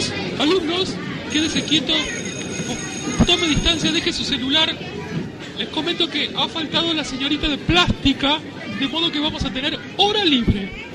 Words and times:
Alumnos, 0.00 0.40
alumnos, 0.40 0.96
quédese 1.30 1.62
quieto, 1.62 1.92
tome 3.26 3.48
distancia, 3.48 3.92
deje 3.92 4.14
su 4.14 4.24
celular. 4.24 4.74
Les 5.58 5.68
comento 5.68 6.08
que 6.08 6.30
ha 6.34 6.48
faltado 6.48 6.94
la 6.94 7.04
señorita 7.04 7.48
de 7.48 7.58
plástica, 7.58 8.38
de 8.78 8.88
modo 8.88 9.12
que 9.12 9.20
vamos 9.20 9.44
a 9.44 9.50
tener 9.50 9.78
hora 9.98 10.24
libre. 10.24 10.90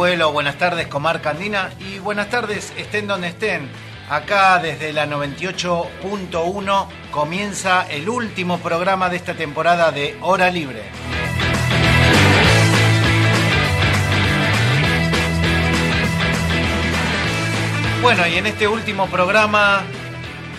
Buenas 0.00 0.56
tardes, 0.56 0.86
Comarca 0.86 1.28
Andina 1.28 1.68
y 1.78 1.98
buenas 1.98 2.30
tardes, 2.30 2.72
estén 2.78 3.06
donde 3.06 3.28
estén. 3.28 3.68
Acá 4.08 4.58
desde 4.58 4.94
la 4.94 5.04
98.1 5.06 6.86
comienza 7.10 7.86
el 7.86 8.08
último 8.08 8.58
programa 8.60 9.10
de 9.10 9.16
esta 9.16 9.34
temporada 9.34 9.92
de 9.92 10.16
Hora 10.22 10.50
Libre. 10.50 10.84
Bueno, 18.00 18.26
y 18.26 18.38
en 18.38 18.46
este 18.46 18.66
último 18.68 19.06
programa 19.06 19.82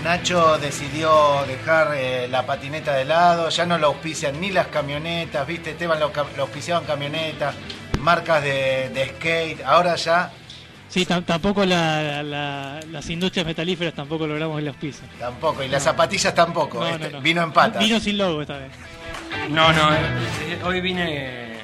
Nacho 0.04 0.60
decidió 0.60 1.44
dejar 1.48 1.96
eh, 1.96 2.28
la 2.28 2.46
patineta 2.46 2.94
de 2.94 3.06
lado, 3.06 3.50
ya 3.50 3.66
no 3.66 3.80
lo 3.80 3.88
auspician 3.88 4.40
ni 4.40 4.52
las 4.52 4.68
camionetas, 4.68 5.48
viste, 5.48 5.72
Esteban 5.72 6.00
lo, 6.00 6.12
lo 6.38 6.44
auspiciaban 6.44 6.86
camionetas, 6.86 7.56
marcas 8.02 8.44
de, 8.44 8.90
de 8.94 9.06
skate, 9.16 9.62
ahora 9.64 9.96
ya 9.96 10.32
Sí, 10.90 11.06
tam- 11.06 11.24
tampoco 11.24 11.64
la- 11.66 12.22
la- 12.22 12.80
las 12.92 13.10
industrias 13.10 13.46
metalíferas 13.46 13.94
tampoco 13.94 14.28
logramos 14.28 14.60
el 14.60 14.68
auspicio. 14.68 15.06
tampoco, 15.18 15.64
y 15.64 15.70
las 15.70 15.84
zapatillas 15.84 16.36
tampoco, 16.36 16.80
No, 16.82 16.88
este, 16.90 17.06
no, 17.10 17.18
no. 17.18 17.22
vino 17.22 17.42
en 17.44 17.54
patas. 17.54 17.82
Vino 17.82 17.98
sin 18.02 18.18
logo 18.18 18.42
esta 18.42 18.58
vez. 18.58 18.72
No, 19.50 19.72
no, 19.72 19.94
eh, 19.94 20.60
hoy 20.66 20.82
vine. 20.82 21.60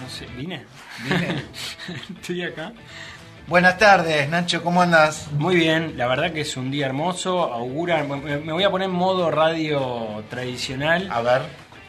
No 0.00 0.08
sé, 0.08 0.26
¿vine? 0.36 0.64
Vine. 1.02 1.44
Estoy 2.20 2.42
acá. 2.42 2.72
Buenas 3.48 3.76
tardes, 3.78 4.28
Nacho, 4.28 4.62
¿cómo 4.62 4.80
andas? 4.80 5.28
Muy 5.32 5.56
bien, 5.56 5.94
la 5.96 6.06
verdad 6.06 6.32
que 6.32 6.42
es 6.42 6.56
un 6.56 6.70
día 6.70 6.86
hermoso. 6.86 7.52
Augura. 7.52 8.02
Me 8.04 8.38
me 8.38 8.52
voy 8.52 8.62
a 8.64 8.70
poner 8.70 8.88
en 8.88 8.94
modo 8.94 9.30
radio 9.30 10.24
tradicional. 10.30 11.08
A 11.10 11.20
ver, 11.20 11.42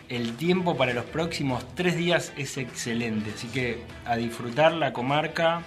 El 0.10 0.36
tiempo 0.38 0.78
para 0.78 0.94
los 0.94 1.06
próximos 1.06 1.64
tres 1.76 1.98
días 1.98 2.32
es 2.38 2.58
excelente, 2.58 3.32
así 3.36 3.48
que 3.48 3.84
a 4.06 4.16
disfrutar 4.16 4.74
la 4.74 4.94
comarca, 4.94 5.62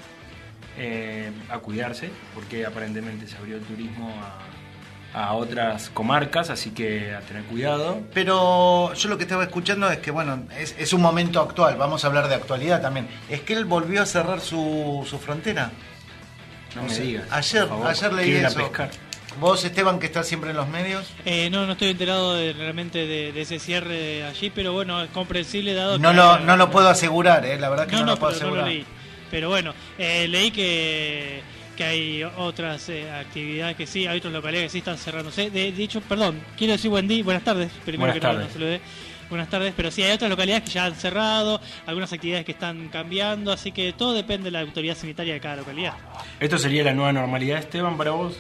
eh, 0.77 1.31
a 1.51 1.59
cuidarse, 1.59 2.11
porque 2.35 2.65
aparentemente 2.65 3.27
se 3.27 3.37
abrió 3.37 3.57
el 3.57 3.63
turismo 3.63 4.15
a, 5.13 5.21
a 5.25 5.33
otras 5.35 5.91
comarcas, 5.91 6.51
así 6.51 6.71
que 6.71 7.15
a 7.15 7.21
tener 7.23 7.43
cuidado. 7.45 8.01
pero 8.15 8.95
yo 8.95 9.09
lo 9.09 9.17
que 9.19 9.25
estaba 9.25 9.43
escuchando 9.43 9.91
es 9.91 9.99
que, 9.99 10.13
bueno, 10.13 10.45
es, 10.57 10.77
es 10.79 10.93
un 10.93 11.03
momento 11.03 11.41
actual, 11.41 11.77
vamos 11.77 12.05
a 12.05 12.07
hablar 12.07 12.29
de 12.29 12.37
actualidad 12.37 12.81
también. 12.81 13.09
Es 13.29 13.41
que 13.41 13.55
él 13.55 13.65
volvió 13.65 14.03
a 14.03 14.07
cerrar 14.07 14.41
su, 14.41 15.05
su 15.09 15.19
frontera. 15.19 15.73
No 16.77 16.83
O 16.83 16.85
me 16.85 16.91
sea, 16.91 17.05
digas. 17.05 17.25
Ayer, 17.31 17.69
ayer 17.87 18.13
leí 18.13 18.33
eso. 18.37 18.57
pescar. 18.59 18.91
Vos, 19.41 19.65
Esteban, 19.65 19.99
que 19.99 20.07
estás 20.07 20.27
siempre 20.27 20.51
en 20.51 20.57
los 20.57 20.69
medios. 20.69 21.07
Eh, 21.25 21.49
no, 21.51 21.65
no 21.67 21.73
estoy 21.73 21.89
enterado 21.91 22.35
de, 22.35 22.53
realmente 22.53 23.07
de, 23.07 23.33
de 23.33 23.41
ese 23.43 23.59
cierre 23.59 23.95
de 23.99 24.25
allí, 24.25 24.51
pero 24.51 24.73
bueno, 24.73 25.03
es 25.03 25.11
comprensible 25.11 25.75
dado 25.75 25.99
No 25.99 26.11
que- 26.11 26.17
lo, 26.17 26.39
no 26.41 26.57
lo 26.57 26.71
puedo 26.71 26.89
asegurar, 26.89 27.45
eh, 27.47 27.59
la 27.59 27.69
verdad 27.69 27.87
que 27.87 27.93
no, 27.93 28.01
No, 28.01 28.07
no, 28.07 28.13
lo 28.13 28.19
puedo 28.19 28.33
pero 28.33 28.49
no 28.51 28.57
lo 28.57 28.63
asegurar. 28.63 28.75
leí. 28.79 28.87
Pero 29.31 29.49
bueno, 29.49 29.75
eh, 29.99 30.27
leí 30.29 30.51
que, 30.51 31.41
que 31.77 31.85
hay 31.85 32.25
otras 32.25 32.89
eh, 32.89 33.11
actividades 33.11 33.77
que 33.77 33.87
sí, 33.87 34.07
hay 34.07 34.19
otras 34.19 34.33
localidades 34.33 34.69
que 34.69 34.73
sí 34.73 34.79
están 34.79 34.99
cerrándose. 34.99 35.51
De, 35.51 35.71
de 35.73 35.83
hecho, 35.85 36.01
perdón, 36.01 36.41
quiero 36.57 36.73
decir 36.73 36.91
buen 36.91 37.07
día, 37.07 37.23
buenas 37.23 37.45
tardes, 37.45 37.71
primero 37.85 38.13
Buenas 38.13 38.15
que 38.17 38.21
nada, 38.21 38.35
tardes. 38.35 38.49
no 38.49 38.53
se 38.55 38.59
lo 38.59 38.67
dé. 38.67 38.81
Buenas 39.29 39.51
tardes, 39.51 39.75
pero 39.77 39.91
sí, 39.91 40.03
hay 40.03 40.13
otras 40.13 40.31
localidades 40.31 40.65
que 40.65 40.71
ya 40.71 40.87
han 40.87 40.95
cerrado, 40.97 41.61
algunas 41.87 42.11
actividades 42.11 42.47
que 42.47 42.53
están 42.53 42.89
cambiando, 42.89 43.53
así 43.53 43.73
que 43.73 43.93
todo 43.93 44.15
depende 44.15 44.47
de 44.47 44.53
la 44.53 44.61
autoridad 44.61 44.97
sanitaria 44.97 45.35
de 45.35 45.41
cada 45.41 45.57
localidad. 45.57 45.93
¿Esto 46.41 46.57
sería 46.57 46.83
la 46.83 46.95
nueva 46.95 47.13
normalidad, 47.13 47.59
Esteban, 47.59 47.99
para 47.99 48.13
vos? 48.13 48.35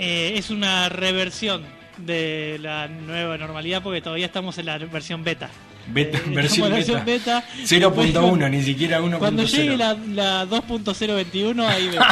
Eh, 0.00 0.32
es 0.36 0.48
una 0.50 0.88
reversión 0.88 1.62
de 1.98 2.58
la 2.62 2.88
nueva 2.88 3.36
normalidad 3.36 3.82
porque 3.82 4.00
todavía 4.00 4.24
estamos 4.26 4.56
en 4.58 4.66
la 4.66 4.78
versión 4.78 5.22
beta. 5.22 5.50
Beta- 5.88 6.18
Eh, 6.18 6.22
versión 6.34 6.70
beta. 6.70 6.76
versión 6.76 7.04
beta. 7.04 7.44
0.1, 7.64 8.48
ni 8.50 8.62
siquiera 8.62 9.00
1.0. 9.02 9.18
Cuando 9.18 9.42
llegue 9.44 9.76
la, 9.76 9.94
la 9.94 10.46
2.021, 10.46 11.66
ahí 11.68 11.88
vemos. 11.88 12.06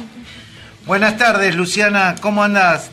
Buenas 0.86 1.16
tardes, 1.16 1.54
Luciana, 1.56 2.14
¿cómo 2.20 2.42
andás? 2.42 2.90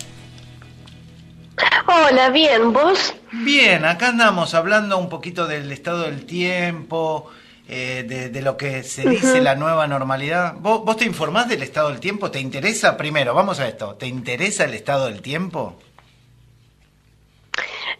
Hola, 1.87 2.29
bien, 2.29 2.71
¿vos? 2.71 3.13
Bien, 3.33 3.83
acá 3.85 4.07
andamos 4.09 4.53
hablando 4.53 4.97
un 4.97 5.09
poquito 5.09 5.45
del 5.47 5.69
estado 5.71 6.03
del 6.03 6.25
tiempo, 6.25 7.29
eh, 7.73 8.03
de, 8.05 8.27
de 8.27 8.41
lo 8.41 8.57
que 8.57 8.83
se 8.83 9.07
dice 9.07 9.39
la 9.39 9.55
nueva 9.55 9.87
normalidad. 9.87 10.55
¿Vos, 10.57 10.83
¿Vos 10.83 10.97
te 10.97 11.05
informás 11.05 11.47
del 11.47 11.63
estado 11.63 11.87
del 11.87 12.01
tiempo? 12.01 12.29
¿Te 12.29 12.41
interesa? 12.41 12.97
Primero, 12.97 13.33
vamos 13.33 13.61
a 13.61 13.67
esto. 13.69 13.95
¿Te 13.95 14.07
interesa 14.07 14.65
el 14.65 14.73
estado 14.73 15.05
del 15.05 15.21
tiempo? 15.21 15.77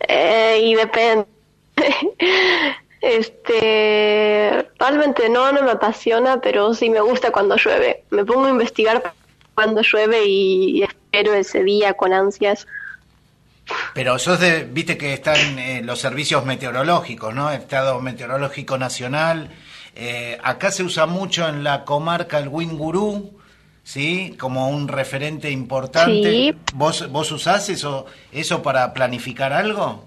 Eh, 0.10 0.60
y 0.62 0.76
depende. 0.76 1.26
este, 3.02 4.68
realmente 4.78 5.30
no, 5.30 5.54
no 5.54 5.64
me 5.64 5.72
apasiona, 5.72 6.42
pero 6.42 6.74
sí 6.74 6.90
me 6.90 7.00
gusta 7.00 7.31
cuando 7.31 7.56
llueve. 7.56 8.04
Me 8.10 8.26
pongo 8.26 8.48
a 8.48 8.50
investigar 8.50 9.14
cuando 9.56 9.84
llueve 9.84 10.26
y 10.26 10.84
espero 10.84 11.34
ese 11.34 11.64
día 11.64 11.94
con 11.94 12.12
ansias. 12.12 12.68
Pero 13.94 14.18
sos 14.20 14.40
de, 14.40 14.64
viste 14.64 14.98
que 14.98 15.14
están 15.14 15.59
eh, 15.59 15.82
los 15.84 16.00
servicios 16.00 16.46
meteorológicos, 16.46 17.34
¿no? 17.34 17.52
Estado 17.52 18.00
Meteorológico 18.00 18.78
Nacional. 18.78 19.50
Eh, 19.96 20.38
acá 20.44 20.72
se 20.72 20.84
usa 20.84 21.06
mucho 21.06 21.48
en 21.48 21.64
la 21.64 21.84
comarca 21.84 22.40
el 22.40 22.48
Wingurú, 22.48 23.38
¿sí? 23.84 24.36
Como 24.40 24.70
un 24.70 24.88
referente 24.88 25.50
importante. 25.50 26.30
Sí. 26.31 26.56
¿Vos, 26.74 27.12
vos 27.12 27.31
usás 27.31 27.70
eso, 27.70 28.06
eso 28.31 28.62
para 28.62 28.94
planificar 28.94 29.52
algo? 29.52 30.06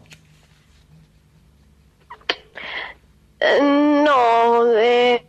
Eh, 3.41 3.61
no, 3.61 4.73
eh, 4.79 5.27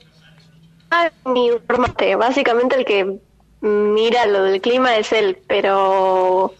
ah, 0.91 1.09
mi 1.25 1.47
informante, 1.47 2.15
básicamente 2.15 2.77
el 2.77 2.85
que 2.85 3.19
mira 3.59 4.25
lo 4.25 4.43
del 4.43 4.61
clima 4.61 4.95
es 4.95 5.11
él, 5.11 5.37
pero 5.47 6.53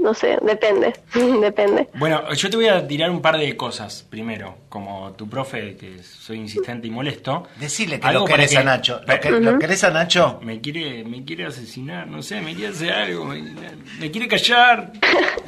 no 0.00 0.14
sé, 0.14 0.38
depende, 0.42 0.92
depende. 1.40 1.88
Bueno, 1.94 2.32
yo 2.32 2.50
te 2.50 2.56
voy 2.56 2.68
a 2.68 2.86
tirar 2.86 3.10
un 3.10 3.20
par 3.22 3.38
de 3.38 3.56
cosas 3.56 4.04
primero, 4.08 4.56
como 4.68 5.12
tu 5.12 5.28
profe, 5.28 5.76
que 5.76 6.02
soy 6.02 6.38
insistente 6.38 6.86
y 6.86 6.90
molesto. 6.90 7.46
Decile 7.58 8.00
que 8.00 8.06
Algo 8.06 8.20
lo 8.20 8.24
para 8.26 8.36
querés 8.36 8.50
que- 8.52 8.58
a 8.58 8.62
Nacho. 8.64 9.00
¿Lo, 9.06 9.20
que- 9.20 9.30
lo 9.30 9.58
querés 9.58 9.84
a 9.84 9.90
Nacho? 9.90 10.40
Me 10.42 10.60
quiere, 10.60 11.04
me 11.04 11.24
quiere 11.24 11.46
asesinar, 11.46 12.06
no 12.06 12.22
sé, 12.22 12.40
me 12.40 12.54
quiere 12.54 12.72
hacer 12.72 12.92
algo, 12.92 13.24
me, 13.26 13.42
me 13.98 14.10
quiere 14.10 14.26
callar. 14.28 14.92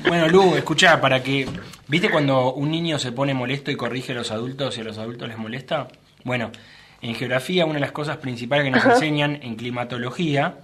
Bueno, 0.09 0.29
Lu, 0.29 0.57
escuchá, 0.57 1.01
para 1.01 1.23
que. 1.23 1.47
¿Viste 1.87 2.11
cuando 2.11 2.53
un 2.55 2.71
niño 2.73 2.99
se 2.99 3.13
pone 3.13 3.35
molesto 3.35 3.71
y 3.71 3.77
corrige 3.77 4.11
a 4.13 4.15
los 4.17 4.33
adultos 4.33 4.77
y 4.77 4.81
a 4.81 4.85
los 4.85 4.99
adultos 4.99 5.29
les 5.29 5.39
molesta? 5.39 5.87
Bueno, 6.25 6.51
en 7.01 7.15
geografía, 7.15 7.65
una 7.65 7.75
de 7.75 7.81
las 7.81 7.93
cosas 7.93 8.17
principales 8.17 8.65
que 8.65 8.71
nos 8.73 8.85
enseñan 8.85 9.39
en 9.43 9.55
climatología, 9.55 10.57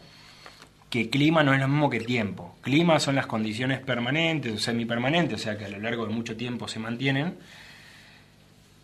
que 0.91 1.11
clima 1.11 1.43
no 1.43 1.53
es 1.53 1.61
lo 1.61 1.69
mismo 1.69 1.91
que 1.91 2.01
tiempo. 2.01 2.57
Clima 2.63 2.99
son 2.99 3.15
las 3.15 3.27
condiciones 3.27 3.81
permanentes 3.81 4.55
o 4.55 4.59
semipermanentes, 4.59 5.41
o 5.41 5.43
sea 5.43 5.59
que 5.59 5.67
a 5.67 5.69
lo 5.69 5.79
largo 5.79 6.07
de 6.07 6.15
mucho 6.15 6.37
tiempo 6.37 6.67
se 6.69 6.79
mantienen. 6.79 7.37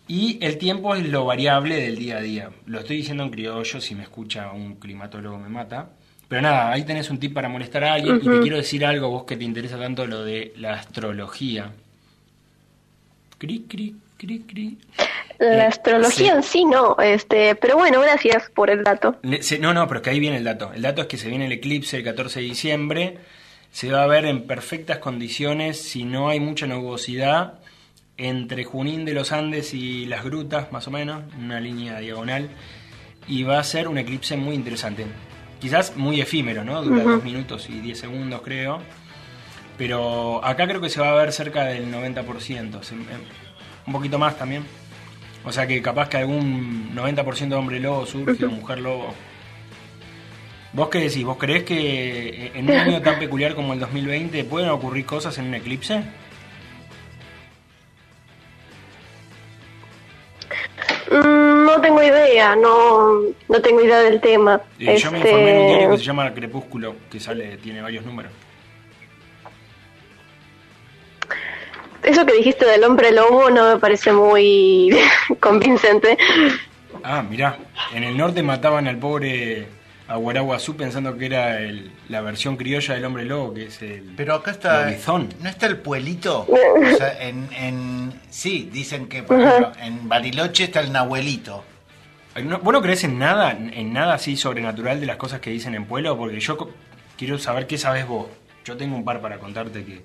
Y 0.07 0.37
el 0.45 0.59
tiempo 0.59 0.93
es 0.93 1.07
lo 1.09 1.25
variable 1.25 1.77
del 1.77 1.97
día 1.97 2.17
a 2.17 2.21
día. 2.21 2.49
Lo 2.67 2.79
estoy 2.79 2.97
diciendo 2.97 3.23
en 3.23 3.31
criollo, 3.31 3.81
si 3.81 3.95
me 3.95 4.03
escucha 4.03 4.51
un 4.51 4.75
climatólogo 4.75 5.39
me 5.39 5.49
mata. 5.49 5.89
Pero 6.27 6.41
nada, 6.41 6.71
ahí 6.71 6.83
tenés 6.83 7.09
un 7.09 7.19
tip 7.19 7.33
para 7.33 7.49
molestar 7.49 7.83
a 7.83 7.93
alguien 7.93 8.17
y 8.17 8.19
te 8.19 8.39
quiero 8.39 8.57
decir 8.57 8.85
algo, 8.85 9.09
vos 9.09 9.23
que 9.23 9.37
te 9.37 9.43
interesa 9.43 9.79
tanto 9.79 10.05
lo 10.05 10.23
de 10.23 10.53
la 10.57 10.73
astrología. 10.73 11.71
Cri, 13.37 13.65
cri, 13.67 13.95
cri, 14.17 14.39
cri. 14.41 14.77
La 15.39 15.65
Eh, 15.65 15.67
astrología 15.67 16.31
sí. 16.31 16.37
en 16.37 16.43
sí 16.43 16.65
no, 16.65 16.95
este, 17.01 17.55
pero 17.55 17.75
bueno, 17.77 17.99
gracias 18.01 18.49
por 18.55 18.69
el 18.69 18.83
dato. 18.83 19.17
Le- 19.23 19.43
se- 19.43 19.59
no, 19.59 19.73
no, 19.73 19.87
pero 19.87 19.99
es 19.99 20.03
que 20.03 20.09
ahí 20.11 20.19
viene 20.19 20.37
el 20.37 20.43
dato. 20.45 20.71
El 20.73 20.81
dato 20.81 21.01
es 21.01 21.07
que 21.07 21.17
se 21.17 21.27
viene 21.29 21.45
el 21.47 21.51
eclipse 21.51 21.97
el 21.97 22.03
14 22.03 22.39
de 22.39 22.45
diciembre. 22.45 23.17
Se 23.71 23.91
va 23.91 24.03
a 24.03 24.07
ver 24.07 24.25
en 24.25 24.47
perfectas 24.47 24.99
condiciones, 24.99 25.81
si 25.81 26.05
no 26.05 26.29
hay 26.29 26.39
mucha 26.39 26.65
nubosidad, 26.67 27.55
entre 28.17 28.63
Junín 28.63 29.03
de 29.03 29.13
los 29.13 29.33
Andes 29.33 29.73
y 29.73 30.05
las 30.05 30.23
grutas, 30.23 30.71
más 30.71 30.87
o 30.87 30.91
menos, 30.91 31.21
una 31.37 31.59
línea 31.59 31.99
diagonal. 31.99 32.49
Y 33.27 33.43
va 33.43 33.59
a 33.59 33.63
ser 33.65 33.89
un 33.89 33.97
eclipse 33.97 34.37
muy 34.37 34.55
interesante. 34.55 35.05
Quizás 35.59 35.97
muy 35.97 36.21
efímero, 36.21 36.63
¿no? 36.63 36.81
Dura 36.81 37.03
dos 37.03 37.23
minutos 37.23 37.69
y 37.69 37.79
10 37.81 37.99
segundos, 37.99 38.41
creo. 38.43 38.79
Pero 39.77 40.43
acá 40.45 40.67
creo 40.67 40.79
que 40.79 40.89
se 40.89 41.01
va 41.01 41.09
a 41.11 41.15
ver 41.15 41.33
cerca 41.33 41.65
del 41.65 41.91
90%. 41.91 42.81
se- 42.83 42.95
eh, 42.95 42.97
un 43.87 43.93
poquito 43.93 44.17
más 44.17 44.37
también. 44.37 44.63
O 45.43 45.51
sea 45.51 45.67
que 45.67 45.81
capaz 45.81 46.09
que 46.09 46.17
algún 46.17 46.95
90% 46.95 47.49
de 47.49 47.55
hombre 47.55 47.79
lobo 47.79 48.05
surge 48.05 48.45
o 48.45 48.49
mujer 48.51 48.79
lobo. 48.79 49.13
¿Vos 50.73 50.89
qué 50.89 50.99
decís? 50.99 51.23
¿Vos 51.23 51.37
creés 51.37 51.63
que 51.63 52.51
en 52.53 52.65
un 52.69 52.75
año 52.75 53.01
tan 53.01 53.17
peculiar 53.17 53.55
como 53.55 53.73
el 53.73 53.79
2020 53.79 54.43
pueden 54.43 54.69
ocurrir 54.69 55.05
cosas 55.05 55.37
en 55.37 55.45
un 55.45 55.53
eclipse? 55.55 56.03
Mm, 61.11 61.65
no 61.65 61.79
tengo 61.81 62.03
idea, 62.03 62.55
no, 62.55 63.21
no 63.47 63.61
tengo 63.61 63.81
idea 63.81 63.99
del 63.99 64.19
tema. 64.19 64.61
Eh, 64.79 64.97
Yo 64.97 65.11
me 65.11 65.19
informé 65.19 65.51
en 65.51 65.61
un 65.61 65.67
diario 65.67 65.89
que 65.91 65.97
se 65.97 66.03
llama 66.03 66.33
Crepúsculo, 66.33 66.95
que 67.09 67.19
sale, 67.19 67.57
tiene 67.57 67.81
varios 67.81 68.03
números. 68.05 68.31
Eso 72.05 72.25
que 72.25 72.33
dijiste 72.33 72.65
del 72.65 72.83
hombre 72.83 73.11
lobo 73.11 73.49
no 73.49 73.73
me 73.73 73.79
parece 73.79 74.11
muy 74.13 74.95
convincente. 75.39 76.17
Ah, 77.03 77.21
mirá, 77.23 77.57
en 77.93 78.03
el 78.03 78.15
norte 78.17 78.41
mataban 78.43 78.87
al 78.87 78.97
pobre 78.97 79.67
Aguaraguazú 80.07 80.75
pensando 80.75 81.17
que 81.17 81.25
era 81.25 81.59
el- 81.61 81.91
la 82.09 82.21
versión 82.21 82.57
criolla 82.57 82.93
del 82.93 83.05
hombre 83.05 83.25
lobo, 83.25 83.53
que 83.55 83.65
es 83.65 83.81
el 83.81 84.13
Pero 84.15 84.35
acá 84.35 84.51
está. 84.51 84.85
lobizón. 84.85 85.29
¿No 85.41 85.49
está 85.49 85.65
el 85.65 85.77
pueblito? 85.77 86.45
O 86.93 86.97
sea, 86.97 87.21
en, 87.27 87.47
en- 87.57 88.13
sí, 88.29 88.69
dicen 88.71 89.07
que, 89.07 89.23
por 89.23 89.39
ejemplo, 89.41 89.71
en 89.81 90.07
Bariloche 90.07 90.65
está 90.65 90.81
el 90.81 90.91
Nahuelito. 90.91 91.63
No- 92.43 92.59
¿Vos 92.59 92.73
no 92.73 92.81
crees 92.81 93.03
en 93.03 93.17
nada, 93.17 93.51
en 93.51 93.93
nada 93.93 94.13
así 94.15 94.37
sobrenatural 94.37 94.99
de 94.99 95.05
las 95.07 95.17
cosas 95.17 95.39
que 95.39 95.49
dicen 95.49 95.73
en 95.73 95.85
pueblo? 95.85 96.15
Porque 96.17 96.39
yo 96.39 96.55
co- 96.57 96.69
quiero 97.17 97.39
saber 97.39 97.65
qué 97.65 97.77
sabes 97.79 98.07
vos. 98.07 98.27
Yo 98.63 98.77
tengo 98.77 98.95
un 98.95 99.05
par 99.05 99.21
para 99.21 99.37
contarte 99.39 99.83
que 99.85 100.03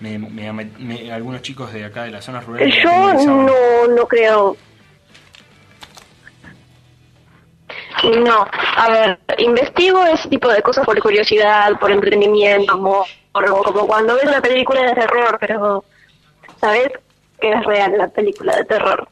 me, 0.00 0.18
me- 0.18 0.52
me- 0.52 1.12
algunos 1.12 1.42
chicos 1.42 1.72
de 1.72 1.84
acá 1.84 2.04
de 2.04 2.10
las 2.10 2.24
zonas 2.24 2.44
rurales... 2.44 2.74
Yo 2.82 3.12
no, 3.14 3.86
no 3.88 4.06
creo. 4.08 4.56
No, 8.24 8.46
a 8.76 8.90
ver, 8.90 9.18
investigo 9.38 10.04
ese 10.06 10.28
tipo 10.28 10.48
de 10.48 10.62
cosas 10.62 10.84
por 10.84 10.98
curiosidad, 11.00 11.78
por 11.80 11.90
entretenimiento, 11.90 12.72
como, 12.74 13.04
por- 13.32 13.46
como 13.64 13.86
cuando 13.86 14.14
ves 14.14 14.24
una 14.24 14.40
película 14.40 14.82
de 14.82 14.94
terror, 14.94 15.36
pero 15.40 15.84
sabes 16.60 16.88
que 17.40 17.50
es 17.52 17.64
real 17.64 17.94
la 17.96 18.08
película 18.08 18.54
de 18.56 18.64
terror. 18.64 19.08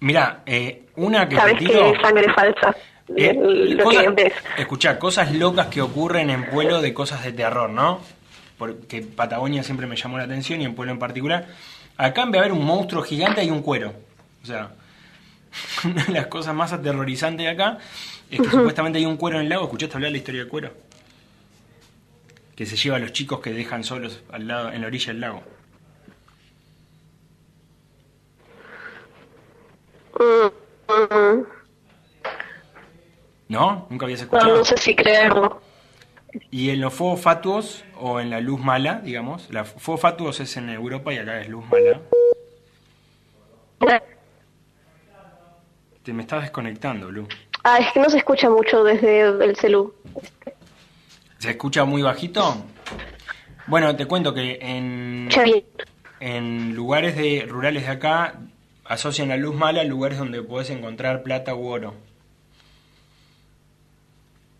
Mirá, 0.00 0.40
eh, 0.46 0.84
una 0.96 1.28
que 1.28 1.36
Sabes 1.36 1.58
que 1.58 1.90
es 1.90 2.00
sangre 2.00 2.32
falsa. 2.32 2.74
Eh, 3.16 3.34
lo 3.34 3.84
cosas- 3.84 4.02
que 4.04 4.10
ves. 4.10 4.32
escuchá, 4.56 4.98
cosas 4.98 5.32
locas 5.34 5.66
que 5.66 5.82
ocurren 5.82 6.30
en 6.30 6.46
Pueblo 6.48 6.80
de 6.80 6.94
cosas 6.94 7.24
de 7.24 7.32
terror, 7.32 7.68
¿no? 7.68 8.00
Porque 8.60 9.00
Patagonia 9.00 9.62
siempre 9.62 9.86
me 9.86 9.96
llamó 9.96 10.18
la 10.18 10.24
atención 10.24 10.60
y 10.60 10.66
en 10.66 10.74
Pueblo 10.74 10.92
en 10.92 10.98
particular. 10.98 11.46
Acá 11.96 12.24
en 12.24 12.30
vez 12.30 12.42
de 12.42 12.46
haber 12.46 12.52
un 12.52 12.66
monstruo 12.66 13.02
gigante 13.02 13.40
hay 13.40 13.50
un 13.50 13.62
cuero. 13.62 13.94
O 14.42 14.46
sea, 14.46 14.74
una 15.84 16.04
de 16.04 16.12
las 16.12 16.26
cosas 16.26 16.54
más 16.54 16.70
aterrorizantes 16.70 17.46
de 17.46 17.50
acá 17.50 17.78
es 18.30 18.38
que 18.38 18.50
supuestamente 18.50 18.98
hay 18.98 19.06
un 19.06 19.16
cuero 19.16 19.38
en 19.38 19.44
el 19.44 19.48
lago. 19.48 19.64
¿Escuchaste 19.64 19.96
hablar 19.96 20.08
de 20.08 20.12
la 20.12 20.18
historia 20.18 20.40
del 20.42 20.50
cuero? 20.50 20.74
Que 22.54 22.66
se 22.66 22.76
lleva 22.76 22.98
a 22.98 23.00
los 23.00 23.14
chicos 23.14 23.40
que 23.40 23.50
dejan 23.50 23.82
solos 23.82 24.20
al 24.30 24.46
lado, 24.46 24.70
en 24.70 24.82
la 24.82 24.88
orilla 24.88 25.06
del 25.06 25.20
lago. 25.22 25.42
Mm, 30.18 31.14
mm, 31.14 31.46
¿No? 33.48 33.86
¿Nunca 33.88 34.04
habías 34.04 34.20
no, 34.20 34.24
escuchado? 34.26 34.58
no 34.58 34.64
sé 34.66 34.76
si 34.76 34.94
creerlo. 34.94 35.62
Y 36.50 36.70
en 36.70 36.80
los 36.80 36.94
fuegos 36.94 37.20
fatuos 37.20 37.84
o 37.98 38.20
en 38.20 38.30
la 38.30 38.40
luz 38.40 38.60
mala, 38.60 39.00
digamos, 39.02 39.50
la 39.50 39.64
fuegos 39.64 40.00
fatuos 40.00 40.40
es 40.40 40.56
en 40.56 40.70
Europa 40.70 41.12
y 41.12 41.18
acá 41.18 41.40
es 41.40 41.48
luz 41.48 41.64
mala. 41.66 42.00
Te 46.02 46.12
me 46.12 46.22
estás 46.22 46.42
desconectando, 46.42 47.10
Lu. 47.10 47.26
Ah, 47.62 47.78
es 47.78 47.92
que 47.92 48.00
no 48.00 48.08
se 48.08 48.18
escucha 48.18 48.48
mucho 48.48 48.84
desde 48.84 49.20
el 49.20 49.56
celu. 49.56 49.94
¿Se 51.38 51.50
escucha 51.50 51.84
muy 51.84 52.02
bajito? 52.02 52.56
Bueno, 53.66 53.94
te 53.96 54.06
cuento 54.06 54.32
que 54.32 54.58
en, 54.60 55.28
en 56.20 56.74
lugares 56.74 57.16
de, 57.16 57.46
rurales 57.48 57.84
de 57.84 57.90
acá 57.90 58.40
asocian 58.84 59.28
la 59.28 59.36
luz 59.36 59.54
mala 59.54 59.82
a 59.82 59.84
lugares 59.84 60.18
donde 60.18 60.42
puedes 60.42 60.70
encontrar 60.70 61.22
plata 61.22 61.54
u 61.54 61.66
oro. 61.66 61.94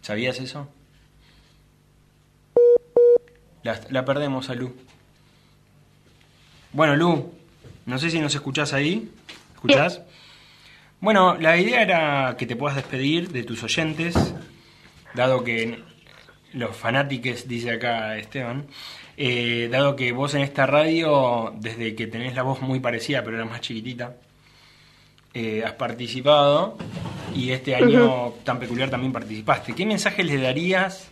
¿Sabías 0.03 0.39
eso? 0.41 0.69
La, 3.63 3.81
la 3.91 4.05
perdemos 4.05 4.51
a 4.51 4.55
Lu. 4.55 4.75
Bueno, 6.73 6.97
Lu, 6.97 7.33
no 7.87 7.99
sé 7.99 8.11
si 8.11 8.21
nos 8.21 8.35
escuchás 8.35 8.73
ahí. 8.73 9.11
¿Escuchás? 9.55 10.01
Bueno, 11.01 11.37
la 11.37 11.57
idea 11.59 11.83
era 11.83 12.37
que 12.39 12.47
te 12.47 12.57
puedas 12.57 12.77
despedir 12.77 13.31
de 13.31 13.43
tus 13.43 13.63
oyentes, 13.63 14.15
dado 15.15 15.45
que 15.45 15.83
los 16.53 16.77
fanáticos, 16.77 17.49
dice 17.49 17.71
acá 17.71 18.17
Esteban, 18.17 18.67
eh, 19.17 19.69
dado 19.71 19.97
que 19.97 20.13
vos 20.13 20.35
en 20.35 20.43
esta 20.43 20.67
radio, 20.67 21.55
desde 21.59 21.95
que 21.95 22.07
tenés 22.07 22.35
la 22.35 22.43
voz 22.43 22.61
muy 22.61 22.81
parecida, 22.81 23.23
pero 23.23 23.37
era 23.37 23.45
más 23.45 23.61
chiquitita, 23.61 24.17
eh, 25.35 25.63
has 25.65 25.73
participado 25.75 26.77
y 27.35 27.51
este 27.51 27.75
año 27.75 28.35
tan 28.45 28.59
peculiar 28.59 28.91
también 28.91 29.13
participaste. 29.13 29.75
¿Qué 29.75 29.87
mensaje 29.87 30.25
le 30.25 30.39
darías 30.39 31.09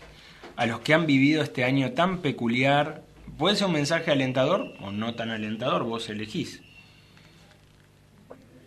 a 0.58 0.66
los 0.66 0.80
que 0.80 0.92
han 0.92 1.06
vivido 1.06 1.40
este 1.40 1.62
año 1.62 1.92
tan 1.92 2.18
peculiar? 2.18 3.02
Puede 3.38 3.54
ser 3.54 3.68
un 3.68 3.74
mensaje 3.74 4.10
alentador 4.10 4.74
o 4.80 4.90
no 4.90 5.14
tan 5.14 5.30
alentador, 5.30 5.84
vos 5.84 6.08
elegís. 6.08 6.62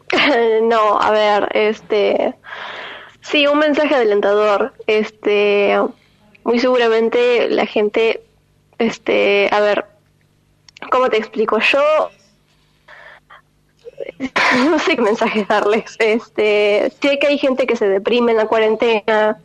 no, 0.64 1.02
a 1.02 1.12
ver, 1.12 1.50
este. 1.54 2.34
Sí, 3.20 3.46
un 3.46 3.60
mensaje 3.60 3.94
alentador. 3.94 4.74
Este. 4.88 5.78
Muy 6.46 6.60
seguramente 6.60 7.50
la 7.50 7.66
gente. 7.66 8.24
Este. 8.78 9.50
A 9.52 9.60
ver. 9.60 9.86
¿Cómo 10.92 11.10
te 11.10 11.18
explico? 11.18 11.60
Yo. 11.60 12.10
No 14.70 14.80
sé 14.80 14.96
qué 14.96 15.02
mensajes 15.02 15.48
darles. 15.48 15.98
Este. 16.00 16.92
Sé 17.02 17.20
que 17.20 17.28
hay 17.28 17.38
gente 17.38 17.68
que 17.68 17.76
se 17.76 17.90
deprime 17.90 18.32
en 18.32 18.38
la 18.38 18.48
cuarentena. 18.48 19.42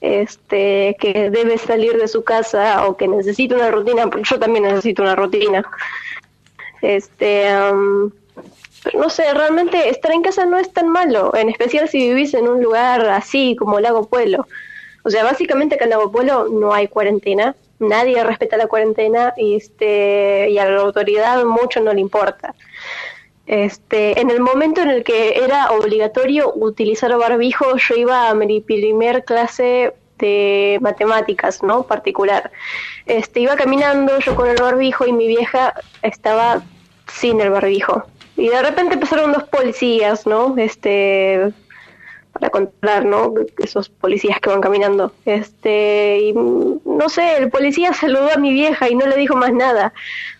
Este. 0.00 0.96
Que 1.00 1.30
debe 1.30 1.58
salir 1.58 1.96
de 1.96 2.08
su 2.08 2.24
casa 2.24 2.86
o 2.86 2.96
que 2.96 3.08
necesita 3.08 3.54
una 3.54 3.70
rutina. 3.70 4.06
Porque 4.08 4.28
yo 4.28 4.38
también 4.38 4.64
necesito 4.64 5.02
una 5.02 5.16
rutina. 5.16 5.64
Este. 6.82 7.48
am, 7.48 8.12
pero 8.84 9.00
no 9.00 9.10
sé, 9.10 9.32
realmente 9.34 9.88
estar 9.88 10.12
en 10.12 10.22
casa 10.22 10.46
no 10.46 10.58
es 10.58 10.72
tan 10.72 10.88
malo, 10.88 11.34
en 11.34 11.48
especial 11.48 11.88
si 11.88 11.98
vivís 11.98 12.34
en 12.34 12.48
un 12.48 12.62
lugar 12.62 13.08
así 13.08 13.56
como 13.56 13.80
Lago 13.80 14.06
Pueblo. 14.08 14.46
O 15.02 15.10
sea, 15.10 15.24
básicamente 15.24 15.74
acá 15.74 15.84
en 15.84 15.90
Lago 15.90 16.12
Pueblo 16.12 16.48
no 16.48 16.72
hay 16.72 16.88
cuarentena, 16.88 17.56
nadie 17.78 18.22
respeta 18.22 18.56
la 18.56 18.66
cuarentena 18.66 19.34
y, 19.36 19.56
este, 19.56 20.50
y 20.50 20.58
a 20.58 20.68
la 20.68 20.80
autoridad 20.80 21.44
mucho 21.44 21.80
no 21.80 21.92
le 21.92 22.00
importa. 22.00 22.54
Este, 23.48 24.20
en 24.20 24.30
el 24.30 24.40
momento 24.40 24.82
en 24.82 24.90
el 24.90 25.02
que 25.02 25.42
era 25.42 25.70
obligatorio 25.70 26.52
utilizar 26.54 27.16
barbijo, 27.16 27.64
yo 27.78 27.94
iba 27.96 28.28
a 28.28 28.34
mi 28.34 28.60
primer 28.60 29.24
clase 29.24 29.94
de 30.18 30.78
matemáticas, 30.82 31.62
¿no? 31.62 31.84
Particular. 31.84 32.50
Este, 33.06 33.40
iba 33.40 33.56
caminando 33.56 34.18
yo 34.18 34.36
con 34.36 34.48
el 34.48 34.56
barbijo 34.60 35.06
y 35.06 35.14
mi 35.14 35.26
vieja 35.26 35.72
estaba 36.02 36.62
sin 37.10 37.40
el 37.40 37.48
barbijo. 37.48 38.04
Y 38.36 38.48
de 38.48 38.62
repente 38.62 38.98
pasaron 38.98 39.32
dos 39.32 39.44
policías, 39.44 40.26
¿no? 40.26 40.54
Este, 40.58 41.50
para 42.38 42.50
controlar, 42.50 43.04
¿no? 43.04 43.34
Esos 43.58 43.88
policías 43.88 44.40
que 44.40 44.50
van 44.50 44.60
caminando. 44.60 45.12
Este, 45.24 46.18
y 46.20 46.32
no 46.32 47.08
sé, 47.08 47.36
el 47.36 47.50
policía 47.50 47.92
saludó 47.92 48.32
a 48.32 48.38
mi 48.38 48.52
vieja 48.52 48.88
y 48.88 48.94
no 48.94 49.06
le 49.06 49.16
dijo 49.16 49.36
más 49.36 49.52
nada. 49.52 49.92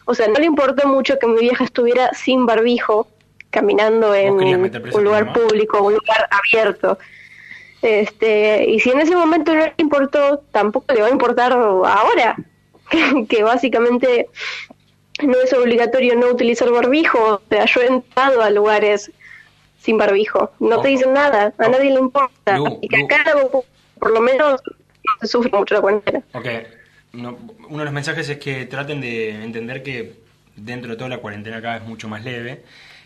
O 0.04 0.14
sea, 0.14 0.28
no 0.28 0.34
le 0.34 0.46
importó 0.46 0.88
mucho 0.88 1.18
que 1.18 1.26
mi 1.26 1.40
vieja 1.40 1.64
estuviera 1.64 2.10
sin 2.14 2.46
barbijo, 2.46 3.08
caminando 3.50 4.14
en 4.14 4.34
un 4.34 5.04
lugar 5.04 5.32
público, 5.32 5.82
un 5.82 5.94
lugar 5.94 6.28
abierto. 6.30 6.98
Este, 7.82 8.68
y 8.68 8.80
si 8.80 8.90
en 8.90 9.00
ese 9.00 9.14
momento 9.14 9.54
no 9.54 9.64
le 9.64 9.74
importó, 9.76 10.42
tampoco 10.50 10.92
le 10.94 11.02
va 11.02 11.08
a 11.08 11.10
importar 11.12 11.52
ahora, 11.52 12.36
que, 12.90 13.26
que 13.28 13.42
básicamente 13.42 14.28
no 15.22 15.36
es 15.38 15.52
obligatorio 15.52 16.16
no 16.16 16.28
utilizar 16.28 16.70
barbijo. 16.70 17.18
O 17.18 17.42
sea, 17.48 17.64
yo 17.66 17.80
he 17.80 17.86
entrado 17.86 18.42
a 18.42 18.50
lugares 18.50 19.10
sin 19.78 19.96
barbijo. 19.98 20.52
No 20.60 20.80
te 20.80 20.88
dicen 20.88 21.12
nada, 21.12 21.52
a 21.58 21.66
Oh. 21.66 21.68
nadie 21.70 21.90
le 21.90 22.00
importa. 22.00 22.56
Lu, 22.58 22.78
y 22.82 22.88
que 22.88 22.98
Lu. 22.98 23.04
acá, 23.06 23.24
por 23.98 24.10
lo 24.10 24.20
menos, 24.20 24.60
no 24.66 25.12
se 25.20 25.26
sufre 25.26 25.50
mucho 25.56 25.74
la 25.74 25.80
cuarentena. 25.80 26.22
Ok, 26.34 26.46
no- 27.12 27.38
uno 27.68 27.78
de 27.78 27.84
los 27.84 27.92
mensajes 27.94 28.28
es 28.28 28.38
que 28.38 28.66
traten 28.66 29.00
de 29.00 29.42
entender 29.42 29.82
que 29.82 30.20
dentro 30.56 30.90
de 30.90 30.96
toda 30.96 31.08
la 31.10 31.18
cuarentena 31.18 31.58
acá 31.58 31.76
es 31.76 31.82
mucho 31.84 32.08
más 32.08 32.24
leve. 32.24 32.64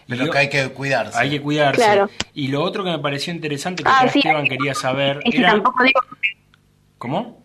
Y 0.08 0.16
Pero 0.16 0.30
que 0.32 0.38
hay 0.38 0.48
que 0.48 0.68
cuidarse. 0.70 1.16
hay 1.18 1.30
que 1.30 1.40
cuidarse. 1.40 1.80
Claro. 1.80 2.10
Y 2.34 2.48
lo 2.48 2.62
otro 2.62 2.82
que 2.82 2.90
me 2.90 2.98
pareció 2.98 3.32
interesante 3.32 3.84
que 3.84 3.88
Ah, 3.92 4.08
sí, 4.12 4.18
Esteban 4.18 4.48
quería 4.48 4.74
saber 4.74 5.20
era... 5.24 5.50
tampoco 5.52 5.84
digo, 5.84 6.00
¿Cómo? 6.98 7.42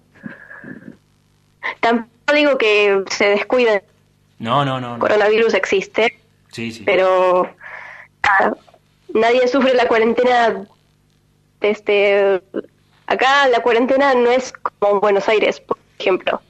tampoco 1.79 2.33
digo 2.33 2.57
que 2.57 3.03
se 3.11 3.29
descuiden, 3.29 3.81
No, 4.39 4.65
no, 4.65 4.79
no. 4.81 4.87
el 4.93 4.93
no. 4.93 4.99
coronavirus 4.99 5.53
existe, 5.53 6.17
Sí, 6.51 6.71
sí. 6.71 6.83
pero 6.85 7.49
ah, 8.23 8.51
nadie 9.13 9.47
sufre 9.47 9.73
la 9.73 9.87
cuarentena. 9.87 10.65
Este, 11.61 12.41
acá 13.07 13.47
la 13.47 13.61
cuarentena 13.61 14.13
no 14.13 14.29
es 14.29 14.53
como 14.53 14.93
en 14.93 14.99
Buenos 14.99 15.27
Aires, 15.27 15.59
por 15.59 15.77
ejemplo. 15.99 16.41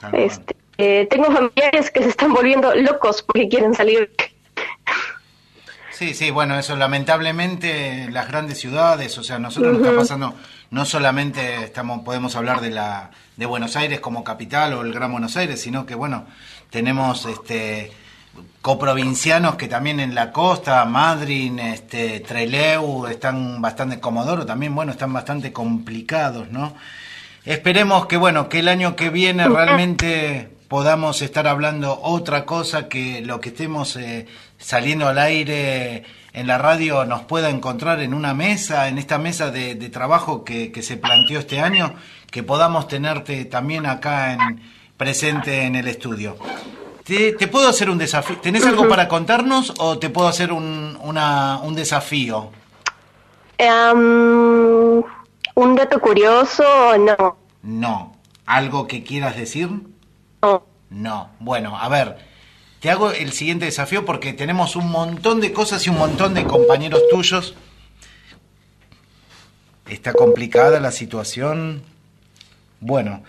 Tal. 0.00 0.14
Este, 0.14 0.56
eh, 0.78 1.06
tengo 1.10 1.26
familiares 1.26 1.90
que 1.90 2.02
se 2.02 2.08
están 2.08 2.32
volviendo 2.32 2.74
locos 2.74 3.22
porque 3.22 3.48
quieren 3.48 3.74
salir. 3.74 4.10
Sí, 5.92 6.12
sí, 6.12 6.30
bueno, 6.32 6.58
eso 6.58 6.74
lamentablemente 6.74 8.08
las 8.10 8.26
grandes 8.26 8.58
ciudades, 8.58 9.16
o 9.16 9.22
sea, 9.22 9.38
nosotros 9.38 9.74
nos 9.74 9.82
está 9.82 9.96
pasando, 9.96 10.34
no 10.70 10.84
solamente 10.84 11.62
estamos, 11.62 12.02
podemos 12.02 12.34
hablar 12.34 12.60
de 12.60 12.70
la 12.70 13.12
de 13.36 13.46
Buenos 13.46 13.76
Aires 13.76 14.00
como 14.00 14.24
capital 14.24 14.72
o 14.74 14.82
el 14.82 14.92
Gran 14.92 15.12
Buenos 15.12 15.36
Aires, 15.36 15.60
sino 15.60 15.86
que 15.86 15.94
bueno, 15.94 16.26
tenemos 16.70 17.26
este 17.26 17.92
coprovincianos 18.62 19.56
que 19.56 19.68
también 19.68 20.00
en 20.00 20.14
la 20.14 20.32
costa, 20.32 20.84
Madrid, 20.86 21.52
este 21.58 22.20
Trelew, 22.20 23.06
están 23.06 23.60
bastante 23.60 24.00
Comodoro 24.00 24.46
también, 24.46 24.74
bueno, 24.74 24.92
están 24.92 25.12
bastante 25.12 25.52
complicados, 25.52 26.50
¿no? 26.50 26.74
Esperemos 27.44 28.06
que 28.06 28.16
bueno, 28.16 28.48
que 28.48 28.60
el 28.60 28.68
año 28.68 28.96
que 28.96 29.10
viene 29.10 29.46
realmente 29.46 30.48
podamos 30.68 31.20
estar 31.20 31.46
hablando 31.46 32.00
otra 32.02 32.46
cosa 32.46 32.88
que 32.88 33.20
lo 33.20 33.38
que 33.40 33.50
estemos 33.50 33.96
eh, 33.96 34.26
saliendo 34.56 35.08
al 35.08 35.18
aire 35.18 36.04
en 36.32 36.46
la 36.46 36.56
radio 36.56 37.04
nos 37.04 37.20
pueda 37.22 37.50
encontrar 37.50 38.00
en 38.00 38.14
una 38.14 38.32
mesa, 38.32 38.88
en 38.88 38.96
esta 38.96 39.18
mesa 39.18 39.50
de, 39.50 39.74
de 39.74 39.88
trabajo 39.90 40.42
que, 40.42 40.72
que 40.72 40.82
se 40.82 40.96
planteó 40.96 41.38
este 41.38 41.60
año, 41.60 41.94
que 42.30 42.42
podamos 42.42 42.88
tenerte 42.88 43.44
también 43.44 43.84
acá 43.84 44.32
en, 44.32 44.62
presente 44.96 45.64
en 45.64 45.76
el 45.76 45.86
estudio. 45.86 46.36
¿Te, 47.04 47.32
te 47.32 47.48
puedo 47.48 47.68
hacer 47.68 47.90
un 47.90 47.98
desafío? 47.98 48.38
¿Tenés 48.38 48.64
algo 48.64 48.88
para 48.88 49.08
contarnos 49.08 49.74
o 49.78 49.98
te 49.98 50.08
puedo 50.10 50.26
hacer 50.26 50.52
un, 50.52 50.98
una- 51.02 51.58
un 51.62 51.74
desafío? 51.74 52.50
Em, 53.58 55.02
un 55.54 55.74
dato 55.76 56.00
curioso, 56.00 56.64
no. 56.98 57.36
No. 57.62 58.16
¿Algo 58.46 58.86
que 58.86 59.02
quieras 59.04 59.36
decir? 59.36 59.68
no. 60.42 60.64
No. 60.90 61.30
Bueno, 61.40 61.76
a 61.78 61.88
ver, 61.88 62.18
te 62.80 62.90
hago 62.90 63.10
el 63.10 63.32
siguiente 63.32 63.64
desafío 63.64 64.04
porque 64.04 64.32
tenemos 64.32 64.76
un 64.76 64.90
montón 64.90 65.40
de 65.40 65.52
cosas 65.52 65.84
y 65.86 65.90
un 65.90 65.98
montón 65.98 66.34
de 66.34 66.44
compañeros 66.44 67.00
tuyos. 67.10 67.54
Está 69.88 70.12
complicada 70.12 70.80
la 70.80 70.90
situación. 70.92 71.82
Bueno, 72.80 73.22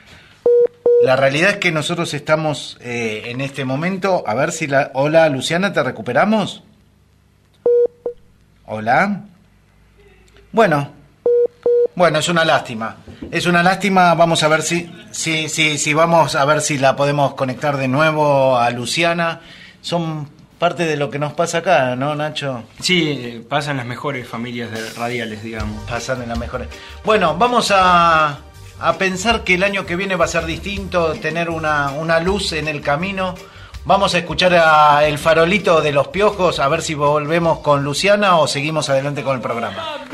la 1.04 1.16
realidad 1.16 1.52
es 1.52 1.58
que 1.58 1.72
nosotros 1.72 2.14
estamos 2.14 2.78
eh, 2.82 3.24
en 3.26 3.42
este 3.42 3.66
momento. 3.66 4.24
A 4.26 4.34
ver 4.34 4.52
si 4.52 4.68
la. 4.68 4.92
Hola, 4.94 5.28
Luciana, 5.30 5.74
¿te 5.74 5.84
recuperamos? 5.84 6.64
Hola. 8.66 9.22
Bueno, 10.52 10.90
bueno, 11.96 12.20
es 12.20 12.30
una 12.30 12.44
lástima. 12.44 12.98
Es 13.32 13.46
una 13.46 13.64
lástima. 13.64 14.14
Vamos 14.16 14.44
a 14.44 14.48
ver 14.48 14.62
si, 14.62 14.92
si, 15.12 15.50
si, 15.50 15.78
si 15.78 15.94
vamos 15.94 16.36
a 16.36 16.44
ver 16.46 16.62
si 16.62 16.78
la 16.78 16.96
podemos 16.96 17.36
conectar 17.36 17.78
de 17.78 17.88
nuevo 17.88 18.58
a 18.58 18.70
Luciana. 18.72 19.42
Son 19.82 20.30
parte 20.60 20.86
de 20.86 20.98
lo 20.98 21.10
que 21.10 21.20
nos 21.20 21.34
pasa 21.34 21.60
acá, 21.60 21.96
¿no, 21.96 22.16
Nacho? 22.16 22.64
Sí, 22.80 23.46
pasan 23.48 23.78
las 23.78 23.86
mejores 23.86 24.28
familias 24.28 24.72
de 24.72 24.90
radiales, 24.92 25.44
digamos. 25.44 25.84
Pasan 25.90 26.22
en 26.22 26.30
las 26.30 26.38
mejores. 26.38 26.68
Bueno, 27.04 27.38
vamos 27.38 27.72
a, 27.74 28.40
a 28.80 28.94
pensar 28.98 29.44
que 29.44 29.56
el 29.56 29.64
año 29.64 29.86
que 29.86 29.96
viene 29.96 30.16
va 30.16 30.26
a 30.26 30.30
ser 30.30 30.46
distinto, 30.46 31.14
tener 31.14 31.50
una, 31.50 31.92
una 31.92 32.20
luz 32.20 32.54
en 32.54 32.68
el 32.68 32.82
camino. 32.82 33.36
Vamos 33.86 34.16
a 34.16 34.18
escuchar 34.18 34.54
a 34.56 35.06
el 35.06 35.20
farolito 35.20 35.80
de 35.82 35.92
los 35.92 36.08
piojos, 36.08 36.60
a 36.60 36.68
ver 36.68 36.82
si 36.82 36.96
volvemos 36.96 37.60
con 37.60 37.84
Luciana 37.84 38.38
o 38.38 38.48
seguimos 38.48 38.90
adelante 38.90 39.24
con 39.24 39.36
el 39.36 39.42
programa. 39.42 40.06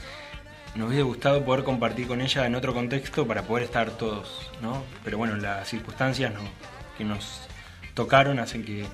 nos 0.76 0.88
hubiese 0.88 1.04
gustado 1.04 1.44
poder 1.44 1.64
compartir 1.64 2.08
con 2.08 2.22
ella 2.22 2.46
en 2.46 2.56
otro 2.56 2.74
contexto 2.74 3.26
para 3.28 3.44
poder 3.44 3.66
estar 3.66 3.90
todos, 3.92 4.50
¿no? 4.62 4.84
Pero 5.04 5.18
bueno, 5.18 5.36
las 5.36 5.68
circunstancias 5.68 6.34
no- 6.34 6.40
que 6.98 7.04
nos 7.04 7.42
tocaron 7.94 8.40
hacen 8.40 8.64
que 8.64 8.86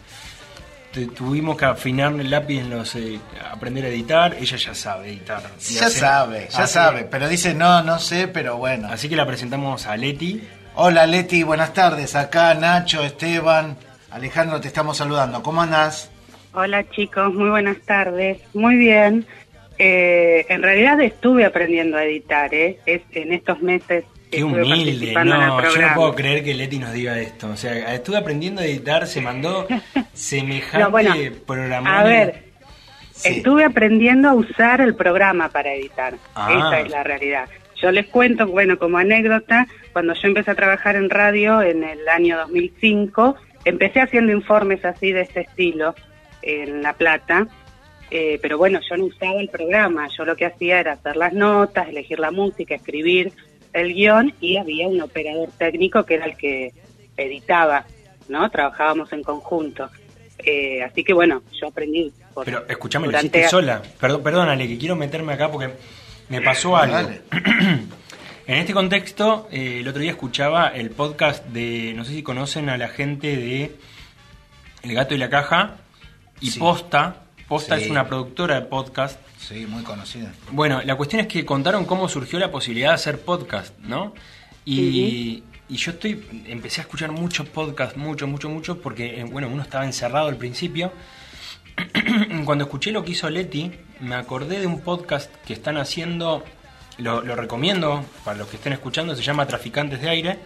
tu- 0.91 1.07
tuvimos 1.07 1.57
que 1.57 1.65
afinar 1.65 2.13
el 2.13 2.29
lápiz 2.29 2.59
en 2.59 2.69
los 2.69 2.95
eh, 2.95 3.19
aprender 3.51 3.85
a 3.85 3.89
editar. 3.89 4.33
Ella 4.35 4.57
ya 4.57 4.73
sabe 4.73 5.09
editar. 5.09 5.41
Ya 5.59 5.85
hace- 5.87 5.99
sabe, 5.99 6.47
ya 6.51 6.63
hace- 6.63 6.73
sabe, 6.73 7.03
pero 7.03 7.27
dice 7.27 7.53
no, 7.53 7.83
no 7.83 7.99
sé, 7.99 8.27
pero 8.27 8.57
bueno. 8.57 8.87
Así 8.89 9.09
que 9.09 9.15
la 9.15 9.25
presentamos 9.27 9.85
a 9.87 9.97
Leti. 9.97 10.41
Hola 10.75 11.05
Leti, 11.05 11.43
buenas 11.43 11.73
tardes. 11.73 12.15
Acá 12.15 12.53
Nacho, 12.53 13.03
Esteban, 13.03 13.77
Alejandro, 14.11 14.59
te 14.61 14.67
estamos 14.67 14.97
saludando. 14.97 15.43
¿Cómo 15.43 15.61
andás? 15.61 16.09
Hola 16.53 16.89
chicos, 16.89 17.33
muy 17.33 17.49
buenas 17.49 17.77
tardes. 17.85 18.39
Muy 18.53 18.77
bien. 18.77 19.25
Eh, 19.77 20.45
en 20.49 20.63
realidad 20.63 20.99
estuve 21.01 21.45
aprendiendo 21.45 21.97
a 21.97 22.03
editar, 22.05 22.53
¿eh? 22.53 22.79
Es 22.85 23.01
en 23.11 23.33
estos 23.33 23.61
meses. 23.61 24.05
Qué 24.31 24.43
humilde, 24.43 25.13
no, 25.23 25.61
yo 25.73 25.81
no 25.81 25.93
puedo 25.95 26.15
creer 26.15 26.43
que 26.43 26.53
Leti 26.53 26.77
nos 26.79 26.91
diga 26.91 27.19
esto. 27.19 27.49
O 27.49 27.55
sea, 27.55 27.93
estuve 27.93 28.17
aprendiendo 28.17 28.61
a 28.61 28.65
editar, 28.65 29.07
se 29.07 29.21
mandó 29.21 29.67
semejante 30.13 30.79
No, 30.83 30.91
bueno, 30.91 31.13
programa. 31.45 31.99
A 31.99 32.03
ver, 32.03 32.43
Sí. 33.11 33.37
estuve 33.37 33.63
aprendiendo 33.63 34.27
a 34.27 34.33
usar 34.33 34.81
el 34.81 34.93
programa 34.95 35.47
para 35.49 35.73
editar. 35.73 36.15
Ah. 36.35 36.51
Esa 36.51 36.79
es 36.81 36.89
la 36.91 37.03
realidad. 37.03 37.47
Yo 37.81 37.89
les 37.91 38.07
cuento, 38.07 38.45
bueno, 38.47 38.77
como 38.77 38.97
anécdota, 38.97 39.67
cuando 39.93 40.13
yo 40.15 40.27
empecé 40.27 40.51
a 40.51 40.55
trabajar 40.55 40.97
en 40.97 41.09
radio 41.09 41.61
en 41.61 41.83
el 41.85 42.07
año 42.09 42.37
2005, 42.37 43.35
empecé 43.63 44.01
haciendo 44.01 44.33
informes 44.33 44.83
así 44.83 45.13
de 45.13 45.21
este 45.21 45.41
estilo 45.41 45.95
en 46.41 46.81
La 46.83 46.91
Plata, 46.93 47.47
eh, 48.11 48.39
pero 48.41 48.57
bueno, 48.57 48.79
yo 48.89 48.97
no 48.97 49.05
usaba 49.05 49.39
el 49.41 49.49
programa, 49.49 50.07
yo 50.17 50.25
lo 50.25 50.35
que 50.35 50.45
hacía 50.45 50.79
era 50.79 50.93
hacer 50.93 51.15
las 51.17 51.33
notas, 51.33 51.87
elegir 51.89 52.19
la 52.19 52.31
música, 52.31 52.75
escribir 52.75 53.31
el 53.73 53.93
guion 53.93 54.33
y 54.39 54.57
había 54.57 54.87
un 54.87 55.01
operador 55.01 55.49
técnico 55.57 56.03
que 56.05 56.13
era 56.15 56.25
el 56.25 56.37
que 56.37 56.71
editaba, 57.17 57.85
¿no? 58.29 58.49
Trabajábamos 58.49 59.11
en 59.13 59.23
conjunto. 59.23 59.89
Eh, 60.39 60.83
así 60.83 61.03
que 61.03 61.13
bueno, 61.13 61.41
yo 61.59 61.67
aprendí. 61.67 62.11
por- 62.33 62.45
Pero 62.45 62.65
escúchame, 62.67 63.07
lo 63.07 63.17
hiciste 63.17 63.47
sola. 63.49 63.81
Perdón, 63.99 64.21
perdónale, 64.23 64.67
que 64.67 64.77
quiero 64.77 64.95
meterme 64.95 65.33
acá 65.33 65.49
porque 65.51 65.69
me 66.29 66.41
pasó 66.41 66.75
algo. 66.77 67.09
En 68.47 68.57
este 68.59 68.73
contexto, 68.73 69.47
eh, 69.51 69.79
el 69.79 69.87
otro 69.87 69.99
día 70.03 70.11
escuchaba 70.11 70.67
el 70.67 70.91
podcast 70.91 71.43
de, 71.47 71.93
no 71.95 72.05
sé 72.05 72.13
si 72.13 72.21
conocen 72.21 72.69
a 72.69 72.77
la 72.77 72.89
gente 72.89 73.35
de 73.35 73.71
El 74.83 74.93
Gato 74.93 75.15
y 75.15 75.17
la 75.17 75.31
Caja 75.31 75.77
y 76.41 76.51
Sí. 76.51 76.59
Posta. 76.59 77.23
Posta 77.47 77.77
Sí. 77.77 77.85
es 77.85 77.89
una 77.91 78.07
productora 78.07 78.55
de 78.55 78.61
podcast. 78.65 79.19
Sí, 79.39 79.65
muy 79.67 79.83
conocida. 79.83 80.31
Bueno, 80.51 80.81
la 80.83 80.95
cuestión 80.95 81.21
es 81.21 81.27
que 81.27 81.45
contaron 81.45 81.85
cómo 81.85 82.09
surgió 82.09 82.39
la 82.39 82.49
posibilidad 82.51 82.89
de 82.89 82.95
hacer 82.95 83.19
podcast, 83.21 83.77
¿no? 83.79 84.13
Y, 84.65 85.43
y 85.69 85.75
yo 85.75 85.91
estoy, 85.91 86.25
empecé 86.47 86.81
a 86.81 86.83
escuchar 86.83 87.11
muchos 87.11 87.47
podcasts, 87.49 87.97
mucho, 87.97 88.25
mucho, 88.27 88.49
mucho, 88.49 88.81
porque, 88.81 89.19
eh, 89.19 89.23
bueno, 89.25 89.47
uno 89.47 89.61
estaba 89.61 89.85
encerrado 89.85 90.27
al 90.27 90.37
principio. 90.37 90.91
Cuando 92.45 92.63
escuché 92.63 92.91
lo 92.91 93.03
que 93.03 93.11
hizo 93.11 93.29
Leti, 93.29 93.71
me 93.99 94.15
acordé 94.15 94.59
de 94.59 94.67
un 94.67 94.81
podcast 94.81 95.31
que 95.45 95.53
están 95.53 95.77
haciendo, 95.77 96.43
lo, 96.97 97.21
lo 97.21 97.35
recomiendo 97.35 98.03
para 98.23 98.37
los 98.37 98.47
que 98.47 98.55
estén 98.55 98.73
escuchando, 98.73 99.15
se 99.15 99.21
llama 99.21 99.45
Traficantes 99.45 100.01
de 100.01 100.09
Aire. 100.09 100.39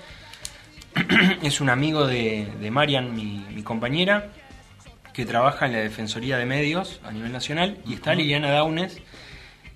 es 1.43 1.62
un 1.62 1.69
amigo 1.69 2.07
de, 2.07 2.47
de 2.59 2.71
Marian, 2.71 3.15
mi, 3.15 3.45
mi 3.53 3.63
compañera, 3.63 4.31
que 5.19 5.25
trabaja 5.25 5.65
en 5.65 5.73
la 5.73 5.79
Defensoría 5.79 6.38
de 6.38 6.45
Medios 6.45 7.01
a 7.03 7.12
nivel 7.12 7.34
nacional, 7.34 7.77
y 7.86 7.95
está 7.95 8.15
Liliana 8.15 8.51
Daunes. 8.51 9.01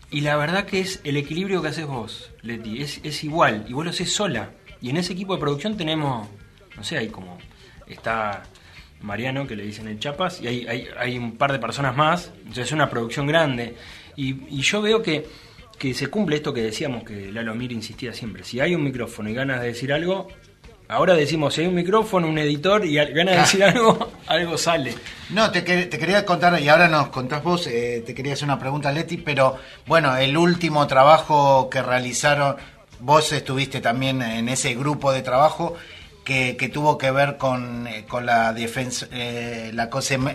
Y 0.09 0.21
la 0.21 0.37
verdad 0.37 0.65
que 0.65 0.79
es 0.79 1.01
el 1.03 1.17
equilibrio 1.17 1.61
que 1.61 1.67
haces 1.67 1.85
vos, 1.85 2.31
Leti, 2.43 2.81
es, 2.81 3.01
es 3.03 3.25
igual, 3.25 3.65
y 3.67 3.73
vos 3.73 3.83
lo 3.83 3.91
haces 3.91 4.13
sola. 4.13 4.51
Y 4.79 4.89
en 4.91 4.95
ese 4.95 5.11
equipo 5.11 5.33
de 5.33 5.41
producción 5.41 5.75
tenemos, 5.75 6.29
no 6.77 6.83
sé, 6.85 6.97
hay 6.97 7.09
como, 7.09 7.37
está 7.87 8.43
Mariano, 9.01 9.45
que 9.45 9.57
le 9.57 9.63
dicen 9.63 9.85
el 9.89 9.99
Chapas, 9.99 10.39
y 10.39 10.47
hay, 10.47 10.65
hay, 10.65 10.87
hay 10.97 11.17
un 11.17 11.35
par 11.35 11.51
de 11.51 11.59
personas 11.59 11.93
más, 11.93 12.31
entonces 12.37 12.67
es 12.67 12.71
una 12.71 12.89
producción 12.89 13.27
grande. 13.27 13.75
Y, 14.15 14.45
y 14.47 14.61
yo 14.61 14.81
veo 14.81 15.01
que, 15.01 15.27
que 15.77 15.93
se 15.93 16.07
cumple 16.07 16.37
esto 16.37 16.53
que 16.53 16.61
decíamos, 16.61 17.03
que 17.03 17.33
Lalo 17.33 17.53
Mir 17.53 17.73
insistía 17.73 18.13
siempre, 18.13 18.45
si 18.45 18.61
hay 18.61 18.75
un 18.75 18.83
micrófono 18.85 19.29
y 19.29 19.33
ganas 19.33 19.59
de 19.59 19.67
decir 19.67 19.91
algo, 19.91 20.29
ahora 20.87 21.13
decimos, 21.15 21.53
si 21.53 21.61
hay 21.61 21.67
un 21.67 21.75
micrófono, 21.75 22.27
un 22.27 22.37
editor 22.37 22.85
y 22.85 22.95
ganas 22.95 23.35
de 23.35 23.41
decir 23.41 23.63
algo, 23.63 24.11
algo 24.27 24.57
sale. 24.57 24.95
No, 25.29 25.51
te, 25.51 25.61
te 25.61 25.97
quería 25.97 26.25
contar, 26.25 26.59
y 26.61 26.69
ahora 26.69 26.87
nos 26.87 27.09
contás 27.09 27.43
vos, 27.43 27.67
eh, 27.67 28.03
te 28.05 28.13
quería 28.13 28.33
hacer 28.33 28.45
una 28.45 28.59
pregunta, 28.59 28.91
Leti, 28.91 29.17
pero 29.17 29.57
bueno, 29.85 30.15
el 30.17 30.37
último 30.37 30.85
trabajo 30.87 31.69
que 31.69 31.81
realizaron, 31.81 32.57
vos 32.99 33.31
estuviste 33.31 33.81
también 33.81 34.21
en 34.21 34.49
ese 34.49 34.75
grupo 34.75 35.11
de 35.11 35.21
trabajo 35.21 35.75
que, 36.23 36.55
que 36.57 36.69
tuvo 36.69 36.97
que 36.97 37.11
ver 37.11 37.37
con, 37.37 37.87
eh, 37.87 38.05
con 38.07 38.25
la, 38.25 38.53
defensa, 38.53 39.07
eh, 39.11 39.71
la, 39.73 39.89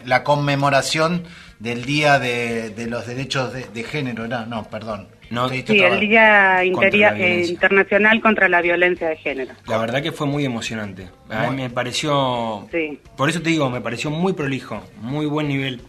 la 0.05 0.25
conmemoración 0.25 1.25
del 1.59 1.85
Día 1.85 2.19
de, 2.19 2.71
de 2.71 2.87
los 2.87 3.07
Derechos 3.07 3.53
de, 3.53 3.65
de 3.65 3.85
Género, 3.85 4.25
¿era? 4.25 4.47
No, 4.47 4.65
perdón. 4.65 5.09
No, 5.31 5.49
Sí, 5.49 5.65
el. 5.69 6.01
Día 6.01 6.65
Interia- 6.65 7.15
eh, 7.19 7.45
Internacional 7.47 8.21
contra 8.21 8.49
la 8.49 8.63
Violencia 8.63 9.09
de 9.09 9.17
Género. 9.17 9.53
La 9.67 9.77
verdad 9.79 10.03
que 10.03 10.11
fue 10.13 10.27
muy 10.27 10.45
emocionante. 10.45 11.09
A 11.29 11.51
mí 11.51 11.57
me 11.57 11.71
pareció, 11.71 12.67
Sí. 12.73 12.99
por 13.17 13.29
eso 13.29 13.43
te 13.43 13.51
digo, 13.51 13.69
me 13.69 13.81
pareció 13.83 14.11
muy 14.11 14.33
prolijo, 14.33 14.83
muy 15.01 15.27
buen 15.27 15.49
nivel. 15.49 15.83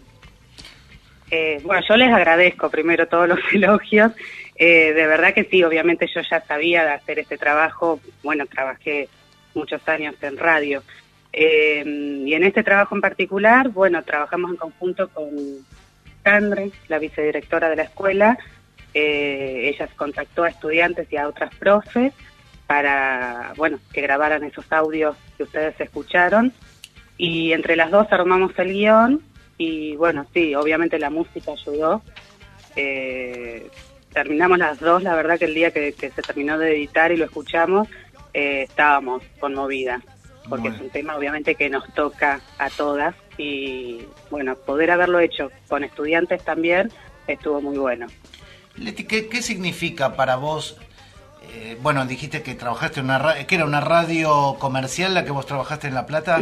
Eh, 1.31 1.59
bueno, 1.63 1.81
yo 1.87 1.95
les 1.95 2.11
agradezco 2.11 2.69
primero 2.69 3.07
todos 3.07 3.27
los 3.29 3.39
elogios. 3.53 4.11
Eh, 4.55 4.93
de 4.93 5.07
verdad 5.07 5.33
que 5.33 5.45
sí, 5.45 5.63
obviamente 5.63 6.07
yo 6.13 6.21
ya 6.29 6.41
sabía 6.41 6.83
de 6.83 6.91
hacer 6.91 7.19
este 7.19 7.37
trabajo. 7.37 7.99
Bueno, 8.23 8.45
trabajé 8.45 9.07
muchos 9.53 9.87
años 9.87 10.15
en 10.21 10.37
radio. 10.37 10.83
Eh, 11.31 11.83
y 12.25 12.33
en 12.33 12.43
este 12.43 12.63
trabajo 12.63 12.95
en 12.95 13.01
particular, 13.01 13.69
bueno, 13.69 14.03
trabajamos 14.03 14.51
en 14.51 14.57
conjunto 14.57 15.07
con 15.09 15.29
Sandra, 16.23 16.63
la 16.87 16.99
vicedirectora 16.99 17.69
de 17.69 17.75
la 17.77 17.83
escuela. 17.83 18.37
Eh, 18.93 19.71
ella 19.73 19.87
contactó 19.95 20.43
a 20.43 20.49
estudiantes 20.49 21.11
y 21.11 21.17
a 21.17 21.27
otras 21.27 21.53
profes 21.55 22.13
para, 22.67 23.53
bueno, 23.57 23.79
que 23.93 24.01
grabaran 24.01 24.43
esos 24.43 24.71
audios 24.71 25.15
que 25.37 25.43
ustedes 25.43 25.79
escucharon. 25.79 26.53
Y 27.17 27.51
entre 27.53 27.75
las 27.75 27.91
dos 27.91 28.07
armamos 28.11 28.51
el 28.57 28.73
guion 28.73 29.21
y, 29.57 29.95
bueno, 29.95 30.25
sí, 30.33 30.55
obviamente 30.55 30.97
la 30.99 31.09
música 31.09 31.51
ayudó. 31.51 32.01
Eh, 32.75 33.69
terminamos 34.13 34.57
las 34.57 34.79
dos, 34.79 35.03
la 35.03 35.15
verdad 35.15 35.37
que 35.37 35.45
el 35.45 35.53
día 35.53 35.71
que, 35.71 35.93
que 35.93 36.11
se 36.11 36.21
terminó 36.21 36.57
de 36.57 36.71
editar 36.75 37.11
y 37.11 37.17
lo 37.17 37.25
escuchamos, 37.25 37.87
eh, 38.33 38.63
estábamos 38.63 39.23
conmovidas, 39.39 40.01
porque 40.47 40.69
Bueno. 40.69 40.75
es 40.75 40.81
un 40.81 40.89
tema 40.91 41.17
obviamente 41.17 41.55
que 41.55 41.69
nos 41.69 41.91
toca 41.93 42.39
a 42.57 42.69
todas 42.69 43.15
y 43.37 44.01
bueno, 44.29 44.55
poder 44.55 44.91
haberlo 44.91 45.19
hecho 45.19 45.51
con 45.67 45.83
estudiantes 45.83 46.43
también 46.43 46.91
estuvo 47.27 47.61
muy 47.61 47.77
bueno. 47.77 48.07
Leti, 48.79 49.03
¿qué, 49.05 49.27
qué 49.27 49.41
significa 49.41 50.15
para 50.15 50.35
vos? 50.35 50.77
eh, 51.51 51.77
bueno, 51.81 52.05
dijiste 52.05 52.43
que 52.43 52.53
trabajaste 52.53 52.99
en 52.99 53.07
una 53.07 53.17
radio, 53.17 53.47
que 53.47 53.55
era 53.55 53.65
una 53.65 53.81
radio 53.81 54.55
comercial 54.59 55.13
la 55.15 55.25
que 55.25 55.31
vos 55.31 55.45
trabajaste 55.47 55.87
en 55.87 55.95
La 55.95 56.05
Plata. 56.05 56.39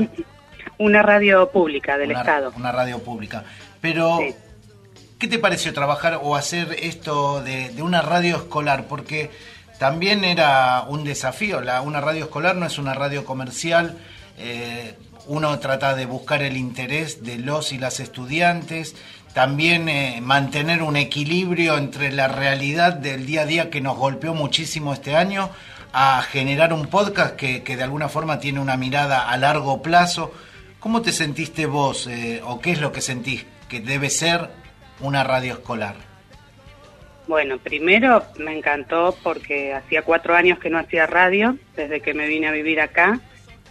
Una 0.79 1.01
radio 1.01 1.49
pública 1.49 1.97
del 1.97 2.09
una, 2.11 2.19
Estado. 2.19 2.51
Una 2.57 2.71
radio 2.71 2.99
pública. 2.99 3.43
Pero, 3.79 4.17
Sí. 4.19 4.35
¿qué 5.17 5.27
te 5.27 5.39
pareció 5.39 5.73
trabajar 5.73 6.19
o 6.21 6.35
hacer 6.35 6.75
esto 6.81 7.41
de, 7.41 7.69
de 7.69 7.81
una 7.81 8.01
radio 8.01 8.35
escolar? 8.35 8.85
Porque 8.87 9.31
también 9.79 10.23
era 10.25 10.83
un 10.87 11.03
desafío. 11.05 11.61
La, 11.61 11.81
una 11.81 12.01
radio 12.01 12.25
escolar 12.25 12.55
no 12.57 12.65
es 12.65 12.77
una 12.77 12.93
radio 12.93 13.23
comercial. 13.25 13.97
eh, 14.37 14.95
uno 15.29 15.59
trata 15.59 15.93
de 15.93 16.05
buscar 16.05 16.41
el 16.41 16.55
interés 16.55 17.21
de 17.23 17.37
los 17.37 17.73
y 17.73 17.77
las 17.77 17.99
estudiantes. 17.99 18.95
También 19.37 19.87
eh, 19.87 20.17
mantener 20.19 20.81
un 20.81 20.95
equilibrio 20.95 21.77
entre 21.77 22.11
la 22.11 22.27
realidad 22.27 22.93
del 22.93 23.27
día 23.27 23.41
a 23.41 23.45
día 23.45 23.69
que 23.69 23.81
nos 23.81 23.95
golpeó 23.95 24.33
muchísimo 24.33 24.93
este 24.93 25.15
año 25.15 25.51
a 25.93 26.23
generar 26.23 26.73
un 26.73 26.87
podcast 26.87 27.35
que, 27.35 27.61
de 27.61 27.83
alguna 27.83 28.09
forma 28.09 28.39
tiene 28.39 28.59
una 28.59 28.77
mirada 28.77 29.29
a 29.29 29.37
largo 29.37 29.83
plazo. 29.83 30.33
¿Cómo 30.79 31.03
te 31.03 31.11
sentiste 31.11 31.67
vos 31.67 32.07
eh, 32.07 32.41
o 32.43 32.59
qué 32.59 32.71
es 32.71 32.81
lo 32.81 32.91
que 32.91 32.99
sentís 32.99 33.45
que 33.69 33.79
debe 33.79 34.09
ser 34.09 34.49
una 35.01 35.23
radio 35.23 35.53
escolar? 35.53 35.93
Bueno, 37.27 37.59
primero 37.59 38.23
me 38.39 38.57
encantó 38.57 39.15
porque 39.21 39.71
hacía 39.71 40.01
cuatro 40.01 40.35
años 40.35 40.57
que 40.57 40.71
no 40.71 40.79
hacía 40.79 41.05
radio, 41.05 41.55
desde 41.75 42.01
que 42.01 42.15
me 42.15 42.27
vine 42.27 42.47
a 42.47 42.51
vivir 42.51 42.81
acá. 42.81 43.19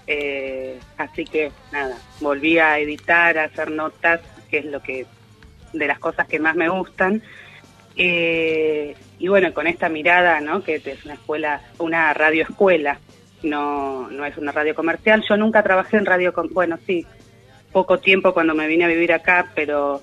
Eh, 0.07 0.79
así 0.97 1.25
que 1.25 1.51
nada, 1.73 1.99
volví 2.21 2.57
a 2.61 2.79
editar, 2.79 3.37
a 3.37 3.47
hacer 3.47 3.73
notas, 3.73 4.21
que 4.49 4.59
es 4.59 4.65
lo 4.67 4.81
que 4.81 5.07
de 5.79 5.87
las 5.87 5.99
cosas 5.99 6.27
que 6.27 6.39
más 6.39 6.57
me 6.57 6.69
gustan. 6.69 7.23
Eh, 7.97 8.95
y 9.19 9.29
bueno, 9.29 9.55
con 9.55 9.67
esta 9.67 9.89
mirada, 9.89 10.41
¿no? 10.41 10.63
Que 10.63 10.77
es 10.77 11.05
una 11.05 11.15
escuela, 11.15 11.63
una 11.79 12.13
radio 12.13 12.43
escuela, 12.43 12.99
no, 13.43 14.11
no 14.11 14.25
es 14.25 14.37
una 14.37 14.53
radio 14.53 14.75
comercial. 14.75 15.25
Yo 15.29 15.37
nunca 15.37 15.63
trabajé 15.63 15.97
en 15.97 16.07
radio, 16.07 16.33
com- 16.33 16.51
bueno, 16.53 16.79
sí, 16.87 17.07
poco 17.73 17.99
tiempo 17.99 18.35
cuando 18.35 18.55
me 18.55 18.67
vine 18.67 18.85
a 18.85 18.89
vivir 18.89 19.13
acá, 19.13 19.53
pero 19.55 20.03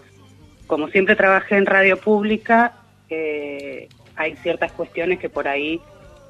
como 0.68 0.88
siempre 0.88 1.16
trabajé 1.16 1.58
en 1.58 1.66
radio 1.66 1.98
pública, 1.98 2.74
eh, 3.10 3.88
hay 4.16 4.36
ciertas 4.38 4.72
cuestiones 4.72 5.20
que 5.20 5.30
por 5.30 5.48
ahí 5.48 5.80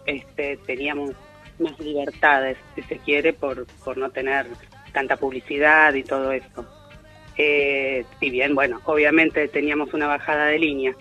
este, 0.05 0.57
teníamos 0.65 1.11
más 1.59 1.79
libertades, 1.79 2.57
si 2.75 2.81
se 2.83 2.97
quiere, 2.97 3.31
por, 3.31 3.65
por 3.85 3.97
no 3.97 4.09
tener 4.09 4.47
tanta 4.91 5.15
publicidad 5.17 5.93
y 5.93 6.03
todo 6.03 6.31
esto. 6.31 6.65
Eh, 7.37 8.05
bien, 8.19 8.55
bueno, 8.55 8.81
obviamente 8.85 9.47
teníamos 9.47 9.93
una 9.93 10.07
bajada 10.07 10.45
de 10.47 10.59
línea. 10.59 10.95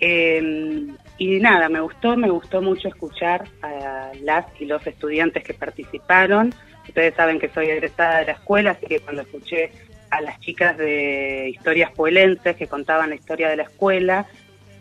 Eh, 0.00 0.86
y 1.18 1.40
nada, 1.40 1.68
me 1.68 1.80
gustó, 1.80 2.16
me 2.16 2.30
gustó 2.30 2.62
mucho 2.62 2.88
escuchar 2.88 3.48
a 3.60 4.12
las 4.22 4.46
y 4.60 4.66
los 4.66 4.86
estudiantes 4.86 5.42
que 5.42 5.54
participaron. 5.54 6.54
Ustedes 6.86 7.14
saben 7.14 7.38
que 7.38 7.48
soy 7.48 7.66
egresada 7.66 8.20
de 8.20 8.26
la 8.26 8.32
escuela, 8.32 8.70
así 8.70 8.86
que 8.86 9.00
cuando 9.00 9.22
escuché 9.22 9.72
a 10.10 10.20
las 10.20 10.40
chicas 10.40 10.78
de 10.78 11.50
historias 11.50 11.90
puelenses 11.92 12.56
que 12.56 12.66
contaban 12.66 13.10
la 13.10 13.16
historia 13.16 13.48
de 13.48 13.56
la 13.56 13.64
escuela, 13.64 14.26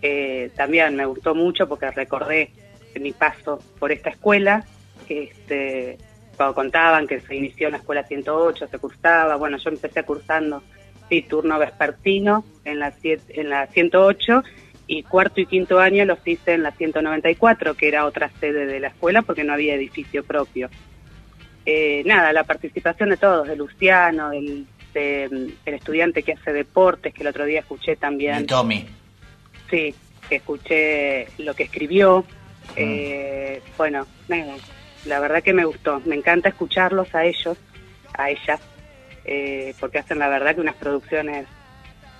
eh, 0.02 0.52
también 0.56 0.96
me 0.96 1.06
gustó 1.06 1.34
mucho 1.36 1.68
porque 1.68 1.90
recordé 1.92 2.52
mi 3.00 3.12
paso 3.12 3.60
por 3.80 3.92
esta 3.92 4.12
escuela. 4.12 4.64
Este, 5.10 5.98
cuando 6.36 6.54
contaban 6.54 7.08
que 7.08 7.20
se 7.20 7.36
inició 7.36 7.68
en 7.68 7.74
la 7.74 7.80
escuela 7.80 8.04
108, 8.04 8.68
se 8.68 8.80
cursaba, 8.80 9.36
bueno, 9.36 9.58
yo 9.58 9.70
empecé 9.70 10.04
cursando, 10.04 10.62
sí, 11.10 11.22
turno 11.24 11.60
vespertino 11.60 12.44
en 12.66 12.80
la, 12.80 12.92
siete- 12.92 13.40
en 13.40 13.50
la 13.50 13.68
108 13.68 14.44
y 14.88 15.04
cuarto 15.04 15.42
y 15.42 15.46
quinto 15.46 15.80
año 15.80 16.06
los 16.06 16.20
hice 16.26 16.54
en 16.54 16.64
la 16.64 16.72
194, 16.72 17.76
que 17.76 17.88
era 17.90 18.06
otra 18.06 18.30
sede 18.40 18.66
de 18.66 18.80
la 18.80 18.88
escuela 18.88 19.22
porque 19.22 19.44
no 19.44 19.54
había 19.54 19.76
edificio 19.76 20.24
propio. 20.24 20.70
Eh, 21.66 22.04
nada, 22.06 22.32
la 22.32 22.46
participación 22.46 23.10
de 23.10 23.18
todos, 23.18 23.48
de 23.48 23.58
Luciano, 23.58 24.30
del, 24.30 24.66
de, 24.94 25.24
el 25.66 25.74
estudiante 25.74 26.24
que 26.24 26.32
hace 26.34 26.54
deportes, 26.54 27.14
que 27.14 27.22
el 27.24 27.28
otro 27.28 27.44
día 27.46 27.60
escuché 27.60 27.98
también. 27.98 28.40
De 28.40 28.44
Tommy. 28.46 28.86
Sí, 29.70 29.94
que 30.30 30.36
escuché 30.38 31.28
lo 31.40 31.54
que 31.54 31.64
escribió. 31.64 32.24
Eh, 32.78 33.62
bueno, 33.78 34.08
nada, 34.30 34.56
la 35.06 35.20
verdad 35.20 35.44
que 35.44 35.52
me 35.54 35.66
gustó. 35.66 36.02
Me 36.06 36.16
encanta 36.16 36.48
escucharlos 36.48 37.14
a 37.14 37.26
ellos, 37.26 37.58
a 38.14 38.30
ellas, 38.30 38.62
eh, 39.28 39.76
porque 39.80 40.00
hacen 40.00 40.20
la 40.20 40.30
verdad 40.30 40.56
que 40.56 40.62
unas 40.62 40.76
producciones 40.76 41.46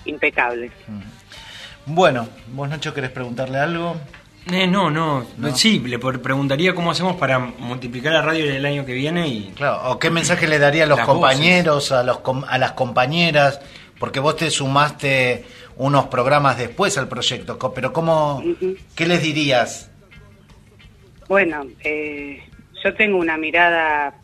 impecables. 0.06 0.72
Bueno, 1.86 2.28
vos 2.54 2.68
Nacho 2.70 2.94
querés 2.94 3.12
preguntarle 3.12 3.58
algo. 3.60 3.96
Eh, 4.52 4.66
no, 4.68 4.90
no, 4.90 5.26
No. 5.38 5.56
Sí, 5.56 5.80
le 5.80 6.00
por- 6.00 6.22
preguntaría 6.22 6.74
cómo 6.74 6.92
hacemos 6.92 7.18
para 7.18 7.38
multiplicar 7.40 8.14
la 8.14 8.22
radio 8.22 8.46
el 8.46 8.66
año 8.66 8.86
que 8.86 8.94
viene 8.94 9.28
y. 9.28 9.52
Claro, 9.56 9.92
o 9.92 10.00
qué 10.00 10.10
mensaje 10.10 10.48
le 10.48 10.58
daría 10.60 10.84
a 10.84 10.88
los 10.88 10.98
Las 11.00 11.08
compañeros, 11.08 11.92
a 11.92 12.04
los 12.04 12.20
com- 12.20 12.46
a 12.48 12.58
las 12.58 12.72
compañeras, 12.74 13.60
porque 14.00 14.20
vos 14.22 14.38
te 14.38 14.50
sumaste 14.50 15.46
unos 15.76 16.06
programas 16.08 16.58
después 16.58 16.98
al 16.98 17.08
proyecto, 17.10 17.58
pero 17.76 17.92
cómo, 17.94 18.42
¿qué 18.96 19.06
les 19.06 19.22
dirías? 19.22 19.92
Bueno, 21.28 21.66
eh, 21.84 22.42
yo 22.84 22.94
tengo 22.96 23.18
una 23.18 23.36
mirada 23.38 24.16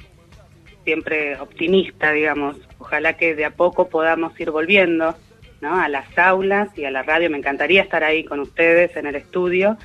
siempre 0.86 1.38
optimista, 1.38 2.12
digamos. 2.12 2.56
Ojalá 2.94 3.14
que 3.18 3.34
de 3.34 3.44
a 3.44 3.50
poco 3.50 3.90
podamos 3.90 4.40
ir 4.40 4.52
volviendo 4.52 5.16
¿no? 5.62 5.82
a 5.82 5.90
las 5.90 6.16
aulas 6.16 6.70
y 6.78 6.86
a 6.86 6.92
la 6.92 7.02
radio. 7.02 7.28
Me 7.28 7.40
encantaría 7.40 7.82
estar 7.82 8.04
ahí 8.04 8.24
con 8.24 8.40
ustedes 8.40 8.96
en 8.96 9.08
el 9.08 9.16
estudio. 9.16 9.80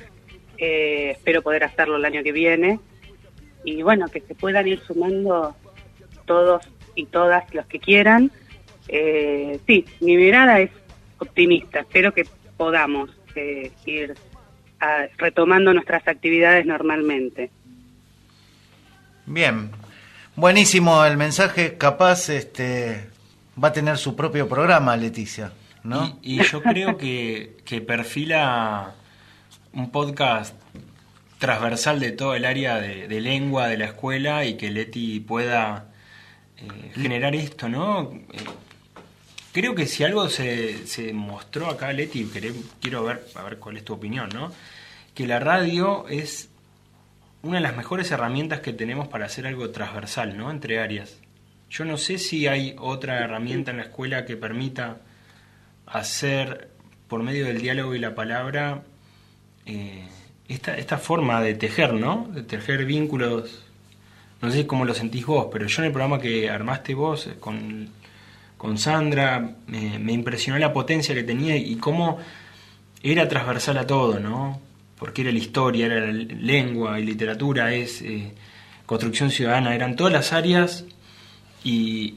Eh, 0.59 1.09
espero 1.17 1.41
poder 1.41 1.63
hacerlo 1.63 1.95
el 1.95 2.05
año 2.05 2.21
que 2.21 2.31
viene. 2.31 2.79
Y 3.63 3.81
bueno, 3.81 4.09
que 4.09 4.21
se 4.21 4.35
puedan 4.35 4.67
ir 4.67 4.79
sumando 4.81 5.55
todos 6.25 6.61
y 6.93 7.07
todas 7.07 7.51
los 7.51 7.65
que 7.65 7.79
quieran. 7.79 8.29
Eh, 8.87 9.59
sí, 9.65 9.85
mi 10.01 10.15
mirada 10.15 10.59
es 10.59 10.69
optimista. 11.17 11.79
Espero 11.79 12.13
que 12.13 12.27
podamos 12.57 13.09
eh, 13.33 13.71
ir 13.87 14.13
a- 14.79 15.07
retomando 15.17 15.73
nuestras 15.73 16.07
actividades 16.07 16.63
normalmente. 16.67 17.49
Bien, 19.25 19.71
buenísimo 20.39 21.03
el 21.03 21.17
mensaje, 21.17 21.77
capaz 21.77 22.29
este 22.29 23.09
va 23.61 23.69
a 23.69 23.73
tener 23.73 23.97
su 23.97 24.15
propio 24.15 24.47
programa, 24.47 24.95
Leticia, 24.95 25.51
¿no? 25.83 26.17
Y, 26.21 26.41
yo 26.43 26.61
creo 26.63 26.97
que, 26.97 27.57
que 27.65 27.81
perfila 27.81 28.95
un 29.73 29.91
podcast 29.91 30.55
transversal 31.39 31.99
de 31.99 32.11
todo 32.11 32.35
el 32.35 32.45
área 32.45 32.77
de, 32.77 33.21
lengua 33.21 33.67
de 33.67 33.77
la 33.77 33.85
escuela 33.85 34.45
y 34.45 34.55
que 34.55 34.71
Leti 34.71 35.19
pueda 35.19 35.89
eh, 36.57 36.91
generar 36.93 37.35
esto, 37.35 37.67
¿no? 37.67 38.11
Eh, 38.31 38.37
creo 39.51 39.75
que 39.75 39.87
si 39.87 40.05
algo 40.05 40.29
se, 40.29 40.87
se 40.87 41.11
mostró 41.11 41.67
acá, 41.67 41.91
Leti, 41.91 42.29
quiero 42.79 43.03
ver, 43.03 43.25
a 43.35 43.43
ver 43.43 43.57
cuál 43.57 43.77
es 43.77 43.83
tu 43.83 43.93
opinión, 43.93 44.29
¿no? 44.33 44.53
Que 45.13 45.27
la 45.27 45.39
radio 45.39 46.07
es 46.07 46.48
una 47.41 47.55
de 47.55 47.61
las 47.61 47.77
mejores 47.77 48.11
herramientas 48.11 48.59
que 48.59 48.73
tenemos 48.73 49.07
para 49.07 49.25
hacer 49.25 49.47
algo 49.47 49.69
transversal, 49.69 50.37
¿no? 50.37 50.51
Entre 50.51 50.79
áreas. 50.79 51.17
Yo 51.69 51.85
no 51.85 51.97
sé 51.97 52.17
si 52.17 52.47
hay 52.47 52.75
otra 52.79 53.23
herramienta 53.23 53.71
en 53.71 53.77
la 53.77 53.83
escuela 53.83 54.25
que 54.25 54.35
permita 54.35 54.97
hacer, 55.85 56.69
por 57.07 57.23
medio 57.23 57.45
del 57.45 57.61
diálogo 57.61 57.95
y 57.95 57.99
la 57.99 58.15
palabra, 58.15 58.83
eh, 59.65 60.07
esta, 60.47 60.75
esta 60.77 60.97
forma 60.97 61.41
de 61.41 61.53
tejer, 61.53 61.93
¿no? 61.93 62.27
De 62.33 62.43
tejer 62.43 62.85
vínculos. 62.85 63.63
No 64.41 64.51
sé 64.51 64.65
cómo 64.65 64.83
lo 64.83 64.93
sentís 64.93 65.25
vos, 65.25 65.47
pero 65.51 65.67
yo 65.67 65.81
en 65.81 65.87
el 65.87 65.91
programa 65.91 66.19
que 66.19 66.49
armaste 66.49 66.93
vos 66.93 67.27
eh, 67.27 67.35
con, 67.39 67.89
con 68.57 68.77
Sandra, 68.77 69.55
me, 69.67 69.99
me 69.99 70.11
impresionó 70.11 70.57
la 70.59 70.73
potencia 70.73 71.15
que 71.15 71.23
tenía 71.23 71.55
y 71.55 71.75
cómo 71.77 72.19
era 73.01 73.27
transversal 73.29 73.77
a 73.77 73.87
todo, 73.87 74.19
¿no? 74.19 74.68
Porque 74.99 75.21
era 75.21 75.31
la 75.31 75.37
historia, 75.37 75.85
era 75.85 76.01
la 76.01 76.11
lengua 76.11 76.99
y 76.99 77.05
literatura, 77.05 77.73
es 77.73 78.01
eh, 78.01 78.33
construcción 78.85 79.31
ciudadana, 79.31 79.73
eran 79.73 79.95
todas 79.95 80.13
las 80.13 80.33
áreas 80.33 80.85
y, 81.63 82.15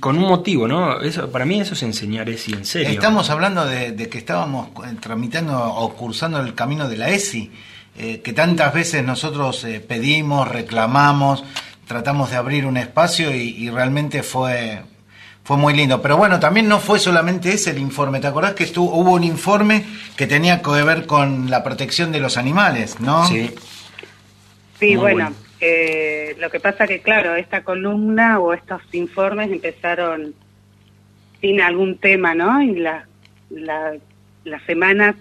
con 0.00 0.16
un 0.16 0.26
motivo, 0.26 0.66
¿no? 0.66 1.02
Eso, 1.02 1.30
para 1.30 1.44
mí 1.44 1.60
eso 1.60 1.74
es 1.74 1.82
enseñar 1.82 2.28
es 2.30 2.48
y 2.48 2.54
en 2.54 2.64
serio. 2.64 2.88
Estamos 2.88 3.28
hablando 3.28 3.66
de, 3.66 4.08
que 4.08 4.16
estábamos 4.16 4.68
eh, 4.86 4.96
tramitando 4.98 5.62
o 5.62 5.92
cursando 5.94 6.40
el 6.40 6.54
camino 6.54 6.88
de 6.88 6.96
la 6.96 7.10
ESI, 7.10 7.50
eh, 7.98 8.20
que 8.22 8.32
tantas 8.32 8.72
veces 8.72 9.04
nosotros 9.04 9.66
pedimos, 9.86 10.48
reclamamos, 10.48 11.44
tratamos 11.86 12.30
de 12.30 12.36
abrir 12.36 12.64
un 12.64 12.78
espacio 12.78 13.34
y 13.34 13.68
realmente 13.68 14.22
fue, 14.22 14.80
fue 15.44 15.56
muy 15.56 15.74
lindo. 15.74 16.00
Pero 16.02 16.16
bueno, 16.16 16.38
también 16.40 16.68
no 16.68 16.78
fue 16.78 16.98
solamente 16.98 17.52
ese 17.52 17.70
el 17.70 17.78
informe. 17.78 18.20
¿Te 18.20 18.26
acordás 18.28 18.54
que 18.54 18.64
estuvo, 18.64 18.94
hubo 18.94 19.12
un 19.12 19.24
informe 19.24 19.84
que 20.16 20.26
tenía 20.26 20.62
que 20.62 20.70
ver 20.82 21.06
con 21.06 21.50
la 21.50 21.62
protección 21.64 22.12
de 22.12 22.20
los 22.20 22.36
animales, 22.36 23.00
no? 23.00 23.26
Sí. 23.26 23.50
Sí, 24.78 24.88
Muy 24.88 24.96
bueno, 24.96 25.16
bueno. 25.30 25.36
eh, 25.60 26.36
lo 26.40 26.50
que 26.50 26.60
pasa 26.60 26.86
que, 26.86 27.00
claro, 27.00 27.36
esta 27.36 27.62
columna 27.62 28.38
o 28.40 28.52
estos 28.52 28.82
informes 28.92 29.50
empezaron 29.50 30.34
sin 31.40 31.60
algún 31.60 31.98
tema, 31.98 32.34
¿no? 32.34 32.62
Y 32.62 32.76
la, 32.76 33.06
la- 33.50 33.94
las 34.44 34.62
semanas, 34.64 35.14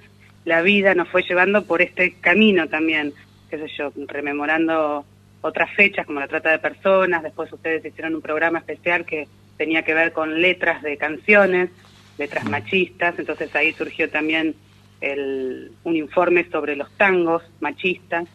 la 0.45 0.61
vida 0.63 0.95
nos 0.95 1.07
fue 1.09 1.21
llevando 1.23 1.63
por 1.65 1.81
este 1.83 2.13
camino 2.21 2.67
también, 2.69 3.13
qué 3.51 3.57
sé 3.59 3.67
yo, 3.77 3.91
rememorando 4.07 5.05
otras 5.41 5.69
fechas 5.75 6.07
como 6.07 6.19
la 6.19 6.27
trata 6.27 6.49
de 6.49 6.57
personas, 6.59 7.21
después 7.21 7.51
ustedes 7.53 7.85
hicieron 7.85 8.15
un 8.15 8.21
programa 8.21 8.57
especial 8.59 9.05
que 9.05 9.27
tenía 9.61 9.83
que 9.83 9.93
ver 9.93 10.11
con 10.11 10.41
letras 10.41 10.81
de 10.81 10.97
canciones, 10.97 11.69
letras 12.17 12.45
machistas, 12.45 13.13
entonces 13.19 13.53
ahí 13.55 13.73
surgió 13.73 14.09
también 14.09 14.55
el, 15.01 15.71
un 15.83 15.95
informe 15.95 16.47
sobre 16.49 16.75
los 16.75 16.89
tangos 16.97 17.43
machistas. 17.59 18.25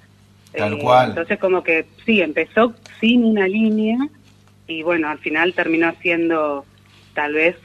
Tal 0.57 0.75
Eh, 0.75 0.79
cual. 0.79 1.09
Entonces 1.11 1.39
como 1.41 1.65
que 1.65 1.87
sí, 2.05 2.21
empezó 2.23 2.75
sin 3.01 3.25
una 3.25 3.49
línea 3.49 3.99
y 4.69 4.83
bueno, 4.85 5.09
al 5.09 5.19
final 5.19 5.53
terminó 5.53 5.93
siendo 6.01 6.65
tal 7.15 7.35
vez 7.35 7.57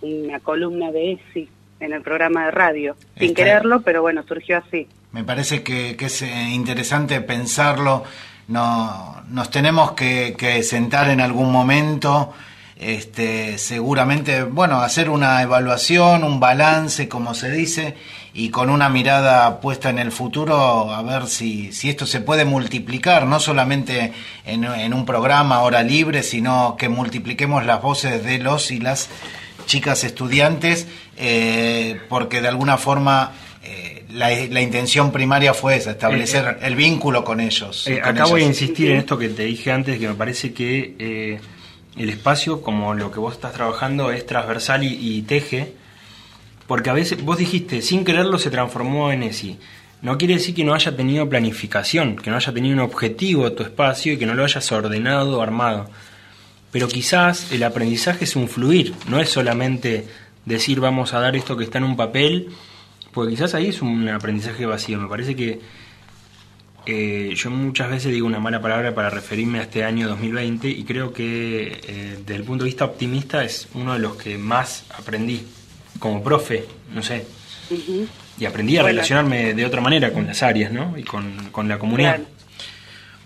una 0.00 0.38
columna 0.38 0.92
de 0.92 1.12
ESI 1.14 1.48
en 1.80 1.92
el 1.92 2.02
programa 2.02 2.44
de 2.46 2.50
radio, 2.52 2.96
sin 3.18 3.30
Está- 3.30 3.42
quererlo, 3.42 3.80
pero 3.82 4.00
bueno, 4.02 4.22
surgió 4.28 4.58
así. 4.58 4.86
Me 5.10 5.24
parece 5.24 5.62
que, 5.64 5.96
que 5.96 6.06
es 6.06 6.22
eh, 6.22 6.28
interesante 6.52 7.20
pensarlo. 7.20 8.04
No, 8.46 9.22
nos 9.28 9.50
tenemos 9.50 9.92
que, 9.92 10.34
que 10.38 10.62
sentar 10.62 11.10
en 11.10 11.20
algún 11.20 11.50
momento, 11.52 12.32
este, 12.78 13.58
seguramente, 13.58 14.44
bueno, 14.44 14.80
hacer 14.80 15.10
una 15.10 15.42
evaluación, 15.42 16.22
un 16.22 16.38
balance, 16.38 17.08
como 17.08 17.34
se 17.34 17.50
dice, 17.50 17.94
y 18.32 18.50
con 18.50 18.70
una 18.70 18.88
mirada 18.88 19.60
puesta 19.60 19.90
en 19.90 19.98
el 19.98 20.12
futuro, 20.12 20.92
a 20.92 21.02
ver 21.02 21.26
si, 21.26 21.72
si 21.72 21.90
esto 21.90 22.06
se 22.06 22.20
puede 22.20 22.44
multiplicar, 22.44 23.26
no 23.26 23.40
solamente 23.40 24.12
en, 24.46 24.64
en 24.64 24.94
un 24.94 25.04
programa 25.04 25.62
hora 25.62 25.82
libre, 25.82 26.22
sino 26.22 26.76
que 26.78 26.88
multipliquemos 26.88 27.66
las 27.66 27.82
voces 27.82 28.24
de 28.24 28.38
los 28.38 28.70
y 28.70 28.78
las 28.78 29.08
chicas 29.66 30.04
estudiantes, 30.04 30.86
eh, 31.16 32.00
porque 32.08 32.40
de 32.40 32.48
alguna 32.48 32.78
forma 32.78 33.32
eh, 33.64 34.04
la, 34.10 34.30
la 34.30 34.60
intención 34.60 35.10
primaria 35.10 35.52
fue 35.52 35.76
esa, 35.76 35.90
establecer 35.90 36.58
el 36.62 36.76
vínculo 36.76 37.24
con 37.24 37.40
ellos. 37.40 37.88
Eh, 37.88 38.00
con 38.00 38.16
acá 38.16 38.26
voy 38.26 38.42
a 38.44 38.46
insistir 38.46 38.92
en 38.92 38.98
esto 38.98 39.18
que 39.18 39.28
te 39.30 39.44
dije 39.44 39.72
antes, 39.72 39.98
que 39.98 40.06
me 40.06 40.14
parece 40.14 40.52
que 40.52 40.94
eh, 40.98 41.40
el 41.98 42.10
espacio, 42.10 42.62
como 42.62 42.94
lo 42.94 43.10
que 43.10 43.18
vos 43.18 43.34
estás 43.34 43.52
trabajando, 43.52 44.10
es 44.10 44.26
transversal 44.26 44.84
y, 44.84 45.22
teje, 45.22 45.74
porque 46.66 46.90
a 46.90 46.92
veces 46.92 47.22
vos 47.24 47.38
dijiste, 47.38 47.82
sin 47.82 48.04
quererlo 48.04 48.38
se 48.38 48.50
transformó 48.50 49.10
en 49.10 49.22
ESI. 49.22 49.58
No 50.00 50.16
quiere 50.16 50.34
decir 50.34 50.54
que 50.54 50.64
no 50.64 50.74
haya 50.74 50.96
tenido 50.96 51.28
planificación, 51.28 52.16
que 52.16 52.30
no 52.30 52.36
haya 52.36 52.52
tenido 52.52 52.74
un 52.74 52.80
objetivo 52.80 53.52
tu 53.52 53.64
espacio 53.64 54.12
y 54.12 54.16
que 54.16 54.26
no 54.26 54.34
lo 54.34 54.44
hayas 54.44 54.70
ordenado 54.70 55.38
o 55.38 55.42
armado. 55.42 55.90
Pero 56.70 56.86
quizás 56.86 57.50
el 57.50 57.62
aprendizaje 57.64 58.24
es 58.24 58.36
un 58.36 58.48
fluir, 58.48 58.94
no 59.08 59.18
es 59.18 59.30
solamente 59.30 60.06
decir 60.44 60.80
vamos 60.80 61.14
a 61.14 61.20
dar 61.20 61.34
esto 61.34 61.56
que 61.56 61.64
está 61.64 61.78
en 61.78 61.84
un 61.84 61.96
papel, 61.96 62.48
porque 63.12 63.32
quizás 63.32 63.54
ahí 63.54 63.68
es 63.68 63.82
un 63.82 64.08
aprendizaje 64.08 64.66
vacío. 64.66 65.00
Me 65.00 65.08
parece 65.08 65.34
que 65.34 65.60
eh, 66.90 67.34
yo 67.36 67.50
muchas 67.50 67.90
veces 67.90 68.12
digo 68.12 68.26
una 68.26 68.40
mala 68.40 68.60
palabra 68.62 68.94
para 68.94 69.10
referirme 69.10 69.58
a 69.58 69.62
este 69.62 69.84
año 69.84 70.08
2020 70.08 70.68
y 70.68 70.84
creo 70.84 71.12
que 71.12 71.80
eh, 71.86 72.16
desde 72.20 72.34
el 72.36 72.44
punto 72.44 72.64
de 72.64 72.68
vista 72.70 72.86
optimista 72.86 73.44
es 73.44 73.68
uno 73.74 73.92
de 73.92 73.98
los 73.98 74.16
que 74.16 74.38
más 74.38 74.84
aprendí 74.98 75.46
como 75.98 76.22
profe, 76.22 76.64
no 76.94 77.02
sé, 77.02 77.26
y 78.38 78.44
aprendí 78.46 78.76
a 78.78 78.82
Bueno. 78.82 78.94
relacionarme 78.94 79.52
de 79.52 79.64
otra 79.66 79.80
manera 79.82 80.12
con 80.12 80.26
las 80.26 80.42
áreas, 80.42 80.72
¿no? 80.72 80.96
Y 80.96 81.02
con, 81.02 81.50
con 81.52 81.68
la 81.68 81.78
comunidad. 81.78 82.16
Claro. 82.16 82.30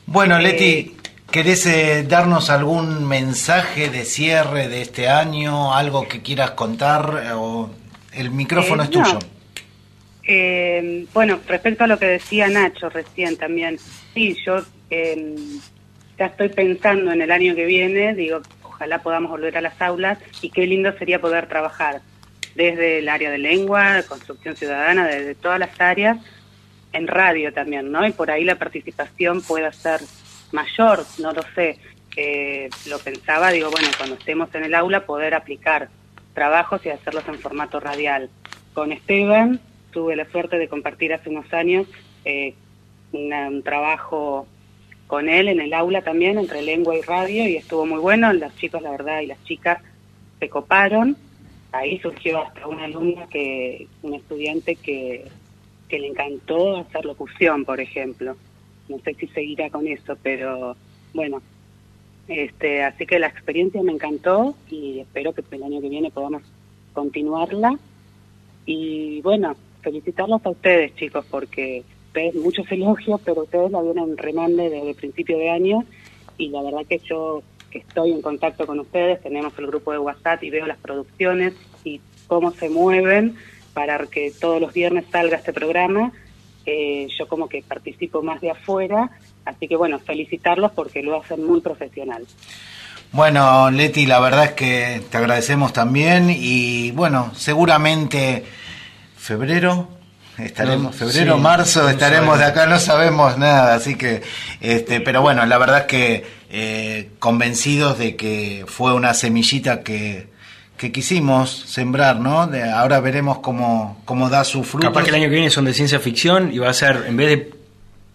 Bueno, 0.07 0.39
Eh, 0.39 0.43
Leti, 0.43 0.97
¿querés 1.31 1.65
eh, 1.67 2.05
darnos 2.09 2.51
algún 2.51 3.07
mensaje 3.07 3.91
de 3.91 4.05
cierre 4.05 4.67
de 4.69 4.83
este 4.83 5.09
año? 5.09 5.73
¿Algo 5.75 6.09
que 6.09 6.21
quieras 6.23 6.53
contar? 6.53 7.33
O 7.37 7.71
el 8.13 8.31
micrófono 8.31 8.83
Eh, 8.83 8.87
es 8.87 8.91
tuyo. 8.91 9.19
Eh, 10.25 11.07
bueno, 11.13 11.41
respecto 11.49 11.85
a 11.85 11.87
lo 11.87 11.99
que 11.99 12.07
decía 12.07 12.49
Nacho 12.49 12.89
recién 12.89 13.37
también, 13.37 13.79
sí, 14.15 14.37
yo 14.47 14.63
eh, 14.91 15.35
ya 16.19 16.27
estoy 16.27 16.49
pensando 16.49 17.13
en 17.13 17.23
el 17.23 17.31
año 17.31 17.55
que 17.55 17.67
viene, 17.67 18.15
digo, 18.15 18.41
ojalá 18.63 19.03
podamos 19.03 19.31
volver 19.31 19.57
a 19.59 19.61
las 19.61 19.81
aulas 19.81 20.19
y 20.41 20.51
qué 20.51 20.67
lindo 20.67 20.97
sería 20.97 21.21
poder 21.21 21.49
trabajar 21.49 22.03
desde 22.55 22.99
el 22.99 23.09
área 23.09 23.31
de 23.31 23.39
lengua, 23.39 24.03
construcción 24.09 24.55
ciudadana, 24.57 25.07
desde 25.07 25.35
todas 25.35 25.59
las 25.59 25.81
áreas, 25.81 26.19
en 26.93 27.07
radio 27.09 27.53
también, 27.53 27.91
¿no? 27.91 28.07
Y 28.07 28.13
por 28.13 28.31
ahí 28.31 28.45
la 28.45 28.57
participación 28.57 29.41
pueda 29.43 29.73
ser 29.73 30.01
mayor, 30.53 31.05
no 31.19 31.33
lo 31.33 31.43
sé. 31.55 31.79
Eh, 32.15 32.69
lo 32.87 32.99
pensaba, 32.99 33.51
digo, 33.51 33.71
bueno, 33.71 33.89
cuando 33.97 34.17
estemos 34.17 34.55
en 34.55 34.65
el 34.65 34.75
aula 34.75 35.07
poder 35.07 35.35
aplicar 35.35 35.89
trabajos 36.35 36.85
y 36.85 36.91
hacerlos 36.91 37.25
en 37.29 37.39
formato 37.39 37.81
radial. 37.81 38.29
Con 38.75 38.93
Esteban 38.93 39.61
tuve 39.93 40.17
la 40.17 40.25
suerte 40.31 40.59
de 40.59 40.69
compartir 40.69 41.13
hace 41.13 41.29
unos 41.31 41.53
años 41.53 41.87
eh, 42.25 42.55
un 43.13 43.63
trabajo 43.63 44.47
con 45.07 45.29
él 45.29 45.49
en 45.49 45.61
el 45.61 45.75
aula 45.75 46.03
también, 46.03 46.39
entre 46.39 46.63
lengua 46.63 46.97
y 46.97 47.03
radio, 47.03 47.47
y 47.47 47.57
estuvo 47.57 47.85
muy 47.85 47.99
bueno. 47.99 48.33
Los 48.33 48.57
chicos, 48.57 48.81
la 48.81 48.91
verdad, 48.91 49.21
y 49.21 49.27
las 49.27 49.43
chicas 49.45 49.83
se 50.39 50.49
coparon. 50.49 51.17
Ahí 51.71 51.99
surgió 51.99 52.43
hasta 52.43 52.67
una 52.67 52.85
alumna, 52.85 53.27
que 53.29 53.87
un 54.03 54.15
estudiante 54.15 54.77
que, 54.77 55.27
que 55.89 55.99
le 55.99 56.09
encantó 56.09 56.79
hacer 56.79 57.05
locución, 57.05 57.65
por 57.65 57.81
ejemplo. 57.81 58.37
No 58.89 58.99
sé 59.01 59.15
si 59.15 59.27
seguirá 59.29 59.69
con 59.71 59.87
eso, 59.87 60.17
pero 60.23 60.77
bueno. 61.13 61.43
Este, 62.29 62.83
así 62.83 63.05
que 63.05 63.19
la 63.19 63.27
experiencia 63.27 63.83
me 63.83 63.93
encantó 63.93 64.55
y 64.71 65.01
espero 65.01 65.35
que 65.35 65.43
el 65.51 65.63
año 65.63 65.81
que 65.81 65.89
viene 65.89 66.11
podamos 66.11 66.43
continuarla. 66.95 67.79
Y 68.65 69.21
bueno, 69.23 69.57
felicitarlos 69.83 70.45
a 70.45 70.51
ustedes, 70.51 70.95
chicos, 70.97 71.25
porque 71.31 71.83
ustedes, 72.07 72.35
muchos 72.35 72.71
elogios, 72.71 73.21
pero 73.25 73.43
ustedes 73.43 73.71
la 73.71 73.83
vienen 73.83 74.17
remande 74.17 74.71
desde 74.71 74.91
el 74.91 74.95
principio 74.95 75.39
de 75.39 75.51
año 75.51 75.85
y 76.39 76.49
la 76.49 76.63
verdad 76.63 76.83
que 76.89 76.99
yo 76.99 77.43
que 77.71 77.79
estoy 77.79 78.13
en 78.13 78.21
contacto 78.21 78.67
con 78.67 78.79
ustedes, 78.81 79.23
tenemos 79.23 79.55
el 79.59 79.67
grupo 79.67 79.93
de 79.93 79.99
WhatsApp 79.99 80.43
y 80.45 80.51
veo 80.51 80.67
las 80.67 80.77
producciones 80.79 81.55
y 81.85 82.01
cómo 82.27 82.53
se 82.53 82.69
mueven 82.69 83.37
para 83.73 83.99
que 84.07 84.31
todos 84.31 84.61
los 84.61 84.75
viernes 84.75 85.07
salga 85.11 85.39
este 85.39 85.55
programa. 85.55 86.13
Eh, 86.67 87.09
yo 87.19 87.27
como 87.27 87.49
que 87.49 87.63
participo 87.63 88.23
más 88.23 88.41
de 88.41 88.51
afuera, 88.51 89.11
así 89.47 89.67
que 89.67 89.77
bueno, 89.77 89.99
felicitarlos 89.99 90.73
porque 90.73 91.03
lo 91.03 91.21
hacen 91.21 91.45
muy 91.45 91.61
profesional. 91.61 92.27
Bueno, 93.11 93.71
Leti, 93.71 94.07
la 94.07 94.21
verdad 94.21 94.45
es 94.45 94.53
que 94.53 95.01
te 95.11 95.17
agradecemos 95.17 95.73
también 95.73 96.29
y 96.31 96.93
bueno, 96.93 97.33
seguramente 97.35 98.45
febrero 99.23 99.89
estaremos, 100.39 100.97
febrero, 100.97 101.37
sí, 101.37 101.41
marzo 101.41 101.89
estaremos 101.89 102.39
de 102.39 102.45
acá, 102.47 102.67
no 102.67 102.79
sabemos 102.81 103.39
nada, 103.39 103.75
así 103.75 103.95
que, 103.95 104.23
este, 104.61 105.01
pero 105.01 105.23
bueno, 105.23 105.47
la 105.47 105.59
verdad 105.59 105.81
es 105.81 105.85
que 105.87 106.25
eh, 106.51 107.11
convencidos 107.21 107.99
de 107.99 108.17
que 108.17 108.65
fue 108.67 108.93
una 108.95 109.15
semillita 109.15 109.83
que, 109.85 110.27
que 110.77 110.91
quisimos 110.91 111.51
sembrar, 111.69 112.19
¿no? 112.19 112.49
De, 112.49 112.65
ahora 112.69 112.99
veremos 113.01 113.39
cómo, 113.39 114.01
cómo 114.05 114.29
da 114.29 114.43
su 114.43 114.65
fruto. 114.65 114.89
Capaz 114.89 115.05
que 115.05 115.11
el 115.11 115.15
año 115.17 115.25
que 115.29 115.35
viene 115.37 115.51
son 115.51 115.67
de 115.67 115.75
ciencia 115.75 116.01
ficción 116.01 116.53
y 116.53 116.59
va 116.59 116.71
a 116.71 116.75
ser, 116.75 117.05
en 117.07 117.17
vez 117.17 117.29
de 117.29 117.51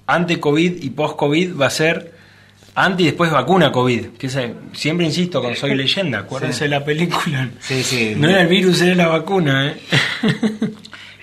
ante-COVID 0.07 0.83
y 0.83 0.89
post-COVID, 0.89 1.55
va 1.59 1.67
a 1.67 1.69
ser 1.69 2.13
anti 2.75 3.03
y 3.03 3.05
después 3.07 3.31
vacuna 3.31 3.71
COVID. 3.71 4.07
Que 4.19 4.27
esa- 4.27 4.49
siempre 4.73 5.05
insisto 5.05 5.41
con 5.41 5.55
Soy 5.55 5.73
Leyenda, 5.75 6.19
acuérdense 6.19 6.59
Sí. 6.59 6.63
de 6.65 6.69
la 6.69 6.83
película. 6.85 7.49
Sí, 7.59 7.83
sí. 7.83 8.13
No 8.17 8.29
era 8.29 8.41
el 8.41 8.47
virus, 8.47 8.81
era 8.81 8.93
la 8.95 9.07
vacuna, 9.07 9.67
¿eh? 9.69 9.77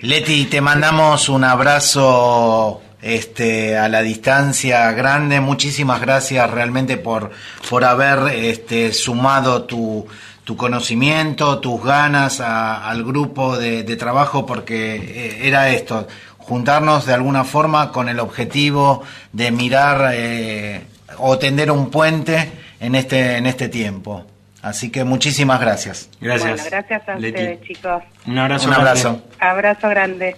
Leti, 0.01 0.45
te 0.45 0.59
mandamos 0.59 1.29
un 1.29 1.45
abrazo 1.45 2.81
este, 3.01 3.77
a 3.77 3.87
la 3.87 4.01
distancia 4.01 4.91
grande. 4.91 5.39
Muchísimas 5.39 6.01
gracias 6.01 6.51
realmente 6.51 6.97
por, 6.97 7.31
por 7.69 7.85
haber 7.85 8.35
este, 8.35 8.91
sumado 8.91 9.63
tu, 9.63 10.05
tu 10.43 10.57
conocimiento, 10.57 11.59
tus 11.59 11.81
ganas 11.81 12.41
al 12.41 13.05
grupo 13.05 13.57
de, 13.57 13.83
de 13.83 13.95
trabajo, 13.95 14.45
porque 14.45 14.95
eh, 14.95 15.47
era 15.47 15.69
esto, 15.69 16.07
juntarnos 16.39 17.05
de 17.05 17.13
alguna 17.13 17.45
forma 17.45 17.93
con 17.93 18.09
el 18.09 18.19
objetivo 18.19 19.01
de 19.31 19.51
mirar 19.51 20.11
eh, 20.13 20.83
o 21.19 21.37
tender 21.37 21.71
un 21.71 21.89
puente 21.89 22.51
en 22.81 22.95
este, 22.95 23.37
en 23.37 23.45
este 23.45 23.69
tiempo. 23.69 24.25
Así 24.65 24.89
que 24.89 25.03
muchísimas 25.03 25.59
gracias. 25.61 26.09
Gracias. 26.19 26.49
Bueno, 26.53 26.63
gracias 26.71 27.07
a 27.07 27.15
Leti. 27.19 27.39
ustedes, 27.39 27.61
chicos. 27.67 28.03
Un 28.25 28.39
abrazo. 28.39 28.65
Un 28.65 28.71
grande. 28.71 28.89
abrazo. 28.89 29.21
Abrazo 29.39 29.89
grande. 29.89 30.35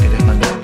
¿Querés 0.00 0.24
mandarla? 0.24 0.58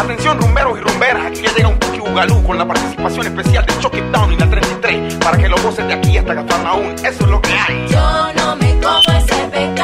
Atención 0.00 0.38
rumberos 0.40 0.78
y 0.78 0.80
rumberas, 0.82 1.26
aquí 1.26 1.42
ya 1.42 1.52
llega 1.54 1.68
un 1.68 1.78
Puki 1.78 1.98
Bugalú 1.98 2.42
con 2.44 2.58
la 2.58 2.66
participación 2.66 3.26
especial 3.26 3.66
de 3.66 3.78
Chucky 3.80 4.00
Town 4.12 4.32
y 4.32 4.36
la 4.36 4.48
33 4.48 5.14
para 5.16 5.36
que 5.36 5.48
los 5.48 5.62
voces 5.62 5.86
de 5.86 5.94
aquí 5.94 6.16
hasta 6.16 6.34
Cafarnaún, 6.34 6.92
eso 7.04 7.24
es 7.24 7.28
lo 7.28 7.42
que 7.42 7.52
hay. 7.52 7.86
Yo 7.88 8.32
no 8.34 8.56
me 8.56 8.72
como 8.80 9.18
ese 9.18 9.34
pecado, 9.48 9.77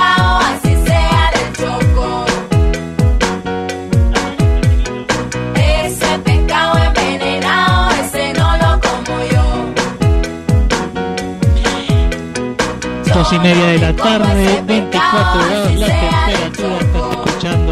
Dos 13.15 13.33
y 13.33 13.39
media 13.39 13.67
de 13.67 13.79
la 13.79 13.95
tarde, 13.95 14.61
24 14.67 15.47
grados 15.49 15.75
la 15.77 15.87
temperatura, 15.87 16.79
estás 16.81 17.27
escuchando. 17.27 17.64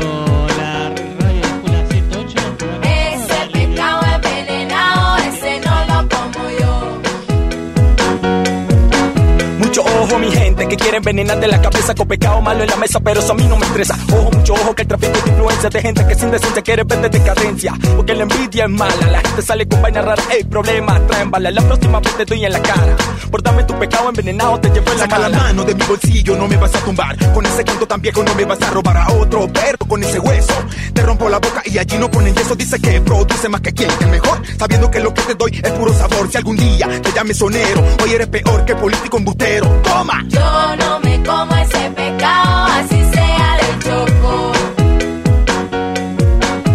Envenenar 11.03 11.41
de 11.41 11.49
la 11.49 11.61
cabeza 11.61 11.95
con 11.97 12.07
pecado 12.07 12.41
malo 12.41 12.63
en 12.63 12.71
la 12.71 12.77
mesa, 12.77 13.01
pero 13.01 13.19
eso 13.19 13.33
a 13.33 13.35
mí 13.35 13.45
no 13.49 13.57
me 13.57 13.67
estresa. 13.67 13.99
Ojo, 14.13 14.31
mucho 14.31 14.55
ojo, 14.55 14.75
que 14.75 14.83
el 14.83 14.89
tráfico 14.89 15.13
de 15.25 15.31
influencia 15.31 15.69
de 15.69 15.83
gente 15.83 16.07
que 16.07 16.15
sin 16.15 16.31
decencia 16.31 16.63
quiere 16.63 16.85
vender 16.85 17.11
decadencia. 17.11 17.75
Porque 17.97 18.15
la 18.15 18.23
envidia 18.23 18.65
es 18.65 18.71
mala, 18.71 19.07
la 19.11 19.21
gente 19.21 19.43
sale 19.43 19.67
con 19.67 19.83
vaina 19.83 20.01
rara, 20.01 20.23
ey, 20.31 20.45
problema, 20.45 21.01
traen 21.09 21.31
bala. 21.31 21.51
La 21.51 21.63
próxima 21.63 21.99
vez 21.99 22.17
te 22.17 22.25
doy 22.25 22.45
en 22.45 22.53
la 22.53 22.63
cara. 22.63 22.97
Por 23.31 23.43
darme 23.43 23.65
tu 23.65 23.77
pecado 23.79 24.09
envenenado, 24.09 24.61
te 24.61 24.69
llevo 24.71 24.93
en 24.93 24.99
la 24.99 25.03
Saca 25.03 25.19
la 25.19 25.29
mano 25.31 25.65
de 25.65 25.75
mi 25.75 25.85
bolsillo, 25.85 26.37
no 26.37 26.47
me 26.47 26.57
vas 26.57 26.75
a 26.77 26.79
tumbar. 26.79 27.17
Con 27.35 27.45
ese 27.47 27.65
canto 27.65 27.87
tan 27.87 28.01
viejo 28.01 28.23
no 28.23 28.35
me 28.37 28.45
vas 28.45 28.63
a 28.63 28.71
robar 28.71 28.97
a 28.97 29.13
otro 29.13 29.53
perro 29.53 29.79
con 29.89 30.03
ese 30.05 30.21
hueso. 30.21 30.55
Te 30.95 31.03
rompo 31.03 31.29
la 31.29 31.39
boca 31.39 31.63
y 31.65 31.79
allí 31.79 31.99
no 31.99 32.09
ponen 32.09 32.33
yeso. 32.35 32.55
Dice 32.55 32.81
que 32.81 33.01
produce 33.01 33.49
más 33.49 33.61
que 33.61 33.73
quien, 33.73 33.91
que 33.99 34.05
el 34.05 34.11
mejor. 34.11 34.41
Sabiendo 34.57 34.89
que 34.89 35.01
lo 35.01 35.13
que 35.13 35.23
te 35.23 35.35
doy 35.35 35.61
es 35.63 35.73
puro 35.73 35.93
sabor. 35.93 36.31
Si 36.31 36.37
algún 36.37 36.57
día 36.57 36.89
te 37.03 37.11
llames 37.11 37.39
sonero, 37.39 37.83
hoy 38.03 38.13
eres 38.13 38.29
peor 38.29 38.65
que 38.65 38.77
político 38.77 39.17
embustero. 39.17 39.67
Toma. 39.83 40.25
Yo 40.29 40.77
no 40.77 40.92
como 41.27 41.55
ese 41.57 41.91
pecado, 41.91 42.67
así 42.67 43.05
sea 43.13 43.59
choco. 43.81 44.53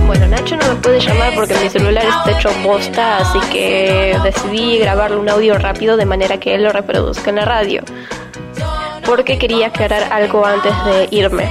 Bueno, 0.05 0.27
Nacho 0.27 0.55
no 0.57 0.67
me 0.67 0.75
puede 0.75 0.99
llamar 0.99 1.33
porque 1.35 1.55
mi 1.55 1.69
celular 1.69 2.05
está 2.05 2.31
hecho 2.31 2.49
bosta, 2.63 3.17
así 3.17 3.39
que 3.51 4.17
decidí 4.23 4.79
grabarle 4.79 5.17
un 5.17 5.29
audio 5.29 5.57
rápido 5.57 5.97
de 5.97 6.05
manera 6.05 6.39
que 6.39 6.55
él 6.55 6.63
lo 6.63 6.71
reproduzca 6.71 7.29
en 7.29 7.35
la 7.37 7.45
radio. 7.45 7.83
Porque 9.05 9.37
quería 9.37 9.67
aclarar 9.67 10.11
algo 10.11 10.45
antes 10.45 10.73
de 10.85 11.07
irme. 11.11 11.49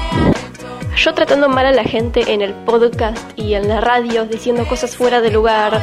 Yo 0.97 1.13
tratando 1.13 1.49
mal 1.49 1.67
a 1.67 1.73
la 1.73 1.85
gente 1.85 2.33
en 2.33 2.41
el 2.41 2.55
podcast 2.55 3.19
y 3.37 3.55
en 3.55 3.69
la 3.69 3.81
radio, 3.81 4.25
diciendo 4.25 4.67
cosas 4.67 4.97
fuera 4.97 5.21
de 5.21 5.31
lugar, 5.31 5.81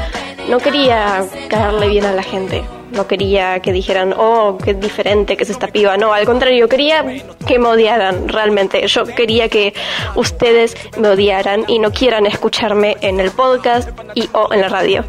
no 0.50 0.58
quería 0.58 1.24
caerle 1.50 1.88
bien 1.88 2.06
a 2.06 2.12
la 2.14 2.24
gente. 2.24 2.64
No 2.94 3.08
quería 3.08 3.60
que 3.60 3.72
dijeran, 3.72 4.14
oh, 4.16 4.58
qué 4.64 4.74
diferente 4.74 5.36
que 5.36 5.44
es 5.44 5.50
esta 5.50 5.68
piba. 5.68 5.98
No, 5.98 6.14
al 6.14 6.26
contrario, 6.26 6.70
quería 6.70 7.04
que 7.48 7.60
me 7.60 7.68
odiaran 7.68 8.30
realmente. 8.30 8.88
Yo 8.88 9.04
quería 9.06 9.50
que 9.50 9.74
ustedes 10.16 10.76
me 10.98 11.10
odiaran 11.10 11.66
y 11.68 11.80
no 11.80 11.92
quieran 11.92 12.26
escucharme 12.26 12.98
en 13.02 13.20
el 13.20 13.32
podcast 13.32 13.90
y 14.14 14.30
o 14.34 14.54
en 14.54 14.62
la 14.62 14.70
radio. 14.70 15.04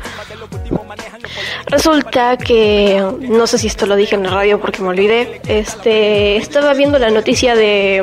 Resulta 1.66 2.36
que 2.36 3.02
no 3.20 3.46
sé 3.46 3.58
si 3.58 3.66
esto 3.66 3.86
lo 3.86 3.96
dije 3.96 4.14
en 4.14 4.24
la 4.24 4.30
radio 4.30 4.60
porque 4.60 4.82
me 4.82 4.88
olvidé. 4.88 5.40
Este 5.46 6.36
estaba 6.36 6.74
viendo 6.74 6.98
la 6.98 7.10
noticia 7.10 7.54
de 7.54 8.02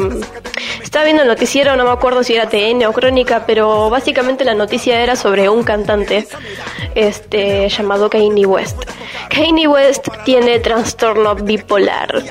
estaba 0.83 1.05
viendo 1.05 1.23
el 1.23 1.29
noticiero, 1.29 1.75
no 1.75 1.85
me 1.85 1.91
acuerdo 1.91 2.23
si 2.23 2.35
era 2.35 2.49
TN 2.49 2.83
o 2.85 2.91
Crónica, 2.91 3.45
pero 3.45 3.89
básicamente 3.89 4.43
la 4.43 4.55
noticia 4.55 5.01
era 5.01 5.15
sobre 5.15 5.47
un 5.47 5.63
cantante 5.63 6.27
este 6.95 7.69
llamado 7.69 8.09
Kanye 8.09 8.45
West. 8.45 8.83
Kanye 9.29 9.67
West 9.67 10.07
tiene 10.25 10.59
trastorno 10.59 11.35
bipolar. 11.35 12.23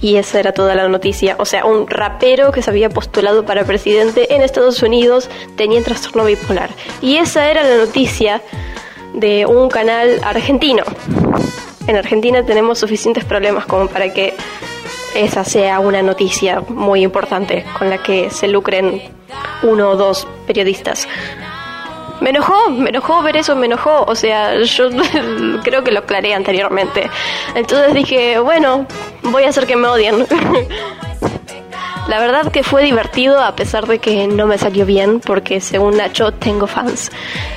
Y 0.00 0.16
esa 0.16 0.38
era 0.38 0.52
toda 0.52 0.74
la 0.74 0.88
noticia. 0.88 1.34
O 1.38 1.44
sea, 1.44 1.64
un 1.64 1.88
rapero 1.88 2.52
que 2.52 2.62
se 2.62 2.70
había 2.70 2.90
postulado 2.90 3.44
para 3.44 3.64
presidente 3.64 4.34
en 4.34 4.42
Estados 4.42 4.82
Unidos 4.82 5.28
tenía 5.56 5.82
trastorno 5.82 6.24
bipolar. 6.24 6.70
Y 7.02 7.16
esa 7.16 7.50
era 7.50 7.64
la 7.64 7.76
noticia 7.76 8.42
de 9.16 9.46
un 9.46 9.68
canal 9.68 10.20
argentino. 10.22 10.84
En 11.88 11.96
Argentina 11.96 12.44
tenemos 12.44 12.78
suficientes 12.78 13.24
problemas 13.24 13.66
como 13.66 13.88
para 13.88 14.12
que 14.12 14.34
esa 15.14 15.42
sea 15.44 15.80
una 15.80 16.02
noticia 16.02 16.60
muy 16.68 17.02
importante 17.02 17.64
con 17.78 17.88
la 17.88 18.02
que 18.02 18.30
se 18.30 18.46
lucren 18.46 19.02
uno 19.62 19.90
o 19.90 19.96
dos 19.96 20.28
periodistas. 20.46 21.08
Me 22.20 22.30
enojó, 22.30 22.70
me 22.70 22.90
enojó 22.90 23.22
ver 23.22 23.36
eso, 23.38 23.56
me 23.56 23.66
enojó. 23.66 24.04
O 24.06 24.14
sea, 24.14 24.60
yo 24.60 24.88
creo 25.64 25.82
que 25.82 25.92
lo 25.92 26.00
aclaré 26.00 26.34
anteriormente. 26.34 27.10
Entonces 27.54 27.94
dije, 27.94 28.38
bueno, 28.38 28.86
voy 29.22 29.44
a 29.44 29.48
hacer 29.48 29.66
que 29.66 29.76
me 29.76 29.88
odien. 29.88 30.26
La 32.08 32.20
verdad 32.20 32.52
que 32.52 32.62
fue 32.62 32.84
divertido 32.84 33.40
a 33.40 33.56
pesar 33.56 33.86
de 33.86 33.98
que 33.98 34.28
no 34.28 34.46
me 34.46 34.58
salió 34.58 34.86
bien 34.86 35.20
porque 35.20 35.60
según 35.60 35.96
Nacho 35.96 36.32
tengo 36.32 36.66
fans. 36.68 37.10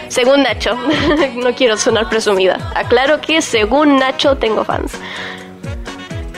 Según 0.08 0.42
Nacho, 0.42 0.76
no 1.36 1.54
quiero 1.54 1.78
sonar 1.78 2.10
presumida. 2.10 2.72
Aclaro 2.74 3.22
que 3.22 3.42
según 3.42 3.98
Nacho 4.00 4.38
tengo 4.38 4.64
fans. 4.64 4.94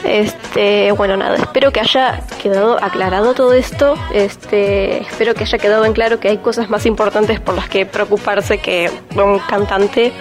Este, 0.04 0.92
bueno, 0.92 1.16
nada, 1.16 1.36
espero 1.36 1.72
que 1.72 1.80
haya 1.80 2.20
quedado 2.42 2.76
aclarado 2.82 3.32
todo 3.34 3.54
esto. 3.54 3.94
Este, 4.12 5.00
espero 5.02 5.34
que 5.34 5.44
haya 5.44 5.58
quedado 5.58 5.84
en 5.86 5.94
claro 5.94 6.20
que 6.20 6.28
hay 6.28 6.38
cosas 6.38 6.68
más 6.68 6.84
importantes 6.86 7.40
por 7.40 7.54
las 7.54 7.68
que 7.68 7.86
preocuparse 7.86 8.58
que 8.58 8.90
un 9.16 9.38
cantante 9.38 10.12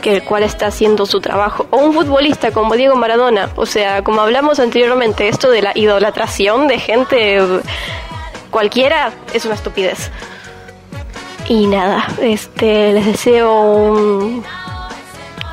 que 0.00 0.16
el 0.16 0.22
cual 0.22 0.42
está 0.42 0.66
haciendo 0.66 1.06
su 1.06 1.20
trabajo 1.20 1.66
o 1.70 1.78
un 1.78 1.92
futbolista 1.92 2.50
como 2.52 2.74
Diego 2.74 2.96
Maradona, 2.96 3.50
o 3.56 3.66
sea, 3.66 4.02
como 4.02 4.20
hablamos 4.20 4.58
anteriormente, 4.58 5.28
esto 5.28 5.50
de 5.50 5.62
la 5.62 5.72
idolatración 5.74 6.68
de 6.68 6.78
gente 6.78 7.38
cualquiera 8.50 9.12
es 9.32 9.44
una 9.44 9.54
estupidez. 9.54 10.10
Y 11.48 11.66
nada, 11.66 12.06
este 12.20 12.92
les 12.92 13.06
deseo 13.06 13.52
un 13.52 14.44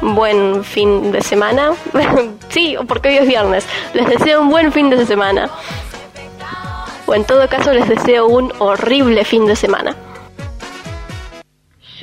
buen 0.02 0.64
fin 0.64 1.12
de 1.12 1.22
semana. 1.22 1.72
sí, 2.50 2.76
porque 2.88 3.10
hoy 3.10 3.18
es 3.18 3.28
viernes. 3.28 3.66
Les 3.93 4.08
deseo 4.08 4.41
un 4.41 4.50
buen 4.50 4.72
fin 4.72 4.89
de 4.89 5.06
semana. 5.06 5.50
O 7.06 7.16
en 7.16 7.24
todo 7.24 7.48
caso 7.48 7.72
les 7.74 7.88
deseo 7.88 8.28
un 8.28 8.52
horrible 8.60 9.24
fin 9.24 9.46
de 9.46 9.56
semana. 9.56 9.96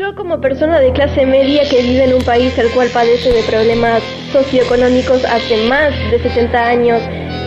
Yo 0.03 0.15
como 0.17 0.41
persona 0.41 0.81
de 0.81 0.93
clase 0.93 1.25
media 1.25 1.63
que 1.69 1.81
vive 1.81 2.03
en 2.03 2.15
un 2.15 2.25
país 2.25 2.59
el 2.59 2.69
cual 2.73 2.89
padece 2.89 3.33
de 3.33 3.45
problemas 3.45 4.03
socioeconómicos 4.33 5.25
hace 5.25 5.69
más 5.69 5.93
de 6.11 6.21
70 6.21 6.59
años, 6.59 7.01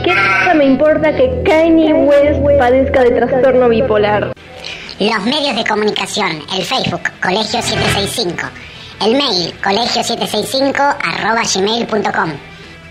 ¿qué 0.06 0.16
me 0.56 0.64
importa 0.64 1.14
que 1.14 1.41
Kanye 1.43 1.93
West 1.93 2.39
padezca 2.58 3.03
de 3.03 3.12
trastorno 3.12 3.68
bipolar? 3.68 4.32
Los 4.99 5.26
medios 5.26 5.58
de 5.58 5.66
comunicación, 5.66 6.41
el 6.56 6.64
Facebook, 6.64 7.01
Colegio 7.22 7.62
765, 7.62 8.47
el 9.01 9.18
mail, 9.18 9.53
colegio765 9.62 10.95
arroba 11.03 11.41
gmail.com, 11.43 12.32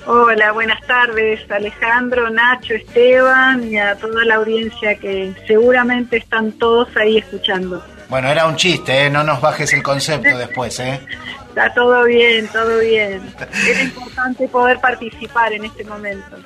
Hola, 0.04 0.52
buenas 0.52 0.86
tardes, 0.86 1.40
Alejandro, 1.50 2.28
Nacho, 2.28 2.74
Esteban 2.74 3.72
y 3.72 3.78
a 3.78 3.96
toda 3.96 4.26
la 4.26 4.34
audiencia 4.34 4.94
que 4.96 5.32
seguramente 5.46 6.18
están 6.18 6.52
todos 6.52 6.94
ahí 6.98 7.16
escuchando. 7.16 7.82
Bueno, 8.10 8.28
era 8.28 8.46
un 8.46 8.56
chiste, 8.56 9.06
¿eh? 9.06 9.08
no 9.08 9.24
nos 9.24 9.40
bajes 9.40 9.72
el 9.72 9.82
concepto 9.82 10.36
después. 10.38 10.78
¿eh? 10.80 11.00
Está 11.48 11.72
todo 11.72 12.04
bien, 12.04 12.46
todo 12.48 12.80
bien. 12.80 13.22
Es 13.66 13.84
importante 13.84 14.48
poder 14.48 14.78
participar 14.80 15.50
en 15.54 15.64
este 15.64 15.82
momento. 15.84 16.36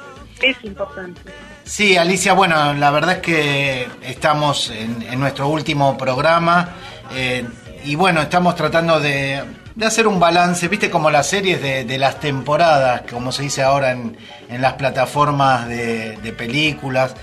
Es 0.41 0.57
importante. 0.63 1.21
Sí, 1.65 1.97
Alicia, 1.97 2.35
bueno, 2.35 2.73
la 2.75 2.91
verdad 2.93 3.17
es 3.17 3.21
que 3.21 3.89
estamos 4.03 4.71
en, 4.71 5.03
en 5.03 5.19
nuestro 5.19 5.49
último 5.49 5.99
programa 5.99 6.69
eh, 7.15 7.45
y 7.85 7.95
bueno, 7.97 8.23
estamos 8.23 8.55
tratando 8.55 9.01
de, 9.01 9.43
de 9.75 9.87
hacer 9.87 10.07
un 10.07 10.21
balance, 10.21 10.69
viste 10.69 10.91
como 10.91 11.11
las 11.11 11.27
series 11.29 11.61
de, 11.63 11.99
las 11.99 12.21
temporadas, 12.21 13.03
como 13.11 13.33
se 13.33 13.43
dice 13.43 13.63
ahora 13.63 13.93
en, 13.93 14.17
en 14.49 14.63
las 14.63 14.75
plataformas 14.75 15.69
de, 15.69 16.17
de 16.17 16.33
películas. 16.33 17.15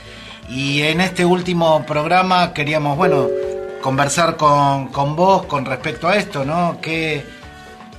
Y 0.49 0.81
en 0.81 1.01
este 1.01 1.25
último 1.25 1.85
programa 1.85 2.53
queríamos, 2.53 2.97
bueno, 2.97 3.27
conversar 3.81 4.35
con, 4.35 4.87
con 4.87 5.15
vos 5.15 5.45
con 5.45 5.65
respecto 5.65 6.07
a 6.07 6.15
esto, 6.15 6.43
¿no? 6.43 6.79
Que, 6.81 7.23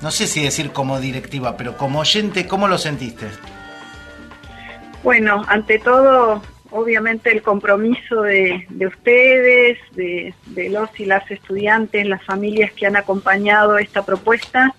no 0.02 0.11
sé 0.11 0.26
si 0.26 0.42
decir 0.42 0.72
como 0.72 0.98
directiva, 0.98 1.56
pero 1.56 1.76
como 1.76 2.00
oyente, 2.00 2.46
¿cómo 2.46 2.68
lo 2.68 2.78
sentiste? 2.78 3.28
Bueno, 5.02 5.44
ante 5.48 5.78
todo, 5.78 6.42
obviamente 6.71 7.31
el 7.33 7.43
compromiso 7.43 8.23
de, 8.23 8.66
de 8.68 8.87
ustedes, 8.87 9.79
de, 9.93 10.35
los 10.71 10.89
y 10.99 11.05
las 11.05 11.29
estudiantes, 11.31 12.07
las 12.07 12.25
familias 12.25 12.73
que 12.73 12.87
han 12.87 12.97
acompañado 12.97 13.79
esta 13.79 14.05
propuesta. 14.05 14.75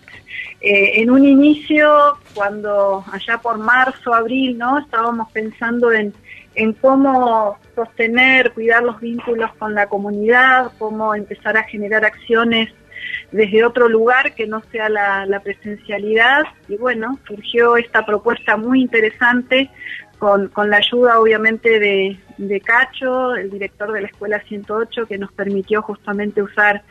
Eh, 0.61 1.01
en 1.01 1.09
un 1.09 1.25
inicio, 1.25 2.17
cuando 2.33 3.03
allá 3.11 3.39
por 3.39 3.57
marzo, 3.57 4.13
abril, 4.13 4.57
¿no? 4.57 4.79
Estábamos 4.79 5.31
pensando 5.31 5.91
en, 5.91 6.13
en 6.55 6.73
cómo 6.73 7.57
sostener, 7.75 8.51
cuidar 8.51 8.83
los 8.83 8.99
vínculos 8.99 9.51
con 9.57 9.73
la 9.73 9.87
comunidad, 9.87 10.71
cómo 10.77 11.15
empezar 11.15 11.57
a 11.57 11.63
generar 11.63 12.05
acciones 12.05 12.69
desde 13.31 13.63
otro 13.63 13.89
lugar 13.89 14.35
que 14.35 14.45
no 14.45 14.61
sea 14.71 14.87
la, 14.87 15.25
la 15.25 15.39
presencialidad. 15.39 16.43
Y 16.67 16.77
bueno, 16.77 17.17
surgió 17.27 17.75
esta 17.77 18.05
propuesta 18.05 18.55
muy 18.55 18.81
interesante 18.81 19.69
con, 20.21 20.49
con 20.49 20.69
la 20.69 20.77
ayuda 20.77 21.19
obviamente 21.19 21.79
de, 21.79 22.15
de 22.37 22.61
Cacho, 22.61 23.33
el 23.33 23.49
director 23.49 23.91
de 23.91 24.01
la 24.01 24.07
Escuela 24.07 24.39
108, 24.47 25.07
que 25.07 25.17
nos 25.17 25.31
permitió 25.31 25.81
justamente 25.81 26.43
usar 26.43 26.83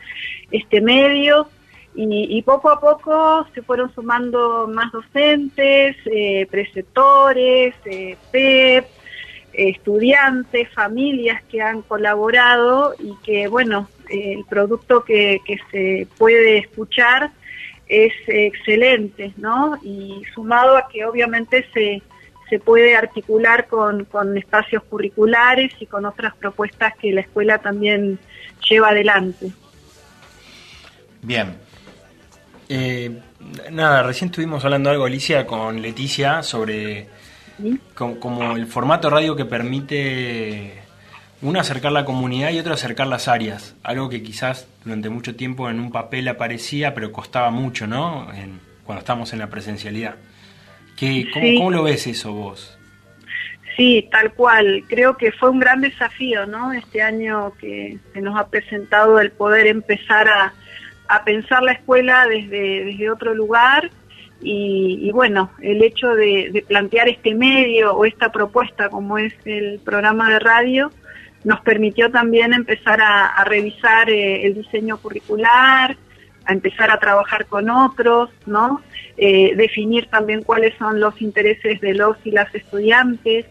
este 0.51 0.81
medio. 0.81 1.47
Y, 1.95 2.41
poco 2.41 2.69
a 2.69 2.81
poco 2.81 3.47
se 3.53 3.61
fueron 3.61 3.93
sumando 3.93 4.67
más 4.67 4.91
docentes, 4.91 5.95
eh, 6.07 6.45
preceptores, 6.51 7.73
eh, 7.85 8.17
PEP, 8.31 8.85
estudiantes, 9.53 10.67
familias 10.73 11.41
que 11.49 11.61
han 11.61 11.83
colaborado 11.83 12.95
y 12.99 13.15
que, 13.23 13.47
bueno, 13.47 13.87
eh, 14.09 14.33
el 14.39 14.45
producto 14.45 15.05
que, 15.05 15.39
que 15.45 15.57
se 15.71 16.05
puede 16.17 16.57
escuchar 16.57 17.31
es 17.87 18.13
excelente, 18.27 19.33
¿no? 19.37 19.77
Y 19.83 20.23
sumado 20.33 20.75
a 20.75 20.89
que 20.89 21.05
obviamente 21.05 21.65
se, 21.73 22.01
se 22.51 22.59
puede 22.59 22.97
articular 22.97 23.67
con, 23.67 24.03
con 24.03 24.37
espacios 24.37 24.83
curriculares 24.83 25.71
y 25.79 25.85
con 25.85 26.05
otras 26.05 26.35
propuestas 26.35 26.93
que 26.97 27.13
la 27.13 27.21
escuela 27.21 27.59
también 27.59 28.19
lleva 28.69 28.89
adelante. 28.89 29.51
Bien. 31.21 31.55
Eh, 32.67 33.19
nada, 33.71 34.03
recién 34.03 34.29
estuvimos 34.29 34.65
hablando 34.65 34.89
algo, 34.89 35.05
Alicia, 35.05 35.45
con 35.47 35.81
Leticia 35.81 36.43
sobre 36.43 37.07
co- 37.95 38.19
como 38.19 38.55
el 38.57 38.67
formato 38.67 39.09
radio 39.09 39.35
que 39.37 39.45
permite 39.45 40.73
uno 41.41 41.57
acercar 41.59 41.93
la 41.93 42.03
comunidad 42.03 42.51
y 42.51 42.59
otro 42.59 42.73
acercar 42.73 43.07
las 43.07 43.29
áreas. 43.29 43.75
Algo 43.81 44.09
que 44.09 44.21
quizás 44.23 44.67
durante 44.83 45.09
mucho 45.09 45.35
tiempo 45.37 45.69
en 45.69 45.79
un 45.79 45.89
papel 45.91 46.27
aparecía, 46.27 46.93
pero 46.93 47.13
costaba 47.13 47.49
mucho, 47.49 47.87
¿no? 47.87 48.31
En- 48.33 48.59
cuando 48.83 48.99
estamos 48.99 49.31
en 49.31 49.39
la 49.39 49.47
presencialidad. 49.47 50.15
¿Qué, 51.01 51.27
cómo, 51.33 51.45
Sí. 51.45 51.55
cómo 51.57 51.71
lo 51.71 51.83
ves 51.83 52.05
eso 52.07 52.31
vos? 52.31 52.77
Sí, 53.75 54.07
tal 54.11 54.31
cual. 54.33 54.83
Creo 54.87 55.17
que 55.17 55.31
fue 55.31 55.49
un 55.49 55.59
gran 55.59 55.81
desafío, 55.81 56.45
¿no? 56.45 56.71
Este 56.73 57.01
año 57.01 57.53
que 57.59 57.97
se 58.13 58.21
nos 58.21 58.39
ha 58.39 58.47
presentado 58.47 59.19
el 59.19 59.31
poder 59.31 59.65
empezar 59.67 60.27
a, 60.29 60.53
a 61.07 61.23
pensar 61.23 61.63
la 61.63 61.71
escuela 61.71 62.27
desde, 62.27 62.85
desde 62.85 63.09
otro 63.09 63.33
lugar 63.33 63.89
y, 64.41 64.99
y 65.01 65.11
bueno, 65.11 65.51
el 65.61 65.83
hecho 65.83 66.09
de, 66.15 66.49
de 66.51 66.61
plantear 66.61 67.09
este 67.09 67.33
medio 67.33 67.93
o 67.95 68.05
esta 68.05 68.31
propuesta 68.31 68.89
como 68.89 69.17
es 69.17 69.33
el 69.45 69.79
programa 69.83 70.29
de 70.29 70.39
radio 70.39 70.91
nos 71.43 71.59
permitió 71.61 72.11
también 72.11 72.53
empezar 72.53 73.01
a, 73.01 73.25
a 73.25 73.43
revisar 73.45 74.09
eh, 74.11 74.45
el 74.45 74.53
diseño 74.53 74.97
curricular, 74.97 75.97
a 76.45 76.53
empezar 76.53 76.91
a 76.91 76.99
trabajar 76.99 77.47
con 77.47 77.69
otros, 77.71 78.29
¿no? 78.45 78.81
Eh, 79.17 79.55
definir 79.55 80.07
también 80.07 80.41
cuáles 80.41 80.73
son 80.77 80.99
los 80.99 81.21
intereses 81.21 81.81
de 81.81 81.93
los 81.93 82.17
y 82.23 82.31
las 82.31 82.53
estudiantes 82.55 83.45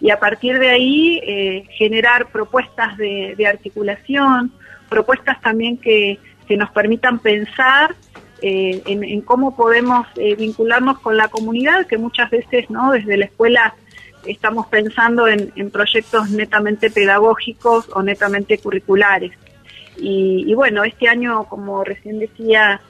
y 0.00 0.10
a 0.10 0.18
partir 0.18 0.58
de 0.58 0.68
ahí 0.68 1.20
eh, 1.22 1.64
generar 1.78 2.30
propuestas 2.32 2.96
de, 2.96 3.34
de 3.36 3.46
articulación, 3.46 4.52
propuestas 4.88 5.40
también 5.40 5.76
que, 5.76 6.18
que 6.48 6.56
nos 6.56 6.70
permitan 6.70 7.20
pensar 7.20 7.94
eh, 8.42 8.82
en, 8.86 9.20
cómo 9.20 9.54
podemos 9.54 10.06
eh, 10.16 10.34
vincularnos 10.34 10.98
con 10.98 11.16
la 11.16 11.28
comunidad, 11.28 11.86
que 11.86 11.98
muchas 11.98 12.28
veces 12.30 12.68
no 12.68 12.90
desde 12.90 13.16
la 13.16 13.26
escuela 13.26 13.74
estamos 14.26 14.66
pensando 14.66 15.28
en, 15.28 15.52
en 15.54 15.70
proyectos 15.70 16.30
netamente 16.30 16.90
pedagógicos 16.90 17.88
o 17.94 18.02
netamente 18.02 18.58
curriculares. 18.58 19.32
Y, 19.96 20.44
y 20.48 20.54
bueno, 20.54 20.82
este 20.82 21.08
año, 21.08 21.44
como 21.44 21.84
recién 21.84 22.18
decía, 22.18 22.80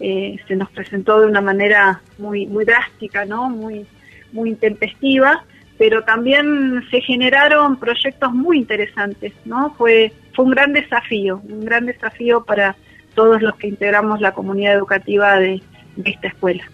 eh, 0.00 0.36
se 0.48 0.56
nos 0.56 0.70
presentó 0.70 1.20
de 1.20 1.26
una 1.26 1.40
manera 1.40 2.00
muy, 2.18 2.46
muy 2.46 2.64
drástica, 2.64 3.24
¿no? 3.24 3.48
Muy, 3.48 3.86
muy 4.32 4.50
intempestiva, 4.50 5.44
pero 5.78 6.02
también 6.04 6.84
se 6.90 7.00
generaron 7.00 7.78
proyectos 7.78 8.32
muy 8.32 8.58
interesantes, 8.58 9.32
¿no? 9.44 9.74
Fue, 9.76 10.12
fue 10.34 10.44
un 10.44 10.50
gran 10.52 10.72
desafío, 10.72 11.40
un 11.48 11.64
gran 11.64 11.86
desafío 11.86 12.44
para 12.44 12.76
todos 13.14 13.42
los 13.42 13.54
que 13.56 13.68
integramos 13.68 14.20
la 14.20 14.32
comunidad 14.32 14.74
educativa 14.74 15.38
de, 15.38 15.62
de 15.96 16.10
esta 16.10 16.28
escuela. 16.28 16.64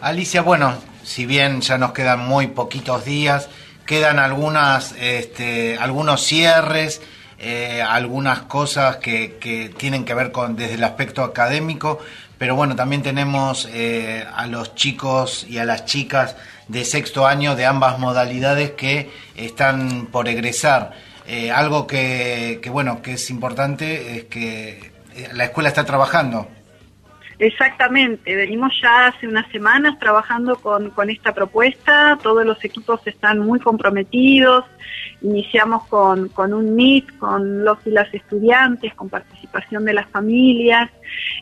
Alicia, 0.00 0.42
bueno, 0.42 0.74
si 1.02 1.26
bien 1.26 1.60
ya 1.60 1.78
nos 1.78 1.92
quedan 1.92 2.20
muy 2.20 2.48
poquitos 2.48 3.04
días, 3.04 3.48
quedan 3.86 4.18
algunas, 4.18 4.94
este, 5.00 5.76
algunos 5.78 6.22
cierres, 6.22 7.02
eh, 7.44 7.82
algunas 7.82 8.42
cosas 8.42 8.98
que, 8.98 9.74
tienen 9.76 10.04
que 10.04 10.14
ver 10.14 10.30
con 10.30 10.54
desde 10.54 10.74
el 10.74 10.84
aspecto 10.84 11.24
académico, 11.24 11.98
pero 12.38 12.54
bueno, 12.54 12.76
también 12.76 13.02
tenemos 13.02 13.68
eh, 13.72 14.24
a 14.32 14.46
los 14.46 14.76
chicos 14.76 15.44
y 15.48 15.58
a 15.58 15.64
las 15.64 15.84
chicas 15.84 16.36
de 16.68 16.84
sexto 16.84 17.26
año 17.26 17.56
de 17.56 17.66
ambas 17.66 17.98
modalidades 17.98 18.70
que 18.70 19.10
están 19.34 20.06
por 20.06 20.28
egresar. 20.28 20.92
Eh, 21.26 21.50
algo 21.50 21.88
que, 21.88 22.60
bueno, 22.70 23.02
que 23.02 23.14
es 23.14 23.28
importante 23.28 24.18
es 24.18 24.24
que 24.24 24.92
la 25.32 25.44
escuela 25.44 25.68
está 25.68 25.84
trabajando. 25.84 26.48
Exactamente, 27.42 28.36
venimos 28.36 28.72
ya 28.80 29.08
hace 29.08 29.26
unas 29.26 29.50
semanas 29.50 29.98
trabajando 29.98 30.54
con, 30.54 30.90
con 30.90 31.10
esta 31.10 31.34
propuesta, 31.34 32.16
todos 32.22 32.46
los 32.46 32.64
equipos 32.64 33.04
están 33.04 33.40
muy 33.40 33.58
comprometidos, 33.58 34.64
iniciamos 35.22 35.84
con, 35.88 36.28
con 36.28 36.54
un 36.54 36.76
MIT, 36.76 37.18
con 37.18 37.64
los 37.64 37.84
y 37.84 37.90
las 37.90 38.14
estudiantes, 38.14 38.94
con 38.94 39.08
participación 39.08 39.84
de 39.84 39.92
las 39.92 40.08
familias, 40.10 40.88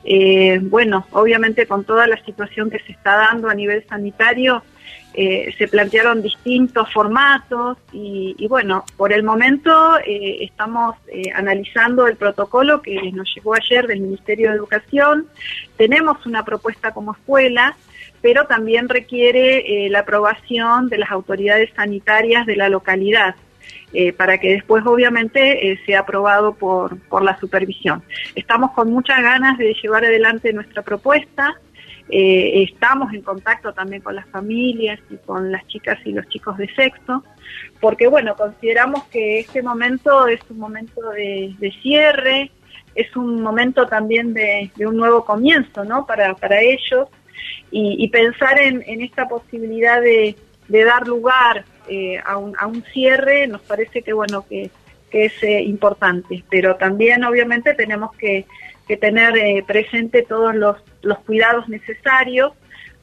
eh, 0.02 0.58
bueno, 0.62 1.06
obviamente 1.10 1.66
con 1.66 1.84
toda 1.84 2.06
la 2.06 2.16
situación 2.24 2.70
que 2.70 2.78
se 2.78 2.92
está 2.92 3.16
dando 3.16 3.50
a 3.50 3.54
nivel 3.54 3.84
sanitario, 3.86 4.62
eh, 5.14 5.52
se 5.58 5.66
plantearon 5.66 6.22
distintos 6.22 6.92
formatos 6.92 7.78
y, 7.92 8.36
y 8.38 8.46
bueno, 8.46 8.84
por 8.96 9.12
el 9.12 9.22
momento 9.22 9.98
eh, 10.06 10.44
estamos 10.44 10.96
eh, 11.08 11.32
analizando 11.34 12.06
el 12.06 12.16
protocolo 12.16 12.80
que 12.80 13.10
nos 13.12 13.28
llegó 13.34 13.54
ayer 13.54 13.86
del 13.86 14.00
Ministerio 14.00 14.50
de 14.50 14.56
Educación. 14.56 15.26
Tenemos 15.76 16.24
una 16.26 16.44
propuesta 16.44 16.92
como 16.92 17.12
escuela, 17.12 17.76
pero 18.22 18.46
también 18.46 18.88
requiere 18.88 19.86
eh, 19.86 19.90
la 19.90 20.00
aprobación 20.00 20.88
de 20.88 20.98
las 20.98 21.10
autoridades 21.10 21.70
sanitarias 21.74 22.46
de 22.46 22.56
la 22.56 22.68
localidad. 22.68 23.34
para 24.16 24.38
que 24.38 24.52
después 24.52 24.86
obviamente 24.86 25.76
sea 25.84 26.00
aprobado 26.00 26.54
por, 26.54 26.96
por 27.08 27.22
la 27.22 27.36
supervisión. 27.40 28.04
Estamos 28.36 28.70
con 28.70 28.88
muchas 28.92 29.20
ganas 29.20 29.58
de 29.58 29.74
llevar 29.82 30.04
adelante 30.04 30.52
nuestra 30.52 30.82
propuesta, 30.82 31.56
eh, 32.10 32.62
estamos 32.64 33.12
en 33.14 33.22
contacto 33.22 33.72
también 33.72 34.02
con 34.02 34.14
las 34.14 34.26
familias 34.28 34.98
y 35.10 35.16
con 35.16 35.52
las 35.52 35.66
chicas 35.66 35.98
y 36.04 36.12
los 36.12 36.28
chicos 36.28 36.56
de 36.58 36.72
sexto, 36.74 37.24
porque 37.80 38.06
bueno, 38.06 38.34
consideramos 38.36 39.04
que 39.04 39.40
este 39.40 39.62
momento 39.62 40.26
es 40.26 40.40
un 40.50 40.58
momento 40.58 41.00
de, 41.10 41.74
cierre, 41.82 42.50
es 42.94 43.14
un 43.16 43.40
momento 43.42 43.86
también 43.86 44.34
de, 44.34 44.70
un 44.78 44.96
nuevo 44.96 45.24
comienzo, 45.24 45.84
¿no? 45.84 46.06
Para, 46.06 46.34
para 46.34 46.60
ellos 46.60 47.08
y, 47.70 47.96
y 47.98 48.08
pensar 48.08 48.58
en, 48.58 48.82
en 48.86 49.02
esta 49.02 49.28
posibilidad 49.28 50.00
de, 50.00 50.36
de 50.70 50.84
dar 50.84 51.06
lugar 51.06 51.64
eh, 51.88 52.20
a, 52.24 52.36
un, 52.36 52.56
a 52.56 52.66
un 52.66 52.84
cierre 52.92 53.48
nos 53.48 53.60
parece 53.62 54.02
que 54.02 54.12
bueno 54.12 54.46
que, 54.48 54.70
que 55.10 55.24
es 55.24 55.42
eh, 55.42 55.60
importante, 55.62 56.44
pero 56.48 56.76
también 56.76 57.24
obviamente 57.24 57.74
tenemos 57.74 58.14
que, 58.16 58.46
que 58.90 58.96
tener 58.96 59.36
eh, 59.36 59.62
presente 59.64 60.22
todos 60.28 60.52
los, 60.52 60.76
los 61.02 61.20
cuidados 61.20 61.68
necesarios 61.68 62.50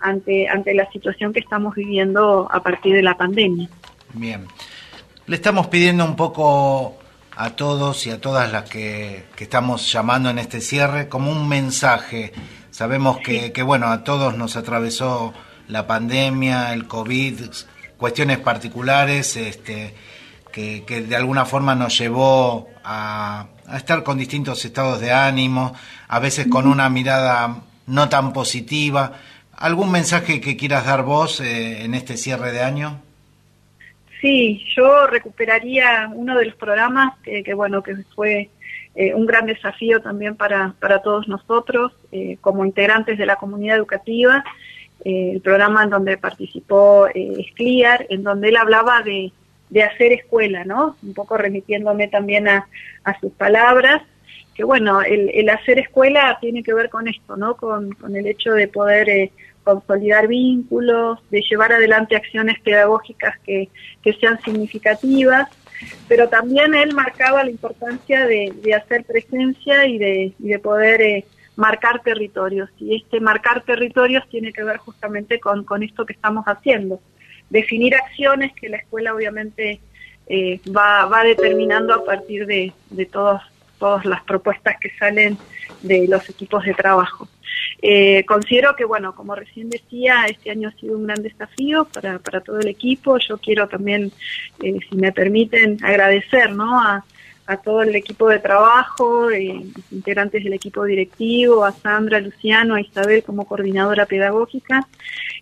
ante, 0.02 0.50
ante 0.50 0.74
la 0.74 0.92
situación 0.92 1.32
que 1.32 1.40
estamos 1.40 1.76
viviendo 1.76 2.46
a 2.52 2.62
partir 2.62 2.94
de 2.94 3.02
la 3.02 3.16
pandemia. 3.16 3.70
Bien. 4.12 4.46
Le 5.28 5.36
estamos 5.38 5.68
pidiendo 5.68 6.04
un 6.04 6.18
poco 6.18 6.98
a 7.38 7.52
todos 7.52 8.06
y 8.06 8.10
a 8.10 8.20
todas 8.20 8.52
las 8.52 8.70
que, 8.70 9.28
que 9.38 9.46
estamos 9.46 9.90
llamando 9.90 10.30
en 10.30 10.40
este 10.40 10.60
cierre 10.60 11.08
como 11.08 11.32
un 11.32 11.48
mensaje. 11.48 12.34
Sabemos 12.70 13.20
que, 13.20 13.54
que, 13.54 13.64
bueno, 13.64 13.88
a 13.88 14.04
todos 14.04 14.36
nos 14.36 14.58
atravesó 14.58 15.34
la 15.70 15.88
pandemia, 15.88 16.74
el 16.74 16.86
COVID, 16.90 17.44
cuestiones 17.96 18.40
particulares 18.40 19.38
este, 19.38 19.96
que, 20.52 20.84
que 20.86 21.02
de 21.02 21.16
alguna 21.16 21.46
forma 21.46 21.76
nos 21.76 21.98
llevó 21.98 22.68
a, 22.84 23.48
a 23.68 23.78
estar 23.78 24.04
con 24.04 24.18
distintos 24.18 24.64
estados 24.66 25.00
de 25.02 25.12
ánimo, 25.12 25.76
a 26.08 26.20
veces 26.20 26.48
con 26.48 26.68
una 26.68 26.90
mirada 26.90 27.58
no 27.88 28.10
tan 28.10 28.34
positiva. 28.34 29.14
¿Algún 29.58 29.92
mensaje 29.92 30.40
que 30.40 30.56
quieras 30.56 30.86
dar 30.86 31.04
vos 31.04 31.42
eh, 31.42 31.84
en 31.84 31.94
este 31.94 32.18
cierre 32.18 32.52
de 32.52 32.62
año? 32.62 33.02
Sí, 34.22 34.66
yo 34.76 35.08
recuperaría 35.08 36.10
uno 36.14 36.38
de 36.38 36.46
los 36.46 36.56
programas 36.56 37.14
que, 37.20 37.54
bueno, 37.54 37.84
que 37.84 37.96
fue 38.16 38.50
eh, 38.96 39.14
un 39.14 39.28
gran 39.28 39.46
desafío 39.46 40.02
también 40.02 40.36
para, 40.36 40.74
para 40.80 41.04
todos 41.04 41.28
nosotros 41.28 41.94
eh, 42.12 42.38
como 42.42 42.66
integrantes 42.66 43.18
de 43.18 43.28
la 43.28 43.36
comunidad 43.36 43.78
educativa, 43.78 44.44
eh, 45.06 45.32
el 45.34 45.42
programa 45.42 45.84
en 45.84 45.92
donde 45.92 46.18
participó 46.18 47.08
eh, 47.14 47.46
Scliar, 47.52 48.08
en 48.10 48.24
donde 48.24 48.50
él 48.50 48.58
hablaba 48.58 49.04
de, 49.04 49.32
de 49.70 49.84
hacer 49.84 50.14
escuela, 50.14 50.64
¿no? 50.64 50.96
Un 51.04 51.14
poco 51.14 51.38
remitiéndome 51.38 52.08
también 52.08 52.48
a, 52.48 52.68
a 53.04 53.20
sus 53.20 53.32
palabras, 53.34 54.02
que 54.56 54.64
bueno, 54.64 55.02
el, 55.02 55.30
el, 55.34 55.50
hacer 55.50 55.78
escuela 55.80 56.38
tiene 56.42 56.64
que 56.64 56.74
ver 56.74 56.90
con 56.90 57.08
esto, 57.08 57.38
¿no? 57.38 57.56
Con, 57.56 57.92
con 57.92 58.16
el 58.16 58.26
hecho 58.26 58.54
de 58.54 58.68
poder 58.68 59.10
eh, 59.10 59.32
consolidar 59.64 60.28
vínculos, 60.28 61.20
de 61.30 61.42
llevar 61.42 61.74
adelante 61.74 62.16
acciones 62.16 62.60
pedagógicas 62.62 63.38
que, 63.46 63.70
que 64.02 64.14
sean 64.14 64.40
significativas, 64.42 65.50
pero 66.08 66.28
también 66.28 66.74
él 66.74 66.94
marcaba 66.96 67.44
la 67.44 67.52
importancia 67.52 68.26
de, 68.26 68.54
de 68.64 68.74
hacer 68.74 69.04
presencia 69.04 69.86
y 69.86 69.98
de, 69.98 70.34
y 70.40 70.48
de 70.48 70.60
poder 70.60 71.02
eh, 71.02 71.26
marcar 71.56 72.02
territorios. 72.02 72.70
Y 72.80 72.96
este 72.96 73.20
marcar 73.20 73.62
territorios 73.64 74.28
tiene 74.30 74.54
que 74.54 74.64
ver 74.64 74.78
justamente 74.78 75.40
con, 75.40 75.66
con 75.66 75.84
esto 75.84 76.06
que 76.06 76.14
estamos 76.14 76.46
haciendo. 76.46 77.02
Definir 77.50 77.96
acciones 77.96 78.54
que 78.54 78.70
la 78.70 78.78
escuela 78.78 79.14
obviamente 79.14 79.80
eh, 80.28 80.60
va, 80.76 81.06
va 81.06 81.24
determinando 81.24 81.94
a 81.94 82.04
partir 82.04 82.46
de, 82.46 82.74
de 82.90 83.06
todos, 83.06 83.42
todas 83.80 84.06
las 84.06 84.24
propuestas 84.24 84.76
que 84.80 84.92
salen 84.98 85.38
de 85.82 86.08
los 86.08 86.30
equipos 86.30 86.66
de 86.66 86.74
trabajo. 86.74 87.28
Eh, 87.82 88.26
considero 88.26 88.76
que, 88.76 88.86
bueno, 88.86 89.16
como 89.16 89.36
recién 89.36 89.70
decía, 89.70 90.26
este 90.28 90.52
año 90.52 90.70
ha 90.70 90.80
sido 90.80 90.98
un 90.98 91.06
gran 91.06 91.22
desafío 91.22 91.86
para, 91.86 92.20
para 92.20 92.42
todo 92.42 92.60
el 92.60 92.68
equipo. 92.68 93.18
Yo 93.20 93.38
quiero 93.38 93.68
también, 93.68 94.12
eh, 94.62 94.80
si 94.90 94.96
me 94.96 95.12
permiten, 95.12 95.78
agradecer 95.84 96.52
¿no? 96.52 96.80
a, 96.80 97.06
a 97.48 97.58
todo 97.58 97.82
el 97.82 97.96
equipo 97.96 98.28
de 98.28 98.40
trabajo, 98.40 99.32
eh, 99.32 99.64
integrantes 99.92 100.44
del 100.44 100.54
equipo 100.54 100.84
directivo, 100.84 101.64
a 101.64 101.72
Sandra, 101.72 102.18
a 102.18 102.22
Luciano, 102.22 102.76
a 102.76 102.82
Isabel 102.82 103.24
como 103.24 103.46
coordinadora 103.46 104.06
pedagógica. 104.06 104.86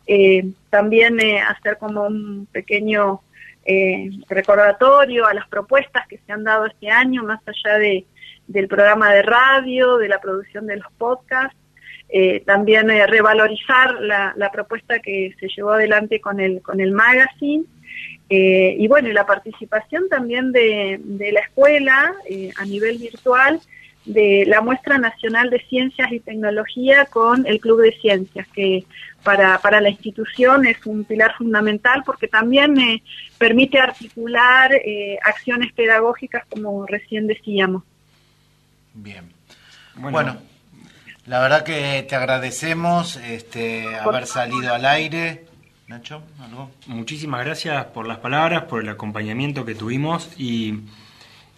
Eh, 0.06 0.46
también 0.70 1.20
eh, 1.20 1.42
hacer 1.42 1.78
como 1.80 2.04
un 2.04 2.48
pequeño 2.52 3.22
eh, 3.66 4.12
recordatorio 4.30 5.26
a 5.26 5.34
las 5.34 5.48
propuestas 5.48 6.08
que 6.08 6.20
se 6.20 6.32
han 6.32 6.44
dado 6.44 6.68
este 6.68 6.92
año, 6.92 7.24
más 7.24 7.42
allá 7.48 7.80
de, 7.80 8.06
del 8.48 8.68
programa 8.68 9.12
de 9.12 9.24
radio, 9.24 9.98
de 9.98 10.08
la 10.08 10.22
producción 10.22 10.68
de 10.68 10.78
los 10.78 10.92
podcasts. 11.00 11.58
Eh, 12.08 12.44
también 12.46 12.88
revalorizar 12.88 13.96
la, 14.00 14.32
la, 14.38 14.52
propuesta 14.52 15.00
que 15.00 15.34
se 15.40 15.48
llevó 15.48 15.72
adelante 15.72 16.22
con 16.22 16.40
el, 16.40 16.62
con 16.62 16.80
el 16.80 16.92
magazine 16.92 17.66
eh, 18.30 18.76
y 18.78 18.88
bueno, 18.88 19.10
y 19.10 19.14
la 19.14 19.26
participación 19.26 20.10
también 20.10 20.52
de, 20.52 21.00
de 21.04 21.32
la 21.32 21.42
escuela 21.42 22.14
eh, 22.30 22.52
a 22.58 22.66
nivel 22.66 22.98
virtual 22.98 23.60
de 24.06 24.46
la 24.48 24.62
muestra 24.62 24.98
nacional 24.98 25.50
de 25.50 25.60
ciencias 25.68 26.12
y 26.12 26.20
tecnología 26.20 27.06
con 27.06 27.46
el 27.48 27.60
Club 27.60 27.82
de 27.82 27.92
Ciencias, 27.94 28.48
que 28.54 28.86
para, 29.24 29.58
para 29.58 29.82
la 29.82 29.90
institución 29.90 30.66
es 30.66 30.86
un 30.86 31.04
pilar 31.04 31.36
fundamental 31.36 32.04
porque 32.06 32.28
también 32.28 32.80
eh, 32.80 33.02
permite 33.38 33.80
articular 33.80 34.74
eh, 34.74 35.18
acciones 35.24 35.74
pedagógicas 35.74 36.46
como 36.48 36.86
recién 36.86 37.26
decíamos. 37.26 37.84
Bien. 38.94 39.26
Bueno, 39.96 40.12
bueno 40.12 40.56
la 41.26 41.40
verdad 41.40 41.64
que 41.64 42.06
te 42.08 42.16
agradecemos 42.16 43.16
este, 43.16 43.96
haber 43.96 44.28
salido 44.28 44.76
al 44.76 44.86
aire. 44.86 45.46
Nacho, 45.88 46.24
¿algo? 46.40 46.72
Muchísimas 46.88 47.46
gracias 47.46 47.86
por 47.86 48.08
las 48.08 48.18
palabras, 48.18 48.64
por 48.64 48.82
el 48.82 48.90
acompañamiento 48.90 49.66
que 49.66 49.76
tuvimos 49.76 50.30
y, 50.36 50.80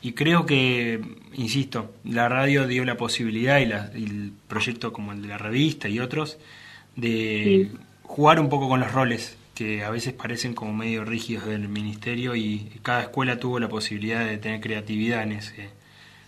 y 0.01 0.11
creo 0.13 0.45
que, 0.45 0.99
insisto, 1.34 1.93
la 2.03 2.28
radio 2.28 2.67
dio 2.67 2.84
la 2.84 2.97
posibilidad 2.97 3.59
y, 3.59 3.65
la, 3.67 3.89
y, 3.95 4.03
el 4.03 4.34
proyecto 4.49 4.91
como 4.91 5.13
el 5.13 5.21
de 5.21 5.30
la 5.30 5.38
revista 5.38 5.88
y 5.88 5.99
otros 5.99 6.38
de 6.97 7.69
sí. 7.71 7.78
jugar 8.03 8.41
un 8.41 8.49
poco 8.49 8.67
con 8.67 8.82
los 8.82 8.91
roles 8.91 9.38
que 9.55 9.86
a 9.86 9.89
veces 9.89 10.13
parecen 10.13 10.53
como 10.53 10.73
medio 10.73 11.05
rígidos 11.05 11.45
del 11.45 11.69
ministerio 11.69 12.36
y 12.36 12.80
cada 12.84 13.03
escuela 13.03 13.39
tuvo 13.39 13.59
la 13.59 13.69
posibilidad 13.69 14.25
de 14.25 14.38
tener 14.38 14.59
creatividad 14.59 15.23
en 15.23 15.32
ese, 15.32 15.69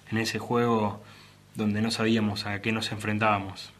en 0.10 0.18
ese 0.18 0.40
juego 0.40 1.04
donde 1.54 1.82
no 1.82 1.92
sabíamos 1.92 2.46
a 2.46 2.62
qué 2.62 2.72
nos 2.72 2.92
enfrentábamos. 2.92 3.72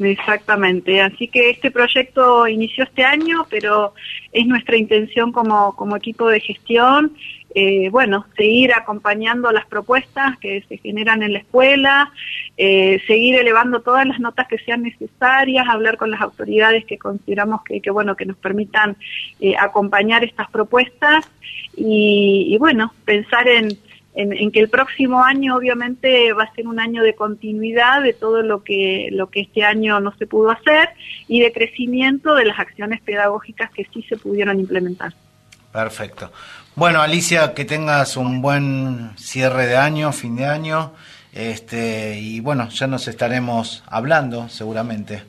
Exactamente, 0.00 1.00
así 1.00 1.28
que 1.28 1.50
este 1.50 1.70
proyecto 1.70 2.46
inició 2.46 2.84
este 2.84 3.04
año, 3.04 3.46
pero 3.50 3.94
es 4.32 4.46
nuestra 4.46 4.76
intención 4.76 5.32
como, 5.32 5.74
como 5.74 5.96
equipo 5.96 6.28
de 6.28 6.40
gestión, 6.40 7.16
eh, 7.54 7.88
bueno, 7.90 8.26
seguir 8.36 8.72
acompañando 8.74 9.50
las 9.50 9.66
propuestas 9.66 10.38
que 10.38 10.62
se 10.68 10.76
generan 10.76 11.22
en 11.22 11.32
la 11.32 11.40
escuela, 11.40 12.12
eh, 12.56 13.02
seguir 13.06 13.36
elevando 13.36 13.80
todas 13.80 14.06
las 14.06 14.20
notas 14.20 14.46
que 14.46 14.58
sean 14.58 14.82
necesarias, 14.82 15.66
hablar 15.68 15.96
con 15.96 16.10
las 16.10 16.20
autoridades 16.20 16.84
que 16.84 16.98
consideramos 16.98 17.62
que, 17.64 17.80
que 17.80 17.90
bueno, 17.90 18.14
que 18.14 18.26
nos 18.26 18.36
permitan 18.36 18.96
eh, 19.40 19.54
acompañar 19.58 20.22
estas 20.22 20.50
propuestas 20.50 21.28
y, 21.76 22.46
y 22.50 22.58
bueno, 22.58 22.92
pensar 23.04 23.48
en, 23.48 23.76
en, 24.18 24.50
que 24.50 24.58
el 24.58 24.68
próximo 24.68 25.22
año 25.22 25.54
obviamente 25.54 26.32
va 26.32 26.42
a 26.44 26.54
ser 26.54 26.66
un 26.66 26.80
año 26.80 27.04
de 27.04 27.14
continuidad 27.14 28.02
de 28.02 28.12
todo 28.12 28.42
lo 28.42 28.64
que, 28.64 29.08
lo 29.12 29.30
que 29.30 29.40
este 29.40 29.62
año 29.62 30.00
no 30.00 30.12
se 30.16 30.26
pudo 30.26 30.50
hacer 30.50 30.90
y 31.28 31.40
de 31.40 31.52
crecimiento 31.52 32.34
de 32.34 32.46
las 32.46 32.58
acciones 32.58 33.00
pedagógicas 33.00 33.70
que 33.70 33.86
sí 33.92 34.02
se 34.08 34.16
pudieron 34.16 34.58
implementar. 34.58 35.14
Perfecto. 35.72 36.32
Bueno, 36.74 37.00
Alicia, 37.00 37.54
que 37.54 37.64
tengas 37.64 38.16
un 38.16 38.42
buen 38.42 39.10
cierre 39.16 39.66
de 39.66 39.76
año, 39.76 40.12
fin 40.12 40.34
de 40.34 40.46
año, 40.46 40.92
este, 41.32 42.18
y 42.18 42.40
bueno, 42.40 42.68
ya 42.70 42.88
nos 42.88 43.06
estaremos 43.06 43.84
hablando 43.86 44.48
seguramente. 44.48 45.22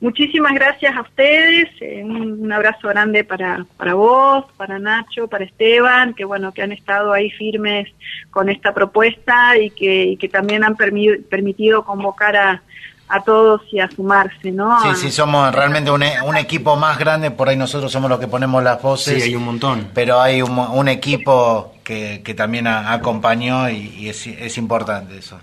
Muchísimas 0.00 0.54
gracias 0.54 0.96
a 0.96 1.02
ustedes, 1.02 1.68
eh, 1.80 2.02
un, 2.02 2.50
abrazo 2.50 2.88
grande 2.88 3.22
para, 3.22 3.66
para 3.76 3.92
vos, 3.94 4.46
para 4.56 4.78
Nacho, 4.78 5.28
para 5.28 5.44
Esteban, 5.44 6.14
que 6.14 6.24
bueno, 6.24 6.52
que 6.52 6.62
han 6.62 6.72
estado 6.72 7.12
ahí 7.12 7.30
firmes 7.30 7.86
con 8.30 8.48
esta 8.48 8.72
propuesta 8.72 9.58
y 9.58 9.70
que, 9.70 10.04
y 10.04 10.16
que 10.16 10.28
también 10.30 10.64
han 10.64 10.74
permi 10.74 11.18
permitido 11.18 11.84
convocar 11.84 12.34
a, 12.34 12.62
a 13.08 13.20
todos 13.22 13.60
y 13.72 13.80
a 13.80 13.90
sumarse, 13.90 14.50
¿no? 14.50 14.80
Sí, 14.80 14.88
sí, 15.02 15.10
somos 15.10 15.54
realmente 15.54 15.90
un, 15.90 16.02
e- 16.02 16.22
un 16.24 16.36
equipo 16.38 16.76
más 16.76 16.98
grande, 16.98 17.30
por 17.30 17.50
ahí 17.50 17.56
nosotros 17.58 17.92
somos 17.92 18.08
los 18.08 18.18
que 18.18 18.26
ponemos 18.28 18.62
las 18.64 18.80
voces. 18.80 19.22
Sí, 19.22 19.28
hay 19.30 19.34
un 19.36 19.44
montón. 19.44 19.88
Pero 19.92 20.18
hay 20.20 20.40
un, 20.40 20.54
mo- 20.54 20.72
un 20.72 20.88
equipo 20.88 21.74
que, 21.84 22.22
que 22.24 22.32
también 22.32 22.66
a- 22.66 22.92
acompañó 22.94 23.68
y, 23.68 23.92
y 23.98 24.08
es, 24.08 24.26
es 24.26 24.56
importante 24.56 25.18
eso. 25.18 25.38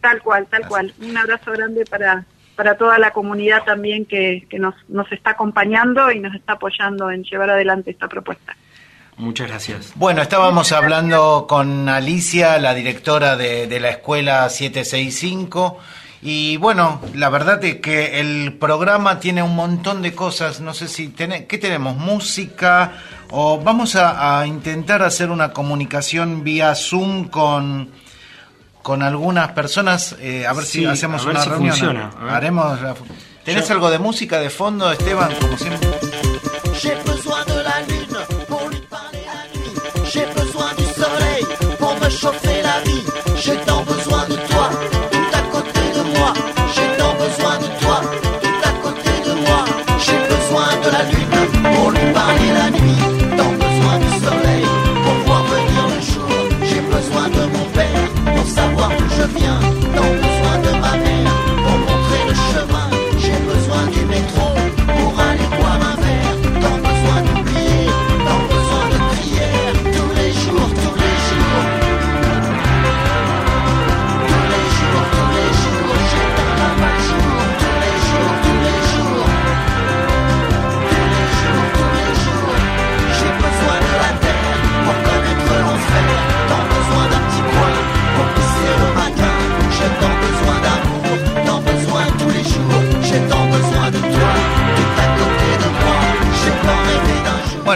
Tal 0.00 0.20
cual, 0.22 0.46
tal 0.50 0.66
cual. 0.66 0.92
Un 1.00 1.16
abrazo 1.16 1.52
grande 1.52 1.84
para, 1.84 2.24
para 2.56 2.76
toda 2.76 2.98
la 2.98 3.12
comunidad 3.12 3.64
también 3.64 4.06
que, 4.06 4.46
que 4.48 4.58
nos, 4.58 4.74
nos 4.88 5.10
está 5.12 5.32
acompañando 5.32 6.10
y 6.10 6.18
nos 6.18 6.34
está 6.34 6.54
apoyando 6.54 7.10
en 7.10 7.22
llevar 7.22 7.50
adelante 7.50 7.90
esta 7.90 8.08
propuesta. 8.08 8.56
Muchas 9.18 9.48
gracias. 9.48 9.92
Bueno, 9.94 10.20
estábamos 10.20 10.72
hablando 10.72 11.46
con 11.48 11.88
Alicia, 11.88 12.58
la 12.58 12.74
directora 12.74 13.36
de, 13.36 13.66
de 13.66 13.80
la 13.80 13.90
escuela 13.90 14.48
765. 14.48 15.78
Y 16.22 16.56
bueno, 16.56 17.00
la 17.14 17.30
verdad 17.30 17.62
es 17.64 17.76
que 17.76 18.20
el 18.20 18.54
programa 18.54 19.20
tiene 19.20 19.42
un 19.42 19.54
montón 19.54 20.02
de 20.02 20.14
cosas. 20.14 20.60
No 20.60 20.74
sé 20.74 20.88
si 20.88 21.08
tiene, 21.08 21.46
¿qué 21.46 21.56
tenemos? 21.56 21.96
Música 21.96 22.92
o 23.30 23.58
vamos 23.58 23.96
a, 23.96 24.40
a 24.40 24.46
intentar 24.46 25.02
hacer 25.02 25.30
una 25.30 25.52
comunicación 25.52 26.44
vía 26.44 26.74
Zoom 26.74 27.28
con 27.28 27.90
con 28.86 29.02
algunas 29.02 29.48
personas. 29.50 30.14
eh, 30.20 30.46
a 30.46 30.52
ver 30.52 30.64
si 30.64 30.84
hacemos 30.86 31.22
a 31.22 31.26
ver 31.26 31.34
una 31.34 31.42
si 31.42 31.50
reunión. 31.50 31.70
funciona, 31.72 32.10
a 32.20 32.24
ver. 32.24 32.34
Haremos. 32.34 32.80
la- 32.80 32.94
¿Tenés 33.44 33.66
Yo- 33.66 33.74
algo 33.74 33.90
de 33.90 33.98
música 33.98 34.38
de 34.38 34.48
fondo, 34.48 34.92
Esteban? 34.92 35.30
Como 35.40 35.56
siempre. 35.58 35.88
J'ai 36.80 36.94
besoin 37.04 37.44
de 37.46 37.62
la 37.68 37.76
lune 37.88 38.18
pour 38.48 38.62
lui 38.70 38.80
parler 38.96 39.24
la 39.26 39.40
nuit. 39.58 39.74
J'ai 40.12 40.26
besoin 40.40 40.70
du 40.78 40.84
soleil 41.02 41.44
pour 41.80 41.94
me 42.00 42.08
chauffer 42.10 42.62
la 42.62 42.78
vie. 42.86 43.02
J'ai 43.42 43.56
tant 43.66 43.82
besoin 43.84 44.05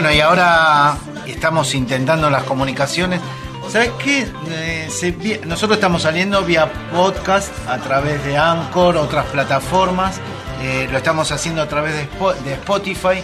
Bueno, 0.01 0.15
y 0.15 0.19
ahora 0.19 0.97
estamos 1.27 1.75
intentando 1.75 2.27
las 2.31 2.41
comunicaciones. 2.45 3.21
¿Sabes 3.69 3.91
qué? 4.03 4.27
Eh, 4.49 4.89
se 4.89 5.11
nosotros 5.45 5.77
estamos 5.77 6.01
saliendo 6.01 6.41
vía 6.41 6.71
podcast 6.91 7.51
a 7.69 7.77
través 7.77 8.23
de 8.25 8.35
Anchor, 8.35 8.97
otras 8.97 9.27
plataformas. 9.27 10.19
Eh, 10.63 10.87
lo 10.91 10.97
estamos 10.97 11.31
haciendo 11.31 11.61
a 11.61 11.67
través 11.67 11.93
de, 11.93 12.09
Spo- 12.09 12.33
de 12.33 12.53
Spotify. 12.53 13.21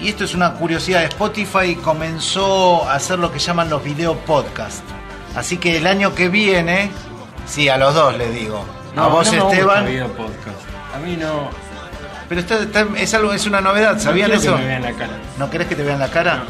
Y 0.00 0.08
esto 0.08 0.24
es 0.24 0.32
una 0.32 0.54
curiosidad. 0.54 1.04
Spotify 1.04 1.74
comenzó 1.76 2.88
a 2.88 2.94
hacer 2.94 3.18
lo 3.18 3.30
que 3.30 3.38
llaman 3.38 3.68
los 3.68 3.84
video 3.84 4.16
podcast. 4.20 4.82
Así 5.36 5.58
que 5.58 5.76
el 5.76 5.86
año 5.86 6.14
que 6.14 6.30
viene, 6.30 6.90
sí, 7.46 7.68
a 7.68 7.76
los 7.76 7.94
dos 7.94 8.16
les 8.16 8.32
digo. 8.32 8.64
a 8.96 9.06
vos, 9.08 9.26
no 9.26 9.32
me 9.32 9.40
gusta 9.40 9.54
Esteban. 9.58 9.84
video 9.84 10.08
podcast. 10.12 10.56
A 10.94 10.98
mí 10.98 11.14
no. 11.14 11.50
Pero 12.28 12.40
está- 12.40 12.62
está- 12.62 12.86
es 12.98 13.14
algo, 13.14 13.32
es 13.32 13.46
una 13.46 13.60
novedad, 13.60 13.98
¿sabían 14.00 14.30
no 14.30 14.36
eso? 14.36 14.56
Que 14.56 14.62
me 14.62 14.66
vean 14.68 14.82
la 14.82 14.92
cara. 14.92 15.12
¿No 15.38 15.48
querés 15.50 15.68
que 15.68 15.76
te 15.76 15.82
vean 15.82 15.98
la 16.00 16.08
cara? 16.10 16.44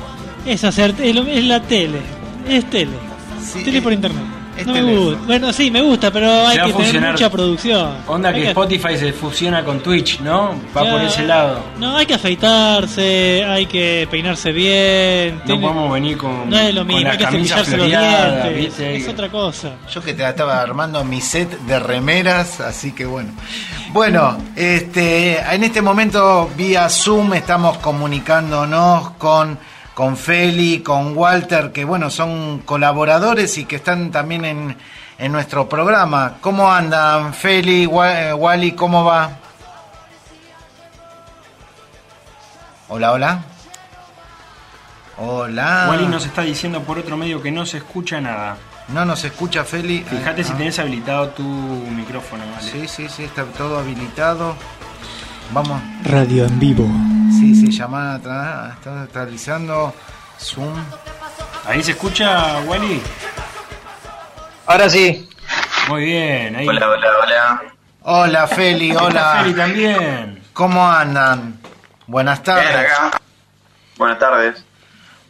Es 0.46 0.64
hacer, 0.64 0.94
es, 1.00 1.14
lo- 1.14 1.26
es 1.26 1.44
la 1.44 1.60
tele, 1.62 2.00
es 2.48 2.68
tele. 2.70 2.92
tele 3.64 3.82
por 3.82 3.92
internet. 3.92 4.22
Es 4.58 4.66
No 4.66 4.72
me 4.72 4.80
teléfono. 4.80 5.06
gusta. 5.10 5.26
Bueno, 5.26 5.52
sí, 5.52 5.70
me 5.70 5.80
gusta, 5.82 6.10
pero 6.10 6.46
hay 6.46 6.58
que 6.58 6.72
tener 6.72 7.12
mucha 7.12 7.30
producción. 7.30 7.94
Onda 8.06 8.28
Hay 8.30 8.42
que 8.42 8.48
Spotify 8.48 8.96
se 8.96 9.12
fusiona 9.12 9.64
con 9.64 9.80
Twitch, 9.80 10.20
¿no? 10.20 10.54
Va 10.76 10.84
Ya, 10.84 10.90
por 10.92 11.00
ese 11.02 11.24
lado. 11.24 11.60
No, 11.78 11.96
hay 11.96 12.06
que 12.06 12.14
afeitarse, 12.14 13.44
hay 13.44 13.66
que 13.66 14.08
peinarse 14.10 14.52
bien. 14.52 15.38
No 15.38 15.44
tiene- 15.44 15.60
podemos 15.62 15.92
venir 15.92 16.16
con, 16.16 16.48
no 16.50 16.58
es 16.58 16.74
lo 16.74 16.80
con 16.80 16.86
mismo, 16.88 17.02
la 17.02 17.10
hay 17.12 17.18
que 17.18 17.24
camisa 17.24 17.64
cepillarse 17.64 17.76
los 17.76 17.86
dientes. 17.86 18.56
¿viste? 18.56 18.96
Es 18.96 19.08
otra 19.08 19.28
cosa. 19.30 19.72
Yo 19.92 20.02
que 20.02 20.14
te 20.14 20.28
estaba 20.28 20.60
armando 20.60 21.04
mi 21.04 21.20
set 21.20 21.50
de 21.60 21.78
remeras, 21.78 22.60
así 22.60 22.92
que 22.92 23.04
bueno. 23.06 23.30
Bueno, 23.92 24.36
este, 24.56 25.38
en 25.54 25.64
este 25.64 25.80
momento 25.80 26.50
vía 26.56 26.88
Zoom 26.88 27.32
estamos 27.34 27.78
comunicándonos 27.78 29.10
con, 29.12 29.58
con 29.96 30.14
Feli, 30.18 30.80
con 30.82 31.16
Walter, 31.16 31.72
que 31.72 31.86
bueno, 31.86 32.10
son 32.10 32.58
colaboradores 32.66 33.56
y 33.56 33.64
que 33.64 33.76
están 33.76 34.10
también 34.10 34.44
en, 34.44 34.76
en 35.16 35.32
nuestro 35.32 35.66
programa. 35.70 36.34
¿Cómo 36.42 36.70
andan, 36.70 37.32
Feli, 37.32 37.84
eh, 38.04 38.34
Wally? 38.34 38.72
¿Cómo 38.72 39.04
va? 39.06 39.30
Hola, 42.88 43.12
hola. 43.12 43.40
Hola. 45.16 45.86
Wally 45.88 46.08
nos 46.08 46.26
está 46.26 46.42
diciendo 46.42 46.82
por 46.82 46.98
otro 46.98 47.16
medio 47.16 47.40
que 47.42 47.50
no 47.50 47.64
se 47.64 47.78
escucha 47.78 48.20
nada. 48.20 48.58
No 48.88 49.06
nos 49.06 49.24
escucha 49.24 49.64
Feli. 49.64 50.04
Fíjate 50.04 50.44
si 50.44 50.52
Ah. 50.52 50.56
tenés 50.58 50.78
habilitado 50.78 51.30
tu 51.30 51.42
micrófono, 51.42 52.44
¿vale? 52.54 52.70
Sí, 52.70 52.86
sí, 52.86 53.08
sí, 53.08 53.24
está 53.24 53.44
todo 53.44 53.78
habilitado. 53.78 54.54
Vamos. 55.52 55.80
Radio 56.04 56.44
en 56.44 56.58
vivo. 56.58 56.86
Sí, 57.70 57.78
llamada 57.78 58.14
atrás, 58.14 58.74
está 58.76 59.02
actualizando. 59.02 59.92
Zoom. 60.40 60.74
¿Ahí 61.66 61.82
se 61.82 61.92
escucha, 61.92 62.60
Wally? 62.60 63.02
Ahora 64.66 64.88
sí. 64.88 65.28
Muy 65.88 66.04
bien, 66.04 66.54
ahí. 66.56 66.68
Hola, 66.68 66.88
hola, 66.90 67.08
hola. 67.22 67.62
Hola, 68.02 68.46
Feli, 68.46 68.92
hola. 68.94 69.40
Feli 69.42 69.54
también. 69.54 70.42
¿Cómo 70.52 70.88
andan? 70.88 71.58
Buenas 72.06 72.42
tardes. 72.42 72.68
Bien, 72.68 72.80
acá. 72.80 73.20
Buenas 73.96 74.18
tardes. 74.20 74.64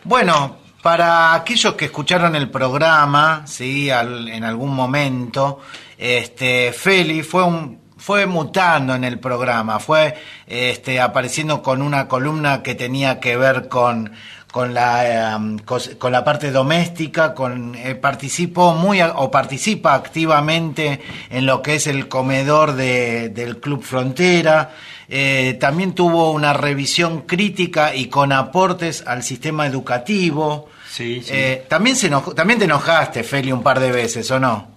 Bueno, 0.05 0.59
para 0.82 1.32
aquellos 1.34 1.74
que 1.74 1.87
escucharon 1.87 2.34
el 2.37 2.51
programa, 2.51 3.43
sí, 3.47 3.91
al- 3.91 4.28
en 4.28 4.45
algún 4.45 4.74
momento, 4.74 5.61
este, 5.97 6.72
Feli 6.74 7.22
fue 7.22 7.45
un 7.45 7.86
fue 8.07 8.25
mutando 8.27 8.95
en 8.95 9.03
el 9.03 9.19
programa, 9.19 9.81
fue 9.81 10.15
este, 10.47 11.01
apareciendo 11.01 11.61
con 11.61 11.83
una 11.83 12.07
columna 12.07 12.63
que 12.63 12.77
tenía 12.77 13.19
que 13.19 13.37
ver 13.37 13.67
con 13.69 14.13
con 14.53 14.73
la 14.73 15.35
em, 15.35 15.59
con 15.59 16.13
la 16.13 16.23
parte 16.25 16.51
doméstica, 16.53 17.35
con 17.35 17.75
eh, 17.75 17.95
participó 17.97 18.75
muy 18.75 19.03
o 19.03 19.29
participa 19.31 19.95
activamente 19.95 21.01
en 21.31 21.47
lo 21.47 21.61
que 21.63 21.75
es 21.75 21.87
el 21.89 22.07
comedor 22.09 22.73
de- 22.75 23.29
del 23.31 23.59
Club 23.59 23.83
Frontera. 23.83 24.71
Eh, 25.09 25.57
también 25.61 25.93
tuvo 25.93 26.31
una 26.31 26.53
revisión 26.53 27.23
crítica 27.23 27.95
y 27.95 28.07
con 28.07 28.33
aportes 28.33 29.03
al 29.07 29.23
sistema 29.25 29.67
educativo. 29.67 30.69
Sí, 30.89 31.21
sí. 31.23 31.31
Eh, 31.35 31.67
también, 31.69 31.97
se 31.97 32.07
enojó- 32.11 32.35
también 32.35 32.59
te 32.61 32.65
enojaste, 32.67 33.25
Feli, 33.25 33.51
un 33.53 33.63
par 33.65 33.79
de 33.81 33.91
veces, 33.93 34.31
¿o 34.31 34.39
no? 34.41 34.69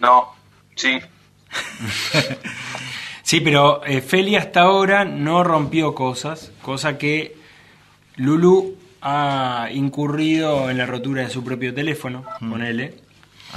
No, 0.00 0.34
sí. 0.76 0.98
Sí, 3.24 3.40
pero 3.40 3.82
eh, 3.86 4.02
Feli 4.02 4.36
hasta 4.36 4.60
ahora 4.60 5.06
no 5.06 5.42
rompió 5.42 5.94
cosas, 5.94 6.52
cosa 6.60 6.98
que 6.98 7.34
Lulu 8.16 8.76
ha 9.00 9.68
incurrido 9.72 10.68
en 10.68 10.76
la 10.76 10.84
rotura 10.84 11.22
de 11.22 11.30
su 11.30 11.42
propio 11.42 11.72
teléfono, 11.72 12.22
ponele. 12.38 12.96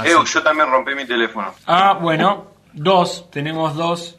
Eu, 0.05 0.23
yo 0.23 0.41
también 0.41 0.69
rompí 0.71 0.95
mi 0.95 1.05
teléfono. 1.05 1.53
Ah, 1.65 1.99
bueno, 2.01 2.47
dos, 2.71 3.29
tenemos 3.29 3.75
dos. 3.75 4.17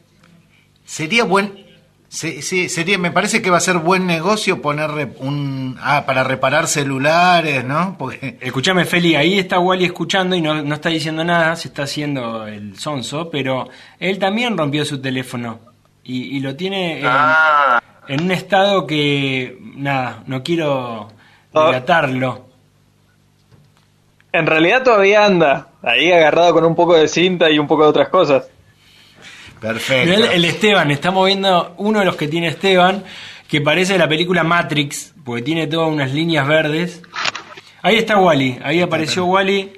Sería 0.85 1.25
buen. 1.25 1.68
Se- 2.09 2.41
sí, 2.43 2.69
sería, 2.69 2.97
me 2.99 3.11
parece 3.11 3.43
que 3.43 3.51
va 3.51 3.59
a 3.59 3.61
ser 3.61 3.79
buen 3.79 4.07
negocio 4.07 4.63
poner 4.63 4.91
un. 5.19 5.77
Ah, 5.81 6.05
para 6.07 6.25
reparar 6.25 6.67
celulares, 6.67 7.65
¿no? 7.65 7.97
Porque. 7.99 8.39
Escúchame, 8.41 8.85
Feli, 8.85 9.15
ahí 9.15 9.39
está 9.39 9.59
Wally 9.59 9.85
escuchando 9.85 10.35
y 10.35 10.41
no, 10.41 10.63
no 10.63 10.75
está 10.75 10.89
diciendo 10.89 11.23
nada, 11.25 11.55
se 11.57 11.69
está 11.69 11.83
haciendo 11.85 12.47
el 12.47 12.79
sonso, 12.79 13.29
pero 13.31 13.69
él 13.99 14.19
también 14.19 14.57
rompió 14.57 14.85
su 14.85 15.01
teléfono 15.01 15.61
y, 16.05 16.37
y 16.37 16.41
lo 16.41 16.57
tiene 16.57 17.01
en, 17.01 17.07
Ah. 17.07 17.83
en 18.09 18.23
un 18.25 18.31
estado 18.33 18.87
que, 18.87 19.59
nada, 19.77 20.23
no 20.27 20.43
quiero 20.43 21.09
delatarlo. 21.53 22.47
En 24.33 24.47
realidad 24.47 24.83
todavía 24.83 25.25
anda, 25.25 25.69
ahí 25.83 26.13
agarrado 26.13 26.53
con 26.55 26.65
un 26.65 26.75
poco 26.75 26.95
de 26.95 27.09
cinta 27.09 27.51
y 27.51 27.59
un 27.59 27.67
poco 27.67 27.85
de 27.85 27.89
otras 27.91 28.09
cosas. 28.09 28.49
Perfecto. 29.61 30.13
El, 30.13 30.23
el 30.25 30.45
Esteban, 30.45 30.91
estamos 30.91 31.27
viendo 31.27 31.75
uno 31.79 32.01
de 32.01 32.05
los 32.05 32.17
que 32.17 32.29
tiene 32.29 32.49
Esteban, 32.49 33.05
que 33.49 33.61
parece 33.61 33.95
de 33.95 33.99
la 33.99 34.09
película 34.09 34.45
Matrix, 34.45 35.15
porque 35.25 35.43
tiene 35.43 35.67
todas 35.67 35.91
unas 35.91 36.13
líneas 36.13 36.47
verdes. 36.47 37.03
Ahí 37.83 37.97
está 37.97 38.19
Wally, 38.19 38.59
ahí 38.63 38.81
apareció 38.81 39.25
Wally, 39.25 39.73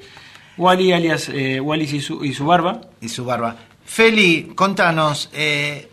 Wally 0.57 0.93
alias 0.93 1.29
eh, 1.29 1.61
Wally 1.61 1.85
y 1.85 2.01
su, 2.01 2.25
y 2.25 2.35
su 2.35 2.45
barba. 2.47 2.81
Y 3.01 3.09
su 3.09 3.25
barba. 3.25 3.57
Feli, 3.85 4.53
contanos, 4.55 5.31
eh, 5.33 5.89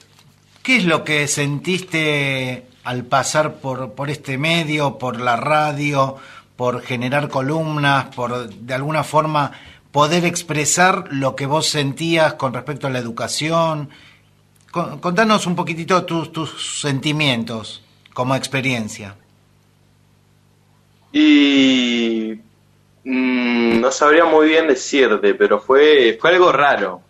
¿qué 0.62 0.78
es 0.78 0.86
lo 0.86 1.04
que 1.04 1.28
sentiste 1.28 2.66
al 2.84 3.04
pasar 3.06 3.56
por, 3.56 3.94
por 3.94 4.10
este 4.10 4.38
medio, 4.38 4.98
por 4.98 5.20
la 5.20 5.36
radio, 5.36 6.16
por 6.56 6.82
generar 6.82 7.28
columnas, 7.28 8.06
por 8.16 8.50
de 8.50 8.74
alguna 8.74 9.04
forma 9.04 9.52
poder 9.92 10.26
expresar 10.26 11.06
lo 11.12 11.36
que 11.36 11.46
vos 11.46 11.68
sentías 11.68 12.34
con 12.36 12.54
respecto 12.54 12.88
a 12.88 12.90
la 12.90 13.00
educación? 13.00 13.90
Con- 14.72 15.00
Contanos 15.00 15.48
un 15.48 15.56
poquitito 15.56 16.04
tus, 16.06 16.32
tus 16.32 16.80
sentimientos 16.82 17.82
como 18.14 18.36
experiencia. 18.36 19.16
Y 21.12 22.40
mm, 23.04 23.80
no 23.80 23.92
sabría 23.92 24.26
muy 24.26 24.48
bien 24.48 24.68
decirte, 24.68 25.34
pero 25.34 25.60
fue, 25.60 26.18
fue 26.20 26.32
algo 26.32 26.52
raro. 26.52 27.02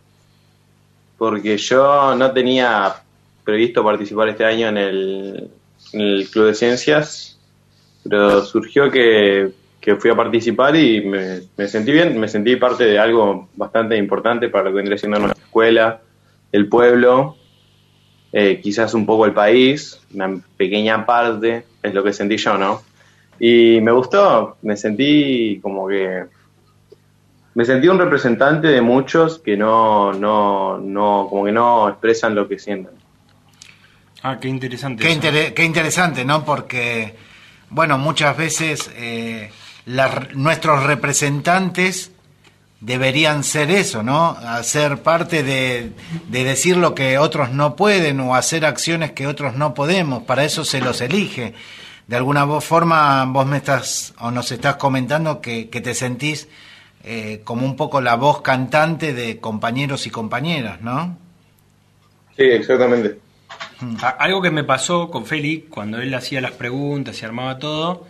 Porque 1.18 1.58
yo 1.58 2.16
no 2.16 2.32
tenía 2.32 2.96
previsto 3.44 3.84
participar 3.84 4.30
este 4.30 4.46
año 4.46 4.68
en 4.68 4.78
el, 4.78 5.52
en 5.94 6.02
el 6.02 6.30
Club 6.30 6.48
de 6.48 6.54
Ciencias, 6.56 7.40
pero 8.08 8.46
surgió 8.46 8.92
que, 8.92 9.52
que 9.80 9.96
fui 9.96 10.10
a 10.10 10.16
participar 10.16 10.76
y 10.76 11.02
me, 11.02 11.42
me 11.56 11.68
sentí 11.68 11.92
bien, 11.92 12.20
me 12.20 12.28
sentí 12.28 12.56
parte 12.56 12.84
de 12.86 13.00
algo 13.00 13.50
bastante 13.56 13.96
importante 13.98 14.50
para 14.50 14.66
lo 14.66 14.70
que 14.72 14.76
vendría 14.78 14.98
siendo 14.98 15.20
nuestra 15.20 15.44
escuela, 15.44 16.02
el 16.52 16.68
pueblo, 16.68 17.38
eh, 18.34 18.60
quizás 18.62 18.94
un 18.94 19.06
poco 19.06 19.26
el 19.26 19.34
país, 19.34 20.02
una 20.14 20.40
pequeña 20.58 21.06
parte, 21.06 21.66
es 21.82 21.94
lo 21.94 22.04
que 22.04 22.12
sentí 22.14 22.38
yo, 22.38 22.58
¿no? 22.58 22.82
Y 23.40 23.80
me 23.82 23.92
gustó, 23.92 24.58
me 24.64 24.76
sentí 24.76 25.60
como 25.62 25.88
que... 25.88 26.26
Me 27.54 27.66
sentí 27.66 27.88
un 27.88 27.98
representante 27.98 28.68
de 28.68 28.82
muchos 28.82 29.40
que 29.40 29.58
no, 29.58 30.14
no, 30.14 30.78
no, 30.78 31.28
como 31.30 31.46
que 31.46 31.52
no 31.52 31.90
expresan 31.90 32.36
lo 32.36 32.48
que 32.48 32.60
sienten. 32.60 32.94
Ah, 34.22 34.38
qué 34.40 34.48
interesante. 34.48 35.02
Qué, 35.02 35.10
eso. 35.10 35.22
intere- 35.22 35.54
qué 35.56 35.64
interesante, 35.64 36.24
¿no? 36.24 36.46
Porque, 36.46 37.16
bueno, 37.72 37.98
muchas 37.98 38.38
veces 38.38 38.92
eh, 38.96 39.50
las- 39.88 40.36
nuestros 40.36 40.84
representantes 40.84 42.12
deberían 42.82 43.44
ser 43.44 43.72
eso, 43.72 44.04
¿no? 44.04 44.30
Hacer 44.40 45.02
parte 45.02 45.42
de, 45.42 45.94
de 46.30 46.44
decir 46.44 46.78
lo 46.78 46.94
que 46.94 47.18
otros 47.18 47.52
no 47.52 47.76
pueden 47.76 48.20
o 48.20 48.36
hacer 48.36 48.66
acciones 48.66 49.14
que 49.14 49.26
otros 49.26 49.56
no 49.56 49.74
podemos. 49.74 50.24
Para 50.24 50.44
eso 50.44 50.64
se 50.64 50.80
los 50.82 51.02
elige. 51.02 51.56
De 52.06 52.16
alguna 52.16 52.46
forma 52.62 53.26
vos 53.26 53.48
me 53.48 53.58
estás 53.58 54.14
o 54.20 54.30
nos 54.30 54.52
estás 54.52 54.76
comentando 54.76 55.42
que, 55.42 55.70
que 55.70 55.82
te 55.82 55.96
sentís 55.96 56.48
eh, 57.04 57.42
como 57.44 57.66
un 57.66 57.76
poco 57.76 58.00
la 58.00 58.16
voz 58.16 58.42
cantante 58.42 59.14
de 59.14 59.40
compañeros 59.40 60.06
y 60.06 60.12
compañeras, 60.12 60.82
¿no? 60.82 61.18
Sí, 62.36 62.44
exactamente. 62.44 63.18
A- 64.04 64.10
Algo 64.10 64.42
que 64.42 64.52
me 64.52 64.64
pasó 64.64 65.10
con 65.10 65.26
Feli 65.26 65.62
cuando 65.70 66.00
él 66.00 66.14
hacía 66.14 66.42
las 66.42 66.52
preguntas 66.52 67.20
y 67.22 67.26
armaba 67.26 67.58
todo, 67.58 68.06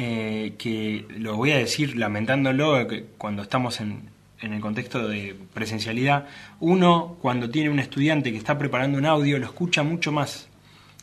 eh, 0.00 0.54
que 0.58 1.06
lo 1.18 1.34
voy 1.34 1.50
a 1.50 1.58
decir 1.58 1.96
lamentándolo, 1.96 2.86
que 2.86 3.04
cuando 3.18 3.42
estamos 3.42 3.80
en, 3.80 4.10
en 4.40 4.52
el 4.52 4.60
contexto 4.60 5.08
de 5.08 5.34
presencialidad, 5.52 6.28
uno 6.60 7.16
cuando 7.20 7.50
tiene 7.50 7.68
un 7.68 7.80
estudiante 7.80 8.30
que 8.30 8.38
está 8.38 8.56
preparando 8.56 8.96
un 8.96 9.06
audio 9.06 9.40
lo 9.40 9.46
escucha 9.46 9.82
mucho 9.82 10.12
más. 10.12 10.48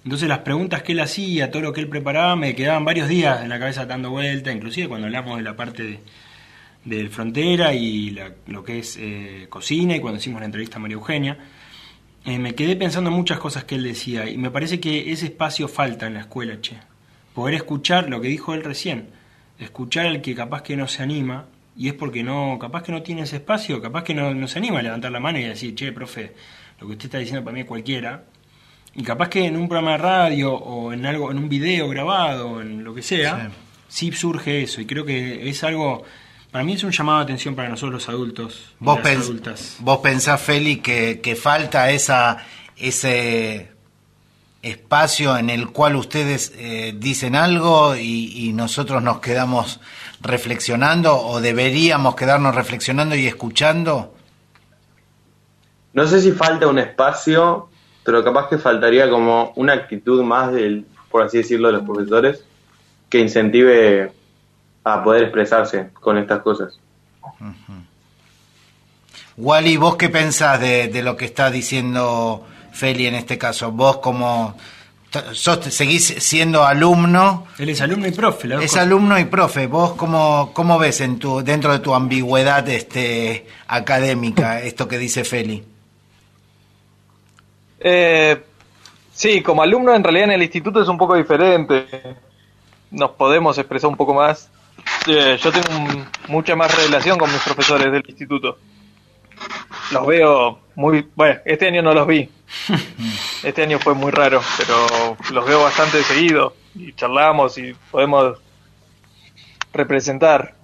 Entonces 0.05 0.29
las 0.29 0.39
preguntas 0.39 0.81
que 0.81 0.93
él 0.93 1.01
hacía, 1.01 1.51
todo 1.51 1.61
lo 1.61 1.73
que 1.73 1.81
él 1.81 1.89
preparaba, 1.89 2.37
me 2.37 2.55
quedaban 2.55 2.85
varios 2.85 3.09
días 3.09 3.43
en 3.43 3.49
la 3.49 3.59
cabeza 3.59 3.85
dando 3.85 4.11
vuelta, 4.11 4.53
inclusive 4.53 4.87
cuando 4.87 5.07
hablamos 5.07 5.35
de 5.35 5.43
la 5.43 5.57
parte 5.57 5.99
de, 6.85 7.09
frontera 7.09 7.73
y 7.73 8.17
lo 8.47 8.63
que 8.63 8.79
es 8.79 8.95
eh, 8.97 9.47
cocina 9.49 9.97
y 9.97 9.99
cuando 9.99 10.19
hicimos 10.19 10.39
la 10.39 10.45
entrevista 10.45 10.77
a 10.77 10.79
María 10.79 10.95
Eugenia. 10.95 11.37
Eh, 12.23 12.39
me 12.39 12.55
quedé 12.55 12.77
pensando 12.77 13.09
en 13.09 13.15
muchas 13.17 13.39
cosas 13.39 13.65
que 13.65 13.75
él 13.75 13.83
decía 13.83 14.29
y 14.29 14.37
me 14.37 14.51
parece 14.51 14.79
que 14.79 15.11
ese 15.11 15.25
espacio 15.25 15.67
falta 15.67 16.07
en 16.07 16.13
la 16.13 16.21
escuela, 16.21 16.61
che. 16.61 16.77
Poder 17.35 17.53
escuchar 17.53 18.09
lo 18.09 18.19
que 18.21 18.29
dijo 18.29 18.53
él 18.55 18.63
recién, 18.63 19.09
escuchar 19.59 20.07
al 20.07 20.21
que 20.21 20.33
capaz 20.33 20.63
que 20.63 20.75
no 20.75 20.87
se 20.87 21.03
anima 21.03 21.45
y 21.77 21.89
es 21.89 21.93
porque 21.93 22.23
no, 22.23 22.57
capaz 22.59 22.81
que 22.83 22.91
no 22.93 23.03
tiene 23.03 23.21
ese 23.23 23.35
espacio, 23.35 23.81
capaz 23.81 24.03
que 24.03 24.13
no, 24.15 24.33
no 24.33 24.47
se 24.47 24.57
anima 24.59 24.79
a 24.79 24.81
levantar 24.81 25.11
la 25.11 25.19
mano 25.19 25.37
y 25.37 25.43
decir, 25.43 25.75
che, 25.75 25.91
profe, 25.91 26.33
lo 26.79 26.87
que 26.87 26.93
usted 26.93 27.05
está 27.05 27.17
diciendo 27.19 27.43
para 27.43 27.53
mí 27.53 27.59
es 27.61 27.65
cualquiera. 27.67 28.23
Y 28.95 29.03
capaz 29.03 29.27
que 29.27 29.45
en 29.45 29.57
un 29.57 29.67
programa 29.67 29.91
de 29.91 29.97
radio 29.97 30.53
o 30.53 30.93
en 30.93 31.05
algo, 31.05 31.29
en 31.29 31.37
un 31.37 31.49
video 31.49 31.89
grabado, 31.89 32.61
en 32.61 32.83
lo 32.85 32.95
que 32.95 33.01
sea, 33.01 33.51
sí, 33.89 34.13
surge 34.13 34.63
eso. 34.63 34.79
Y 34.79 34.85
creo 34.85 35.03
que 35.03 35.49
es 35.49 35.61
algo, 35.65 36.03
para 36.49 36.63
mí 36.63 36.73
es 36.73 36.83
un 36.85 36.91
llamado 36.91 37.17
de 37.17 37.23
atención 37.25 37.55
para 37.55 37.67
nosotros 37.67 37.93
los 37.95 38.07
adultos. 38.09 38.73
y 38.79 38.85
Vos, 38.85 38.99
las 39.03 39.05
pens- 39.05 39.19
adultas. 39.23 39.75
vos 39.79 39.97
pensás, 39.97 40.39
Feli, 40.41 40.77
que, 40.77 41.19
que 41.21 41.35
falta 41.35 41.91
esa, 41.91 42.37
ese 42.77 43.71
espacio 44.65 45.37
en 45.37 45.49
el 45.49 45.69
cual 45.69 45.95
ustedes 45.95 46.51
eh, 46.57 46.93
dicen 46.97 47.35
algo 47.35 47.95
y, 47.95 48.47
y 48.47 48.53
nosotros 48.53 49.01
nos 49.03 49.19
quedamos 49.19 49.79
reflexionando 50.21 51.15
o 51.17 51.39
deberíamos 51.39 52.15
quedarnos 52.15 52.55
reflexionando 52.55 53.15
y 53.15 53.27
escuchando. 53.27 54.13
No 55.93 56.07
sé 56.07 56.19
si 56.19 56.31
falta 56.31 56.67
un 56.67 56.79
espacio, 56.79 57.69
pero 58.03 58.23
capaz 58.23 58.49
que 58.49 58.57
faltaría 58.57 59.09
como 59.09 59.53
una 59.55 59.73
actitud 59.73 60.23
más 60.23 60.51
del, 60.51 60.85
por 61.11 61.23
así 61.23 61.37
decirlo, 61.37 61.67
de 61.67 61.73
los 61.73 61.83
profesores 61.83 62.43
que 63.09 63.19
incentive 63.19 64.11
a 64.83 65.03
poder 65.03 65.23
expresarse 65.23 65.89
con 65.93 66.17
estas 66.17 66.41
cosas. 66.41 66.79
Wally, 69.37 69.77
¿vos 69.77 69.95
qué 69.95 70.09
pensás 70.09 70.59
de, 70.59 70.87
de 70.87 71.03
lo 71.03 71.15
que 71.17 71.25
está 71.25 71.51
diciendo 71.51 72.45
Feli 72.75 73.07
en 73.07 73.15
este 73.15 73.37
caso? 73.37 73.71
Vos 73.71 73.97
como 73.97 74.55
sos, 75.31 75.59
seguís 75.73 76.05
siendo 76.19 76.65
alumno. 76.65 77.47
Él 77.57 77.69
es 77.69 77.79
alumno 77.81 78.05
y 78.07 78.11
profe. 78.11 78.47
dos 78.49 78.63
Es 78.63 78.71
cosas. 78.71 78.83
alumno 78.85 79.17
y 79.17 79.25
profe. 79.25 79.67
¿Vos 79.67 79.93
cómo, 79.93 80.51
cómo 80.53 80.77
ves 80.77 80.99
en 81.01 81.17
tu, 81.19 81.41
dentro 81.41 81.71
de 81.71 81.79
tu 81.79 81.95
ambigüedad 81.95 82.67
este, 82.69 83.47
académica 83.67 84.61
esto 84.61 84.87
que 84.87 84.97
dice 84.97 85.23
Feli? 85.23 85.63
Eh, 87.79 88.41
sí, 89.13 89.41
como 89.41 89.61
alumno 89.61 89.93
en 89.93 90.03
realidad 90.03 90.25
en 90.25 90.31
el 90.31 90.43
instituto 90.43 90.81
es 90.81 90.87
un 90.87 90.97
poco 90.97 91.15
diferente. 91.15 91.85
Nos 92.91 93.11
podemos 93.11 93.57
expresar 93.57 93.89
un 93.89 93.97
poco 93.97 94.13
más. 94.13 94.49
Eh, 95.07 95.37
yo 95.41 95.51
tengo 95.51 95.77
un- 95.79 96.05
mucha 96.27 96.55
más 96.55 96.75
relación 96.75 97.17
con 97.17 97.31
mis 97.31 97.41
profesores 97.41 97.91
del 97.91 98.03
instituto. 98.07 98.57
Los 99.91 100.07
veo 100.07 100.59
muy... 100.75 101.07
Bueno, 101.15 101.39
este 101.45 101.67
año 101.67 101.81
no 101.81 101.93
los 101.93 102.07
vi. 102.07 102.29
Este 103.43 103.61
año 103.61 103.77
fue 103.77 103.93
muy 103.93 104.11
raro, 104.11 104.41
pero 104.57 105.17
los 105.31 105.45
veo 105.45 105.61
bastante 105.61 106.01
seguido 106.01 106.55
y 106.73 106.93
charlamos 106.93 107.59
y 107.59 107.75
podemos 107.91 108.39
representar. 109.71 110.55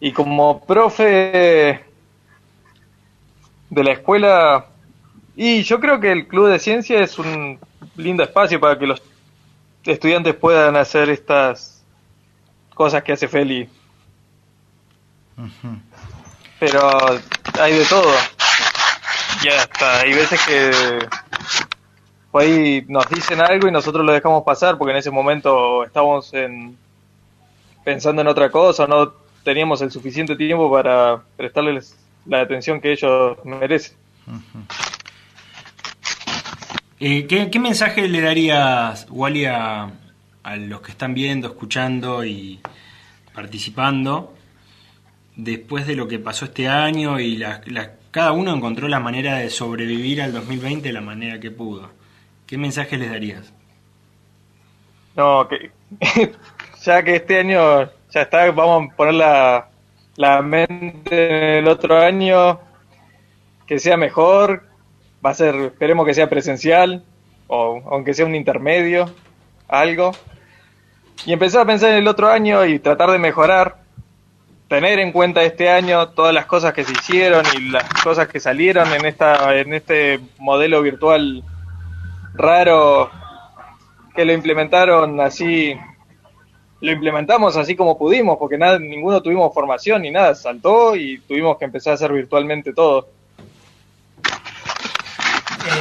Y 0.00 0.12
como 0.12 0.64
profe 0.66 1.80
de 3.70 3.84
la 3.84 3.92
escuela, 3.92 4.66
y 5.34 5.62
yo 5.62 5.80
creo 5.80 5.98
que 5.98 6.12
el 6.12 6.28
Club 6.28 6.48
de 6.48 6.58
Ciencia 6.58 7.00
es 7.00 7.18
un 7.18 7.58
lindo 7.96 8.22
espacio 8.22 8.60
para 8.60 8.78
que 8.78 8.86
los 8.86 9.02
estudiantes 9.84 10.34
puedan 10.34 10.76
hacer 10.76 11.08
estas 11.08 11.82
cosas 12.74 13.02
que 13.02 13.12
hace 13.12 13.28
Feli. 13.28 13.68
Pero 16.58 17.18
hay 17.60 17.74
de 17.74 17.84
todo. 17.84 18.12
Y 19.42 19.48
hasta 19.48 20.00
hay 20.00 20.12
veces 20.12 20.40
que 20.46 20.70
por 22.30 22.42
ahí 22.42 22.84
nos 22.88 23.08
dicen 23.08 23.40
algo 23.40 23.68
y 23.68 23.72
nosotros 23.72 24.04
lo 24.04 24.12
dejamos 24.12 24.44
pasar 24.44 24.78
porque 24.78 24.92
en 24.92 24.98
ese 24.98 25.10
momento 25.10 25.84
estamos 25.84 26.32
en, 26.34 26.76
pensando 27.84 28.22
en 28.22 28.28
otra 28.28 28.50
cosa, 28.50 28.86
no 28.86 29.12
teníamos 29.42 29.80
el 29.82 29.90
suficiente 29.90 30.36
tiempo 30.36 30.70
para 30.70 31.22
prestarles 31.36 31.96
la 32.26 32.40
atención 32.42 32.80
que 32.80 32.92
ellos 32.92 33.38
merecen. 33.44 33.96
Eh, 37.00 37.26
¿qué, 37.26 37.50
qué 37.50 37.58
mensaje 37.58 38.06
le 38.08 38.20
darías, 38.20 39.06
Wally, 39.10 39.46
a 39.46 39.90
los 40.58 40.82
que 40.82 40.92
están 40.92 41.14
viendo, 41.14 41.48
escuchando 41.48 42.24
y 42.24 42.60
participando 43.34 44.34
después 45.44 45.86
de 45.86 45.96
lo 45.96 46.08
que 46.08 46.18
pasó 46.18 46.46
este 46.46 46.68
año 46.68 47.20
y 47.20 47.42
cada 48.10 48.32
uno 48.32 48.54
encontró 48.54 48.88
la 48.88 49.00
manera 49.00 49.38
de 49.38 49.50
sobrevivir 49.50 50.22
al 50.22 50.32
2020 50.32 50.88
de 50.88 50.92
la 50.92 51.00
manera 51.00 51.40
que 51.40 51.50
pudo? 51.50 51.90
¿Qué 52.46 52.58
mensaje 52.58 52.96
les 52.96 53.10
darías? 53.10 53.52
No, 55.16 55.48
que 55.48 55.70
ya 56.82 57.02
que 57.02 57.16
este 57.16 57.38
año 57.38 57.84
ya 58.10 58.22
está, 58.22 58.50
vamos 58.50 58.90
a 58.92 58.96
poner 58.96 59.14
la, 59.14 59.68
la 60.16 60.42
mente 60.42 61.28
en 61.28 61.64
el 61.64 61.68
otro 61.68 61.98
año, 61.98 62.60
que 63.66 63.78
sea 63.78 63.96
mejor, 63.96 64.64
va 65.24 65.30
a 65.30 65.34
ser, 65.34 65.54
esperemos 65.56 66.06
que 66.06 66.14
sea 66.14 66.28
presencial, 66.28 67.04
o 67.46 67.82
aunque 67.90 68.14
sea 68.14 68.26
un 68.26 68.34
intermedio, 68.34 69.10
algo. 69.68 70.12
Y 71.26 71.32
empezar 71.32 71.62
a 71.62 71.66
pensar 71.66 71.90
en 71.90 71.98
el 71.98 72.08
otro 72.08 72.28
año 72.28 72.64
y 72.64 72.78
tratar 72.78 73.10
de 73.10 73.18
mejorar, 73.18 73.79
tener 74.70 75.00
en 75.00 75.10
cuenta 75.10 75.42
este 75.42 75.68
año 75.68 76.10
todas 76.10 76.32
las 76.32 76.46
cosas 76.46 76.72
que 76.72 76.84
se 76.84 76.92
hicieron 76.92 77.44
y 77.56 77.70
las 77.70 77.88
cosas 78.04 78.28
que 78.28 78.38
salieron 78.38 78.86
en 78.92 79.04
esta 79.04 79.58
en 79.58 79.74
este 79.74 80.20
modelo 80.38 80.80
virtual 80.80 81.42
raro 82.34 83.10
que 84.14 84.24
lo 84.24 84.32
implementaron 84.32 85.20
así 85.20 85.74
lo 86.80 86.92
implementamos 86.92 87.56
así 87.56 87.74
como 87.74 87.98
pudimos 87.98 88.38
porque 88.38 88.58
nada 88.58 88.78
ninguno 88.78 89.20
tuvimos 89.20 89.52
formación 89.52 90.02
ni 90.02 90.12
nada 90.12 90.36
saltó 90.36 90.94
y 90.94 91.18
tuvimos 91.18 91.58
que 91.58 91.64
empezar 91.64 91.90
a 91.90 91.94
hacer 91.94 92.12
virtualmente 92.12 92.72
todo 92.72 93.08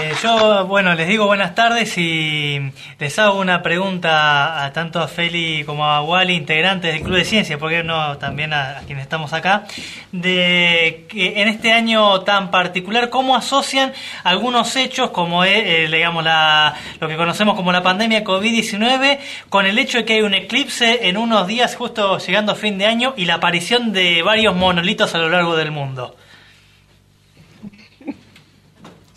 Eh, 0.02 0.14
yo, 0.24 0.66
bueno, 0.66 0.96
les 0.96 1.10
digo 1.10 1.26
buenas 1.26 1.56
tardes 1.56 1.98
y 1.98 2.72
les 3.00 3.20
hago 3.20 3.38
una 3.38 3.62
pregunta 3.62 4.64
a 4.64 4.72
tanto 4.72 5.02
a 5.02 5.10
Feli 5.10 5.66
como 5.66 5.84
a 5.84 6.02
Wally, 6.02 6.36
integrantes 6.36 6.94
del 6.94 7.04
Club 7.04 7.18
de 7.18 7.26
Ciencia, 7.26 7.58
porque 7.58 7.84
no 7.84 8.18
también 8.18 8.54
a, 8.54 8.80
a 8.80 8.82
quienes 8.84 9.04
estamos 9.04 9.34
acá, 9.34 9.66
de 10.14 11.06
que 11.10 11.42
en 11.42 11.50
este 11.50 11.74
año 11.74 12.22
tan 12.22 12.50
particular, 12.50 13.10
¿cómo 13.10 13.36
asocian 13.36 13.92
algunos 14.24 14.74
hechos 14.78 15.10
como 15.10 15.44
eh, 15.44 15.84
eh, 15.84 15.90
digamos 15.92 16.24
la, 16.24 16.76
lo 17.02 17.10
que 17.10 17.18
conocemos 17.18 17.56
como 17.56 17.74
la 17.74 17.84
pandemia 17.84 18.24
COVID-19 18.24 19.20
con 19.50 19.66
el 19.66 19.78
hecho 19.78 19.98
de 19.98 20.06
que 20.06 20.14
hay 20.14 20.22
un 20.22 20.34
eclipse 20.34 21.10
en 21.10 21.18
unos 21.18 21.46
días 21.46 21.76
justo 21.76 22.20
llegando 22.20 22.54
a 22.54 22.56
fin 22.56 22.78
de 22.78 22.86
año 22.86 23.14
y 23.18 23.26
la 23.26 23.36
aparición 23.36 23.92
de 23.92 24.22
varios 24.24 24.56
monolitos 24.56 25.14
a 25.14 25.18
lo 25.18 25.30
largo 25.30 25.58
del 25.58 25.72
mundo? 25.72 26.16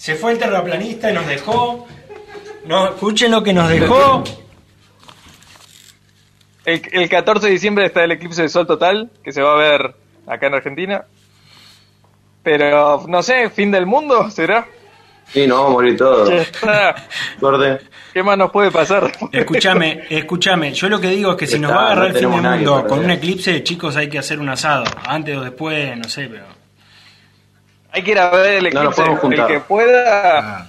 Se 0.03 0.17
fue 0.17 0.33
el 0.33 0.39
terraplanista 0.39 1.13
y 1.13 1.15
nos 1.15 1.29
dejó. 1.29 1.87
No, 2.67 2.89
escuchen 2.89 3.31
lo 3.31 3.41
que 3.41 3.53
nos 3.53 3.71
dejó. 3.71 4.25
el, 6.65 6.83
el 6.91 7.09
14 7.09 7.47
de 7.47 7.53
diciembre 7.53 7.87
está 7.87 8.03
el 8.03 8.11
eclipse 8.11 8.43
de 8.43 8.49
sol 8.49 8.67
total 8.67 9.13
que 9.23 9.31
se 9.31 9.41
va 9.43 9.53
a 9.53 9.57
ver 9.59 9.95
acá 10.27 10.49
en 10.49 10.55
Argentina 10.55 11.05
pero 12.43 13.05
no 13.07 13.23
sé 13.23 13.49
fin 13.51 13.71
del 13.71 13.87
mundo 13.87 14.29
será 14.31 14.67
Sí, 15.33 15.47
no, 15.47 15.55
vamos 15.55 15.71
a 15.71 15.73
morir 15.75 15.97
todos. 15.97 16.31
¿Qué 18.13 18.23
más 18.25 18.37
nos 18.37 18.51
puede 18.51 18.73
pasar? 18.73 19.11
Escúchame, 19.31 20.03
escúchame. 20.11 20.75
Yo 20.75 20.89
lo 20.89 21.01
que 21.01 21.09
digo 21.09 21.31
es 21.31 21.37
que 21.39 21.47
si 21.47 21.61
nos 21.61 21.71
va 21.71 21.77
a 21.77 21.85
agarrar 21.93 21.99
no 21.99 22.07
el 22.07 22.19
fin 22.19 22.31
del 22.31 22.43
mundo 22.43 22.87
con 22.87 22.99
un 22.99 23.11
eclipse, 23.11 23.63
chicos, 23.63 23.97
hay 23.97 24.09
que 24.09 24.19
hacer 24.19 24.41
un 24.41 24.49
asado. 24.49 24.85
Antes 25.07 25.37
o 25.37 25.43
después, 25.43 25.97
no 25.97 26.05
sé, 26.09 26.29
pero. 26.29 26.45
Hay 27.93 28.03
que 28.03 28.11
ir 28.13 28.19
a 28.19 28.31
ver 28.31 28.65
el 28.67 28.75
No 28.75 28.85
nos 28.85 28.93
eclipse. 28.93 29.03
podemos 29.03 29.21
juntar. 29.21 29.51
el 29.51 29.57
que 29.57 29.61
pueda, 29.65 30.69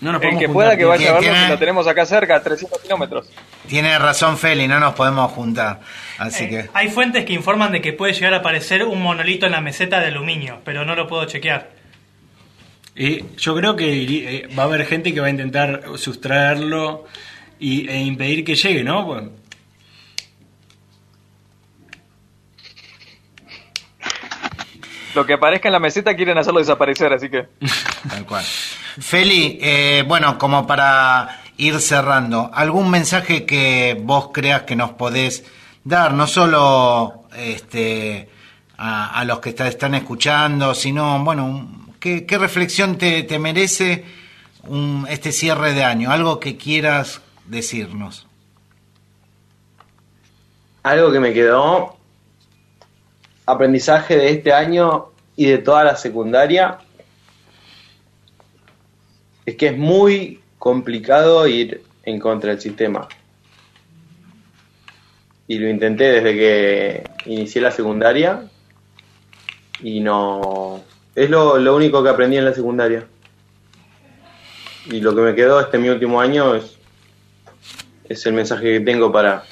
No 0.00 0.12
nos 0.12 0.22
el 0.22 0.28
que 0.30 0.34
juntar. 0.36 0.52
pueda 0.52 0.76
que 0.76 0.84
vaya 0.84 1.10
a 1.10 1.12
verlo, 1.14 1.30
Tiene- 1.32 1.48
lo 1.48 1.58
tenemos 1.58 1.86
acá 1.88 2.06
cerca, 2.06 2.36
a 2.36 2.42
300 2.42 2.80
kilómetros. 2.80 3.28
Tiene 3.68 3.98
razón 3.98 4.38
Feli, 4.38 4.68
no 4.68 4.78
nos 4.78 4.94
podemos 4.94 5.32
juntar. 5.32 5.80
Así 6.18 6.48
que. 6.48 6.68
Hay 6.74 6.88
fuentes 6.90 7.24
que 7.24 7.32
informan 7.32 7.72
de 7.72 7.80
que 7.80 7.92
puede 7.92 8.12
llegar 8.12 8.34
a 8.34 8.38
aparecer 8.38 8.84
un 8.84 9.02
monolito 9.02 9.46
en 9.46 9.52
la 9.52 9.60
meseta 9.60 10.00
de 10.00 10.06
aluminio, 10.08 10.60
pero 10.64 10.84
no 10.84 10.94
lo 10.94 11.08
puedo 11.08 11.24
chequear. 11.24 11.70
Y 12.96 13.24
yo 13.38 13.56
creo 13.56 13.74
que 13.74 14.02
eh, 14.04 14.48
va 14.56 14.62
a 14.62 14.66
haber 14.66 14.86
gente 14.86 15.12
que 15.12 15.20
va 15.20 15.26
a 15.26 15.30
intentar 15.30 15.82
sustraerlo 15.96 17.06
y, 17.58 17.88
e 17.88 17.98
impedir 18.02 18.44
que 18.44 18.54
llegue, 18.54 18.84
¿no? 18.84 19.30
Lo 25.14 25.24
que 25.24 25.34
aparezca 25.34 25.68
en 25.68 25.72
la 25.72 25.78
meseta 25.80 26.14
quieren 26.16 26.36
hacerlo 26.38 26.58
desaparecer, 26.60 27.12
así 27.12 27.28
que. 27.28 27.46
Tal 28.08 28.24
cual. 28.26 28.44
Feli, 28.44 29.58
eh, 29.60 30.04
bueno, 30.06 30.38
como 30.38 30.66
para 30.66 31.40
ir 31.56 31.80
cerrando, 31.80 32.50
¿algún 32.52 32.90
mensaje 32.90 33.46
que 33.46 33.96
vos 34.00 34.30
creas 34.32 34.62
que 34.62 34.74
nos 34.76 34.90
podés 34.92 35.44
dar, 35.84 36.12
no 36.14 36.26
solo 36.26 37.24
este, 37.36 38.28
a, 38.76 39.18
a 39.20 39.24
los 39.24 39.38
que 39.40 39.50
está- 39.50 39.68
están 39.68 39.94
escuchando, 39.94 40.74
sino, 40.74 41.22
bueno, 41.22 41.86
¿qué, 42.00 42.26
qué 42.26 42.38
reflexión 42.38 42.96
te, 42.98 43.22
te 43.22 43.38
merece 43.38 44.04
un- 44.64 45.06
este 45.08 45.30
cierre 45.30 45.74
de 45.74 45.84
año? 45.84 46.10
Algo 46.10 46.40
que 46.40 46.56
quieras 46.56 47.20
decirnos. 47.46 48.26
Algo 50.82 51.10
que 51.12 51.20
me 51.20 51.32
quedó, 51.32 51.96
aprendizaje 53.46 54.16
de 54.16 54.30
este 54.30 54.52
año 54.52 55.06
y 55.36 55.46
de 55.46 55.58
toda 55.58 55.84
la 55.84 55.96
secundaria, 55.96 56.78
es 59.44 59.56
que 59.56 59.68
es 59.68 59.76
muy 59.76 60.40
complicado 60.58 61.46
ir 61.46 61.82
en 62.04 62.18
contra 62.18 62.50
del 62.50 62.60
sistema. 62.60 63.08
Y 65.46 65.58
lo 65.58 65.68
intenté 65.68 66.04
desde 66.04 66.34
que 66.34 67.04
inicié 67.26 67.60
la 67.60 67.70
secundaria 67.70 68.48
y 69.80 70.00
no... 70.00 70.82
Es 71.14 71.30
lo, 71.30 71.58
lo 71.58 71.76
único 71.76 72.02
que 72.02 72.08
aprendí 72.08 72.38
en 72.38 72.46
la 72.46 72.54
secundaria. 72.54 73.06
Y 74.86 75.00
lo 75.00 75.14
que 75.14 75.20
me 75.20 75.34
quedó 75.34 75.60
este 75.60 75.78
mi 75.78 75.88
último 75.88 76.20
año 76.20 76.54
es, 76.54 76.76
es 78.08 78.24
el 78.26 78.32
mensaje 78.32 78.64
que 78.64 78.80
tengo 78.80 79.12
para, 79.12 79.44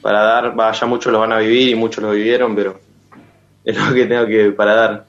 para 0.00 0.22
dar. 0.22 0.58
Va, 0.58 0.72
ya 0.72 0.86
muchos 0.86 1.12
lo 1.12 1.20
van 1.20 1.32
a 1.32 1.38
vivir 1.38 1.68
y 1.70 1.74
muchos 1.74 2.04
lo 2.04 2.10
vivieron, 2.10 2.54
pero 2.54 2.85
es 3.76 3.76
lo 3.76 3.94
que 3.94 4.06
tengo 4.06 4.26
que 4.26 4.52
para 4.52 4.74
dar. 4.74 5.06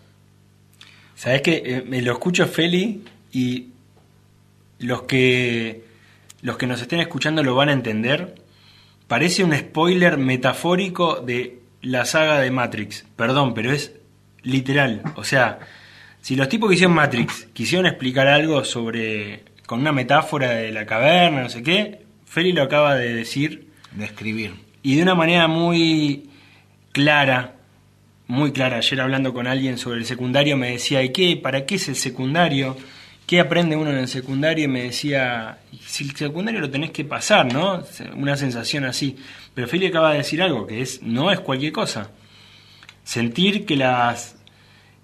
¿Sabes 1.16 1.42
qué? 1.42 1.84
me 1.88 2.02
lo 2.02 2.12
escucho 2.12 2.46
Feli 2.48 3.04
y 3.32 3.68
los 4.80 5.04
que 5.04 5.84
los 6.42 6.58
que 6.58 6.68
nos 6.68 6.82
estén 6.82 7.00
escuchando 7.00 7.44
lo 7.44 7.56
van 7.56 7.70
a 7.70 7.74
entender. 7.74 8.36
Parece 9.08 9.44
un 9.44 9.56
spoiler 9.56 10.18
metafórico 10.18 11.22
de 11.22 11.60
la 11.82 12.06
saga 12.06 12.40
de 12.40 12.52
Matrix. 12.52 13.06
Perdón, 13.16 13.54
pero 13.54 13.72
es 13.72 13.94
literal. 14.44 15.02
O 15.16 15.24
sea, 15.24 15.60
si 16.22 16.36
los 16.36 16.50
tipos 16.50 16.70
que 16.70 16.76
hicieron 16.76 16.96
Matrix 16.96 17.48
quisieron 17.54 17.86
explicar 17.86 18.28
algo 18.28 18.64
sobre 18.64 19.44
con 19.66 19.80
una 19.80 19.92
metáfora 19.92 20.52
de 20.52 20.72
la 20.72 20.86
caverna, 20.86 21.44
no 21.44 21.50
sé 21.50 21.64
qué, 21.64 22.04
Feli 22.26 22.52
lo 22.54 22.64
acaba 22.64 22.96
de 22.96 23.14
decir 23.14 23.68
De 23.92 24.06
escribir. 24.06 24.54
y 24.84 24.96
de 24.96 25.04
una 25.04 25.16
manera 25.16 25.48
muy 25.48 26.30
clara, 26.92 27.56
muy 28.28 28.52
clara. 28.52 28.78
Ayer 28.78 29.02
hablando 29.02 29.34
con 29.34 29.48
alguien 29.48 29.78
sobre 29.78 30.00
el 30.00 30.06
secundario 30.06 30.58
me 30.58 30.72
decía, 30.72 31.04
¿y 31.04 31.10
qué? 31.10 31.38
¿Para 31.38 31.66
qué 31.66 31.76
es 31.76 31.88
el 31.88 31.96
secundario? 31.96 32.78
¿Qué 33.26 33.40
aprende 33.40 33.76
uno 33.76 33.92
en 33.92 33.98
el 33.98 34.08
secundario? 34.08 34.66
Y 34.66 34.68
me 34.68 34.84
decía, 34.84 35.60
si 35.86 36.06
el 36.06 36.16
secundario 36.16 36.62
lo 36.62 36.70
tenés 36.70 36.92
que 36.92 37.04
pasar, 37.04 37.52
¿no? 37.52 37.84
Una 38.16 38.38
sensación 38.38 38.86
así. 38.86 39.18
Pero 39.54 39.68
Feli 39.68 39.88
acaba 39.88 40.12
de 40.12 40.20
decir 40.20 40.42
algo, 40.42 40.66
que 40.66 40.82
es 40.82 41.02
no 41.02 41.32
es 41.32 41.40
cualquier 41.40 41.74
cosa. 41.74 42.12
Sentir 43.04 43.66
que 43.66 43.76
las 43.76 44.38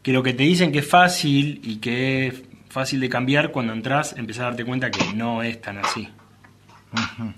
que 0.04 0.12
lo 0.12 0.22
que 0.22 0.34
te 0.34 0.44
dicen 0.44 0.72
que 0.72 0.80
es 0.80 0.88
fácil 0.88 1.62
y 1.64 1.78
que 1.78 2.28
es 2.28 2.44
fácil 2.70 3.00
de 3.00 3.08
cambiar 3.08 3.52
cuando 3.52 3.72
entras, 3.72 4.16
empezás 4.18 4.42
a 4.42 4.46
darte 4.46 4.66
cuenta 4.66 4.92
que 4.92 5.14
no 5.14 5.44
es 5.44 5.62
tan 5.62 5.78
así. 5.78 6.10
Ujú. 6.92 7.34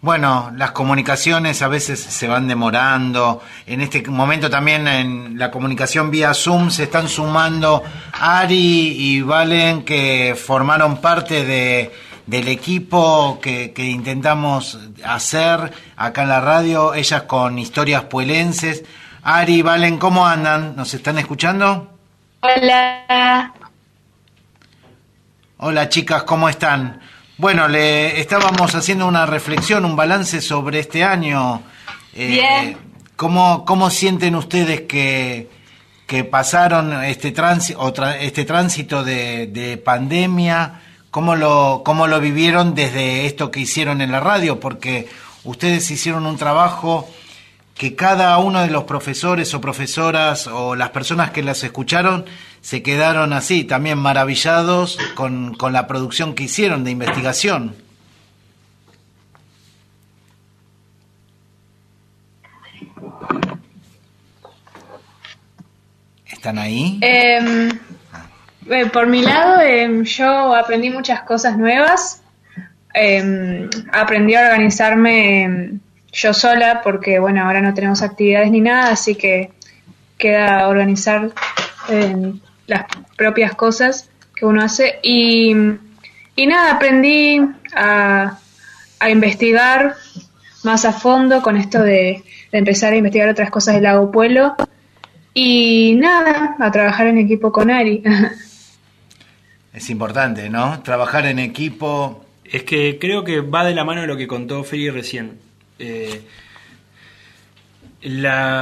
Bueno, 0.00 0.52
las 0.54 0.70
comunicaciones 0.70 1.60
a 1.60 1.66
veces 1.66 1.98
se 1.98 2.28
van 2.28 2.46
demorando. 2.46 3.42
En 3.66 3.80
este 3.80 4.02
momento 4.08 4.48
también 4.48 4.86
en 4.86 5.38
la 5.38 5.50
comunicación 5.50 6.12
vía 6.12 6.34
Zoom 6.34 6.70
se 6.70 6.84
están 6.84 7.08
sumando 7.08 7.82
Ari 8.12 8.94
y 8.96 9.22
Valen 9.22 9.84
que 9.84 10.36
formaron 10.40 11.00
parte 11.00 11.44
de, 11.44 11.90
del 12.26 12.46
equipo 12.46 13.40
que, 13.42 13.72
que 13.72 13.86
intentamos 13.86 14.78
hacer 15.04 15.72
acá 15.96 16.22
en 16.22 16.28
la 16.28 16.40
radio, 16.40 16.94
ellas 16.94 17.22
con 17.22 17.58
historias 17.58 18.04
puelenses. 18.04 18.84
Ari, 19.24 19.62
Valen, 19.62 19.98
¿cómo 19.98 20.24
andan? 20.24 20.76
¿Nos 20.76 20.94
están 20.94 21.18
escuchando? 21.18 21.92
Hola. 22.40 23.52
Hola 25.56 25.88
chicas, 25.88 26.22
¿cómo 26.22 26.48
están? 26.48 27.00
Bueno, 27.38 27.68
le 27.68 28.18
estábamos 28.20 28.74
haciendo 28.74 29.06
una 29.06 29.24
reflexión, 29.24 29.84
un 29.84 29.94
balance 29.94 30.40
sobre 30.40 30.80
este 30.80 31.04
año. 31.04 31.62
Eh, 32.12 32.26
Bien. 32.26 32.76
¿cómo, 33.14 33.64
¿Cómo 33.64 33.90
sienten 33.90 34.34
ustedes 34.34 34.80
que, 34.82 35.48
que 36.08 36.24
pasaron 36.24 37.04
este, 37.04 37.30
tránsito, 37.30 37.94
este 38.18 38.44
tránsito 38.44 39.04
de, 39.04 39.46
de 39.46 39.76
pandemia? 39.76 40.80
¿Cómo 41.12 41.36
lo, 41.36 41.82
¿Cómo 41.84 42.08
lo 42.08 42.18
vivieron 42.18 42.74
desde 42.74 43.26
esto 43.26 43.52
que 43.52 43.60
hicieron 43.60 44.00
en 44.00 44.10
la 44.10 44.18
radio? 44.18 44.58
Porque 44.58 45.08
ustedes 45.44 45.88
hicieron 45.92 46.26
un 46.26 46.38
trabajo 46.38 47.08
que 47.78 47.94
cada 47.94 48.36
uno 48.38 48.60
de 48.60 48.70
los 48.70 48.84
profesores 48.84 49.54
o 49.54 49.60
profesoras 49.60 50.48
o 50.48 50.74
las 50.74 50.90
personas 50.90 51.30
que 51.30 51.42
las 51.42 51.62
escucharon 51.62 52.24
se 52.60 52.82
quedaron 52.82 53.32
así, 53.32 53.64
también 53.64 53.98
maravillados 53.98 54.98
con, 55.14 55.54
con 55.54 55.72
la 55.72 55.86
producción 55.86 56.34
que 56.34 56.44
hicieron 56.44 56.82
de 56.84 56.90
investigación. 56.90 57.76
¿Están 66.26 66.58
ahí? 66.58 66.98
Em, 67.00 67.70
Eh, 68.70 68.84
por 68.92 69.06
mi 69.06 69.22
lado, 69.22 69.62
em, 69.62 70.04
yo 70.04 70.54
aprendí 70.54 70.90
muchas 70.90 71.22
cosas 71.22 71.56
nuevas. 71.56 72.22
Em, 72.92 73.68
aprendí 73.92 74.34
a 74.34 74.42
organizarme 74.42 75.78
yo 76.12 76.34
sola 76.34 76.80
porque, 76.82 77.18
bueno, 77.18 77.44
ahora 77.44 77.60
no 77.60 77.74
tenemos 77.74 78.02
actividades 78.02 78.50
ni 78.50 78.60
nada, 78.60 78.90
así 78.90 79.14
que 79.14 79.50
queda 80.16 80.68
organizar 80.68 81.30
em, 81.88 82.40
las 82.66 82.86
propias 83.16 83.54
cosas 83.54 84.10
que 84.34 84.46
uno 84.46 84.62
hace. 84.62 84.98
Y, 85.02 85.54
y 86.36 86.46
nada, 86.46 86.72
aprendí 86.72 87.40
a, 87.74 88.38
a 89.00 89.10
investigar 89.10 89.94
más 90.64 90.84
a 90.84 90.92
fondo 90.92 91.42
con 91.42 91.56
esto 91.56 91.82
de, 91.82 92.22
de 92.52 92.58
empezar 92.58 92.92
a 92.92 92.96
investigar 92.96 93.28
otras 93.28 93.50
cosas 93.50 93.74
del 93.74 93.84
lago 93.84 94.10
Pueblo. 94.10 94.56
Y 95.34 95.94
nada, 95.96 96.56
a 96.58 96.70
trabajar 96.72 97.06
en 97.06 97.18
equipo 97.18 97.52
con 97.52 97.70
Ari. 97.70 98.02
Es 99.72 99.90
importante, 99.90 100.50
¿no? 100.50 100.82
Trabajar 100.82 101.26
en 101.26 101.38
equipo. 101.38 102.24
Es 102.42 102.64
que 102.64 102.98
creo 102.98 103.22
que 103.22 103.42
va 103.42 103.64
de 103.64 103.74
la 103.74 103.84
mano 103.84 104.00
de 104.00 104.08
lo 104.08 104.16
que 104.16 104.26
contó 104.26 104.64
Feli 104.64 104.90
recién. 104.90 105.38
Eh, 105.78 106.22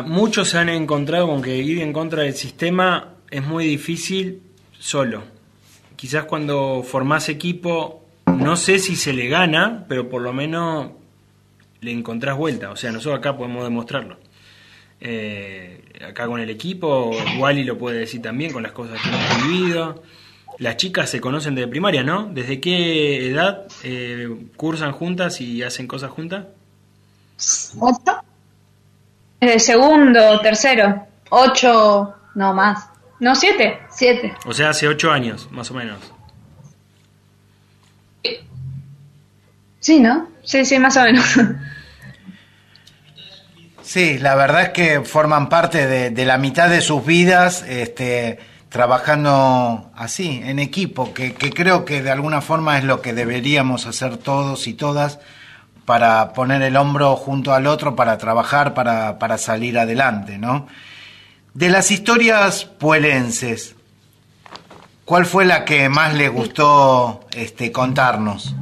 muchos 0.05 0.49
se 0.49 0.59
han 0.59 0.69
encontrado 0.69 1.29
con 1.29 1.43
que 1.43 1.57
ir 1.57 1.81
en 1.81 1.93
contra 1.93 2.23
del 2.23 2.35
sistema 2.35 3.15
es 3.31 3.45
muy 3.45 3.67
difícil 3.67 4.41
solo. 4.79 5.25
Quizás 5.97 6.25
cuando 6.25 6.83
formás 6.83 7.29
equipo, 7.29 8.05
no 8.27 8.57
sé 8.57 8.79
si 8.79 8.97
se 8.97 9.13
le 9.13 9.29
gana, 9.29 9.85
pero 9.89 10.09
por 10.09 10.23
lo 10.23 10.33
menos 10.33 10.91
le 11.81 11.93
encontrás 11.93 12.37
vuelta. 12.37 12.71
O 12.71 12.77
sea, 12.77 12.93
nosotros 12.93 13.19
acá 13.19 13.37
podemos 13.37 13.65
demostrarlo. 13.65 14.19
Eh, 15.01 15.83
acá 16.07 16.27
con 16.27 16.41
el 16.41 16.51
equipo, 16.51 17.11
Wally 17.39 17.65
lo 17.65 17.79
puede 17.79 18.01
decir 18.01 18.23
también 18.23 18.53
con 18.53 18.63
las 18.63 18.73
cosas 18.73 19.01
que 19.01 19.09
hemos 19.09 19.49
vivido. 19.49 20.03
Las 20.59 20.77
chicas 20.77 21.11
se 21.11 21.21
conocen 21.21 21.55
desde 21.55 21.69
primaria, 21.69 22.03
¿no? 22.03 22.31
¿Desde 22.33 22.61
qué 22.61 23.29
edad 23.29 23.67
eh, 23.83 24.29
cursan 24.57 24.93
juntas 24.93 25.41
y 25.41 25.63
hacen 25.63 25.87
cosas 25.87 26.11
juntas? 26.11 26.47
¿Ocho? 27.79 28.23
Eh, 29.41 29.59
segundo, 29.59 30.41
tercero. 30.41 31.07
Ocho, 31.31 32.15
no 32.35 32.55
más. 32.55 32.89
No, 33.21 33.35
siete. 33.35 33.81
Siete. 33.91 34.35
O 34.47 34.53
sea, 34.53 34.71
hace 34.71 34.89
ocho 34.89 35.11
años, 35.11 35.49
más 35.51 35.71
o 35.71 35.75
menos. 35.75 35.99
Sí, 39.81 40.01
¿no? 40.01 40.29
Sí, 40.43 40.65
sí, 40.65 40.79
más 40.79 40.97
o 40.97 41.03
menos. 41.03 41.25
Sí, 43.83 44.19
la 44.19 44.35
verdad 44.35 44.63
es 44.63 44.69
que 44.71 45.03
forman 45.03 45.49
parte 45.49 45.87
de, 45.87 46.11
de 46.11 46.25
la 46.25 46.39
mitad 46.39 46.69
de 46.69 46.81
sus 46.81 47.07
vidas 47.07 47.65
este, 47.69 48.41
trabajando 48.69 49.93
así, 49.95 50.43
en 50.45 50.59
equipo, 50.59 51.15
que, 51.15 51.35
que 51.35 51.51
creo 51.51 51.85
que 51.85 52.03
de 52.03 52.11
alguna 52.11 52.41
forma 52.41 52.79
es 52.79 52.85
lo 52.85 53.01
que 53.01 53.15
deberíamos 53.15 53.87
hacer 53.87 54.17
todos 54.17 54.67
y 54.67 54.75
todas 54.75 55.21
para 55.87 56.33
poner 56.33 56.61
el 56.63 56.77
hombro 56.77 57.17
junto 57.17 57.55
al 57.55 57.67
otro, 57.67 57.97
para 57.97 58.19
trabajar, 58.19 58.75
para, 58.75 59.19
para 59.19 59.39
salir 59.39 59.79
adelante, 59.79 60.37
¿no? 60.37 60.67
De 61.55 61.71
las 61.71 61.91
historias 61.91 62.65
puelenses, 62.65 63.77
¿cuál 65.05 65.25
fue 65.25 65.47
la 65.47 65.65
que 65.65 65.89
más 65.89 66.13
le 66.15 66.29
gustó 66.29 67.25
este, 67.31 67.73
contarnos? 67.73 68.55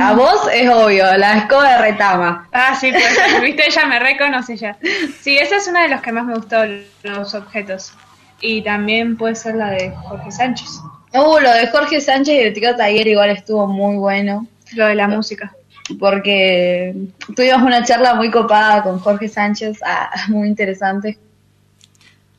A 0.00 0.12
vos 0.12 0.48
es 0.52 0.70
obvio, 0.70 1.16
la 1.16 1.38
escoba 1.38 1.68
de 1.72 1.78
retama. 1.78 2.48
Ah, 2.52 2.76
sí, 2.76 2.92
pues, 2.92 3.40
viste, 3.42 3.66
ella 3.66 3.86
me 3.86 3.98
reconoce 3.98 4.56
ya. 4.56 4.78
Sí, 5.20 5.36
esa 5.36 5.56
es 5.56 5.66
una 5.66 5.82
de 5.82 5.88
las 5.88 6.00
que 6.00 6.12
más 6.12 6.24
me 6.24 6.34
gustó, 6.34 6.58
los 7.02 7.34
objetos. 7.34 7.92
Y 8.40 8.62
también 8.62 9.16
puede 9.16 9.34
ser 9.34 9.56
la 9.56 9.70
de 9.70 9.90
Jorge 9.90 10.30
Sánchez. 10.30 10.80
Uh, 11.12 11.38
lo 11.40 11.50
de 11.52 11.66
Jorge 11.68 12.00
Sánchez 12.00 12.34
y 12.34 12.38
el 12.38 12.52
Tico 12.52 12.74
Taller 12.76 13.06
igual 13.06 13.30
estuvo 13.30 13.66
muy 13.66 13.96
bueno. 13.96 14.46
Lo 14.74 14.86
de 14.86 14.94
la 14.94 15.08
música. 15.08 15.54
Porque 15.98 16.94
tuvimos 17.34 17.62
una 17.62 17.84
charla 17.84 18.14
muy 18.14 18.30
copada 18.30 18.82
con 18.82 18.98
Jorge 18.98 19.28
Sánchez, 19.28 19.78
ah, 19.86 20.10
muy 20.28 20.48
interesante. 20.48 21.18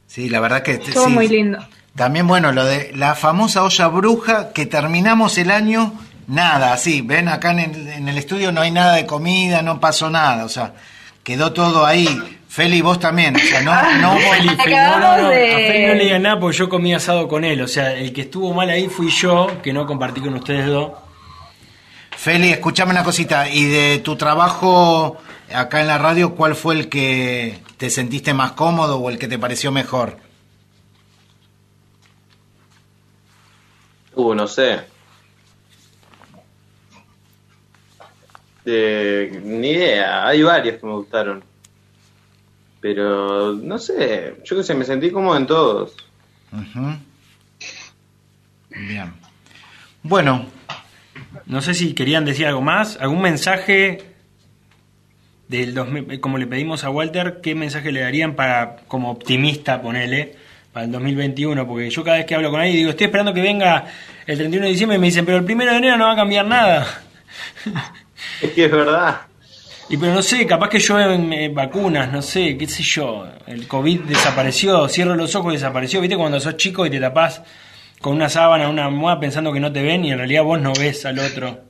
Sí, 0.05 0.29
la 0.29 0.39
verdad 0.39 0.61
que 0.61 0.73
Estuvo 0.73 1.05
sí. 1.05 1.11
muy 1.11 1.27
lindo. 1.27 1.59
También, 1.95 2.27
bueno, 2.27 2.51
lo 2.51 2.63
de 2.63 2.91
la 2.95 3.15
famosa 3.15 3.63
olla 3.63 3.87
bruja 3.87 4.53
que 4.53 4.67
terminamos 4.67 5.37
el 5.39 5.49
año, 5.49 5.93
nada, 6.27 6.73
así, 6.73 7.01
ven, 7.01 7.27
acá 7.27 7.51
en 7.51 7.59
el, 7.59 7.87
en 7.87 8.07
el 8.07 8.17
estudio 8.19 8.51
no 8.51 8.61
hay 8.61 8.69
nada 8.69 8.93
de 8.93 9.07
comida, 9.07 9.63
no 9.63 9.79
pasó 9.79 10.09
nada, 10.09 10.45
o 10.45 10.49
sea, 10.49 10.73
quedó 11.23 11.53
todo 11.53 11.85
ahí. 11.85 12.36
Feli, 12.57 12.81
vos 12.81 12.99
también, 12.99 13.35
o 13.35 13.39
sea, 13.39 13.61
no, 13.61 13.71
no, 14.01 14.17
Feli, 14.31 14.49
Feli, 14.49 14.75
no, 14.75 14.99
no, 14.99 15.17
no, 15.19 15.27
a 15.27 15.29
Feli 15.31 15.85
no 15.85 15.93
le 15.93 16.03
digan 16.05 16.23
nada 16.23 16.39
porque 16.39 16.57
yo 16.57 16.67
comí 16.67 16.91
asado 16.91 17.27
con 17.27 17.43
él. 17.43 17.61
O 17.61 17.67
sea, 17.67 17.93
el 17.93 18.11
que 18.11 18.21
estuvo 18.21 18.51
mal 18.51 18.67
ahí 18.71 18.87
fui 18.89 19.11
yo, 19.11 19.61
que 19.61 19.71
no 19.71 19.85
compartí 19.85 20.21
con 20.21 20.33
ustedes 20.33 20.65
dos. 20.65 20.93
Feli, 22.17 22.49
escuchame 22.49 22.93
una 22.93 23.03
cosita, 23.03 23.47
y 23.47 23.65
de 23.65 23.99
tu 23.99 24.15
trabajo 24.15 25.17
acá 25.53 25.81
en 25.81 25.85
la 25.85 25.99
radio, 25.99 26.33
¿cuál 26.33 26.55
fue 26.55 26.73
el 26.73 26.89
que 26.89 27.59
te 27.77 27.91
sentiste 27.91 28.33
más 28.33 28.53
cómodo 28.53 28.97
o 28.97 29.11
el 29.11 29.19
que 29.19 29.27
te 29.27 29.37
pareció 29.37 29.71
mejor? 29.71 30.17
Uh, 34.15 34.33
no 34.33 34.47
sé. 34.47 34.79
De- 38.65 39.41
ni 39.43 39.69
idea, 39.69 40.25
hay 40.27 40.41
varios 40.41 40.79
que 40.79 40.87
me 40.87 40.93
gustaron. 40.93 41.43
Pero 42.79 43.53
no 43.53 43.77
sé, 43.77 44.35
yo 44.43 44.55
que 44.55 44.63
sé, 44.63 44.75
me 44.75 44.85
sentí 44.85 45.11
cómodo 45.11 45.37
en 45.37 45.47
todos. 45.47 45.95
Bien. 48.69 49.13
Bueno, 50.03 50.45
No 51.45 51.61
sé 51.61 51.73
si 51.73 51.93
querían 51.93 52.25
decir 52.25 52.45
algo 52.45 52.61
más, 52.61 52.97
algún 52.99 53.21
mensaje 53.21 54.03
del 55.47 55.73
2000, 55.73 56.19
como 56.19 56.37
le 56.37 56.47
pedimos 56.47 56.83
a 56.83 56.89
Walter, 56.89 57.39
qué 57.41 57.55
mensaje 57.55 57.91
le 57.91 58.01
darían 58.01 58.35
para 58.35 58.77
como 58.87 59.11
optimista, 59.11 59.81
ponele, 59.81 60.35
para 60.73 60.85
el 60.85 60.91
2021, 60.91 61.65
porque 61.65 61.89
yo 61.89 62.03
cada 62.03 62.17
vez 62.17 62.25
que 62.25 62.35
hablo 62.35 62.51
con 62.51 62.59
alguien 62.59 62.77
digo, 62.77 62.89
estoy 62.89 63.05
esperando 63.05 63.33
que 63.33 63.41
venga 63.41 63.85
el 64.25 64.37
31 64.37 64.65
de 64.65 64.71
diciembre 64.71 64.97
y 64.97 64.99
me 64.99 65.07
dicen, 65.07 65.25
pero 65.25 65.37
el 65.37 65.45
1 65.45 65.65
de 65.65 65.77
enero 65.77 65.97
no 65.97 66.05
va 66.05 66.13
a 66.13 66.17
cambiar 66.17 66.45
nada. 66.45 66.85
Es 68.41 68.51
que 68.51 68.65
es 68.65 68.71
verdad. 68.71 69.21
Y 69.89 69.95
pero 69.97 70.13
no 70.13 70.21
sé, 70.21 70.45
capaz 70.45 70.69
que 70.69 70.79
llueven 70.79 71.31
eh, 71.31 71.49
vacunas, 71.49 72.11
no 72.11 72.21
sé, 72.21 72.57
qué 72.57 72.67
sé 72.67 72.83
yo. 72.83 73.25
El 73.45 73.67
COVID 73.67 74.01
desapareció, 74.01 74.87
cierro 74.89 75.15
los 75.15 75.33
ojos 75.35 75.53
y 75.53 75.55
desapareció. 75.55 76.01
¿Viste 76.01 76.17
cuando 76.17 76.39
sos 76.41 76.57
chico 76.57 76.85
y 76.85 76.89
te 76.89 76.99
tapás 76.99 77.41
con 78.01 78.13
una 78.13 78.29
sábana, 78.29 78.69
una 78.69 78.85
almohada 78.85 79.19
pensando 79.19 79.53
que 79.53 79.61
no 79.61 79.71
te 79.71 79.81
ven 79.81 80.03
y 80.03 80.11
en 80.11 80.17
realidad 80.17 80.43
vos 80.43 80.59
no 80.59 80.73
ves 80.73 81.05
al 81.05 81.19
otro? 81.19 81.61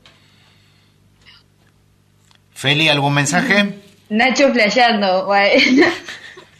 Feli, 2.54 2.90
¿algún 2.90 3.14
mensaje? 3.14 3.76
Nacho 4.10 4.52
playando, 4.52 5.26
güey. 5.26 5.82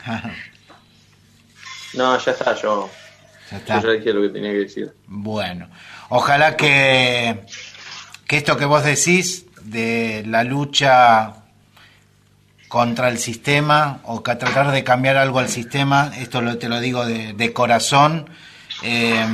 No, 1.94 2.18
ya 2.20 2.32
está, 2.32 2.54
yo. 2.56 2.90
Ya 3.50 3.58
está. 3.58 3.82
Yo 3.82 3.88
ya 3.88 3.98
dije 3.98 4.14
lo 4.14 4.22
que 4.22 4.30
tenía 4.30 4.52
que 4.52 4.58
decir. 4.60 4.94
Bueno, 5.08 5.68
ojalá 6.10 6.56
que, 6.56 7.44
que 8.28 8.38
esto 8.38 8.56
que 8.56 8.66
vos 8.66 8.84
decís 8.84 9.46
de 9.64 10.24
la 10.28 10.44
lucha 10.44 11.47
contra 12.68 13.08
el 13.10 13.18
sistema 13.18 14.00
o 14.04 14.22
que 14.24 14.36
tratar 14.36 14.72
de 14.72 14.84
cambiar 14.84 15.18
algo 15.18 15.40
al 15.40 15.50
sistema, 15.50 16.12
esto 16.18 16.42
lo, 16.42 16.58
te 16.58 16.68
lo 16.70 16.80
digo 16.80 17.06
de, 17.06 17.34
corazón, 17.54 18.30
eh, 18.84 19.26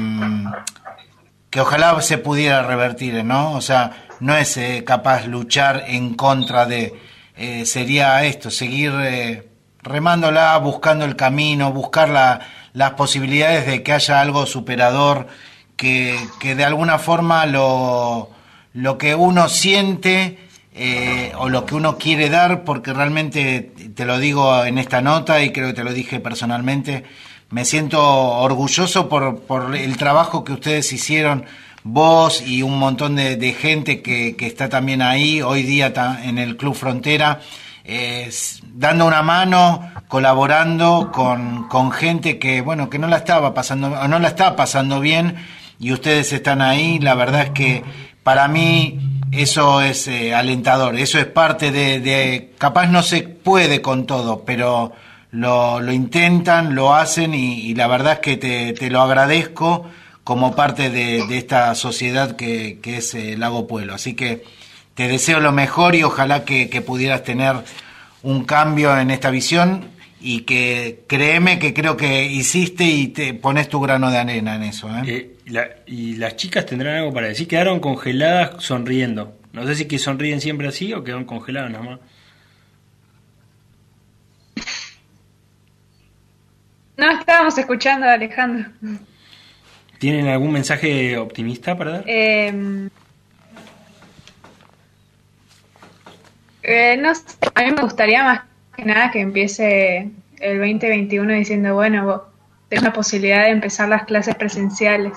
que 1.50 1.62
ojalá 1.62 2.00
se 2.02 2.18
pudiera 2.18 2.64
revertir, 2.64 3.24
¿no? 3.24 3.54
O 3.54 3.62
sea, 3.62 4.06
no 4.20 4.36
es 4.36 4.58
eh, 4.58 4.84
capaz 4.86 5.26
luchar 5.28 5.84
en 5.88 6.16
contra 6.16 6.66
de, 6.66 7.00
eh, 7.36 7.66
sería 7.66 8.24
esto, 8.24 8.50
seguir 8.52 8.92
eh, 9.02 9.48
remándola, 9.82 10.58
buscando 10.58 11.06
el 11.06 11.16
camino, 11.16 11.72
buscar 11.72 12.10
la- 12.10 12.40
las 12.74 12.92
posibilidades 12.92 13.68
de 13.68 13.84
que 13.84 13.94
haya 13.94 14.20
algo 14.22 14.46
superador, 14.48 15.28
que, 15.76 16.18
que 16.40 16.56
de 16.56 16.66
alguna 16.66 16.98
forma 16.98 17.46
lo, 17.46 18.32
lo 18.74 18.98
que 18.98 19.14
uno 19.14 19.48
siente 19.50 20.40
eh, 20.76 21.32
o 21.38 21.50
lo 21.50 21.66
que 21.66 21.76
uno 21.76 21.98
quiere 21.98 22.30
dar, 22.30 22.64
porque 22.64 22.94
realmente 22.94 23.72
te 23.94 24.06
lo 24.06 24.18
digo 24.18 24.66
en 24.66 24.78
esta 24.80 25.02
nota 25.02 25.44
y 25.44 25.52
creo 25.52 25.68
que 25.68 25.74
te 25.74 25.84
lo 25.84 25.94
dije 25.94 26.20
personalmente, 26.20 27.04
me 27.52 27.66
siento 27.66 28.02
orgulloso 28.02 29.08
por, 29.08 29.42
por 29.42 29.76
el 29.76 29.98
trabajo 29.98 30.44
que 30.44 30.54
ustedes 30.54 30.92
hicieron, 30.92 31.46
vos 31.84 32.42
y 32.42 32.64
un 32.64 32.80
montón 32.80 33.16
de, 33.16 33.36
de 33.36 33.54
gente 33.54 34.02
que, 34.02 34.36
que 34.36 34.48
está 34.48 34.70
también 34.70 35.04
ahí, 35.04 35.42
hoy 35.44 35.62
día 35.62 35.94
en 36.24 36.40
el 36.40 36.58
Club 36.58 36.74
Frontera, 36.74 37.42
eh, 37.84 38.32
dando 38.74 39.06
una 39.06 39.22
mano, 39.22 39.92
colaborando 40.08 41.12
con, 41.14 41.68
con 41.68 41.92
gente 41.92 42.40
que, 42.40 42.62
bueno, 42.62 42.90
que 42.90 42.98
no 42.98 43.08
la 43.08 43.18
estaba 43.18 43.54
pasando, 43.54 44.08
no 44.08 44.20
la 44.20 44.28
está 44.30 44.56
pasando 44.56 45.00
bien, 45.00 45.36
y 45.80 45.92
ustedes 45.92 46.34
están 46.34 46.62
ahí, 46.62 46.98
la 47.00 47.14
verdad 47.14 47.44
es 47.44 47.50
que 47.52 47.84
para 48.24 48.48
mí 48.48 49.13
eso 49.42 49.82
es 49.82 50.08
eh, 50.08 50.34
alentador, 50.34 50.96
eso 50.98 51.18
es 51.20 51.26
parte 51.26 51.72
de, 51.72 52.00
de- 52.00 52.52
capaz 52.58 52.88
no 52.88 53.02
se 53.04 53.24
puede 53.24 53.82
con 53.82 54.06
todo, 54.06 54.44
pero 54.46 54.94
lo, 55.32 55.80
lo 55.80 55.92
intentan, 55.92 56.76
lo 56.76 56.94
hacen 56.94 57.34
y, 57.34 57.62
y 57.62 57.76
la 57.76 57.88
verdad 57.88 58.14
es 58.14 58.20
que 58.20 58.38
te, 58.38 58.74
te 58.74 58.90
lo 58.90 59.02
agradezco 59.02 59.86
como 60.24 60.56
parte 60.56 60.90
de, 60.90 61.26
de 61.28 61.38
esta 61.38 61.74
sociedad 61.76 62.36
que, 62.36 62.80
que 62.82 62.98
es 62.98 63.14
eh, 63.16 63.36
Lago 63.38 63.68
Pueblo. 63.68 63.94
Así 63.96 64.14
que 64.14 64.44
te 64.94 65.08
deseo 65.08 65.40
lo 65.40 65.52
mejor 65.52 65.96
y 65.96 66.04
ojalá 66.04 66.46
que, 66.46 66.70
que 66.70 66.82
pudieras 66.82 67.24
tener 67.24 67.56
un 68.22 68.46
cambio 68.46 68.98
en 68.98 69.12
esta 69.12 69.32
visión 69.32 69.90
y 70.26 70.42
que 70.42 71.04
créeme 71.08 71.60
que 71.60 71.74
creo 71.74 71.98
que 71.98 72.24
hiciste 72.26 72.86
y 72.86 73.10
te 73.10 73.34
pones 73.34 73.68
tu 73.68 73.82
grano 73.82 74.10
de 74.10 74.18
arena 74.18 74.56
en 74.56 74.64
eso. 74.64 74.90
¿eh? 74.90 75.02
Eh, 75.06 75.36
la- 75.48 75.68
y 75.86 76.16
las 76.16 76.38
chicas 76.38 76.66
tendrán 76.66 76.96
algo 76.96 77.14
para 77.14 77.28
decir. 77.28 77.48
Quedaron 77.48 77.80
congeladas 77.82 78.64
sonriendo. 78.64 79.38
No 79.52 79.68
sé 79.68 79.76
si 79.76 79.86
que 79.86 80.00
sonríen 80.00 80.40
siempre 80.42 80.68
así 80.70 80.94
o 80.94 81.04
quedaron 81.04 81.26
congeladas 81.26 81.72
nada 81.72 81.84
más. 81.84 82.00
No 86.98 87.12
estábamos 87.20 87.58
escuchando 87.58 88.06
a 88.08 88.14
Alejandro. 88.14 88.70
¿Tienen 90.00 90.28
algún 90.28 90.52
mensaje 90.52 91.18
optimista 91.18 91.78
para 91.78 91.92
dar? 91.92 92.04
Eh, 92.08 92.90
eh, 96.64 96.98
no 96.98 97.14
sé, 97.16 97.24
a 97.56 97.64
mí 97.64 97.72
me 97.72 97.82
gustaría 97.82 98.24
más 98.24 98.42
que 98.76 98.86
nada 98.86 99.12
que 99.12 99.20
empiece 99.22 100.10
el 100.40 100.60
2021 100.60 101.34
diciendo, 101.34 101.74
bueno, 101.76 102.06
vos 102.06 102.22
tenés 102.70 102.84
la 102.84 102.94
posibilidad 102.94 103.44
de 103.44 103.50
empezar 103.50 103.88
las 103.90 104.04
clases 104.04 104.36
presenciales. 104.36 105.14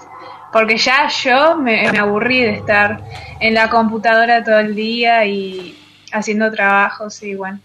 Porque 0.53 0.77
ya 0.77 1.09
yo 1.09 1.57
me, 1.57 1.91
me 1.91 1.99
aburrí 1.99 2.41
de 2.41 2.55
estar 2.55 3.03
en 3.41 3.55
la 3.55 3.69
computadora 3.69 4.45
todo 4.45 4.59
el 4.61 4.75
día 4.75 5.25
y 5.25 5.77
haciendo 6.13 6.51
trabajos 6.51 7.23
y 7.23 7.35
bueno, 7.35 7.61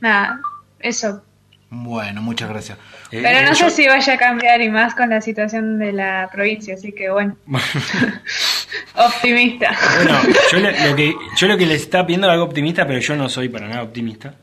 nada, 0.00 0.40
eso. 0.78 1.22
Bueno, 1.68 2.22
muchas 2.22 2.48
gracias. 2.48 2.78
Pero 3.10 3.48
no 3.48 3.54
sé 3.54 3.70
si 3.70 3.86
vaya 3.86 4.14
a 4.14 4.16
cambiar 4.18 4.60
y 4.60 4.70
más 4.70 4.94
con 4.94 5.10
la 5.10 5.20
situación 5.20 5.78
de 5.78 5.92
la 5.92 6.28
provincia, 6.32 6.74
así 6.74 6.92
que 6.92 7.10
bueno, 7.10 7.36
optimista. 8.94 9.76
Bueno, 9.96 10.20
yo 10.52 10.58
lo, 10.60 10.70
lo 10.90 10.96
que, 10.96 11.14
yo 11.36 11.46
lo 11.48 11.56
que 11.56 11.66
les 11.66 11.82
está 11.82 12.06
pidiendo 12.06 12.28
es 12.28 12.34
algo 12.34 12.44
optimista, 12.44 12.86
pero 12.86 13.00
yo 13.00 13.16
no 13.16 13.28
soy 13.28 13.48
para 13.48 13.66
nada 13.66 13.82
optimista. 13.82 14.34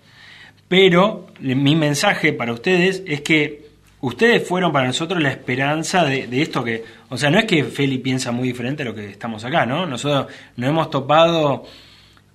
Pero 0.74 1.28
le- 1.40 1.54
mi 1.54 1.76
mensaje 1.76 2.34
para 2.34 2.52
ustedes 2.52 3.04
es 3.06 3.22
que 3.22 3.68
ustedes 4.02 4.48
fueron 4.48 4.72
para 4.72 4.88
nosotros 4.88 5.22
la 5.22 5.30
esperanza 5.30 6.04
de, 6.04 6.42
esto 6.42 6.64
que, 6.64 6.84
o 7.10 7.16
sea, 7.16 7.30
no 7.30 7.38
es 7.38 7.46
que 7.46 7.64
Feli 7.64 8.00
piensa 8.00 8.32
muy 8.32 8.48
diferente 8.48 8.82
a 8.82 8.86
lo 8.88 8.96
que 8.96 9.06
estamos 9.06 9.46
acá, 9.46 9.68
¿no? 9.68 9.86
Nosotros 9.86 10.34
nos 10.58 10.68
hemos 10.68 10.90
topado, 10.90 11.64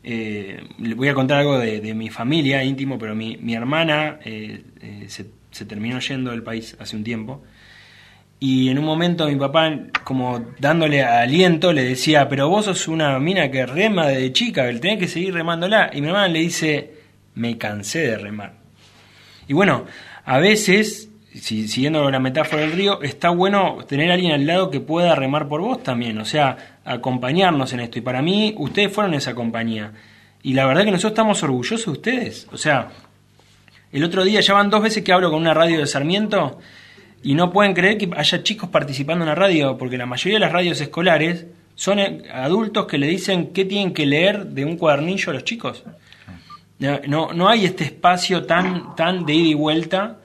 eh, 0.04 0.62
les 0.78 0.94
voy 0.94 1.08
a 1.08 1.14
contar 1.14 1.38
algo 1.38 1.58
de, 1.58 1.92
mi 1.94 2.10
familia 2.10 2.62
íntimo, 2.62 2.96
pero 2.96 3.12
mi, 3.16 3.36
hermana 3.52 4.20
eh, 4.24 4.62
eh, 4.82 5.06
se, 5.08 5.64
terminó 5.64 5.98
yendo 5.98 6.30
del 6.30 6.44
país 6.44 6.76
hace 6.78 6.94
un 6.94 7.02
tiempo. 7.02 7.42
Y 8.38 8.68
en 8.68 8.78
un 8.78 8.84
momento 8.84 9.26
mi 9.26 9.34
papá, 9.34 9.76
como 10.04 10.46
dándole 10.60 11.02
aliento, 11.02 11.72
le 11.72 11.82
decía, 11.82 12.28
pero 12.28 12.48
vos 12.48 12.66
sos 12.66 12.86
una 12.86 13.18
mina 13.18 13.50
que 13.50 13.66
rema 13.66 14.06
de 14.06 14.32
chica, 14.32 14.64
tenés 14.78 15.00
que 15.00 15.08
seguir 15.08 15.34
remándola. 15.34 15.90
Y 15.92 16.00
mi 16.00 16.06
hermana 16.06 16.28
le 16.28 16.38
dice, 16.38 16.97
me 17.38 17.56
cansé 17.56 18.00
de 18.00 18.18
remar. 18.18 18.54
Y 19.46 19.54
bueno, 19.54 19.86
a 20.24 20.38
veces, 20.38 21.08
si, 21.34 21.68
siguiendo 21.68 22.10
la 22.10 22.18
metáfora 22.18 22.62
del 22.62 22.72
río, 22.72 23.00
está 23.02 23.30
bueno 23.30 23.78
tener 23.88 24.10
a 24.10 24.14
alguien 24.14 24.32
al 24.32 24.46
lado 24.46 24.70
que 24.70 24.80
pueda 24.80 25.14
remar 25.14 25.48
por 25.48 25.60
vos 25.60 25.82
también, 25.82 26.18
o 26.18 26.24
sea, 26.24 26.80
acompañarnos 26.84 27.72
en 27.72 27.80
esto. 27.80 27.98
Y 27.98 28.02
para 28.02 28.20
mí, 28.20 28.54
ustedes 28.58 28.92
fueron 28.92 29.14
esa 29.14 29.34
compañía. 29.34 29.92
Y 30.42 30.52
la 30.52 30.66
verdad 30.66 30.84
que 30.84 30.90
nosotros 30.90 31.12
estamos 31.12 31.42
orgullosos 31.42 31.86
de 31.86 31.92
ustedes. 31.92 32.46
O 32.52 32.58
sea, 32.58 32.88
el 33.92 34.04
otro 34.04 34.24
día 34.24 34.40
ya 34.40 34.54
van 34.54 34.70
dos 34.70 34.82
veces 34.82 35.02
que 35.02 35.12
hablo 35.12 35.30
con 35.30 35.40
una 35.40 35.54
radio 35.54 35.78
de 35.78 35.86
Sarmiento 35.86 36.58
y 37.22 37.34
no 37.34 37.52
pueden 37.52 37.74
creer 37.74 37.98
que 37.98 38.10
haya 38.16 38.42
chicos 38.42 38.68
participando 38.68 39.24
en 39.24 39.30
la 39.30 39.34
radio, 39.34 39.76
porque 39.78 39.96
la 39.96 40.06
mayoría 40.06 40.36
de 40.36 40.40
las 40.40 40.52
radios 40.52 40.80
escolares 40.80 41.46
son 41.74 41.98
eh, 41.98 42.22
adultos 42.32 42.86
que 42.86 42.98
le 42.98 43.06
dicen 43.06 43.52
qué 43.52 43.64
tienen 43.64 43.94
que 43.94 44.04
leer 44.04 44.46
de 44.46 44.64
un 44.64 44.76
cuadernillo 44.76 45.30
a 45.30 45.34
los 45.34 45.44
chicos. 45.44 45.84
No, 46.78 47.32
no, 47.32 47.48
hay 47.48 47.64
este 47.64 47.84
espacio 47.84 48.44
tan, 48.44 48.94
tan 48.94 49.26
de 49.26 49.34
ida 49.34 49.48
y 49.48 49.54
vuelta, 49.54 50.18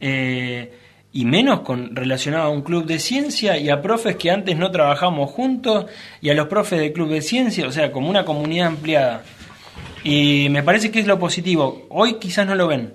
eh, 0.00 0.72
y 1.12 1.26
menos 1.26 1.60
con 1.60 1.94
relacionado 1.94 2.44
a 2.44 2.48
un 2.48 2.62
club 2.62 2.86
de 2.86 2.98
ciencia 2.98 3.58
y 3.58 3.68
a 3.68 3.82
profes 3.82 4.16
que 4.16 4.30
antes 4.30 4.56
no 4.56 4.70
trabajamos 4.70 5.30
juntos, 5.30 5.86
y 6.22 6.30
a 6.30 6.34
los 6.34 6.48
profes 6.48 6.80
del 6.80 6.92
club 6.92 7.10
de 7.10 7.20
ciencia, 7.20 7.66
o 7.66 7.72
sea, 7.72 7.92
como 7.92 8.08
una 8.08 8.24
comunidad 8.24 8.68
ampliada. 8.68 9.22
Y 10.02 10.48
me 10.50 10.62
parece 10.62 10.90
que 10.90 11.00
es 11.00 11.06
lo 11.06 11.18
positivo. 11.18 11.86
Hoy 11.90 12.14
quizás 12.14 12.46
no 12.46 12.54
lo 12.54 12.68
ven, 12.68 12.94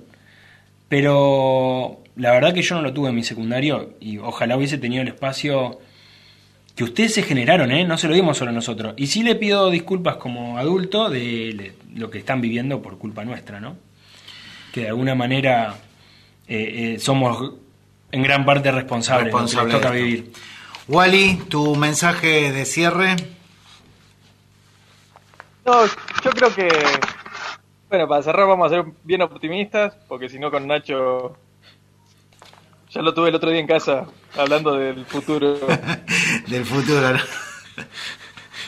pero 0.89 2.01
la 2.15 2.31
verdad 2.31 2.53
que 2.53 2.63
yo 2.63 2.75
no 2.75 2.81
lo 2.81 2.93
tuve 2.93 3.09
en 3.09 3.15
mi 3.15 3.23
secundario 3.23 3.93
y 3.99 4.17
ojalá 4.17 4.57
hubiese 4.57 4.79
tenido 4.79 5.03
el 5.03 5.09
espacio 5.09 5.79
que 6.75 6.83
ustedes 6.83 7.13
se 7.13 7.23
generaron, 7.23 7.71
¿eh? 7.71 7.85
no 7.85 7.97
se 7.97 8.07
lo 8.07 8.13
dimos 8.13 8.37
solo 8.37 8.51
nosotros. 8.51 8.93
Y 8.97 9.07
sí 9.07 9.23
le 9.23 9.35
pido 9.35 9.69
disculpas 9.71 10.17
como 10.17 10.57
adulto 10.57 11.09
de 11.09 11.73
lo 11.97 12.09
que 12.09 12.19
están 12.19 12.41
viviendo 12.41 12.81
por 12.81 12.97
culpa 12.97 13.25
nuestra, 13.25 13.59
¿no? 13.59 13.75
Que 14.71 14.81
de 14.81 14.87
alguna 14.89 15.15
manera 15.15 15.75
eh, 16.47 16.93
eh, 16.95 16.99
somos 16.99 17.53
en 18.11 18.23
gran 18.23 18.45
parte 18.45 18.71
responsables, 18.71 19.33
de 19.33 19.39
lo 19.39 19.45
que 19.45 19.51
les 19.51 19.53
Responsable 19.53 19.73
toca 19.73 19.91
de 19.91 19.97
esto. 19.99 20.05
vivir. 20.05 20.31
Wally, 20.87 21.35
tu 21.49 21.75
mensaje 21.75 22.51
de 22.51 22.65
cierre. 22.65 23.15
No, 25.65 25.85
yo 26.23 26.31
creo 26.31 26.53
que. 26.55 26.69
Bueno, 27.89 28.07
para 28.07 28.23
cerrar 28.23 28.47
vamos 28.47 28.71
a 28.71 28.75
ser 28.75 28.85
bien 29.03 29.21
optimistas, 29.21 29.95
porque 30.07 30.29
si 30.29 30.39
no 30.39 30.49
con 30.51 30.67
Nacho. 30.67 31.37
Ya 32.91 33.01
lo 33.01 33.13
tuve 33.13 33.29
el 33.29 33.35
otro 33.35 33.49
día 33.51 33.59
en 33.59 33.67
casa, 33.67 34.05
hablando 34.37 34.73
del 34.73 35.05
futuro. 35.05 35.57
Del 36.47 36.65
futuro. 36.65 37.13
¿no? 37.13 37.19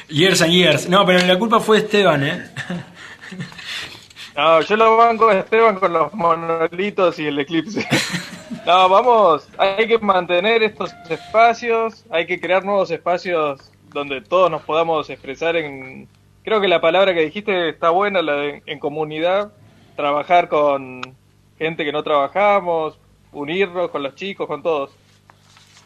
Years 0.10 0.42
and 0.42 0.52
years. 0.52 0.90
No, 0.90 1.06
pero 1.06 1.26
la 1.26 1.40
culpa 1.40 1.60
fue 1.62 1.78
de 1.80 1.86
Esteban, 1.86 2.24
¿eh? 2.24 2.52
No, 4.40 4.62
yo 4.62 4.78
lo 4.78 4.96
banco 4.96 5.28
a 5.28 5.40
Esteban 5.40 5.76
con 5.76 5.92
los 5.92 6.14
monolitos 6.14 7.20
y 7.20 7.28
el 7.28 7.40
eclipse. 7.40 7.86
No, 8.66 8.90
vamos, 8.90 9.48
hay 9.58 9.88
que 9.88 9.98
mantener 10.00 10.64
estos 10.64 10.94
espacios, 11.10 12.06
hay 12.10 12.26
que 12.26 12.40
crear 12.40 12.64
nuevos 12.64 12.90
espacios 12.92 13.72
donde 13.94 14.22
todos 14.22 14.50
nos 14.50 14.62
podamos 14.64 15.10
expresar 15.10 15.56
en... 15.56 16.08
Creo 16.44 16.60
que 16.62 16.68
la 16.68 16.82
palabra 16.82 17.14
que 17.14 17.22
dijiste 17.22 17.70
está 17.70 17.90
buena, 17.90 18.22
la 18.22 18.34
de 18.34 18.64
en 18.66 18.80
comunidad, 18.80 19.52
trabajar 19.96 20.50
con 20.50 21.02
gente 21.58 21.86
que 21.86 21.92
no 21.92 22.04
trabajamos, 22.04 22.98
unirnos 23.32 23.92
con 23.92 24.04
los 24.04 24.16
chicos, 24.16 24.48
con 24.48 24.64
todos. 24.64 24.92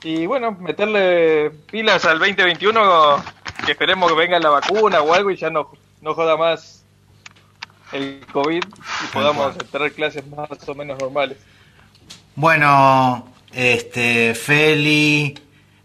Y 0.03 0.25
bueno, 0.25 0.51
meterle 0.51 1.51
pilas 1.71 2.05
al 2.05 2.19
2021, 2.19 3.23
que 3.65 3.71
esperemos 3.73 4.11
que 4.11 4.17
venga 4.17 4.39
la 4.39 4.49
vacuna 4.49 5.01
o 5.01 5.13
algo 5.13 5.31
y 5.31 5.37
ya 5.37 5.49
no, 5.49 5.69
no 6.01 6.13
joda 6.13 6.37
más 6.37 6.82
el 7.93 8.25
COVID 8.31 8.63
y 8.63 9.07
podamos 9.13 9.57
tener 9.71 9.93
clases 9.93 10.25
más 10.27 10.49
o 10.67 10.75
menos 10.75 10.99
normales. 10.99 11.37
Bueno, 12.35 13.27
este, 13.51 14.33
Feli, 14.33 15.35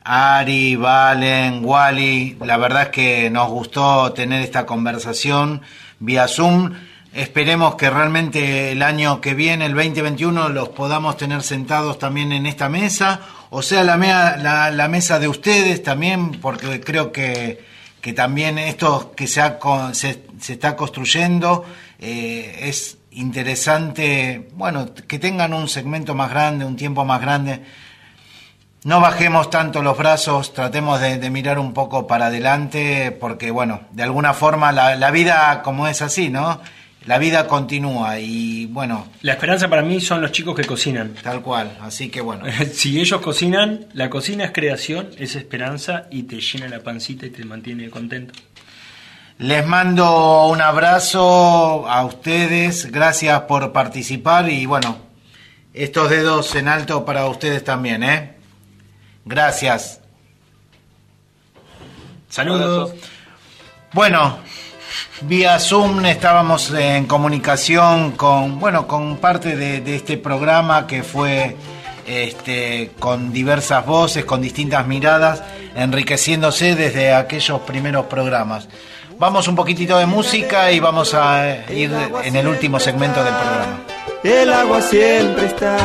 Ari, 0.04 0.76
Valen, 0.76 1.64
Wally, 1.64 2.36
la 2.44 2.56
verdad 2.56 2.82
es 2.84 2.88
que 2.88 3.30
nos 3.30 3.48
gustó 3.50 4.12
tener 4.12 4.42
esta 4.42 4.64
conversación 4.64 5.62
vía 5.98 6.26
Zoom. 6.28 6.72
Esperemos 7.12 7.74
que 7.74 7.90
realmente 7.90 8.72
el 8.72 8.82
año 8.82 9.20
que 9.20 9.34
viene, 9.34 9.66
el 9.66 9.74
2021, 9.74 10.48
los 10.50 10.70
podamos 10.70 11.16
tener 11.16 11.42
sentados 11.42 11.98
también 11.98 12.32
en 12.32 12.46
esta 12.46 12.68
mesa, 12.68 13.20
o 13.50 13.62
sea, 13.62 13.82
la, 13.82 13.96
mea- 13.96 14.36
la, 14.36 14.70
la 14.70 14.88
mesa 14.88 15.18
de 15.18 15.26
ustedes 15.28 15.82
también, 15.82 16.32
porque 16.32 16.80
creo 16.80 17.10
que, 17.12 17.64
que 18.00 18.12
también 18.12 18.58
esto 18.58 19.12
que 19.16 19.26
se, 19.26 19.40
ha 19.40 19.58
se, 19.92 20.22
se 20.40 20.52
está 20.52 20.76
construyendo 20.76 21.64
eh, 21.98 22.60
es 22.62 22.98
interesante, 23.10 24.48
bueno, 24.54 24.94
que 24.94 25.18
tengan 25.18 25.52
un 25.52 25.68
segmento 25.68 26.14
más 26.14 26.30
grande, 26.30 26.64
un 26.64 26.76
tiempo 26.76 27.04
más 27.04 27.20
grande. 27.20 27.62
No 28.84 29.00
bajemos 29.00 29.50
tanto 29.50 29.82
los 29.82 29.98
brazos, 29.98 30.52
tratemos 30.52 31.00
de, 31.00 31.30
mirar 31.30 31.58
un 31.58 31.74
poco 31.74 32.06
para 32.06 32.26
adelante, 32.26 33.10
porque 33.10 33.50
bueno, 33.50 33.80
de 33.90 34.04
alguna 34.04 34.34
forma 34.34 34.70
la 34.70 35.10
vida 35.10 35.62
como 35.62 35.88
es 35.88 36.00
así, 36.00 36.28
¿no? 36.28 36.60
La 37.08 37.16
vida 37.16 37.46
continúa 37.46 38.20
y 38.20 38.66
bueno. 38.66 39.08
La 39.22 39.32
esperanza 39.32 39.66
para 39.66 39.80
mí 39.80 39.98
son 39.98 40.20
los 40.20 40.30
chicos 40.30 40.54
que 40.54 40.64
cocinan. 40.64 41.14
Tal 41.14 41.40
cual, 41.40 41.78
así 41.80 42.10
que 42.10 42.20
bueno. 42.20 42.44
si 42.74 43.00
ellos 43.00 43.22
cocinan, 43.22 43.86
la 43.94 44.10
cocina 44.10 44.44
es 44.44 44.52
creación, 44.52 45.08
es 45.16 45.34
esperanza 45.34 46.04
y 46.10 46.24
te 46.24 46.38
llena 46.38 46.68
la 46.68 46.80
pancita 46.80 47.24
y 47.24 47.30
te 47.30 47.46
mantiene 47.46 47.88
contento. 47.88 48.34
Les 49.38 49.66
mando 49.66 50.48
un 50.48 50.60
abrazo 50.60 51.88
a 51.88 52.04
ustedes, 52.04 52.92
gracias 52.92 53.40
por 53.42 53.72
participar 53.72 54.50
y 54.50 54.66
bueno, 54.66 54.98
estos 55.72 56.10
dedos 56.10 56.54
en 56.56 56.68
alto 56.68 57.06
para 57.06 57.26
ustedes 57.26 57.64
también, 57.64 58.02
¿eh? 58.02 58.34
Gracias. 59.24 60.02
Saludos. 62.28 62.92
Bueno, 63.94 64.40
vía 65.22 65.58
Zoom 65.58 66.04
estábamos 66.06 66.72
en 66.72 67.06
comunicación 67.06 68.12
con, 68.12 68.58
bueno, 68.58 68.86
con 68.86 69.16
parte 69.18 69.56
de, 69.56 69.94
este 69.94 70.16
programa 70.16 70.86
que 70.86 71.02
fue 71.02 71.56
este, 72.06 72.92
con 72.98 73.32
diversas 73.32 73.84
voces, 73.84 74.24
con 74.24 74.40
distintas 74.40 74.86
miradas, 74.86 75.42
enriqueciéndose 75.74 76.74
desde 76.74 77.14
aquellos 77.14 77.60
primeros 77.62 78.06
programas. 78.06 78.68
Vamos 79.18 79.48
un 79.48 79.56
poquitito 79.56 79.98
de 79.98 80.06
música 80.06 80.70
y 80.70 80.78
vamos 80.78 81.12
a 81.12 81.70
ir 81.72 81.92
en 82.22 82.36
el 82.36 82.46
último 82.46 82.78
segmento 82.78 83.22
del 83.24 83.34
programa. 83.34 83.78
El 84.22 84.52
agua 84.52 84.80
siempre 84.80 85.46
está 85.46 85.76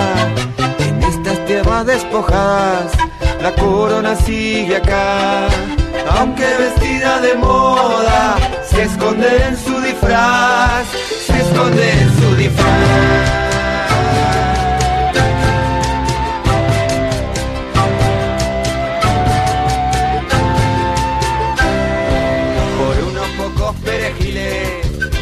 en 0.79 1.03
estas 1.03 1.45
tierras 1.45 1.85
despojadas. 1.85 2.91
La 3.41 3.51
corona 3.55 4.15
sigue 4.15 4.77
acá, 4.77 5.47
aunque 6.17 6.45
vestida 6.57 7.19
de 7.21 7.35
moda, 7.35 8.37
se 8.73 8.83
esconde 8.83 9.27
en 9.47 9.57
su 9.57 9.79
disfraz, 9.81 10.87
se 11.27 11.39
esconde 11.39 11.91
en 11.91 12.19
su 12.19 12.35
disfraz. 12.35 13.29
Por 22.79 22.95
unos 23.09 23.27
pocos 23.37 23.75
perejiles 23.81 24.69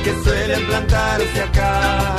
que 0.03 0.23
suelen 0.23 0.65
plantarse 0.67 1.41
acá, 1.41 2.15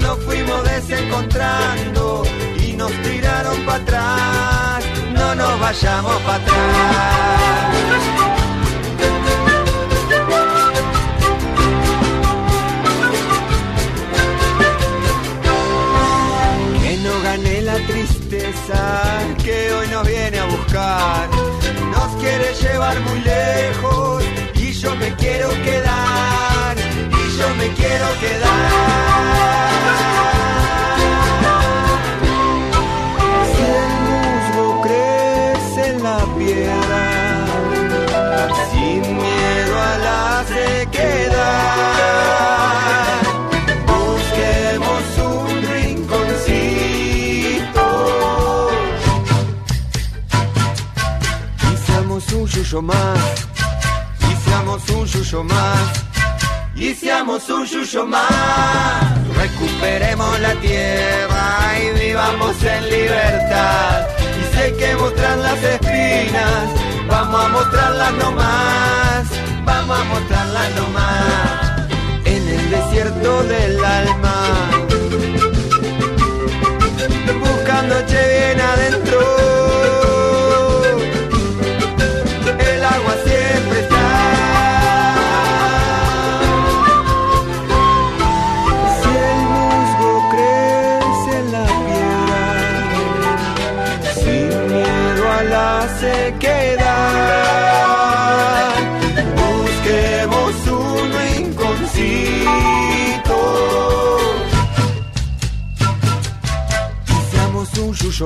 nos 0.00 0.18
fuimos 0.24 0.62
desencontrando 0.64 2.22
y 2.64 2.72
nos 2.74 2.92
tiraron 3.02 3.60
para 3.66 3.82
atrás. 3.82 4.84
No 5.14 5.34
nos 5.34 5.60
vayamos 5.60 6.16
para 6.22 6.36
atrás. 6.36 8.39
Nos 21.92 22.16
quiere 22.16 22.52
llevar 22.54 22.98
muy 23.00 23.20
lejos 23.20 24.24
y 24.54 24.72
yo 24.72 24.94
me 24.96 25.14
quiero 25.14 25.48
quedar. 25.62 26.76
Y 26.78 27.38
yo 27.38 27.48
me 27.56 27.68
quiero 27.74 28.06
quedar. 28.20 29.79
Y 52.72 52.72
seamos 54.44 54.88
un 54.90 55.04
yuyo 55.04 55.42
más, 55.42 56.04
y 56.76 56.94
seamos 56.94 57.48
un 57.50 57.66
yuyo 57.66 58.06
más. 58.06 59.26
Recuperemos 59.34 60.38
la 60.38 60.54
tierra 60.54 61.74
y 61.82 61.98
vivamos 61.98 62.62
en 62.62 62.88
libertad. 62.88 64.06
Y 64.40 64.56
sé 64.56 64.72
que 64.76 64.94
mostrar 64.94 65.38
las 65.38 65.60
espinas, 65.60 66.64
vamos 67.08 67.44
a 67.44 67.48
mostrarlas 67.48 68.12
nomás, 68.12 69.24
vamos 69.64 69.98
a 69.98 70.04
mostrarlas 70.04 70.70
nomás. 70.76 71.90
En 72.24 72.48
el 72.48 72.70
desierto 72.70 73.42
del 73.44 73.84
alma, 73.84 74.36
buscándote 77.42 78.28
bien 78.28 78.60
adentro. 78.60 79.59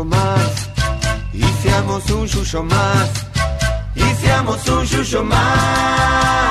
Más, 0.03 0.71
y 1.33 1.45
seamos 1.63 2.11
un 2.11 2.27
yuyo 2.27 2.65
más, 2.65 3.11
y 3.95 4.15
seamos 4.21 4.69
un 4.69 4.85
yuyo 4.87 5.23
más. 5.23 6.44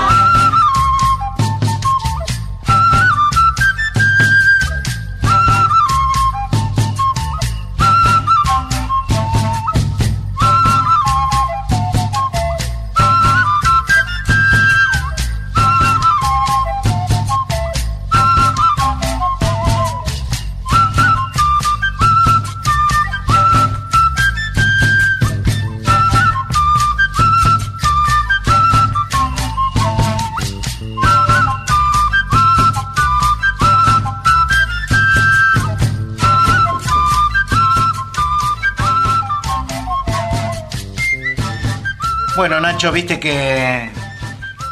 Nacho, 42.84 42.92
viste 42.92 43.18
que 43.18 43.90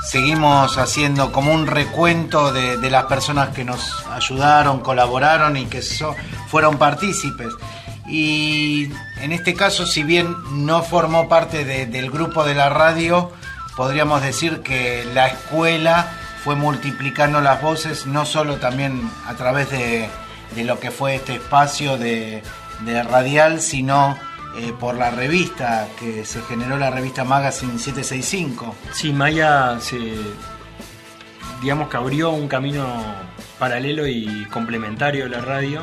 seguimos 0.04 0.78
haciendo 0.78 1.32
como 1.32 1.54
un 1.54 1.66
recuento 1.66 2.52
de, 2.52 2.90
las 2.90 3.06
personas 3.06 3.56
que 3.56 3.64
nos 3.64 4.06
ayudaron, 4.08 4.82
colaboraron 4.82 5.56
y 5.56 5.68
que 5.68 5.82
fueron 6.50 6.78
partícipes. 6.78 7.54
Y 8.10 8.90
en 9.22 9.32
este 9.32 9.54
caso, 9.54 9.86
si 9.86 10.04
bien 10.04 10.36
no 10.52 10.84
formó 10.84 11.30
parte 11.30 11.64
de- 11.64 11.86
del 11.86 12.12
grupo 12.12 12.44
de 12.44 12.54
la 12.54 12.68
radio, 12.68 13.32
podríamos 13.78 14.22
decir 14.22 14.60
que 14.60 15.06
la 15.14 15.28
escuela 15.28 16.12
fue 16.44 16.58
multiplicando 16.58 17.40
las 17.40 17.62
voces, 17.62 18.08
no 18.08 18.26
solo 18.26 18.58
también 18.58 19.10
a 19.26 19.36
través 19.36 19.70
de, 19.72 20.10
lo 20.58 20.82
que 20.82 20.92
fue 20.92 21.16
este 21.16 21.36
espacio 21.36 21.98
de 21.98 22.44
radial, 23.10 23.62
sino 23.62 24.18
eh, 24.58 24.74
por 24.80 24.96
la 24.96 25.12
revista 25.12 25.88
que 26.00 26.26
se 26.26 26.42
generó 26.44 26.78
la 26.78 26.90
revista 26.90 27.24
Magazine 27.24 27.78
765. 27.80 28.76
Sí, 28.94 29.12
Maya 29.14 29.80
se. 29.80 30.00
digamos 31.62 31.90
que 31.90 31.98
abrió 31.98 32.32
un 32.32 32.48
camino 32.48 32.86
paralelo 33.60 34.08
y 34.08 34.46
complementario 34.52 35.26
a 35.26 35.30
la 35.30 35.42
radio. 35.42 35.82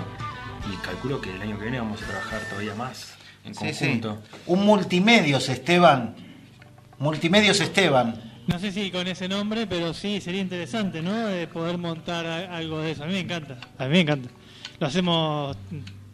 Y 0.70 0.76
calculo 0.84 1.20
que 1.20 1.34
el 1.34 1.40
año 1.40 1.56
que 1.56 1.62
viene 1.62 1.78
vamos 1.80 2.02
a 2.02 2.06
trabajar 2.06 2.40
todavía 2.50 2.74
más 2.74 3.14
en 3.44 3.54
Sí, 3.54 3.72
sí. 3.72 3.84
conjunto. 3.84 4.18
Un 4.46 4.66
multimedios, 4.66 5.48
Esteban. 5.48 6.14
Multimedios, 6.98 7.60
Esteban. 7.60 8.22
No 8.46 8.58
sé 8.58 8.72
si 8.72 8.90
con 8.90 9.06
ese 9.06 9.28
nombre, 9.28 9.66
pero 9.66 9.94
sí 9.94 10.20
sería 10.20 10.40
interesante, 10.40 11.00
¿no? 11.02 11.12
De 11.26 11.46
poder 11.46 11.78
montar 11.78 12.26
algo 12.26 12.80
de 12.80 12.92
eso. 12.92 13.04
A 13.04 13.06
mí 13.06 13.12
me 13.14 13.20
encanta. 13.20 13.58
A 13.78 13.84
mí 13.84 13.90
me 13.90 14.00
encanta. 14.00 14.28
Lo 14.80 14.86
hacemos 14.86 15.56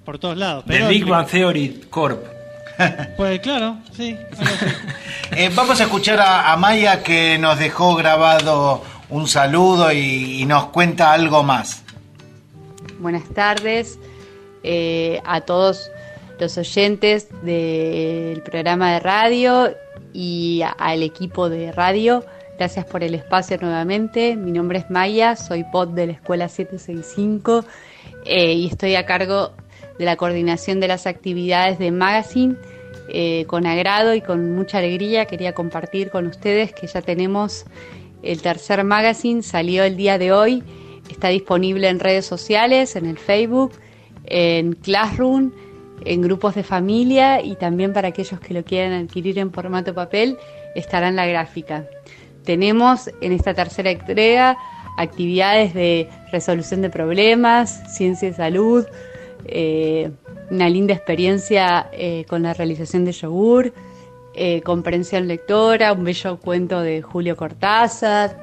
por 0.04 0.18
todos 0.18 0.36
lados. 0.36 0.64
The 0.66 0.72
Pero 0.72 0.88
Big 0.88 1.04
Bang 1.06 1.26
Theory 1.26 1.80
Corp. 1.90 2.24
Pues 3.16 3.40
claro, 3.40 3.76
sí. 3.96 4.16
Eh, 5.36 5.50
vamos 5.52 5.80
a 5.80 5.84
escuchar 5.84 6.20
a, 6.20 6.52
a 6.52 6.56
Maya 6.56 7.02
que 7.02 7.38
nos 7.38 7.58
dejó 7.58 7.96
grabado 7.96 8.82
un 9.10 9.26
saludo 9.26 9.90
y, 9.90 10.40
y 10.42 10.46
nos 10.46 10.66
cuenta 10.66 11.12
algo 11.12 11.42
más. 11.42 11.82
Buenas 13.00 13.24
tardes 13.34 13.98
eh, 14.62 15.20
a 15.24 15.40
todos 15.40 15.90
los 16.38 16.56
oyentes 16.56 17.28
del 17.42 18.42
programa 18.42 18.92
de 18.92 19.00
radio 19.00 19.74
y 20.12 20.62
a- 20.62 20.68
al 20.70 21.02
equipo 21.02 21.48
de 21.48 21.72
radio. 21.72 22.24
Gracias 22.58 22.84
por 22.84 23.02
el 23.02 23.16
espacio 23.16 23.58
nuevamente. 23.60 24.36
Mi 24.36 24.52
nombre 24.52 24.78
es 24.78 24.88
Maya, 24.90 25.34
soy 25.34 25.64
pod 25.64 25.88
de 25.88 26.06
la 26.06 26.12
Escuela 26.12 26.48
765 26.48 27.64
eh, 28.24 28.52
y 28.52 28.66
estoy 28.68 28.94
a 28.94 29.04
cargo 29.04 29.52
de 29.98 30.04
la 30.04 30.16
coordinación 30.16 30.80
de 30.80 30.88
las 30.88 31.06
actividades 31.06 31.78
de 31.78 31.90
Magazine. 31.90 32.56
Eh, 33.08 33.44
con 33.48 33.66
agrado 33.66 34.14
y 34.14 34.22
con 34.22 34.54
mucha 34.54 34.78
alegría 34.78 35.26
quería 35.26 35.52
compartir 35.52 36.10
con 36.10 36.26
ustedes 36.26 36.72
que 36.72 36.86
ya 36.86 37.02
tenemos 37.02 37.66
El 38.22 38.40
tercer 38.40 38.82
magazine 38.82 39.42
salió 39.42 39.84
el 39.84 39.96
día 39.96 40.16
de 40.16 40.32
hoy. 40.32 40.62
Está 41.10 41.28
disponible 41.28 41.88
en 41.88 42.00
redes 42.00 42.24
sociales, 42.24 42.96
en 42.96 43.04
el 43.04 43.18
Facebook, 43.18 43.72
en 44.24 44.72
Classroom, 44.72 45.52
en 46.04 46.22
grupos 46.22 46.54
de 46.54 46.62
familia 46.62 47.42
y 47.42 47.56
también 47.56 47.92
para 47.92 48.08
aquellos 48.08 48.40
que 48.40 48.54
lo 48.54 48.64
quieran 48.64 48.92
adquirir 48.92 49.38
en 49.38 49.52
formato 49.52 49.94
papel 49.94 50.38
estará 50.74 51.08
en 51.08 51.16
la 51.16 51.26
gráfica. 51.26 51.86
Tenemos 52.44 53.10
en 53.20 53.32
esta 53.32 53.54
tercera 53.54 53.90
entrega 53.90 54.56
actividades 54.96 55.74
de 55.74 56.08
resolución 56.30 56.82
de 56.82 56.90
problemas, 56.90 57.82
ciencia 57.96 58.28
y 58.28 58.32
salud, 58.32 58.86
eh, 59.46 60.10
una 60.50 60.68
linda 60.68 60.94
experiencia 60.94 61.88
eh, 61.92 62.24
con 62.28 62.42
la 62.42 62.54
realización 62.54 63.04
de 63.04 63.12
yogur, 63.12 63.72
eh, 64.34 64.60
comprensión 64.62 65.26
lectora, 65.28 65.92
un 65.92 66.04
bello 66.04 66.38
cuento 66.38 66.80
de 66.80 67.02
Julio 67.02 67.36
Cortázar. 67.36 68.38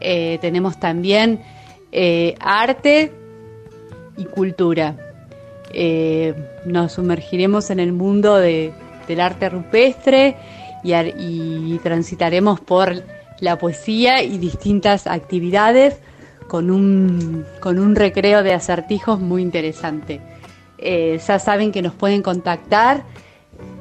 tenemos 0.00 0.78
también 0.78 1.40
arte 2.40 3.12
y 4.16 4.24
cultura. 4.26 4.96
Nos 6.66 6.92
sumergiremos 6.92 7.70
en 7.70 7.80
el 7.80 7.92
mundo 7.92 8.36
de- 8.36 8.72
del 9.08 9.20
arte 9.20 9.48
rupestre 9.48 10.36
y, 10.82 10.92
y 10.94 11.80
transitaremos 11.82 12.60
por 12.60 13.02
la 13.40 13.56
poesía 13.58 14.22
y 14.22 14.38
distintas 14.38 15.06
actividades 15.06 15.98
con 16.48 16.70
un, 16.70 17.44
con 17.60 17.78
un 17.78 17.94
recreo 17.96 18.42
de 18.42 18.52
acertijos 18.54 19.20
muy 19.20 19.42
interesante. 19.42 20.20
Eh, 20.78 21.20
ya 21.26 21.38
saben 21.38 21.72
que 21.72 21.80
nos 21.82 21.94
pueden 21.94 22.22
contactar, 22.22 23.04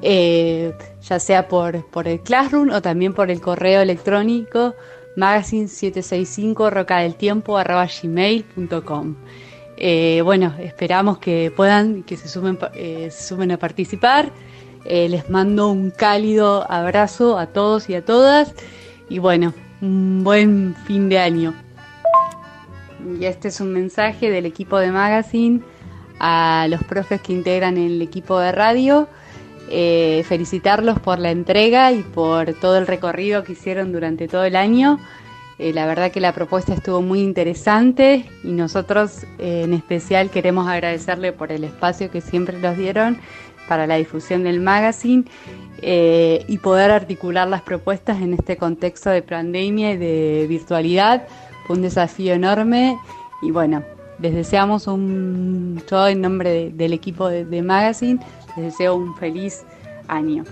eh, 0.01 0.73
ya 1.01 1.19
sea 1.19 1.47
por, 1.47 1.85
por 1.87 2.07
el 2.07 2.21
Classroom 2.21 2.69
o 2.69 2.81
también 2.81 3.13
por 3.13 3.29
el 3.31 3.41
correo 3.41 3.81
electrónico 3.81 4.75
magazine765 5.17 6.69
rocadeltiempo.gmail.com 6.69 9.15
eh, 9.77 10.21
Bueno, 10.23 10.53
esperamos 10.59 11.17
que 11.19 11.51
puedan, 11.55 12.03
que 12.03 12.17
se 12.17 12.27
sumen, 12.27 12.59
eh, 12.73 13.07
se 13.11 13.29
sumen 13.29 13.51
a 13.51 13.57
participar. 13.57 14.31
Les 14.87 15.31
mando 15.31 15.69
un 15.69 15.89
cálido 15.89 16.71
abrazo 16.71 17.39
a 17.39 17.47
todos 17.47 17.89
y 17.89 17.95
a 17.95 18.05
todas. 18.05 18.53
Y 19.09 19.17
bueno, 19.17 19.51
un 19.81 20.23
buen 20.23 20.75
fin 20.85 21.09
de 21.09 21.17
año. 21.17 21.55
Y 23.19 23.25
este 23.25 23.47
es 23.47 23.59
un 23.59 23.73
mensaje 23.73 24.29
del 24.29 24.45
equipo 24.45 24.77
de 24.77 24.91
Magazine 24.91 25.61
a 26.19 26.67
los 26.69 26.83
profes 26.83 27.21
que 27.21 27.33
integran 27.33 27.77
el 27.77 28.01
equipo 28.01 28.39
de 28.39 28.51
radio. 28.51 29.07
Eh, 29.67 30.23
felicitarlos 30.27 30.99
por 30.99 31.17
la 31.17 31.31
entrega 31.31 31.91
y 31.91 32.03
por 32.03 32.53
todo 32.53 32.77
el 32.77 32.85
recorrido 32.85 33.43
que 33.43 33.53
hicieron 33.53 33.91
durante 33.91 34.27
todo 34.27 34.43
el 34.43 34.55
año. 34.55 34.99
Eh, 35.57 35.73
la 35.73 35.87
verdad 35.87 36.11
que 36.11 36.19
la 36.19 36.33
propuesta 36.33 36.73
estuvo 36.73 37.01
muy 37.01 37.21
interesante 37.21 38.29
y 38.43 38.51
nosotros 38.51 39.23
eh, 39.39 39.63
en 39.63 39.73
especial 39.73 40.29
queremos 40.29 40.67
agradecerle 40.67 41.31
por 41.31 41.51
el 41.51 41.63
espacio 41.63 42.11
que 42.11 42.21
siempre 42.21 42.59
nos 42.59 42.77
dieron 42.77 43.17
para 43.67 43.87
la 43.87 43.95
difusión 43.95 44.43
del 44.43 44.59
magazine 44.59 45.23
y 45.81 46.57
poder 46.59 46.91
articular 46.91 47.47
las 47.47 47.61
propuestas 47.61 48.21
en 48.21 48.33
este 48.33 48.57
contexto 48.57 49.09
de 49.09 49.21
pandemia 49.21 49.93
y 49.93 49.97
de 49.97 50.45
virtualidad. 50.47 51.27
Fue 51.65 51.75
un 51.75 51.81
desafío 51.81 52.33
enorme 52.33 52.97
y 53.41 53.51
bueno, 53.51 53.83
les 54.19 54.33
deseamos 54.33 54.87
un, 54.87 55.81
yo 55.89 56.07
en 56.07 56.21
nombre 56.21 56.49
de- 56.49 56.71
del 56.71 56.93
equipo 56.93 57.27
de 57.29 57.61
magazine, 57.61 58.19
les 58.55 58.65
deseo 58.65 58.95
un 58.95 59.15
feliz 59.17 59.63
año. 60.07 60.43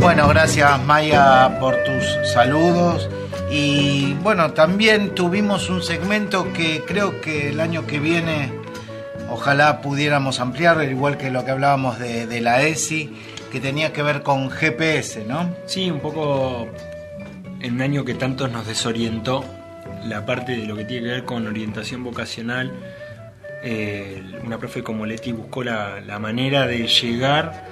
Bueno, 0.00 0.28
gracias 0.28 0.82
Maya 0.84 1.58
por 1.60 1.74
tus 1.84 2.32
saludos. 2.32 3.08
Y 3.50 4.14
bueno, 4.22 4.52
también 4.52 5.14
tuvimos 5.14 5.70
un 5.70 5.82
segmento 5.82 6.52
que 6.52 6.84
creo 6.86 7.20
que 7.20 7.48
el 7.48 7.60
año 7.60 7.86
que 7.86 7.98
viene 7.98 8.52
ojalá 9.30 9.80
pudiéramos 9.80 10.40
ampliar, 10.40 10.78
al 10.78 10.90
igual 10.90 11.16
que 11.16 11.30
lo 11.30 11.44
que 11.44 11.50
hablábamos 11.50 11.98
de, 11.98 12.40
la 12.40 12.62
ESI, 12.62 13.10
que 13.50 13.60
tenía 13.60 13.92
que 13.92 14.02
ver 14.02 14.22
con 14.22 14.50
GPS, 14.50 15.24
¿no? 15.24 15.54
Sí, 15.66 15.90
un 15.90 16.00
poco 16.00 16.68
en 17.60 17.74
un 17.74 17.80
año 17.80 18.04
que 18.04 18.14
tantos 18.14 18.50
nos 18.50 18.66
desorientó 18.66 19.44
la 20.04 20.26
parte 20.26 20.52
de 20.52 20.66
lo 20.66 20.76
que 20.76 20.84
tiene 20.84 21.06
que 21.06 21.12
ver 21.12 21.24
con 21.24 21.46
orientación 21.46 22.04
vocacional. 22.04 22.72
eh, 23.62 24.22
una 24.44 24.58
profe 24.58 24.82
como 24.82 25.04
Leti 25.04 25.32
buscó 25.32 25.64
la, 25.64 26.00
la 26.00 26.18
manera 26.18 26.66
de 26.66 26.86
llegar, 26.86 27.66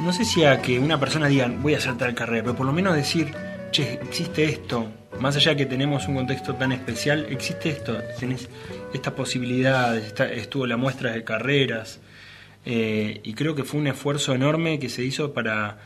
no 0.00 0.12
sé 0.12 0.24
si 0.24 0.44
a 0.44 0.62
que 0.62 0.78
una 0.78 0.98
persona 0.98 1.26
diga 1.26 1.50
voy 1.58 1.74
a 1.74 1.78
hacer 1.78 1.96
tal 1.98 2.14
carrera, 2.14 2.44
pero 2.44 2.56
por 2.56 2.66
lo 2.66 2.72
menos 2.72 2.94
decir, 2.94 3.34
che, 3.70 3.94
existe 4.02 4.44
esto, 4.44 4.88
más 5.20 5.36
allá 5.36 5.52
de 5.52 5.56
que 5.58 5.66
tenemos 5.66 6.08
un 6.08 6.16
contexto 6.16 6.54
tan 6.54 6.72
especial, 6.72 7.26
existe 7.30 7.70
esto, 7.70 7.98
tenés 8.18 8.48
esta 8.92 9.14
posibilidad, 9.14 9.96
está- 9.96 10.30
estuvo 10.30 10.66
la 10.66 10.76
muestra 10.76 11.12
de 11.12 11.24
carreras, 11.24 12.00
eh, 12.64 13.20
y 13.22 13.34
creo 13.34 13.54
que 13.54 13.64
fue 13.64 13.80
un 13.80 13.86
esfuerzo 13.86 14.34
enorme 14.34 14.78
que 14.78 14.88
se 14.88 15.02
hizo 15.04 15.32
para 15.32 15.78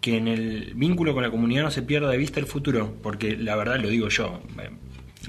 que 0.00 0.16
en 0.16 0.26
el 0.28 0.72
vínculo 0.74 1.14
con 1.14 1.22
la 1.22 1.30
comunidad 1.30 1.62
no 1.62 1.70
se 1.70 1.82
pierda 1.82 2.10
de 2.10 2.16
vista 2.16 2.40
el 2.40 2.46
futuro, 2.46 2.94
porque 3.02 3.36
la 3.36 3.54
verdad 3.56 3.78
lo 3.78 3.88
digo 3.88 4.08
yo. 4.08 4.42
eh, 4.60 4.70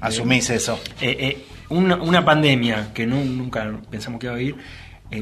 Asumís 0.01 0.49
eso. 0.49 0.81
eh, 0.99 1.15
eh, 1.19 1.37
una, 1.69 1.95
una 1.97 2.25
pandemia 2.25 2.91
que 2.93 3.05
nu- 3.05 3.23
nunca 3.23 3.79
pensamos 3.91 4.19
que 4.19 4.25
iba 4.25 4.33
a 4.35 4.37
vivir, 4.39 4.55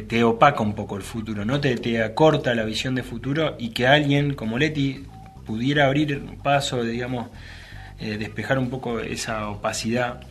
te 0.08 0.24
opaca 0.24 0.62
un 0.64 0.74
poco 0.74 0.96
el 0.96 1.02
futuro, 1.04 1.44
¿no? 1.44 1.60
Te, 1.60 1.76
te 1.76 2.02
acorta 2.02 2.56
la 2.56 2.64
visión 2.64 2.96
de 2.96 3.04
futuro 3.04 3.58
y 3.60 3.70
que 3.72 3.88
alguien 3.88 4.36
como 4.36 4.58
Leti 4.58 5.04
pudiera 5.46 5.86
abrir 5.88 6.16
un 6.18 6.38
paso, 6.42 6.82
digamos, 6.84 7.28
eh, 8.02 8.18
despejar 8.18 8.58
un 8.58 8.70
poco 8.70 9.00
esa 9.00 9.48
opacidad 9.50 10.22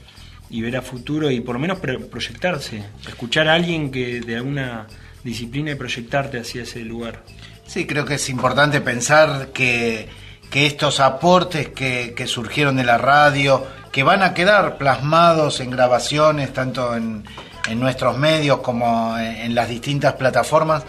y 0.50 0.60
ver 0.60 0.76
a 0.76 0.82
futuro 0.82 1.30
y 1.30 1.40
por 1.40 1.54
lo 1.54 1.60
menos 1.60 1.78
pro- 1.78 2.00
proyectarse, 2.08 2.82
escuchar 3.06 3.46
a 3.48 3.54
alguien 3.54 3.90
que 3.92 4.20
de 4.20 4.36
alguna 4.36 4.88
disciplina 5.22 5.70
y 5.70 5.74
proyectarte 5.76 6.40
hacia 6.40 6.62
ese 6.64 6.80
lugar. 6.80 7.22
Sí, 7.66 7.86
creo 7.86 8.04
que 8.04 8.14
es 8.14 8.28
importante 8.28 8.80
pensar 8.80 9.50
que, 9.52 10.08
estos 10.52 10.98
aportes 10.98 11.68
que, 11.68 12.24
surgieron 12.26 12.76
de 12.76 12.82
la 12.82 12.98
radio, 12.98 13.64
que 13.92 14.02
van 14.02 14.24
a 14.24 14.34
quedar 14.34 14.76
plasmados 14.76 15.60
en 15.60 15.70
grabaciones, 15.70 16.52
tanto 16.52 16.96
en, 16.96 17.22
nuestros 17.76 18.18
medios 18.18 18.58
como 18.58 19.16
en 19.16 19.54
las 19.54 19.68
distintas 19.68 20.14
plataformas, 20.14 20.82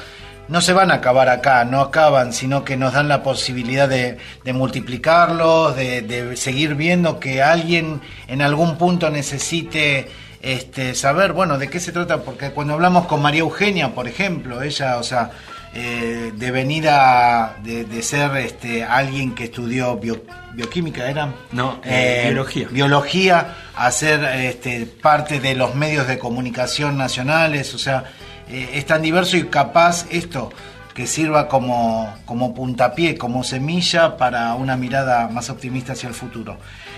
no 0.52 0.62
se 0.62 0.74
van 0.74 0.92
a 0.92 0.96
acabar 0.96 1.30
acá, 1.30 1.64
no 1.66 1.80
acaban, 1.82 2.34
sino 2.34 2.64
que 2.64 2.76
nos 2.78 2.94
dan 2.94 3.08
la 3.08 3.24
posibilidad 3.24 3.88
de, 3.90 4.18
de 4.44 4.54
multiplicarlos, 4.54 5.76
de, 5.76 6.02
de 6.02 6.36
seguir 6.38 6.76
viendo 6.76 7.20
que 7.20 7.42
alguien 7.42 8.02
en 8.28 8.42
algún 8.42 8.78
punto 8.78 9.10
necesite 9.10 10.10
este, 10.42 10.94
saber, 10.94 11.34
bueno, 11.34 11.58
de 11.58 11.70
qué 11.70 11.80
se 11.80 11.92
trata, 11.92 12.18
porque 12.24 12.52
cuando 12.52 12.74
hablamos 12.74 13.06
con 13.08 13.22
María 13.22 13.40
Eugenia, 13.42 13.96
por 13.96 14.08
ejemplo, 14.08 14.62
ella, 14.62 14.98
o 14.98 15.04
sea, 15.04 15.32
eh, 15.74 16.34
de 16.36 16.52
venida 16.52 17.56
de, 17.64 17.86
de 17.86 18.02
ser 18.04 18.36
este, 18.36 18.84
alguien 18.84 19.34
que 19.34 19.46
estudió 19.46 19.98
bio- 19.98 20.22
bioquímica, 20.54 21.10
¿era? 21.10 21.30
No, 21.54 21.80
eh, 21.86 22.24
biología. 22.26 22.68
Biología, 22.70 23.56
a 23.76 23.90
ser 23.92 24.22
este, 24.42 24.86
parte 24.86 25.40
de 25.40 25.56
los 25.56 25.76
medios 25.76 26.08
de 26.08 26.20
comunicación 26.20 26.98
nacionales, 26.98 27.74
o 27.74 27.78
sea, 27.78 28.04
eh, 28.52 28.70
es 28.74 28.86
tan 28.86 29.02
diverso 29.02 29.38
y 29.38 29.46
capaz 29.46 30.06
esto 30.12 30.52
que 30.94 31.08
sirva 31.08 31.48
como, 31.48 32.14
como 32.26 32.54
puntapié, 32.54 33.18
como 33.18 33.44
semilla 33.44 34.18
para 34.18 34.54
una 34.56 34.76
mirada 34.76 35.28
más 35.30 35.50
optimista 35.50 35.94
hacia 35.94 36.10
el 36.10 36.16
futuro. 36.16 36.58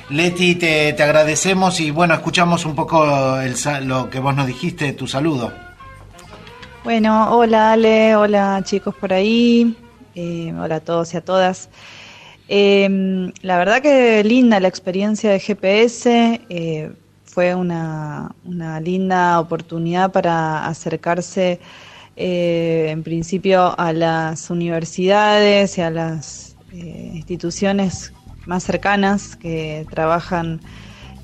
Leti, 0.10 0.56
te, 0.56 0.94
te 0.94 1.04
agradecemos 1.04 1.80
y 1.80 1.92
bueno, 1.92 2.14
escuchamos 2.14 2.66
un 2.66 2.76
poco 2.76 3.40
el 3.40 3.56
lo 3.88 4.10
que 4.10 4.20
vos 4.20 4.36
nos 4.36 4.48
dijiste, 4.48 4.94
tu 4.94 5.08
saludo. 5.08 5.54
Bueno, 6.84 7.36
hola 7.38 7.72
Ale, 7.74 8.16
hola 8.16 8.60
chicos 8.66 8.94
por 8.96 9.14
ahí, 9.14 9.78
eh, 10.16 10.54
hola 10.60 10.76
a 10.76 10.80
todos 10.82 11.14
y 11.14 11.18
a 11.18 11.22
todas. 11.22 11.70
Eh, 12.50 13.32
la 13.42 13.58
verdad 13.58 13.82
que 13.82 14.24
linda 14.24 14.60
la 14.60 14.68
experiencia 14.68 15.32
de 15.32 15.40
GPS, 15.40 16.42
eh, 16.50 16.92
fue 17.34 17.56
una, 17.56 18.36
una 18.46 18.80
linda 18.80 19.40
oportunidad 19.40 20.12
para 20.12 20.68
acercarse 20.68 21.60
eh, 22.16 22.90
en 22.90 23.02
principio 23.02 23.74
a 23.80 23.92
las 23.92 24.52
universidades 24.52 25.80
y 25.80 25.82
a 25.82 25.90
las 25.90 26.56
eh, 26.72 27.10
instituciones 27.16 28.14
más 28.46 28.64
cercanas 28.64 29.36
que 29.36 29.88
trabajan 29.90 30.62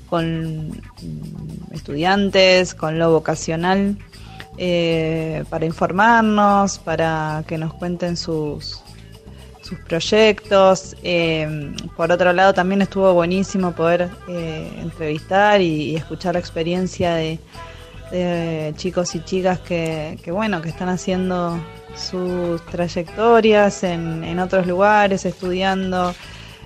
con 0.08 0.70
mm, 0.70 1.74
estudiantes, 1.74 2.74
con 2.74 2.98
lo 2.98 3.12
vocacional, 3.12 3.96
eh, 4.58 5.44
para 5.48 5.64
informarnos, 5.64 6.80
para 6.80 7.44
que 7.46 7.56
nos 7.56 7.72
cuenten 7.74 8.16
sus, 8.16 8.82
sus 9.70 9.78
proyectos. 9.78 10.96
Eh, 11.02 11.72
por 11.96 12.10
otro 12.12 12.32
lado, 12.32 12.52
también 12.52 12.82
estuvo 12.82 13.14
buenísimo 13.14 13.72
poder 13.72 14.10
eh, 14.28 14.70
entrevistar 14.78 15.60
y, 15.60 15.96
escuchar 15.96 16.34
la 16.34 16.40
experiencia 16.40 17.14
de, 17.14 17.38
de 18.10 18.74
chicos 18.76 19.14
y 19.14 19.24
chicas 19.24 19.60
que, 19.60 20.18
bueno, 20.26 20.60
que 20.60 20.68
están 20.68 20.88
haciendo 20.88 21.58
sus 21.94 22.60
trayectorias 22.66 23.84
en, 23.84 24.24
en 24.24 24.40
otros 24.40 24.66
lugares, 24.66 25.24
estudiando, 25.24 26.14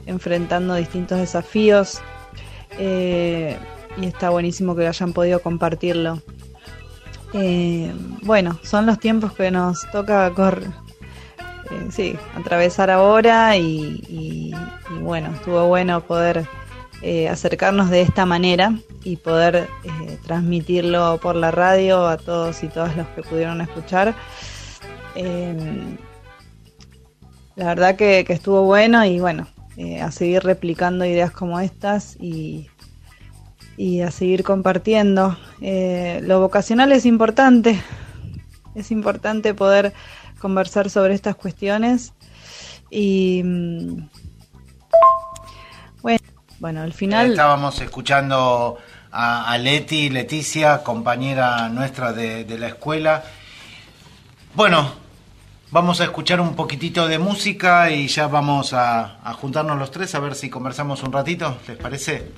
enfrentando 0.07 0.75
distintos 0.75 1.19
desafíos. 1.19 2.01
Eh, 2.79 3.57
y 3.97 4.07
está 4.07 4.31
buenísimo 4.31 4.75
que 4.75 4.89
hayan 4.89 5.13
podido 5.13 5.41
compartirlo. 5.41 6.21
Eh, 7.35 7.93
bueno, 8.23 8.59
son 8.63 8.87
los 8.87 8.99
tiempos 8.99 9.33
que 9.33 9.51
nos 9.51 9.89
toca 9.91 10.31
cor 10.33 10.63
sí, 11.91 12.17
atravesar 12.35 12.91
ahora 12.91 13.57
y, 13.57 14.53
bueno, 15.01 15.31
estuvo 15.35 15.67
bueno 15.67 16.01
poder 16.01 16.47
eh, 17.03 17.29
acercarnos 17.29 17.91
de 17.91 18.03
esta 18.03 18.25
manera 18.27 18.73
y 19.05 19.17
poder 19.17 19.69
eh, 19.85 20.19
transmitirlo 20.25 21.19
por 21.23 21.37
la 21.37 21.51
radio 21.51 22.07
a 22.07 22.17
todos 22.17 22.63
y 22.65 22.69
todas 22.69 22.97
los 22.97 23.07
que 23.09 23.23
pudieron 23.23 23.61
escuchar. 23.61 24.15
Eh, 25.15 25.97
la 27.57 27.67
verdad 27.67 27.97
que, 27.97 28.25
que 28.27 28.33
estuvo 28.33 28.63
bueno 28.63 29.05
y 29.05 29.21
bueno, 29.21 29.47
eh, 29.77 30.01
a 30.01 30.11
seguir 30.11 30.43
replicando 30.43 31.05
ideas 31.05 31.31
como 31.31 31.61
estas 31.61 32.17
y, 32.21 32.69
y 33.77 34.01
a 34.01 34.11
seguir 34.11 34.43
compartiendo. 34.43 35.37
Lo 35.61 36.41
vocacional 36.41 36.93
es 36.93 37.07
importante, 37.07 37.81
es 38.75 38.91
importante 38.91 39.55
poder 39.55 39.93
conversar 40.45 40.91
sobre 40.91 41.15
estas 41.15 41.37
cuestiones 41.37 42.13
y 42.91 43.41
mm, 43.43 44.09
bueno, 46.61 46.83
al 46.83 46.93
final 46.93 47.31
Estábamos 47.31 47.81
escuchando 47.81 48.77
a, 49.11 49.57
Leti, 49.57 50.11
Leticia, 50.11 50.83
compañera 50.83 51.71
nuestra 51.71 52.13
de, 52.13 52.45
de 52.45 52.59
la 52.59 52.69
escuela. 52.69 53.25
Bueno, 54.55 54.93
vamos 55.71 56.03
a 56.03 56.05
escuchar 56.05 56.43
un 56.43 56.55
poquitito 56.55 57.09
de 57.09 57.19
música 57.19 57.91
y 57.91 58.07
ya 58.09 58.27
vamos 58.27 58.75
a, 58.75 59.21
a 59.25 59.33
juntarnos 59.33 59.79
los 59.79 59.91
tres 59.91 60.15
a 60.15 60.21
ver 60.21 60.35
si 60.35 60.51
conversamos 60.51 61.03
un 61.03 61.13
ratito, 61.13 61.57
¿les 61.67 61.79
parece? 61.79 62.33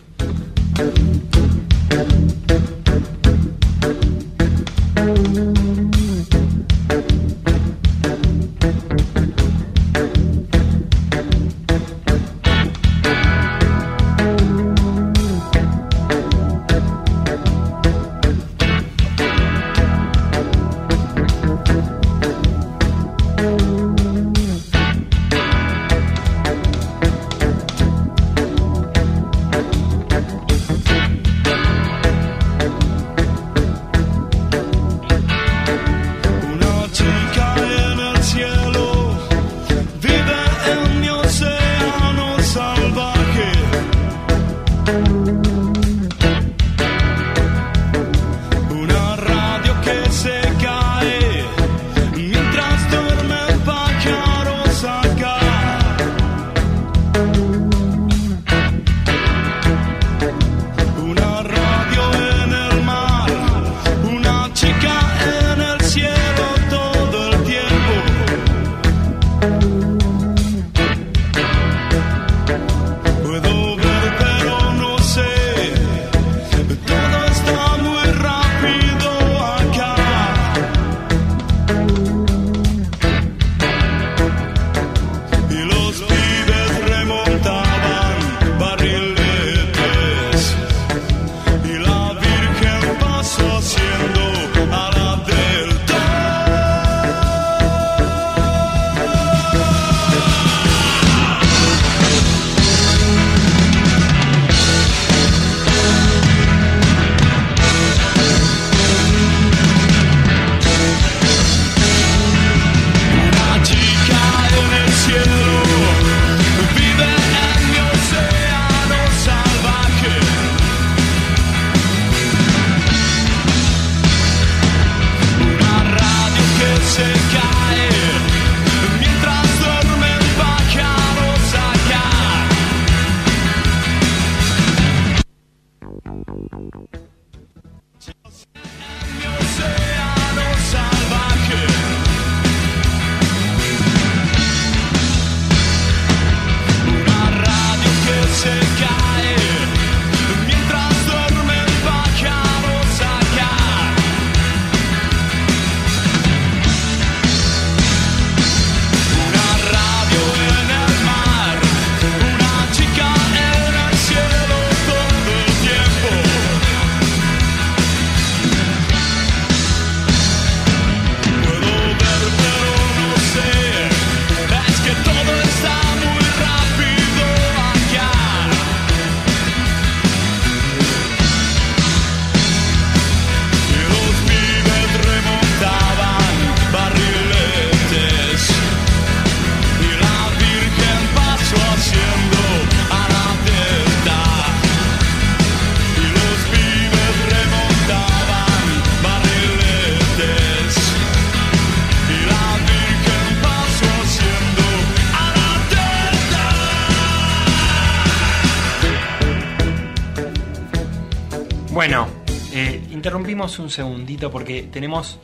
Un 213.47 213.70
segundito 213.70 214.32
porque 214.32 214.64
tenemos 214.64 215.20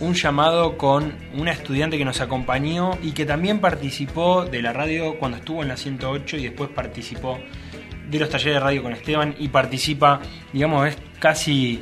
un 0.00 0.14
llamado 0.14 0.78
con 0.78 1.14
una 1.34 1.52
estudiante 1.52 1.98
que 1.98 2.06
nos 2.06 2.22
acompañó 2.22 2.96
y 3.02 3.12
que 3.12 3.26
también 3.26 3.60
participó 3.60 4.46
de 4.46 4.62
la 4.62 4.72
radio 4.72 5.18
cuando 5.18 5.36
estuvo 5.36 5.60
en 5.60 5.68
la 5.68 5.76
108 5.76 6.38
y 6.38 6.44
después 6.44 6.70
participó 6.70 7.38
de 8.08 8.18
los 8.18 8.30
talleres 8.30 8.54
de 8.54 8.60
radio 8.60 8.82
con 8.82 8.94
Esteban 8.94 9.34
y 9.38 9.48
participa, 9.48 10.22
digamos, 10.54 10.88
es 10.88 10.96
casi 11.18 11.80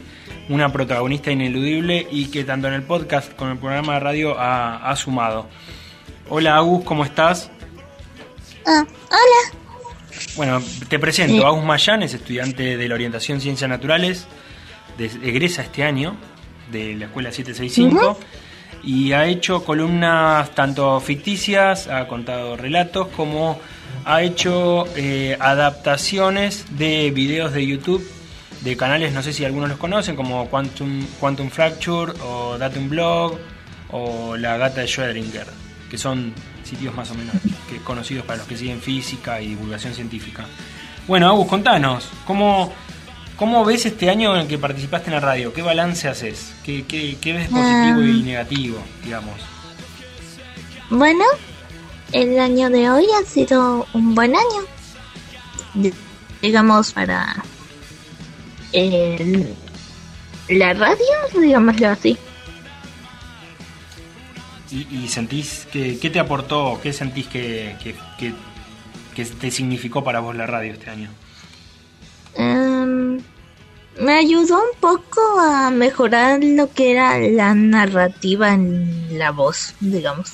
una 0.48 0.72
protagonista 0.72 1.30
ineludible 1.30 2.08
y 2.10 2.26
que 2.26 2.42
tanto 2.42 2.66
en 2.66 2.74
el 2.74 2.82
podcast 2.82 3.32
como 3.34 3.52
en 3.52 3.56
el 3.56 3.60
programa 3.60 3.94
de 3.94 4.00
radio 4.00 4.36
ha, 4.36 4.90
ha 4.90 4.96
sumado. 4.96 5.48
Hola 6.28 6.56
Agus, 6.56 6.84
¿cómo 6.84 7.04
estás? 7.04 7.52
Ah, 8.66 8.84
hola. 8.84 9.58
Bueno, 10.34 10.60
te 10.88 10.98
presento. 10.98 11.46
Agus 11.46 11.64
Mayán 11.64 12.02
es 12.02 12.14
estudiante 12.14 12.76
de 12.76 12.88
la 12.88 12.96
orientación 12.96 13.40
Ciencias 13.40 13.70
Naturales, 13.70 14.26
de- 14.98 15.06
egresa 15.22 15.62
este 15.62 15.84
año 15.84 16.16
de 16.70 16.94
la 16.96 17.06
Escuela 17.06 17.32
765 17.32 18.10
Ujú. 18.10 18.18
y 18.84 19.12
ha 19.12 19.26
hecho 19.26 19.64
columnas 19.64 20.50
tanto 20.54 21.00
ficticias, 21.00 21.88
ha 21.88 22.06
contado 22.08 22.56
relatos, 22.56 23.08
como 23.16 23.58
ha 24.04 24.22
hecho 24.22 24.84
eh, 24.96 25.36
adaptaciones 25.40 26.66
de 26.76 27.10
videos 27.10 27.52
de 27.52 27.66
YouTube 27.66 28.06
de 28.60 28.76
canales, 28.76 29.12
no 29.12 29.22
sé 29.22 29.32
si 29.32 29.44
algunos 29.44 29.68
los 29.68 29.78
conocen, 29.78 30.16
como 30.16 30.48
Quantum, 30.48 31.06
Quantum 31.20 31.48
Fracture 31.48 32.12
o 32.24 32.58
Datum 32.58 32.88
Blog 32.88 33.38
o 33.90 34.36
La 34.36 34.56
Gata 34.56 34.80
de 34.82 34.86
Schrödinger, 34.88 35.46
que 35.88 35.96
son 35.96 36.34
sitios 36.64 36.94
más 36.94 37.10
o 37.10 37.14
menos 37.14 37.34
que 37.70 37.78
conocidos 37.78 38.24
para 38.26 38.38
los 38.38 38.46
que 38.48 38.56
siguen 38.56 38.80
física 38.80 39.40
y 39.40 39.48
divulgación 39.50 39.94
científica. 39.94 40.44
Bueno, 41.06 41.28
Agus, 41.28 41.46
contanos, 41.46 42.08
¿cómo, 42.26 42.72
¿cómo 43.38 43.64
ves 43.64 43.86
este 43.86 44.10
año 44.10 44.34
en 44.34 44.42
el 44.42 44.46
que 44.48 44.58
participaste 44.58 45.08
en 45.08 45.14
la 45.14 45.20
radio? 45.20 45.52
¿Qué 45.54 45.62
balance 45.62 46.06
haces? 46.08 46.52
¿Qué, 46.64 46.84
qué, 46.86 47.16
qué 47.20 47.32
ves 47.32 47.48
positivo 47.48 48.02
y 48.02 48.10
Um. 48.20 48.24
negativo, 48.26 48.78
digamos? 49.02 49.34
Bueno, 50.90 51.24
el 52.12 52.38
año 52.38 52.68
de 52.68 52.90
hoy 52.90 53.06
ha 53.20 53.24
sido 53.26 53.86
un 53.94 54.14
buen 54.14 54.34
año. 54.34 54.62
Di- 55.74 55.94
Digamos, 56.42 56.92
para 56.92 57.42
el- 58.72 59.54
la 60.48 60.72
radio, 60.74 61.04
digámoslo 61.40 61.88
así. 61.88 62.16
¿Y, 64.70 64.86
y 65.04 65.08
sentís 65.08 65.66
que, 65.72 65.98
qué 65.98 66.10
te 66.10 66.20
aportó, 66.20 66.78
qué 66.82 66.92
sentís 66.92 67.26
que, 67.26 67.76
que, 67.82 67.94
que- 68.18 68.34
que 69.14 69.24
te 69.24 69.50
significó 69.50 70.04
para 70.04 70.20
vos 70.20 70.36
la 70.36 70.46
radio 70.46 70.72
este 70.74 70.90
año? 70.90 71.10
Em, 72.38 73.20
me 74.00 74.12
ayudó 74.14 74.56
un 74.58 74.78
poco 74.80 75.20
a 75.40 75.70
mejorar 75.70 76.38
lo 76.42 76.72
que 76.72 76.92
era 76.92 77.18
la 77.18 77.54
narrativa 77.54 78.52
en 78.54 79.18
la 79.18 79.32
voz, 79.32 79.74
digamos. 79.80 80.32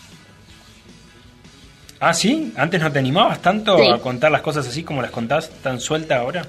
Ah, 2.01 2.13
¿sí? 2.13 2.53
¿Antes 2.57 2.81
no 2.83 2.93
te 2.93 2.99
animabas 2.99 3.41
tanto 3.41 3.79
Sí. 3.79 3.89
a 3.89 3.99
contar 3.99 4.31
las 4.31 4.43
cosas 4.43 4.67
así 4.69 4.83
como 4.83 5.01
las 5.01 5.11
contás 5.11 5.49
tan 5.63 5.81
suelta 5.81 6.19
ahora? 6.19 6.47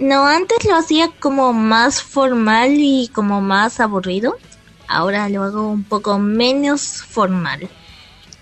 No, 0.00 0.26
antes 0.26 0.64
lo 0.64 0.76
hacía 0.76 1.10
como 1.18 1.52
más 1.52 2.02
formal 2.02 2.72
y 2.76 3.08
como 3.12 3.40
más 3.40 3.80
aburrido. 3.80 4.36
Ahora 4.88 5.28
lo 5.28 5.42
hago 5.42 5.68
un 5.68 5.82
poco 5.82 6.18
menos 6.18 7.02
formal. 7.02 7.68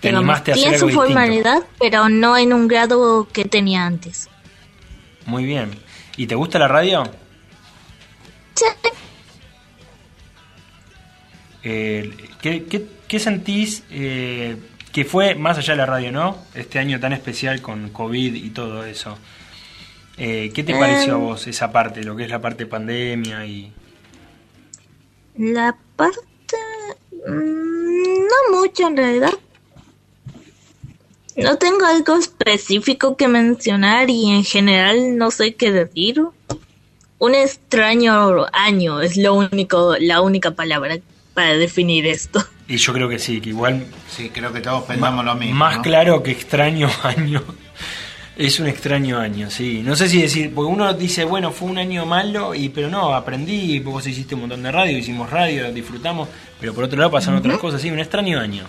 ¿Te 0.01 0.09
animaste 0.09 0.51
a 0.51 0.53
hacer 0.53 0.63
tiene 0.63 0.75
algo 0.75 0.79
su 0.79 0.85
distinto? 0.87 1.07
formalidad, 1.13 1.63
pero 1.79 2.09
no 2.09 2.37
en 2.37 2.53
un 2.53 2.67
grado 2.67 3.27
que 3.33 3.45
tenía 3.45 3.85
antes. 3.87 4.29
Muy 5.25 5.43
bien. 5.45 5.71
¿Y 6.17 6.27
te 6.27 6.35
gusta 6.35 6.59
la 6.59 6.67
radio? 6.67 7.03
Sí. 8.53 8.65
Eh, 11.63 12.15
¿qué, 12.41 12.65
qué, 12.65 12.85
qué 13.07 13.19
sentís 13.19 13.83
eh, 13.89 14.55
que 14.91 15.03
fue 15.03 15.35
más 15.35 15.57
allá 15.57 15.73
de 15.73 15.77
la 15.77 15.85
radio, 15.85 16.11
no? 16.11 16.37
Este 16.53 16.79
año 16.79 16.99
tan 16.99 17.11
especial 17.13 17.61
con 17.61 17.89
COVID 17.89 18.35
y 18.35 18.49
todo 18.51 18.85
eso. 18.85 19.17
Eh, 20.17 20.51
¿Qué 20.53 20.63
te 20.63 20.71
Em. 20.73 20.79
pareció 20.79 21.15
a 21.15 21.17
vos 21.17 21.47
esa 21.47 21.71
parte, 21.71 22.03
lo 22.03 22.15
que 22.15 22.23
es 22.23 22.29
la 22.29 22.39
parte 22.39 22.65
pandemia 22.65 23.45
y... 23.45 23.73
La 25.37 25.75
parte... 25.97 26.17
mm, 27.27 28.19
no 28.27 28.59
mucho 28.61 28.87
en 28.87 28.95
realidad. 28.97 29.33
No 31.37 31.57
tengo 31.57 31.85
algo 31.85 32.15
específico 32.15 33.17
que 33.17 33.27
mencionar 33.27 34.09
y 34.09 34.31
en 34.31 34.43
general 34.43 35.17
no 35.17 35.31
sé 35.31 35.55
qué 35.55 35.71
decir. 35.71 36.21
Un 37.17 37.35
extraño 37.35 38.45
año 38.53 39.01
es 39.01 39.17
lo 39.17 39.33
único, 39.33 39.95
la 39.99 40.21
única 40.21 40.51
palabra 40.51 40.97
para 41.33 41.57
definir 41.57 42.05
esto. 42.05 42.45
Y 42.67 42.77
yo 42.77 42.93
creo 42.93 43.09
que 43.09 43.19
sí, 43.19 43.41
que 43.41 43.49
igual... 43.49 43.85
Sí, 44.09 44.29
creo 44.29 44.51
que 44.53 44.61
todos 44.61 44.83
pensamos 44.83 45.25
lo 45.25 45.35
mismo. 45.35 45.55
Más 45.55 45.77
¿no? 45.77 45.81
claro 45.81 46.23
que 46.23 46.31
extraño 46.31 46.89
año. 47.03 47.43
Es 48.37 48.59
un 48.59 48.67
extraño 48.67 49.19
año, 49.19 49.49
sí. 49.49 49.81
No 49.83 49.95
sé 49.95 50.09
si 50.09 50.21
decir, 50.21 50.53
porque 50.53 50.71
uno 50.71 50.93
dice, 50.93 51.25
bueno, 51.25 51.51
fue 51.51 51.69
un 51.69 51.77
año 51.77 52.05
malo, 52.05 52.53
y 52.53 52.69
pero 52.69 52.89
no, 52.89 53.13
aprendí, 53.13 53.79
vos 53.79 54.05
hiciste 54.07 54.35
un 54.35 54.41
montón 54.41 54.63
de 54.63 54.71
radio, 54.71 54.97
hicimos 54.97 55.29
radio, 55.29 55.71
disfrutamos, 55.71 56.27
pero 56.59 56.73
por 56.73 56.83
otro 56.85 56.97
lado 56.97 57.11
pasaron 57.11 57.39
otras 57.39 57.57
cosas, 57.59 57.81
sí, 57.81 57.89
un 57.91 57.99
extraño 57.99 58.39
año. 58.39 58.65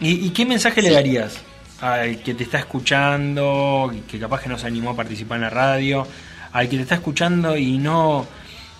¿Y, 0.00 0.26
y 0.26 0.30
qué 0.30 0.46
mensaje 0.46 0.80
le 0.80 0.90
darías 0.90 1.42
al 1.80 2.22
que 2.22 2.34
te 2.34 2.44
está 2.44 2.58
escuchando, 2.58 3.92
que 4.08 4.18
capaz 4.18 4.42
que 4.42 4.48
no 4.48 4.58
se 4.58 4.66
animó 4.66 4.90
a 4.90 4.96
participar 4.96 5.36
en 5.36 5.42
la 5.42 5.50
radio, 5.50 6.06
al 6.52 6.68
que 6.68 6.76
te 6.76 6.82
está 6.82 6.96
escuchando 6.96 7.56
y 7.56 7.78
no, 7.78 8.26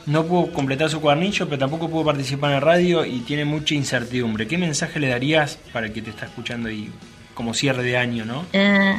no 0.06 0.26
pudo 0.26 0.52
completar 0.52 0.90
su 0.90 1.00
cuadernillo, 1.00 1.46
pero 1.46 1.58
tampoco 1.58 1.88
pudo 1.88 2.06
participar 2.06 2.50
en 2.50 2.54
la 2.54 2.60
radio 2.60 3.04
y 3.04 3.20
tiene 3.20 3.44
mucha 3.44 3.74
incertidumbre? 3.74 4.46
¿Qué 4.48 4.58
mensaje 4.58 4.98
le 4.98 5.08
darías 5.08 5.58
para 5.72 5.86
el 5.86 5.92
que 5.92 6.02
te 6.02 6.10
está 6.10 6.26
escuchando 6.26 6.70
y 6.70 6.90
como 7.34 7.54
cierre 7.54 7.82
de 7.82 7.96
año, 7.96 8.24
no? 8.24 8.44
Eh, 8.52 8.96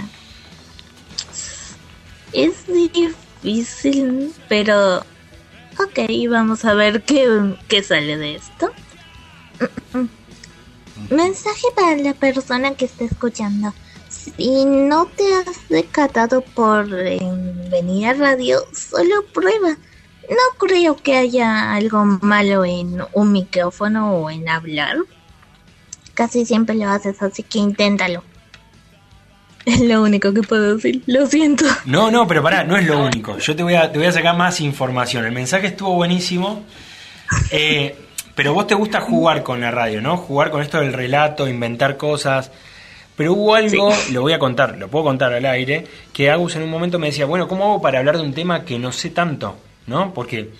es 2.31 2.67
difícil, 2.67 4.33
pero 4.47 4.99
ok, 4.99 5.99
vamos 6.29 6.63
a 6.63 6.73
ver 6.73 7.01
qué, 7.03 7.55
qué 7.67 7.83
sale 7.83 8.17
de 8.17 8.35
esto. 8.35 8.71
Mensaje 11.09 11.67
para 11.75 11.97
la 11.97 12.13
persona 12.13 12.75
que 12.75 12.85
está 12.85 13.03
escuchando. 13.03 13.73
Si 14.19 14.65
no 14.65 15.05
te 15.05 15.23
has 15.33 15.69
decatado 15.69 16.41
por 16.41 16.87
eh, 16.93 17.19
venir 17.71 18.07
a 18.07 18.13
radio, 18.13 18.59
solo 18.73 19.23
prueba. 19.33 19.77
No 20.29 20.57
creo 20.57 20.95
que 20.97 21.15
haya 21.15 21.73
algo 21.73 22.03
malo 22.05 22.65
en 22.65 23.01
un 23.13 23.31
micrófono 23.31 24.13
o 24.13 24.29
en 24.29 24.49
hablar. 24.49 24.97
Casi 26.13 26.45
siempre 26.45 26.75
lo 26.75 26.89
haces, 26.89 27.21
así 27.21 27.43
que 27.43 27.59
inténtalo. 27.59 28.23
Es 29.65 29.81
lo 29.81 30.01
único 30.01 30.33
que 30.33 30.41
puedo 30.41 30.75
decir. 30.75 31.03
Lo 31.05 31.27
siento. 31.27 31.65
No, 31.85 32.09
no, 32.11 32.27
pero 32.27 32.41
pará, 32.41 32.63
no 32.63 32.75
es 32.75 32.85
lo 32.85 32.99
único. 32.99 33.37
Yo 33.37 33.55
te 33.55 33.63
voy 33.63 33.75
a, 33.75 33.91
te 33.91 33.99
voy 33.99 34.07
a 34.07 34.11
sacar 34.11 34.35
más 34.35 34.61
información. 34.61 35.25
El 35.25 35.31
mensaje 35.31 35.67
estuvo 35.67 35.93
buenísimo. 35.93 36.63
Eh, 37.51 37.95
pero 38.35 38.53
vos 38.53 38.67
te 38.67 38.73
gusta 38.73 39.01
jugar 39.01 39.43
con 39.43 39.61
la 39.61 39.69
radio, 39.69 40.01
¿no? 40.01 40.17
Jugar 40.17 40.49
con 40.49 40.61
esto 40.61 40.79
del 40.79 40.93
relato, 40.93 41.47
inventar 41.47 41.97
cosas. 41.97 42.51
Pero 43.19 43.33
hubo 43.33 43.53
algo, 43.53 43.91
lo 44.13 44.21
voy 44.21 44.31
a 44.31 44.39
contar, 44.39 44.77
lo 44.77 44.87
puedo 44.87 45.03
contar 45.03 45.33
al 45.33 45.45
aire, 45.45 45.85
que 46.13 46.29
Agus 46.29 46.55
en 46.55 46.63
un 46.63 46.69
momento 46.69 46.99
me 46.99 47.07
decía, 47.07 47.25
bueno, 47.25 47.49
¿cómo 47.49 47.65
hago 47.65 47.81
para 47.81 47.99
hablar 47.99 48.15
de 48.15 48.23
un 48.23 48.33
tema 48.33 48.63
que 48.63 48.79
no 48.79 48.93
sé 48.93 49.09
tanto? 49.09 49.57
¿No? 49.87 50.13
Porque 50.13 50.51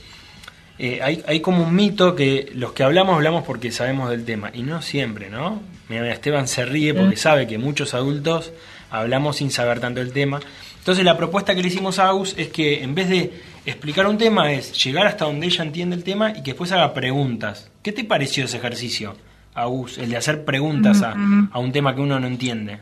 eh, 0.78 1.00
hay, 1.02 1.24
hay 1.26 1.40
como 1.40 1.64
un 1.64 1.74
mito 1.74 2.18
que 2.18 2.52
los 2.54 2.74
que 2.74 2.84
hablamos, 2.84 3.16
hablamos 3.16 3.46
porque 3.46 3.72
sabemos 3.72 4.10
del 4.10 4.26
tema. 4.26 4.52
Y 4.54 4.64
no 4.64 4.82
siempre, 4.82 5.30
¿no? 5.30 5.62
Mira, 5.88 6.02
mira, 6.02 6.14
Esteban 6.14 6.50
se 6.50 6.66
ríe 6.66 6.94
porque 6.94 7.16
sabe 7.16 7.48
que 7.48 7.58
muchos 7.58 7.94
adultos 7.94 8.52
hablamos 8.92 9.38
sin 9.38 9.52
saber 9.52 9.80
tanto 9.80 10.02
el 10.02 10.12
tema. 10.12 10.42
Entonces 10.80 11.06
la 11.06 11.16
propuesta 11.16 11.56
que 11.56 11.62
le 11.62 11.70
hicimos 11.70 11.98
a 11.98 12.10
Agus 12.10 12.36
es 12.38 12.50
que 12.50 12.84
en 12.84 12.94
vez 12.94 13.08
de 13.08 13.32
explicar 13.66 14.06
un 14.06 14.18
tema 14.18 14.52
es 14.52 14.74
llegar 14.84 15.08
hasta 15.08 15.24
donde 15.24 15.48
ella 15.48 15.64
entiende 15.64 15.96
el 15.96 16.04
tema 16.04 16.32
y 16.32 16.44
que 16.44 16.52
después 16.52 16.74
haga 16.74 16.94
preguntas. 16.94 17.72
¿Qué 17.82 17.94
te 17.94 18.04
pareció 18.04 18.44
ese 18.44 18.58
ejercicio, 18.58 19.16
Agus? 19.54 19.98
El 19.98 20.10
de 20.10 20.18
hacer 20.18 20.46
preguntas 20.46 21.02
a, 21.02 21.16
a 21.52 21.60
un 21.60 21.72
tema 21.72 21.96
que 21.96 22.02
uno 22.02 22.20
no 22.20 22.28
entiende. 22.28 22.80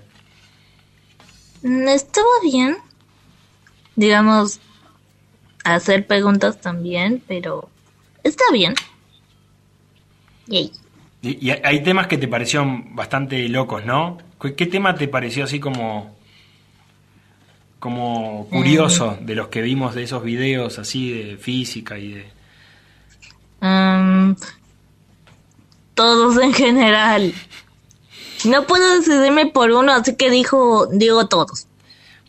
Mm, 1.64 1.88
Estuvo 1.88 2.26
bien. 2.44 2.77
Digamos, 3.95 4.60
hacer 5.64 6.06
preguntas 6.06 6.61
también, 6.61 7.23
pero 7.27 7.69
está 8.23 8.44
bien. 8.53 8.76
Yay. 10.48 10.72
Y, 11.22 11.48
y 11.48 11.52
hay 11.52 11.81
temas 11.84 12.07
que 12.07 12.18
te 12.18 12.27
parecieron 12.27 12.95
bastante 12.95 13.49
locos, 13.49 13.84
¿no? 13.85 14.19
¿Qué, 14.39 14.53
qué 14.56 14.68
tema 14.68 14.95
te 14.95 15.07
pareció 15.07 15.44
así 15.45 15.60
como 15.60 16.15
como 17.80 18.48
curioso 18.49 19.18
de 19.22 19.35
los 19.35 19.49
que 19.49 19.61
vimos 19.61 19.94
de 19.94 20.03
esos 20.03 20.23
videos 20.23 20.80
así 20.80 21.11
de 21.11 21.38
física 21.38 21.98
y 21.99 22.11
de 22.11 22.26
todos 25.98 26.41
en 26.41 26.53
general. 26.53 27.34
No 28.45 28.65
puedo 28.65 28.95
decidirme 28.95 29.48
por 29.48 29.72
uno, 29.72 29.91
así 29.91 30.15
que 30.15 30.30
dijo, 30.30 30.88
digo 30.88 31.28
todos. 31.28 31.68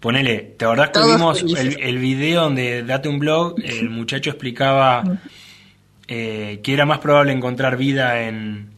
Ponele, 0.00 0.54
¿te 0.56 0.64
acordás 0.64 0.88
que 0.88 0.92
Todos 0.94 1.16
vimos 1.16 1.42
el, 1.42 1.80
el 1.80 1.98
video 1.98 2.42
donde 2.42 2.82
Date 2.82 3.08
un 3.08 3.18
blog, 3.18 3.54
el 3.62 3.90
muchacho 3.90 4.30
explicaba 4.30 5.04
eh, 6.06 6.60
que 6.62 6.72
era 6.72 6.86
más 6.86 6.98
probable 7.00 7.32
encontrar 7.32 7.76
vida 7.76 8.22
en, 8.22 8.70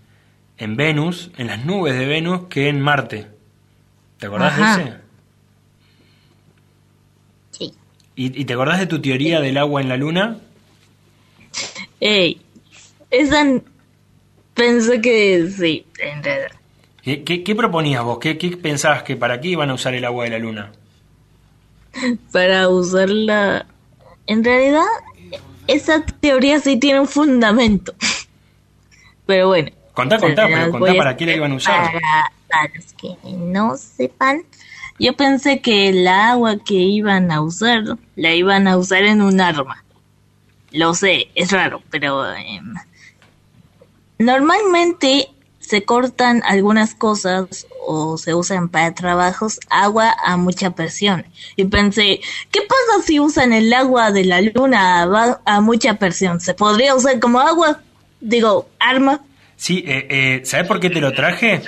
en 0.58 0.76
Venus, 0.76 1.30
en 1.38 1.46
las 1.46 1.64
nubes 1.64 1.96
de 1.96 2.06
Venus, 2.06 2.48
que 2.48 2.68
en 2.68 2.80
Marte. 2.80 3.28
¿Te 4.18 4.26
acordás 4.26 4.52
Ajá. 4.54 4.76
de 4.76 4.82
ese? 4.82 4.94
Sí. 7.52 7.74
¿Y, 8.16 8.40
y 8.40 8.44
te 8.44 8.52
acordás 8.54 8.80
de 8.80 8.86
tu 8.86 9.00
teoría 9.00 9.40
del 9.40 9.56
agua 9.58 9.80
en 9.80 9.88
la 9.88 9.96
luna? 9.96 10.38
Ey, 12.00 12.40
esa 13.10 13.44
pensé 14.60 15.00
que 15.00 15.48
sí, 15.50 15.86
en 15.98 16.22
realidad. 16.22 16.50
¿Qué, 17.02 17.24
qué- 17.24 17.42
qué 17.42 17.54
proponías 17.54 18.04
vos? 18.04 18.18
¿Qué, 18.18 18.36
¿Qué 18.36 18.56
pensabas 18.58 19.02
que 19.04 19.16
para 19.16 19.40
qué 19.40 19.48
iban 19.48 19.70
a 19.70 19.74
usar 19.74 19.94
el 19.94 20.04
agua 20.04 20.24
de 20.24 20.30
la 20.30 20.38
luna? 20.38 20.72
Para 22.32 22.68
usarla. 22.68 23.66
En 24.26 24.44
realidad, 24.44 24.84
esa 25.66 26.04
teoría 26.04 26.60
sí 26.60 26.76
tiene 26.76 27.00
un 27.00 27.08
fundamento. 27.08 27.94
Pero 29.26 29.48
bueno. 29.48 29.70
Contá, 29.94 30.18
contá, 30.18 30.46
pero 30.46 30.70
contá 30.70 30.94
para 30.94 31.16
qué 31.16 31.26
la 31.26 31.34
iban 31.34 31.52
a 31.52 31.54
usar. 31.56 31.92
Para, 31.92 32.32
para 32.48 32.74
los 32.74 32.92
que 32.94 33.16
no 33.36 33.76
sepan, 33.76 34.42
yo 34.98 35.14
pensé 35.14 35.60
que 35.60 35.88
el 35.88 36.06
agua 36.06 36.56
que 36.64 36.74
iban 36.74 37.30
a 37.30 37.40
usar 37.42 37.82
la 38.16 38.34
iban 38.34 38.66
a 38.68 38.76
usar 38.78 39.04
en 39.04 39.20
un 39.20 39.40
arma. 39.40 39.84
Lo 40.70 40.94
sé, 40.94 41.28
es 41.34 41.50
raro, 41.50 41.82
pero 41.90 42.24
em, 42.34 42.74
normalmente 44.20 45.30
se 45.60 45.82
cortan 45.84 46.42
algunas 46.44 46.94
cosas 46.94 47.66
o 47.86 48.18
se 48.18 48.34
usan 48.34 48.68
para 48.68 48.94
trabajos 48.94 49.58
agua 49.70 50.14
a 50.22 50.36
mucha 50.36 50.72
presión. 50.72 51.24
Y 51.56 51.64
pensé, 51.64 52.20
¿qué 52.50 52.60
pasa 52.60 53.06
si 53.06 53.18
usan 53.18 53.52
el 53.54 53.72
agua 53.72 54.12
de 54.12 54.24
la 54.24 54.42
luna 54.42 55.38
a, 55.44 55.60
mucha 55.62 55.94
presión? 55.94 56.38
¿Se 56.40 56.52
podría 56.52 56.94
usar 56.94 57.18
como 57.18 57.40
agua? 57.40 57.80
Digo, 58.20 58.68
arma. 58.78 59.20
Sí, 59.56 59.82
eh, 59.86 60.06
eh, 60.10 60.42
¿sabes 60.44 60.66
por 60.66 60.80
qué 60.80 60.90
te 60.90 61.00
lo 61.00 61.12
traje? 61.12 61.62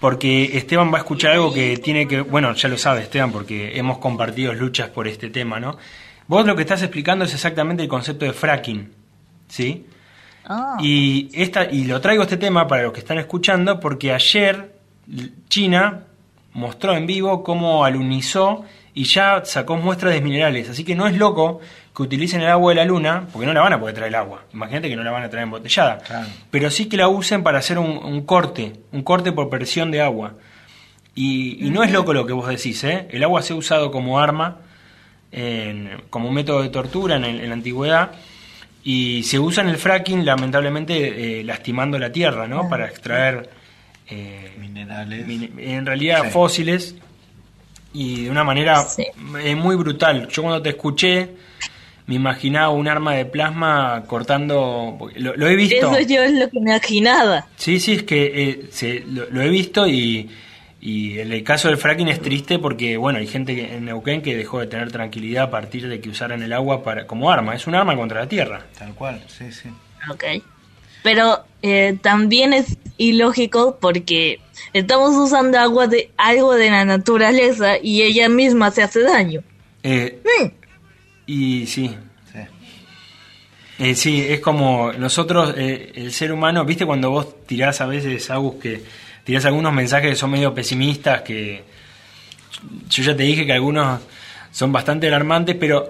Porque 0.00 0.56
Esteban 0.58 0.92
va 0.92 0.98
a 0.98 1.00
escuchar 1.00 1.32
algo 1.32 1.52
que 1.52 1.78
tiene 1.78 2.06
que... 2.06 2.20
Bueno, 2.20 2.52
ya 2.54 2.68
lo 2.68 2.76
sabe 2.76 3.02
Esteban, 3.02 3.32
porque 3.32 3.78
hemos 3.78 3.98
compartido 3.98 4.52
luchas 4.52 4.90
por 4.90 5.08
este 5.08 5.30
tema, 5.30 5.58
¿no? 5.58 5.78
Vos 6.26 6.44
lo 6.44 6.56
que 6.56 6.62
estás 6.62 6.82
explicando 6.82 7.24
es 7.24 7.32
exactamente 7.32 7.82
el 7.82 7.88
concepto 7.88 8.26
de 8.26 8.32
fracking, 8.34 8.92
¿sí? 9.48 9.86
Y, 10.80 11.30
esta, 11.34 11.64
y 11.70 11.84
lo 11.84 12.00
traigo 12.00 12.22
este 12.24 12.36
tema 12.36 12.66
para 12.66 12.82
los 12.82 12.92
que 12.92 13.00
están 13.00 13.18
escuchando 13.18 13.78
porque 13.80 14.12
ayer 14.12 14.72
China 15.48 16.04
mostró 16.52 16.94
en 16.96 17.06
vivo 17.06 17.42
cómo 17.42 17.84
alunizó 17.84 18.64
y 18.94 19.04
ya 19.04 19.42
sacó 19.44 19.76
muestras 19.76 20.12
de 20.12 20.20
minerales. 20.20 20.68
Así 20.68 20.84
que 20.84 20.94
no 20.94 21.06
es 21.06 21.16
loco 21.16 21.60
que 21.96 22.02
utilicen 22.02 22.40
el 22.42 22.48
agua 22.48 22.72
de 22.72 22.76
la 22.76 22.84
luna, 22.84 23.26
porque 23.32 23.46
no 23.46 23.52
la 23.52 23.60
van 23.62 23.72
a 23.74 23.80
poder 23.80 23.94
traer 23.94 24.08
el 24.08 24.14
agua. 24.16 24.44
Imagínate 24.52 24.88
que 24.88 24.96
no 24.96 25.02
la 25.04 25.10
van 25.10 25.22
a 25.22 25.30
traer 25.30 25.44
embotellada. 25.44 25.98
Pero 26.50 26.70
sí 26.70 26.86
que 26.88 26.96
la 26.96 27.08
usen 27.08 27.42
para 27.42 27.58
hacer 27.58 27.78
un, 27.78 27.90
un 28.04 28.22
corte, 28.26 28.72
un 28.92 29.02
corte 29.02 29.32
por 29.32 29.48
presión 29.48 29.90
de 29.90 30.00
agua. 30.02 30.34
Y, 31.14 31.66
y 31.66 31.70
no 31.70 31.82
es 31.82 31.92
loco 31.92 32.12
lo 32.14 32.26
que 32.26 32.32
vos 32.32 32.48
decís, 32.48 32.82
¿eh? 32.84 33.06
El 33.10 33.22
agua 33.24 33.42
se 33.42 33.52
ha 33.52 33.56
usado 33.56 33.90
como 33.90 34.18
arma, 34.18 34.58
en- 35.30 36.02
como 36.10 36.28
un 36.28 36.34
método 36.34 36.62
de 36.62 36.68
tortura 36.70 37.16
en, 37.16 37.24
el- 37.24 37.40
en 37.40 37.48
la 37.48 37.54
antigüedad. 37.54 38.12
Y 38.84 39.22
se 39.22 39.38
usa 39.38 39.62
en 39.62 39.68
el 39.70 39.76
fracking, 39.76 40.24
lamentablemente, 40.24 41.40
eh, 41.40 41.44
lastimando 41.44 41.98
la 41.98 42.10
tierra, 42.10 42.48
¿no? 42.48 42.68
Para 42.68 42.86
extraer 42.86 43.48
eh, 44.08 44.52
minerales. 44.58 45.24
en 45.58 45.86
realidad 45.86 46.22
Sí. 46.24 46.30
fósiles 46.30 46.94
y 47.94 48.24
de 48.24 48.30
una 48.30 48.42
manera 48.44 48.84
eh, 49.42 49.54
muy 49.54 49.76
brutal. 49.76 50.26
Yo 50.28 50.42
cuando 50.42 50.60
te 50.62 50.70
escuché 50.70 51.28
me 52.06 52.16
imaginaba 52.16 52.70
un 52.70 52.88
arma 52.88 53.14
de 53.14 53.24
plasma 53.26 54.02
cortando... 54.08 54.98
Lo, 55.14 55.36
lo 55.36 55.46
he 55.48 55.54
visto. 55.54 55.92
Eso 55.96 56.00
yo 56.00 56.20
es 56.22 56.32
lo 56.32 56.50
que 56.50 56.58
me 56.60 56.70
imaginaba. 56.72 57.46
Sí, 57.56 57.78
sí, 57.78 57.92
es 57.92 58.02
que 58.02 58.24
eh, 58.50 58.66
se- 58.72 59.04
lo, 59.06 59.30
lo 59.30 59.40
he 59.40 59.48
visto 59.48 59.86
y, 59.86 60.28
y 60.84 61.18
el 61.20 61.42
caso 61.44 61.68
del 61.68 61.76
fracking 61.78 62.08
es 62.08 62.20
triste 62.20 62.58
porque, 62.58 62.96
bueno, 62.96 63.20
hay 63.20 63.26
gente 63.28 63.54
que- 63.54 63.76
en 63.76 63.84
Neuquén 63.84 64.20
que 64.20 64.36
dejó 64.36 64.58
de 64.58 64.66
tener 64.66 64.90
tranquilidad 64.90 65.44
a 65.44 65.50
partir 65.50 65.88
de 65.88 66.00
que 66.00 66.08
usaran 66.10 66.42
el 66.42 66.52
agua 66.52 66.82
para 66.82 67.06
como 67.06 67.30
arma. 67.30 67.54
Es 67.54 67.66
un 67.68 67.76
arma 67.76 67.94
contra 67.96 68.20
la 68.20 68.28
tierra. 68.28 68.66
Tal 68.78 68.92
cual, 68.94 69.22
sí, 69.28 69.52
sí. 69.52 69.68
Ok. 70.10 70.24
Pero 71.04 71.44
eh, 71.62 71.96
también 72.02 72.52
es 72.52 72.76
ilógico 72.98 73.78
porque 73.80 74.40
estamos 74.72 75.14
usando 75.16 75.58
agua 75.58 75.86
de 75.86 76.10
algo 76.16 76.54
de 76.54 76.70
la 76.70 76.84
naturaleza 76.84 77.74
y 77.80 78.02
ella 78.02 78.28
misma 78.28 78.70
se 78.72 78.82
hace 78.82 79.02
daño. 79.02 79.40
Eh, 79.84 80.20
Y 81.26 81.66
sí. 81.66 81.96
Eh, 83.78 83.94
sí, 83.94 84.24
es 84.28 84.40
como 84.40 84.92
nosotros, 84.92 85.54
eh, 85.56 85.92
el 85.94 86.12
ser 86.12 86.30
humano, 86.32 86.64
viste 86.64 86.86
cuando 86.86 87.10
vos 87.10 87.46
tirás 87.46 87.80
a 87.80 87.86
veces, 87.86 88.30
Agus, 88.30 88.56
que 88.56 88.82
tirás 89.24 89.44
algunos 89.44 89.72
mensajes 89.72 90.10
que 90.10 90.16
son 90.16 90.30
medio 90.30 90.54
pesimistas, 90.54 91.22
que 91.22 91.64
yo 92.88 93.02
ya 93.02 93.16
te 93.16 93.22
dije 93.22 93.46
que 93.46 93.52
algunos 93.52 94.00
son 94.50 94.72
bastante 94.72 95.08
alarmantes, 95.08 95.56
pero 95.58 95.88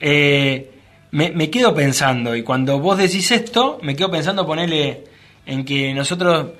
eh, 0.00 0.70
me, 1.10 1.30
me 1.30 1.50
quedo 1.50 1.74
pensando, 1.74 2.34
y 2.34 2.42
cuando 2.42 2.78
vos 2.78 2.98
decís 2.98 3.30
esto, 3.30 3.78
me 3.82 3.94
quedo 3.94 4.10
pensando 4.10 4.46
ponerle 4.46 5.04
en 5.46 5.64
que 5.64 5.92
nosotros 5.94 6.52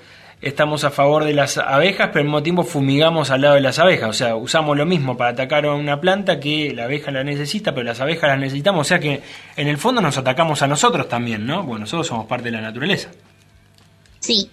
estamos 0.43 0.83
a 0.83 0.91
favor 0.91 1.25
de 1.25 1.33
las 1.33 1.57
abejas, 1.57 2.09
pero 2.09 2.21
al 2.21 2.25
mismo 2.27 2.43
tiempo 2.43 2.65
fumigamos 2.65 3.31
al 3.31 3.43
lado 3.43 3.55
de 3.55 3.61
las 3.61 3.79
abejas. 3.79 4.11
O 4.11 4.13
sea, 4.13 4.37
usamos 4.37 4.77
lo 4.77 4.85
mismo 4.85 5.17
para 5.17 5.31
atacar 5.31 5.65
a 5.65 5.75
una 5.75 6.01
planta 6.01 6.41
que 6.41 6.75
la 6.75 6.85
abeja 6.85 7.13
la 7.13 7.23
necesita, 7.23 7.73
pero 7.73 7.85
las 7.85 8.01
abejas 8.01 8.29
las 8.29 8.41
necesitamos. 8.41 8.81
O 8.81 8.89
sea 8.89 8.99
que 8.99 9.23
en 9.57 9.69
el 9.69 9.79
fondo 9.79 10.01
nos 10.01 10.19
atacamos 10.19 10.61
a 10.63 10.67
nosotros 10.67 11.09
también, 11.09 11.47
¿no? 11.47 11.63
Bueno, 11.63 11.81
nosotros 11.81 12.09
somos 12.09 12.27
parte 12.27 12.47
de 12.47 12.51
la 12.51 12.61
naturaleza. 12.61 13.11
Sí. 14.19 14.51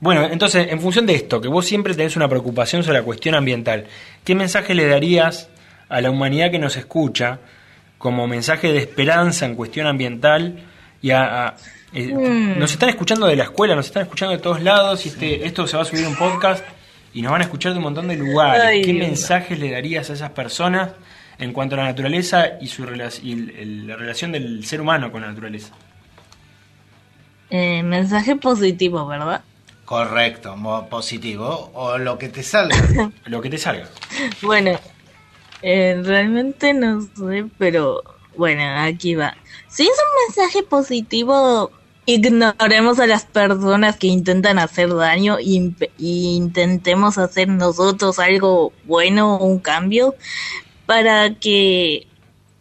Bueno, 0.00 0.24
entonces, 0.30 0.68
en 0.70 0.80
función 0.80 1.06
de 1.06 1.14
esto, 1.14 1.40
que 1.40 1.48
vos 1.48 1.66
siempre 1.66 1.94
tenés 1.94 2.14
una 2.16 2.28
preocupación 2.28 2.82
sobre 2.84 2.98
la 2.98 3.04
cuestión 3.04 3.34
ambiental, 3.34 3.84
¿qué 4.24 4.34
mensaje 4.34 4.74
le 4.74 4.86
darías 4.86 5.48
a 5.88 6.00
la 6.00 6.10
humanidad 6.10 6.50
que 6.50 6.58
nos 6.58 6.76
escucha 6.76 7.38
como 7.98 8.26
mensaje 8.28 8.72
de 8.72 8.78
esperanza 8.78 9.46
en 9.46 9.54
cuestión 9.54 9.86
ambiental 9.86 10.60
y 11.02 11.10
a... 11.10 11.46
a- 11.48 11.56
eh, 11.94 12.12
Mm. 12.14 12.58
Nos 12.58 12.70
están 12.72 12.90
escuchando 12.90 13.26
de 13.26 13.34
la 13.34 13.44
escuela, 13.44 13.74
nos 13.74 13.86
están 13.86 14.02
escuchando 14.02 14.36
de 14.36 14.42
todos 14.42 14.60
lados 14.62 15.06
y 15.06 15.08
este, 15.08 15.46
esto 15.46 15.66
se 15.66 15.74
va 15.76 15.82
a 15.82 15.86
subir 15.86 16.06
un 16.06 16.16
podcast 16.16 16.62
y 17.14 17.22
nos 17.22 17.32
van 17.32 17.40
a 17.40 17.44
escuchar 17.44 17.72
de 17.72 17.78
un 17.78 17.84
montón 17.84 18.06
de 18.08 18.14
lugares. 18.16 18.62
Ay, 18.62 18.82
¿Qué 18.82 18.92
Dios. 18.92 19.06
mensajes 19.08 19.58
le 19.58 19.70
darías 19.70 20.10
a 20.10 20.12
esas 20.12 20.30
personas 20.32 20.90
en 21.38 21.52
cuanto 21.54 21.76
a 21.76 21.78
la 21.78 21.84
naturaleza 21.84 22.58
y, 22.60 22.66
su 22.66 22.82
y 22.84 23.32
el- 23.32 23.50
el- 23.58 23.86
la 23.86 23.96
relación 23.96 24.32
del 24.32 24.64
ser 24.66 24.82
humano 24.82 25.10
con 25.10 25.22
la 25.22 25.28
naturaleza? 25.28 25.72
Eh, 27.50 27.82
mensaje 27.82 28.36
positivo, 28.36 29.06
¿verdad? 29.06 29.40
Correcto, 29.88 30.54
mo- 30.54 30.86
positivo. 30.86 31.70
O 31.72 31.96
lo 31.96 32.18
que 32.18 32.28
te 32.28 32.42
salga. 32.42 32.76
lo 33.24 33.40
que 33.40 33.48
te 33.48 33.56
salga. 33.56 33.88
Bueno, 34.42 34.78
eh, 35.62 35.98
realmente 36.04 36.74
no 36.74 37.00
sé, 37.00 37.46
pero 37.56 38.02
bueno, 38.36 38.62
aquí 38.82 39.14
va. 39.14 39.34
Si 39.68 39.84
es 39.84 39.88
un 39.88 40.26
mensaje 40.36 40.62
positivo, 40.62 41.70
ignoremos 42.04 42.98
a 42.98 43.06
las 43.06 43.24
personas 43.24 43.96
que 43.96 44.08
intentan 44.08 44.58
hacer 44.58 44.94
daño 44.94 45.40
y, 45.40 45.74
y 45.96 46.36
intentemos 46.36 47.16
hacer 47.16 47.48
nosotros 47.48 48.18
algo 48.18 48.74
bueno, 48.84 49.38
un 49.38 49.58
cambio, 49.58 50.14
para 50.84 51.34
que 51.34 52.06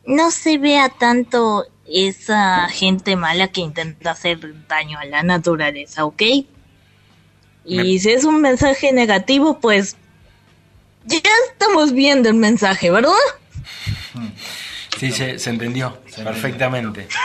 no 0.06 0.32
se 0.32 0.58
vea 0.58 0.88
tanto 0.88 1.66
esa 1.86 2.70
gente 2.70 3.18
mala 3.18 3.50
que 3.50 3.60
intenta 3.60 4.12
hacer 4.12 4.40
daño 4.70 4.98
a 4.98 5.04
la 5.06 5.24
naturaleza, 5.24 6.06
¿ok? 6.06 6.24
Y 7.68 7.76
Me- 7.78 8.00
si 8.00 8.12
es 8.12 8.24
un 8.24 8.42
mensaje 8.42 8.92
negativo, 8.94 9.60
pues 9.60 9.96
ya 11.06 11.20
estamos 11.52 11.92
viendo 11.94 12.30
el 12.30 12.36
mensaje, 12.36 12.90
¿verdad? 12.92 13.12
Sí, 15.00 15.12
se, 15.12 15.38
se 15.38 15.50
entendió 15.50 15.98
perfectamente. 16.24 17.08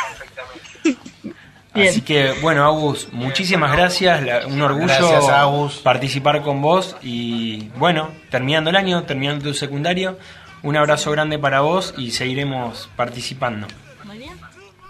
Bien. 1.75 1.89
Así 1.89 2.03
que, 2.03 2.33
bueno, 2.43 2.67
Agus, 2.67 3.09
muchísimas 3.13 3.73
gracias. 3.73 4.23
la- 4.23 4.47
un 4.47 4.61
orgullo 4.61 4.87
Gracias, 4.89 5.29
Agus. 5.31 5.77
participar 5.79 6.43
con 6.43 6.61
vos. 6.61 6.97
Y 7.03 7.71
bueno, 7.79 8.11
terminando 8.31 8.69
el 8.69 8.77
año, 8.77 9.05
terminando 9.05 9.45
tu 9.47 9.55
secundario, 9.55 10.19
un 10.63 10.77
abrazo 10.77 11.11
grande 11.13 11.39
para 11.39 11.61
vos 11.61 11.95
y 11.97 12.11
seguiremos 12.11 12.91
participando. 12.95 13.67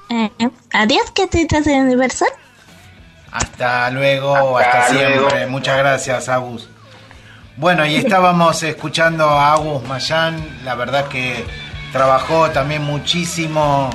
Eh, 0.09 0.31
Adiós, 0.73 1.11
que 1.13 1.27
te 1.29 1.47
universal. 1.81 2.29
Hasta 3.33 3.91
luego, 3.91 4.59
hasta, 4.59 4.83
Hasta 4.83 4.95
siempre. 4.95 5.47
Muchas 5.47 5.79
gracias, 5.79 6.29
Agus. 6.29 6.69
Bueno, 7.57 7.85
y 7.87 7.97
estábamos 7.97 8.63
escuchando 8.63 9.25
a 9.29 9.55
Agus 9.55 9.83
Mayán, 9.89 10.37
la 10.65 10.75
verdad 10.75 11.09
que 11.09 11.45
trabajó 11.93 12.51
también 12.51 12.83
muchísimo 12.83 13.91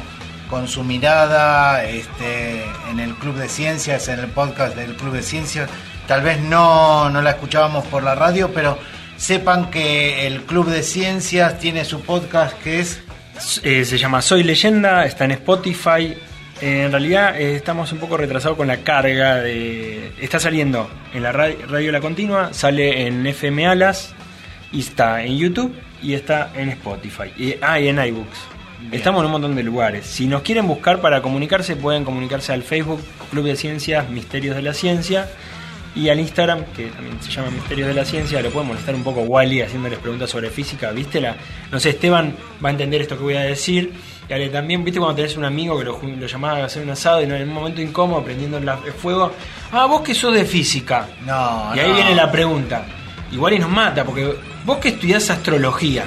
con 0.49 0.67
su 0.67 0.83
mirada 0.83 1.83
este, 1.83 2.63
en 2.89 2.99
el 2.99 3.15
Club 3.15 3.35
de 3.35 3.49
Ciencias, 3.49 4.07
en 4.07 4.19
el 4.19 4.27
podcast 4.27 4.75
del 4.75 4.95
Club 4.95 5.13
de 5.13 5.23
Ciencias. 5.23 5.69
Tal 6.07 6.21
vez 6.21 6.39
no, 6.39 7.09
no 7.09 7.21
la 7.21 7.31
escuchábamos 7.31 7.85
por 7.87 8.03
la 8.03 8.15
radio, 8.15 8.51
pero 8.53 8.77
sepan 9.17 9.69
que 9.71 10.25
el 10.27 10.43
Club 10.43 10.67
de 10.69 10.83
Ciencias 10.83 11.59
tiene 11.59 11.83
su 11.83 12.01
podcast 12.01 12.53
que 12.61 12.79
es 12.79 13.01
Eh, 13.63 13.83
se 13.85 13.97
llama 13.97 14.21
Soy 14.21 14.43
Leyenda, 14.43 15.05
está 15.05 15.25
en 15.25 15.31
Spotify, 15.31 16.15
en 16.61 16.91
realidad 16.91 17.39
eh, 17.39 17.55
estamos 17.55 17.91
un 17.91 17.99
poco 17.99 18.17
retrasados 18.17 18.57
con 18.57 18.67
la 18.67 18.77
carga 18.77 19.35
de... 19.35 20.11
Está 20.19 20.39
saliendo 20.39 20.89
en 21.13 21.23
la 21.23 21.31
radio, 21.31 21.57
radio 21.67 21.91
La 21.91 22.01
Continua, 22.01 22.53
sale 22.53 23.07
en 23.07 23.25
FM 23.25 23.67
Alas, 23.67 24.13
y 24.71 24.79
está 24.79 25.23
en 25.23 25.37
YouTube 25.37 25.73
y 26.01 26.13
está 26.13 26.51
en 26.55 26.69
Spotify. 26.69 27.31
Y, 27.37 27.55
ah, 27.61 27.79
y 27.79 27.87
en 27.87 27.99
iBooks. 27.99 28.37
Estamos 28.91 29.21
en 29.21 29.25
un 29.25 29.31
montón 29.31 29.55
de 29.55 29.63
lugares. 29.63 30.05
Si 30.05 30.27
nos 30.27 30.41
quieren 30.43 30.67
buscar 30.67 31.01
para 31.01 31.21
comunicarse, 31.21 31.75
pueden 31.75 32.03
comunicarse 32.05 32.53
al 32.53 32.63
Facebook 32.63 33.01
Club 33.31 33.45
de 33.45 33.55
Ciencias 33.55 34.09
Misterios 34.09 34.55
de 34.55 34.61
la 34.61 34.73
Ciencia 34.73 35.27
y 35.97 36.09
al 36.09 36.19
Instagram, 36.19 36.63
que 36.75 36.87
también 36.87 37.21
se 37.21 37.31
llama 37.31 37.49
Misterios 37.51 37.87
de 37.87 37.93
la 37.93 38.05
Ciencia. 38.05 38.41
Lo 38.41 38.49
pueden 38.51 38.67
molestar 38.69 38.93
un 38.95 39.03
poco 39.03 39.21
Wally 39.21 39.61
haciéndoles 39.61 39.99
preguntas 39.99 40.29
sobre 40.29 40.49
física. 40.49 40.91
¿Viste? 40.91 41.19
La, 41.21 41.35
no 41.71 41.79
sé, 41.79 41.89
Esteban 41.89 42.35
va 42.63 42.69
a 42.69 42.71
entender 42.71 43.01
esto 43.01 43.17
que 43.17 43.23
voy 43.23 43.35
a 43.35 43.41
decir. 43.41 43.93
Y 44.29 44.33
Ale, 44.33 44.49
también, 44.49 44.83
¿viste 44.83 44.99
cuando 44.99 45.15
tenés 45.15 45.37
un 45.37 45.45
amigo 45.45 45.77
que 45.79 45.85
lo, 45.85 45.99
lo 46.01 46.27
llamaba 46.27 46.59
a 46.59 46.65
hacer 46.65 46.83
un 46.83 46.89
asado 46.89 47.21
y 47.21 47.23
en 47.23 47.31
un 47.31 47.53
momento 47.53 47.81
incómodo 47.81 48.23
prendiendo 48.23 48.59
la- 48.59 48.79
el 48.85 48.91
fuego? 48.93 49.31
Ah, 49.71 49.85
vos 49.85 50.01
que 50.01 50.13
sos 50.13 50.33
de 50.33 50.43
física. 50.45 51.07
No, 51.25 51.71
Y 51.75 51.79
ahí 51.79 51.89
no. 51.89 51.95
viene 51.95 52.13
la 52.15 52.29
pregunta. 52.31 52.85
Y 53.31 53.35
nos 53.37 53.69
mata, 53.69 54.03
porque 54.05 54.33
vos 54.65 54.77
que 54.77 54.89
estudiás 54.89 55.29
astrología, 55.29 56.05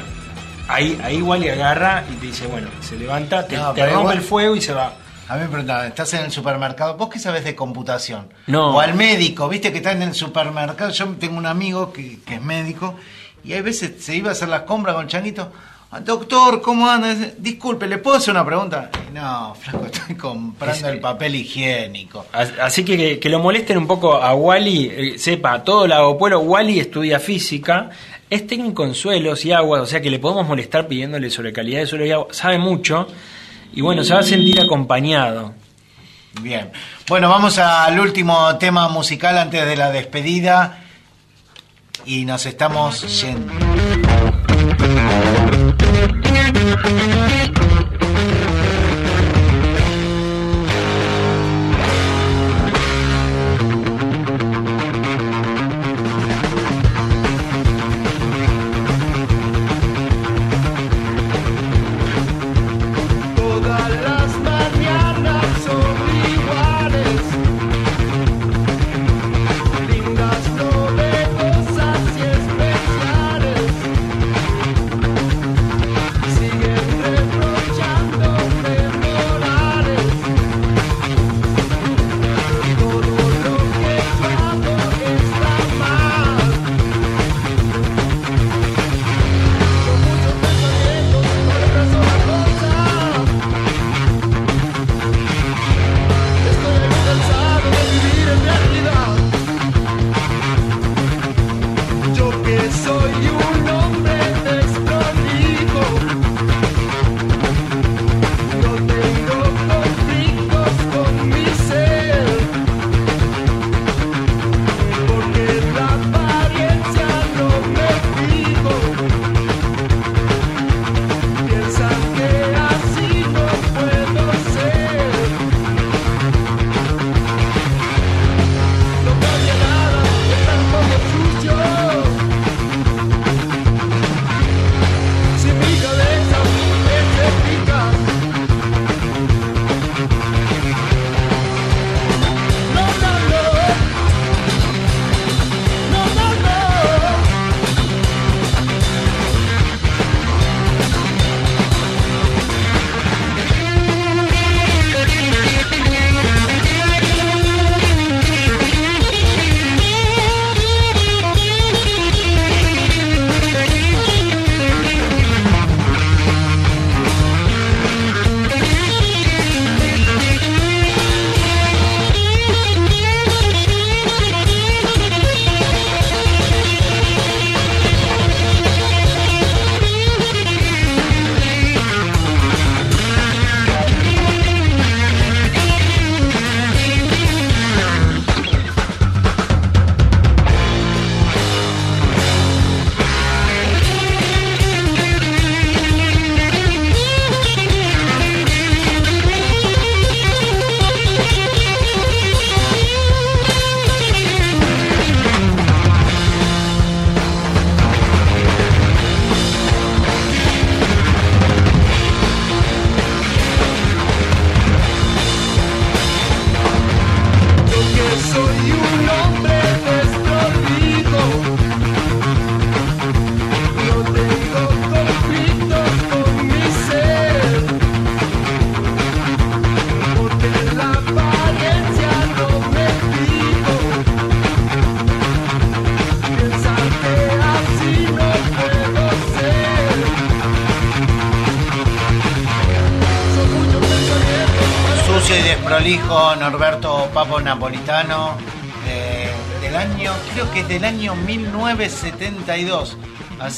ahí, 0.68 0.98
ahí 1.02 1.16
igual 1.16 1.44
y 1.44 1.48
agarra 1.48 2.04
y 2.10 2.14
te 2.16 2.26
dice, 2.26 2.46
bueno, 2.46 2.68
se 2.80 2.96
levanta, 2.96 3.46
te, 3.46 3.56
No, 3.56 3.72
te 3.72 3.80
pero 3.80 3.86
rompe 3.94 4.00
igual- 4.02 4.16
el 4.18 4.22
fuego 4.22 4.56
y 4.56 4.60
se 4.60 4.72
va. 4.72 4.92
A 5.30 5.36
mí 5.36 5.42
me 5.42 5.48
preguntaban, 5.48 5.86
¿estás 5.86 6.12
en 6.14 6.24
el 6.24 6.32
supermercado? 6.32 6.96
¿Vos 6.96 7.08
qué 7.08 7.18
sabés 7.20 7.44
de 7.44 7.54
computación? 7.54 8.28
No. 8.48 8.74
O 8.76 8.80
al 8.80 8.94
médico, 8.94 9.48
viste 9.48 9.70
que 9.70 9.78
está 9.78 9.92
en 9.92 10.02
el 10.02 10.14
supermercado. 10.14 10.90
Yo 10.90 11.06
tengo 11.20 11.38
un 11.38 11.46
amigo 11.46 11.92
que, 11.92 12.18
que 12.26 12.34
es 12.34 12.42
médico 12.42 12.96
y 13.44 13.52
hay 13.52 13.60
veces 13.62 13.92
se 14.02 14.16
iba 14.16 14.30
a 14.30 14.32
hacer 14.32 14.48
las 14.48 14.62
compras 14.62 14.96
con 14.96 15.06
changuito. 15.06 15.52
"Ah, 15.92 16.00
Doctor, 16.00 16.60
¿cómo 16.60 16.88
anda? 16.88 17.14
Disculpe, 17.38 17.86
¿le 17.86 17.98
puedo 17.98 18.16
hacer 18.16 18.32
una 18.32 18.44
pregunta? 18.44 18.90
No, 19.14 19.54
flaco, 19.54 19.86
estoy 19.92 20.16
comprando 20.16 20.88
el 20.88 20.98
papel 21.00 21.36
higiénico. 21.36 22.26
As- 22.32 22.52
Así 22.60 22.84
que, 22.84 23.20
que 23.20 23.28
lo 23.28 23.38
molesten 23.38 23.78
un 23.78 23.86
poco 23.86 24.14
a 24.14 24.34
Wally, 24.34 24.86
eh, 24.92 25.18
sepa, 25.18 25.62
todo 25.62 25.86
Lago 25.86 26.18
Pueblo, 26.18 26.40
Wally 26.40 26.80
estudia 26.80 27.20
física, 27.20 27.90
es 28.28 28.46
técnico 28.48 28.84
en 28.84 28.94
suelos 28.94 29.44
y 29.44 29.52
aguas, 29.52 29.82
o 29.82 29.86
sea 29.86 30.00
que 30.00 30.10
le 30.10 30.18
podemos 30.18 30.46
molestar 30.46 30.88
pidiéndole 30.88 31.30
sobre 31.30 31.52
calidad 31.52 31.80
de 31.80 31.86
suelo 31.86 32.04
y 32.06 32.10
agua, 32.12 32.26
sabe 32.32 32.58
mucho, 32.58 33.06
y 33.72 33.80
bueno, 33.80 34.04
se 34.04 34.14
va 34.14 34.20
a 34.20 34.24
sentir 34.24 34.60
acompañado. 34.60 35.54
Bien. 36.40 36.70
Bueno, 37.08 37.28
vamos 37.28 37.58
al 37.58 37.98
último 37.98 38.56
tema 38.56 38.88
musical 38.88 39.36
antes 39.38 39.66
de 39.66 39.76
la 39.76 39.90
despedida. 39.90 40.84
Y 42.06 42.24
nos 42.24 42.46
estamos 42.46 43.20
yendo. 43.20 43.52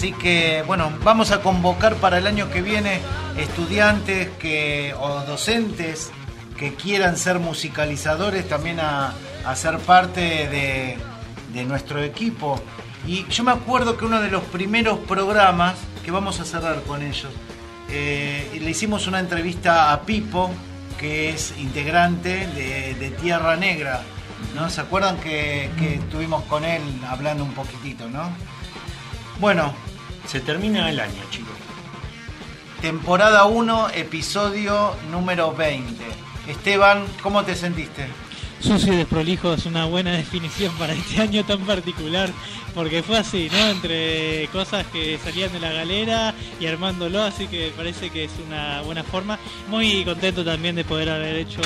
Así 0.03 0.11
que, 0.15 0.65
bueno, 0.67 0.93
vamos 1.05 1.31
a 1.31 1.43
convocar 1.43 1.95
para 1.95 2.19
el 2.19 2.27
año 2.27 2.51
que 2.51 2.61
viene 2.61 3.01
estudiantes 3.39 4.31
que, 4.31 4.97
o 4.99 5.21
docentes 5.21 6.11
que 6.59 6.75
quieran 6.75 7.17
ser 7.17 7.39
musicalizadores 7.39 8.49
también 8.49 8.81
a, 8.81 9.15
a 9.45 9.55
ser 9.55 9.79
parte 9.79 10.21
de, 10.21 10.99
de 11.53 11.65
nuestro 11.65 12.03
equipo. 12.03 12.61
Y 13.07 13.29
yo 13.29 13.45
me 13.45 13.53
acuerdo 13.53 13.97
que 13.97 14.05
uno 14.05 14.21
de 14.21 14.29
los 14.29 14.43
primeros 14.43 14.99
programas, 14.99 15.77
que 16.05 16.11
vamos 16.11 16.41
a 16.41 16.45
cerrar 16.47 16.83
con 16.83 17.01
ellos, 17.01 17.31
eh, 17.89 18.59
le 18.61 18.71
hicimos 18.71 19.07
una 19.07 19.21
entrevista 19.21 19.93
a 19.93 20.01
Pipo, 20.01 20.51
que 20.99 21.31
es 21.31 21.55
integrante 21.59 22.49
de, 22.49 23.11
Tierra 23.21 23.55
Negra. 23.55 24.03
¿no? 24.57 24.69
¿Se 24.69 24.81
acuerdan 24.81 25.19
que, 25.19 25.71
que 25.79 25.95
estuvimos 25.95 26.43
con 26.47 26.65
él 26.65 26.83
hablando 27.09 27.45
un 27.45 27.53
poquitito, 27.53 28.09
no? 28.09 28.33
Bueno. 29.39 29.92
Se 30.33 30.41
termina 30.41 30.89
el 30.89 30.99
año, 30.99 31.23
chicos. 31.31 31.53
Temporada 32.81 33.45
1, 33.45 33.91
episodio 33.91 34.97
número 35.11 35.53
20. 35.53 36.03
Esteban, 36.49 37.05
¿cómo 37.23 37.45
te 37.45 37.55
sentiste? 37.55 38.07
Sucio 38.59 38.95
y 38.95 38.97
desprolijo 38.97 39.53
es 39.53 39.67
una 39.67 39.85
buena 39.85 40.13
definición 40.13 40.73
para 40.79 40.95
este 40.95 41.21
año 41.21 41.45
tan 41.45 41.61
particular, 41.67 42.31
porque 42.75 43.03
fue 43.03 43.19
así, 43.19 43.51
¿no? 43.53 43.59
Entre 43.73 44.49
cosas 44.53 44.87
que 44.87 45.19
salían 45.23 45.53
de 45.53 45.61
la 45.61 45.71
galera 45.71 46.33
y 46.59 46.65
armándolo, 46.65 47.23
así 47.23 47.47
que 47.47 47.71
parece 47.77 48.09
que 48.09 48.25
es 48.25 48.33
una 48.47 48.81
buena 48.81 49.05
forma. 49.05 49.39
Muy 49.69 50.03
contento 50.03 50.43
también 50.43 50.77
de 50.77 50.85
poder 50.85 51.11
haber 51.11 51.37
hecho 51.37 51.61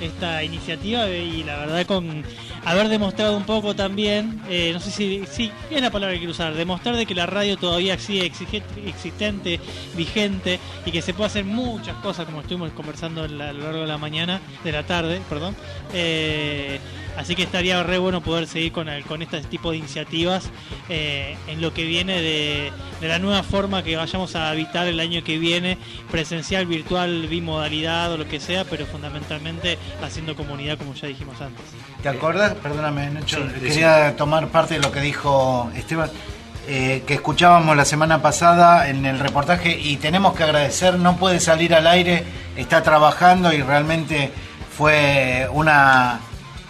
esta 0.00 0.42
iniciativa 0.42 1.08
y 1.08 1.44
la 1.44 1.58
verdad 1.58 1.86
con 1.86 2.24
haber 2.64 2.88
demostrado 2.88 3.36
un 3.36 3.44
poco 3.44 3.74
también, 3.74 4.40
eh, 4.48 4.70
no 4.72 4.80
sé 4.80 4.90
si, 4.90 5.24
sí, 5.30 5.50
es 5.70 5.80
la 5.80 5.90
palabra 5.90 6.14
que 6.14 6.18
quiero 6.18 6.32
usar, 6.32 6.54
demostrar 6.54 6.96
de 6.96 7.06
que 7.06 7.14
la 7.14 7.26
radio 7.26 7.56
todavía 7.56 7.98
sigue 7.98 8.26
existente, 8.26 9.60
vigente 9.96 10.60
y 10.84 10.90
que 10.90 11.02
se 11.02 11.14
puede 11.14 11.28
hacer 11.28 11.44
muchas 11.44 11.96
cosas 11.96 12.26
como 12.26 12.40
estuvimos 12.40 12.70
conversando 12.72 13.22
a 13.22 13.28
lo 13.28 13.36
largo 13.52 13.80
de 13.80 13.86
la 13.86 13.98
mañana, 13.98 14.40
de 14.64 14.72
la 14.72 14.84
tarde, 14.84 15.20
perdón. 15.28 15.56
Eh, 15.92 16.78
así 17.16 17.34
que 17.34 17.42
estaría 17.42 17.82
re 17.82 17.98
bueno 17.98 18.22
poder 18.22 18.46
seguir 18.46 18.72
con, 18.72 18.88
con 19.08 19.22
este 19.22 19.40
tipo 19.42 19.70
de 19.70 19.78
iniciativas 19.78 20.50
eh, 20.88 21.36
en 21.48 21.60
lo 21.60 21.72
que 21.72 21.84
viene 21.84 22.20
de, 22.20 22.72
de 23.00 23.08
la 23.08 23.18
nueva 23.18 23.42
forma 23.42 23.82
que 23.82 23.96
vayamos 23.96 24.36
a 24.36 24.50
habitar 24.50 24.86
el 24.86 25.00
año 25.00 25.24
que 25.24 25.38
viene, 25.38 25.78
presencial, 26.10 26.66
virtual, 26.66 27.26
bimodalidad 27.28 28.12
o 28.12 28.18
lo 28.18 28.28
que 28.28 28.40
sea, 28.40 28.64
pero 28.64 28.86
fundamentalmente 28.86 29.78
haciendo 30.02 30.34
comunidad 30.36 30.78
como 30.78 30.94
ya 30.94 31.08
dijimos 31.08 31.40
antes. 31.40 31.64
¿Te 32.02 32.08
acordás? 32.08 32.54
Perdóname, 32.54 33.10
Nacho. 33.10 33.38
Sí, 33.54 33.60
Quería 33.60 34.16
tomar 34.16 34.48
parte 34.48 34.74
de 34.74 34.80
lo 34.80 34.90
que 34.92 35.00
dijo 35.00 35.70
Esteban, 35.74 36.10
eh, 36.68 37.02
que 37.06 37.14
escuchábamos 37.14 37.76
la 37.76 37.84
semana 37.84 38.22
pasada 38.22 38.88
en 38.88 39.04
el 39.06 39.18
reportaje 39.18 39.76
y 39.78 39.96
tenemos 39.96 40.34
que 40.34 40.44
agradecer, 40.44 40.98
no 40.98 41.16
puede 41.16 41.40
salir 41.40 41.74
al 41.74 41.86
aire, 41.86 42.24
está 42.56 42.82
trabajando 42.82 43.52
y 43.52 43.62
realmente 43.62 44.30
fue 44.76 45.48
una, 45.52 46.20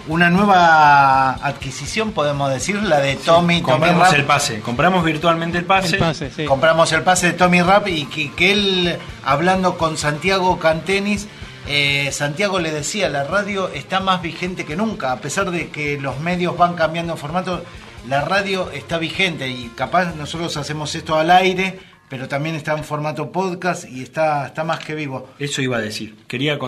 una 0.08 0.30
nueva 0.30 1.32
adquisición, 1.32 2.12
podemos 2.12 2.50
decir, 2.50 2.82
la 2.82 3.00
de 3.00 3.16
Tommy. 3.16 3.60
Tommy 3.60 3.62
compramos 3.62 4.08
Rap. 4.08 4.18
el 4.18 4.24
pase, 4.24 4.60
compramos 4.60 5.04
virtualmente 5.04 5.58
el 5.58 5.64
pase. 5.64 5.98
Compramos 6.46 6.90
el 6.92 7.02
pase 7.02 7.28
de 7.28 7.32
Tommy 7.34 7.60
Rap 7.62 7.88
y 7.88 8.06
que, 8.06 8.32
que 8.32 8.52
él, 8.52 8.98
hablando 9.24 9.76
con 9.76 9.96
Santiago 9.96 10.58
Cantenis, 10.58 11.28
eh, 11.72 12.10
Santiago 12.10 12.58
le 12.58 12.72
decía, 12.72 13.08
la 13.08 13.22
radio 13.22 13.68
está 13.68 14.00
más 14.00 14.20
vigente 14.22 14.64
que 14.64 14.74
nunca, 14.74 15.12
a 15.12 15.20
pesar 15.20 15.52
de 15.52 15.68
que 15.68 16.00
los 16.00 16.18
medios 16.18 16.56
van 16.58 16.74
cambiando 16.74 17.16
formato, 17.16 17.64
la 18.08 18.22
radio 18.22 18.72
está 18.72 18.98
vigente 18.98 19.48
y 19.48 19.68
capaz 19.76 20.16
nosotros 20.16 20.56
hacemos 20.56 20.92
esto 20.96 21.16
al 21.16 21.30
aire, 21.30 21.78
pero 22.08 22.26
también 22.26 22.56
está 22.56 22.76
en 22.76 22.82
formato 22.82 23.30
podcast 23.30 23.88
y 23.88 24.02
está, 24.02 24.48
está 24.48 24.64
más 24.64 24.80
que 24.80 24.96
vivo. 24.96 25.30
Eso 25.38 25.62
iba 25.62 25.76
a 25.76 25.80
decir. 25.80 26.16
Quería 26.26 26.58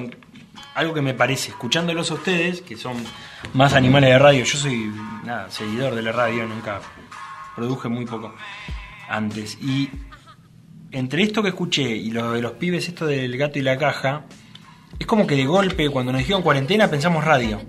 algo 0.77 0.95
que 0.95 1.03
me 1.03 1.15
parece, 1.15 1.51
escuchándolos 1.51 2.13
a 2.13 2.15
ustedes, 2.15 2.61
que 2.61 2.77
son 2.77 2.97
más 3.55 3.73
animales 3.73 4.11
de 4.11 4.19
radio. 4.21 4.45
Yo 4.45 4.57
soy 4.57 4.93
nada, 5.25 5.51
seguidor 5.51 5.97
de 5.97 6.03
la 6.03 6.13
radio, 6.13 6.47
nunca 6.47 6.81
produje 7.57 7.89
muy 7.89 8.07
poco 8.07 8.37
antes. 9.09 9.59
Y 9.61 9.91
entre 10.93 11.25
esto 11.25 11.43
que 11.43 11.49
escuché 11.49 11.83
y 11.83 12.13
lo 12.13 12.31
de 12.31 12.41
los 12.41 12.53
pibes, 12.53 12.87
esto 12.87 13.05
del 13.05 13.37
gato 13.37 13.59
y 13.59 13.63
la 13.63 13.77
caja, 13.79 14.27
es 14.99 15.07
como 15.07 15.27
que 15.27 15.37
de 15.37 15.45
golpe, 15.45 15.89
cuando 15.91 16.13
nos 16.13 16.21
dijeron 16.21 16.43
cuarentena, 16.43 16.89
pensamos 16.89 17.25
radio. 17.25 17.61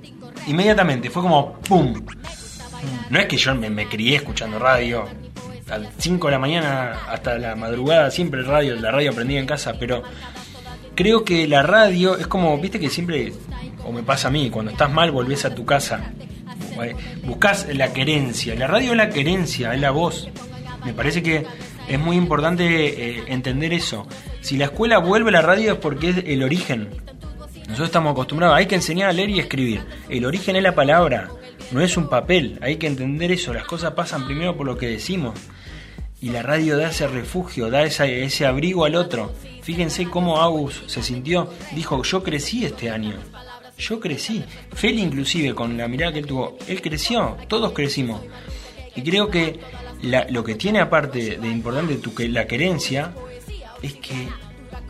Inmediatamente, 0.47 1.09
fue 1.09 1.21
como 1.21 1.53
¡pum! 1.61 1.93
No 3.09 3.19
es 3.19 3.27
que 3.27 3.37
yo 3.37 3.55
me, 3.55 3.87
crié 3.87 4.17
escuchando 4.17 4.59
radio, 4.59 5.05
a 5.69 5.77
las 5.77 5.93
5 5.97 6.27
de 6.27 6.31
la 6.31 6.39
mañana 6.39 6.99
hasta 7.07 7.37
la 7.37 7.55
madrugada, 7.55 8.11
siempre 8.11 8.43
radio, 8.43 8.75
la 8.75 8.91
radio 8.91 9.11
aprendí 9.11 9.37
en 9.37 9.45
casa, 9.45 9.75
pero 9.79 10.03
creo 10.95 11.23
que 11.23 11.47
la 11.47 11.63
radio 11.63 12.17
es 12.17 12.27
como, 12.27 12.57
viste 12.57 12.79
que 12.79 12.89
siempre, 12.89 13.33
o 13.85 13.91
me 13.91 14.03
pasa 14.03 14.27
a 14.27 14.31
mí, 14.31 14.49
cuando 14.49 14.71
estás 14.71 14.91
mal 14.91 15.11
volvés 15.11 15.45
a 15.45 15.55
tu 15.55 15.65
casa, 15.65 16.11
buscas 17.23 17.67
la 17.73 17.93
querencia, 17.93 18.55
la 18.55 18.67
radio 18.67 18.91
es 18.91 18.97
la 18.97 19.09
querencia, 19.09 19.73
es 19.73 19.81
la 19.81 19.91
voz. 19.91 20.27
Me 20.85 20.93
parece 20.93 21.23
que 21.23 21.45
es 21.87 21.99
muy 21.99 22.17
importante 22.17 22.65
eh, 22.65 23.23
entender 23.27 23.73
eso. 23.73 24.07
Si 24.41 24.57
la 24.57 24.65
escuela 24.65 24.97
vuelve 24.97 25.29
a 25.29 25.33
la 25.33 25.41
radio 25.41 25.73
es 25.73 25.79
porque 25.79 26.09
es 26.09 26.17
el 26.25 26.43
origen. 26.43 26.89
Nosotros 27.73 27.89
estamos 27.89 28.11
acostumbrados, 28.11 28.55
hay 28.55 28.67
que 28.67 28.75
enseñar 28.75 29.09
a 29.09 29.13
leer 29.13 29.31
y 29.31 29.39
escribir. 29.39 29.83
El 30.07 30.25
origen 30.25 30.55
es 30.55 30.61
la 30.61 30.75
palabra, 30.75 31.29
no 31.71 31.81
es 31.81 31.97
un 31.97 32.07
papel. 32.07 32.59
Hay 32.61 32.75
que 32.75 32.85
entender 32.85 33.31
eso. 33.31 33.51
Las 33.51 33.63
cosas 33.65 33.93
pasan 33.93 34.27
primero 34.27 34.55
por 34.55 34.67
lo 34.67 34.77
que 34.77 34.85
decimos. 34.85 35.33
Y 36.21 36.29
la 36.29 36.43
radio 36.43 36.77
da 36.77 36.89
ese 36.89 37.07
refugio, 37.07 37.71
da 37.71 37.81
ese 37.81 38.45
abrigo 38.45 38.85
al 38.85 38.93
otro. 38.93 39.33
Fíjense 39.63 40.05
cómo 40.07 40.39
Agus 40.39 40.83
se 40.85 41.01
sintió. 41.01 41.49
Dijo, 41.71 42.03
yo 42.03 42.21
crecí 42.21 42.63
este 42.63 42.91
año. 42.91 43.15
Yo 43.79 43.99
crecí. 43.99 44.43
Feli 44.75 45.01
inclusive, 45.01 45.55
con 45.55 45.75
la 45.75 45.87
mirada 45.87 46.13
que 46.13 46.19
él 46.19 46.27
tuvo, 46.27 46.59
él 46.67 46.79
creció. 46.79 47.37
Todos 47.47 47.71
crecimos. 47.71 48.21
Y 48.95 49.01
creo 49.01 49.31
que 49.31 49.59
la- 50.03 50.27
lo 50.29 50.43
que 50.43 50.53
tiene 50.53 50.79
aparte 50.79 51.37
de 51.37 51.47
importante 51.47 51.95
tu, 51.95 52.13
la 52.29 52.45
querencia 52.45 53.13
es 53.81 53.95
que 53.95 54.27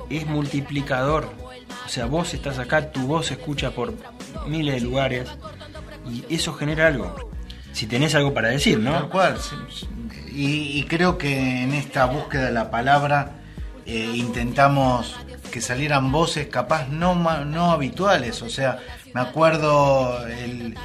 es 0.10 0.26
multiplicador. 0.28 1.42
O 1.86 1.90
sea, 1.90 2.06
vos 2.06 2.34
estás 2.34 2.60
acá, 2.60 2.92
tu 2.92 3.08
voz 3.08 3.28
se 3.28 3.36
escucha 3.36 3.72
por 3.72 3.94
miles 4.48 4.76
de 4.76 4.82
lugares 4.82 5.30
y 6.10 6.34
eso 6.34 6.54
genera 6.54 6.88
algo. 6.88 7.16
Si 7.72 7.88
tenés 7.88 8.16
algo 8.16 8.34
para 8.34 8.50
decir, 8.50 8.80
¿no? 8.80 8.92
Tal 8.92 9.10
cual. 9.10 9.38
Y, 10.32 10.84
creo 10.86 11.18
que 11.18 11.64
en 11.64 11.74
esta 11.74 12.06
búsqueda 12.06 12.46
de 12.46 12.52
la 12.52 12.72
palabra 12.72 13.34
eh, 13.86 14.12
intentamos 14.16 15.16
que 15.52 15.62
salieran 15.62 16.12
voces 16.12 16.48
capaz 16.48 16.88
no, 16.88 17.16
no 17.46 17.72
habituales. 17.72 18.42
O 18.42 18.50
sea, 18.50 18.80
me 19.14 19.22
acuerdo 19.22 20.26
el, 20.28 20.76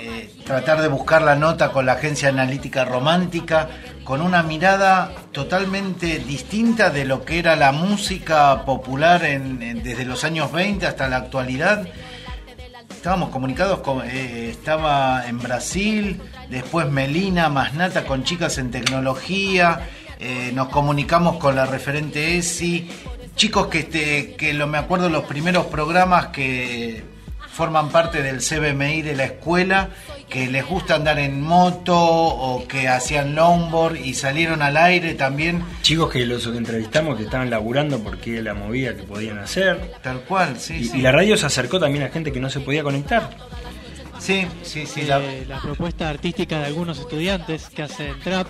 eh, 0.00 0.34
tratar 0.44 0.82
de 0.82 0.88
buscar 0.88 1.22
la 1.22 1.34
nota 1.34 1.70
con 1.70 1.86
la 1.86 1.92
agencia 1.92 2.28
analítica 2.28 2.84
romántica 2.84 3.68
con 4.04 4.20
una 4.20 4.42
mirada 4.42 5.12
totalmente 5.32 6.18
distinta 6.18 6.90
de 6.90 7.04
lo 7.04 7.24
que 7.24 7.38
era 7.38 7.56
la 7.56 7.72
música 7.72 8.64
popular 8.64 9.24
en- 9.24 9.82
desde 9.82 10.04
los 10.04 10.24
años 10.24 10.52
20 10.52 10.86
hasta 10.86 11.08
la 11.08 11.16
actualidad. 11.16 11.86
Estábamos 12.90 13.30
comunicados 13.30 13.80
con 13.80 14.02
eh, 14.06 14.48
estaba 14.50 15.26
en 15.26 15.38
Brasil 15.38 16.20
después 16.50 16.88
Melina 16.88 17.48
Masnata 17.48 18.04
con 18.04 18.24
chicas 18.24 18.58
en 18.58 18.70
tecnología 18.70 19.88
eh, 20.20 20.52
nos 20.54 20.68
comunicamos 20.68 21.36
con 21.36 21.56
la 21.56 21.66
referente 21.66 22.38
ESI 22.38 22.88
chicos 23.36 23.66
que 23.66 23.80
este, 23.80 24.34
que 24.36 24.54
lo 24.54 24.66
me 24.66 24.78
acuerdo 24.78 25.10
los 25.10 25.24
primeros 25.24 25.66
programas 25.66 26.28
que 26.28 27.04
forman 27.50 27.88
parte 27.90 28.22
del 28.22 28.38
CBMI 28.38 29.02
de 29.02 29.16
la 29.16 29.24
escuela 29.24 29.88
que 30.28 30.48
les 30.48 30.66
gusta 30.66 30.96
andar 30.96 31.18
en 31.18 31.40
moto 31.40 31.96
o 31.96 32.66
que 32.66 32.88
hacían 32.88 33.34
longboard 33.34 33.96
y 33.96 34.14
salieron 34.14 34.62
al 34.62 34.76
aire 34.76 35.14
también 35.14 35.62
Chicos 35.82 36.10
que 36.10 36.24
los 36.26 36.46
que 36.46 36.56
entrevistamos 36.56 37.16
que 37.16 37.24
estaban 37.24 37.50
laburando 37.50 38.00
porque 38.00 38.42
la 38.42 38.54
movida 38.54 38.96
que 38.96 39.02
podían 39.02 39.38
hacer. 39.38 39.92
Tal 40.02 40.20
cual, 40.20 40.58
sí. 40.58 40.74
Y, 40.76 40.84
sí. 40.84 40.98
y 40.98 41.02
la 41.02 41.12
radio 41.12 41.36
se 41.36 41.46
acercó 41.46 41.78
también 41.78 42.04
a 42.04 42.08
gente 42.08 42.32
que 42.32 42.40
no 42.40 42.50
se 42.50 42.60
podía 42.60 42.82
conectar. 42.82 43.30
Sí, 44.18 44.46
sí, 44.62 44.86
sí. 44.86 45.02
Eh, 45.02 45.44
la... 45.46 45.60
propuesta 45.60 46.08
artística 46.08 46.58
de 46.58 46.66
algunos 46.66 46.98
estudiantes 46.98 47.68
que 47.68 47.82
hacen 47.82 48.18
trap. 48.20 48.46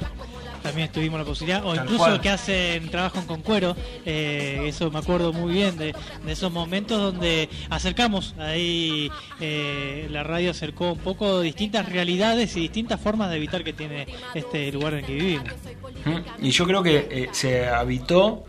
También 0.65 0.91
tuvimos 0.91 1.19
la 1.21 1.27
posibilidad, 1.27 1.63
o 1.63 1.75
Tal 1.75 1.85
incluso 1.85 2.05
cual. 2.05 2.21
que 2.23 2.31
hacen 2.31 2.89
trabajan 2.89 3.27
con 3.27 3.43
cuero. 3.43 3.77
eh, 4.07 4.63
eso 4.67 4.91
me 4.91 4.99
acuerdo 4.99 5.31
muy 5.35 5.53
bien 5.53 5.77
de, 5.77 5.95
de 6.25 6.33
esos 6.33 6.51
momentos 6.51 6.99
donde 6.99 7.51
acercamos 7.69 8.35
ahí 8.39 9.11
eh, 9.41 10.09
la 10.11 10.23
radio 10.23 10.53
acercó 10.53 10.93
un 10.93 10.99
poco 11.01 11.43
distintas 11.43 11.87
realidades 11.87 12.57
y 12.57 12.61
distintas 12.61 12.99
formas 12.99 13.29
de 13.29 13.37
evitar 13.37 13.63
que 13.63 13.75
tiene 13.75 14.07
este 14.35 14.73
lugar 14.73 14.95
en 14.95 15.01
el 15.01 15.05
que 15.05 15.15
vivimos. 15.15 15.49
Y 16.41 16.51
yo 16.51 16.65
creo 16.67 16.83
que 16.83 17.09
eh, 17.11 17.29
se 17.33 17.67
habitó 17.69 18.45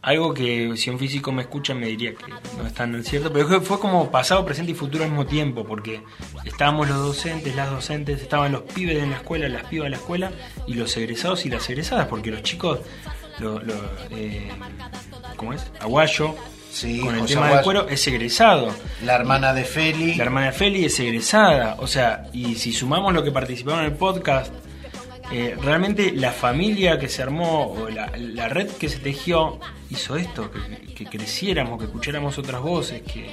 algo 0.00 0.32
que 0.32 0.76
si 0.76 0.90
un 0.90 0.98
físico 0.98 1.32
me 1.32 1.42
escucha 1.42 1.74
me 1.74 1.86
diría 1.88 2.14
que 2.14 2.24
no 2.56 2.66
es 2.66 2.72
tan 2.74 3.02
cierto, 3.04 3.32
pero 3.32 3.60
fue- 3.60 3.80
como 3.80 4.10
pasado, 4.10 4.44
presente 4.44 4.72
y 4.72 4.74
futuro 4.74 5.04
al 5.04 5.10
mismo 5.10 5.26
tiempo, 5.26 5.64
porque 5.64 6.02
estábamos 6.44 6.88
los 6.88 6.98
docentes, 6.98 7.54
las 7.56 7.70
docentes, 7.70 8.22
estaban 8.22 8.52
los 8.52 8.62
pibes 8.62 9.02
en 9.02 9.10
la 9.10 9.16
escuela, 9.16 9.48
las 9.48 9.64
pibas 9.64 9.86
en 9.86 9.90
la 9.92 9.96
escuela, 9.98 10.32
y 10.66 10.74
los 10.74 10.96
egresados 10.96 11.44
y 11.46 11.50
las 11.50 11.68
egresadas, 11.68 12.06
porque 12.06 12.30
los 12.30 12.42
chicos, 12.42 12.78
lo, 13.40 13.60
lo, 13.60 13.74
eh, 14.10 14.48
¿cómo 15.36 15.52
es? 15.52 15.66
Aguayo, 15.80 16.34
Sí, 16.70 17.00
con 17.00 17.14
el 17.14 17.22
José 17.22 17.34
tema 17.34 17.48
del 17.48 17.62
cuero, 17.62 17.88
es 17.88 18.06
egresado. 18.06 18.68
La 19.02 19.14
hermana 19.16 19.54
de 19.54 19.64
Feli. 19.64 20.14
La 20.16 20.24
hermana 20.24 20.46
de 20.48 20.52
Feli 20.52 20.84
es 20.84 21.00
egresada. 21.00 21.76
O 21.80 21.86
sea, 21.86 22.28
y 22.32 22.56
si 22.56 22.72
sumamos 22.72 23.14
lo 23.14 23.24
que 23.24 23.32
participaron 23.32 23.80
en 23.80 23.86
el 23.92 23.96
podcast, 23.96 24.52
eh, 25.32 25.56
realmente 25.60 26.12
la 26.12 26.32
familia 26.32 26.98
que 26.98 27.08
se 27.08 27.22
armó, 27.22 27.66
o 27.72 27.88
la, 27.88 28.10
la 28.16 28.48
red 28.48 28.68
que 28.68 28.88
se 28.88 28.98
tejió, 28.98 29.58
hizo 29.90 30.16
esto, 30.16 30.50
que, 30.50 30.94
que 30.94 31.06
creciéramos, 31.06 31.78
que 31.78 31.86
escucháramos 31.86 32.38
otras 32.38 32.60
voces, 32.60 33.02
que, 33.02 33.30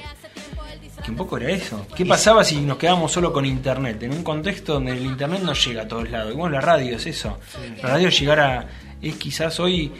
que 1.04 1.10
un 1.10 1.16
poco 1.16 1.36
era 1.38 1.50
eso. 1.50 1.86
¿Qué 1.94 2.04
pasaba 2.04 2.44
si 2.44 2.60
nos 2.60 2.78
quedábamos 2.78 3.12
solo 3.12 3.32
con 3.32 3.44
internet? 3.44 4.02
En 4.02 4.12
un 4.12 4.22
contexto 4.22 4.74
donde 4.74 4.92
el 4.92 5.04
internet 5.04 5.40
no 5.42 5.52
llega 5.52 5.82
a 5.82 5.88
todos 5.88 6.10
lados. 6.10 6.32
Y 6.32 6.36
bueno, 6.36 6.54
la 6.54 6.60
radio 6.60 6.96
es 6.96 7.06
eso. 7.06 7.38
La 7.82 7.90
radio 7.90 8.08
llegar 8.08 8.40
a, 8.40 8.68
es 9.00 9.14
quizás 9.16 9.58
hoy 9.60 9.92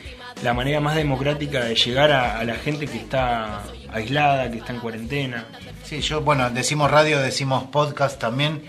la 0.42 0.52
manera 0.52 0.80
más 0.80 0.96
democrática 0.96 1.64
de 1.64 1.74
llegar 1.74 2.12
a, 2.12 2.38
a 2.38 2.44
la 2.44 2.56
gente 2.56 2.86
que 2.86 2.98
está 2.98 3.62
aislada, 3.90 4.50
que 4.50 4.58
está 4.58 4.72
en 4.72 4.80
cuarentena. 4.80 5.46
Sí, 5.82 6.00
yo, 6.00 6.20
bueno, 6.20 6.50
decimos 6.50 6.90
radio, 6.90 7.20
decimos 7.20 7.64
podcast 7.64 8.18
también. 8.20 8.62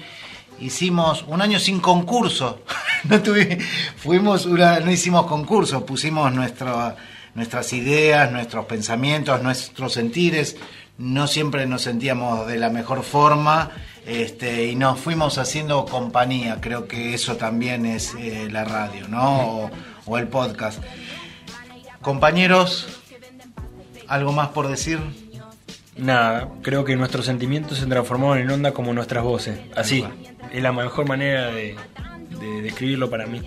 Hicimos 0.59 1.23
un 1.27 1.41
año 1.41 1.59
sin 1.59 1.79
concurso. 1.79 2.61
no 3.05 3.21
tuvi- 3.21 3.59
fuimos 3.97 4.45
una- 4.45 4.79
no 4.79 4.91
hicimos 4.91 5.25
concurso, 5.27 5.85
pusimos 5.85 6.34
nuestro- 6.34 6.95
nuestras 7.35 7.71
ideas, 7.73 8.31
nuestros 8.31 8.65
pensamientos, 8.65 9.41
nuestros 9.43 9.93
sentires. 9.93 10.55
No 10.97 11.27
siempre 11.27 11.67
nos 11.67 11.84
sentíamos 11.84 12.47
de 12.47 12.57
la 12.57 12.69
mejor 12.71 13.03
forma 13.03 13.69
este, 14.07 14.65
y 14.65 14.75
nos 14.75 14.99
fuimos 14.99 15.38
haciendo 15.38 15.85
compañía. 15.85 16.57
Creo 16.59 16.88
que 16.88 17.13
eso 17.13 17.35
también 17.38 17.85
es 17.85 18.15
eh, 18.15 18.47
la 18.51 18.63
radio, 18.65 19.07
¿no? 19.07 19.41
O, 19.65 19.71
o 20.07 20.17
el 20.17 20.27
podcast. 20.27 20.81
Compañeros, 22.01 22.88
¿algo 24.07 24.31
más 24.31 24.49
por 24.49 24.67
decir? 24.67 24.99
Nada, 25.98 26.49
creo 26.61 26.86
que 26.86 26.95
nuestros 26.95 27.26
sentimientos 27.26 27.80
se 27.80 27.86
transformaron 27.88 28.40
en 28.40 28.49
onda 28.52 28.72
como 28.72 28.94
nuestras 28.94 29.24
voces. 29.24 29.60
Así, 29.76 30.06
es 30.52 30.61
la 30.61 30.72
mejor 30.72 31.07
manera 31.07 31.48
de, 31.48 31.76
de 32.40 32.61
describirlo 32.61 33.10
para 33.10 33.26
mí. 33.26 33.41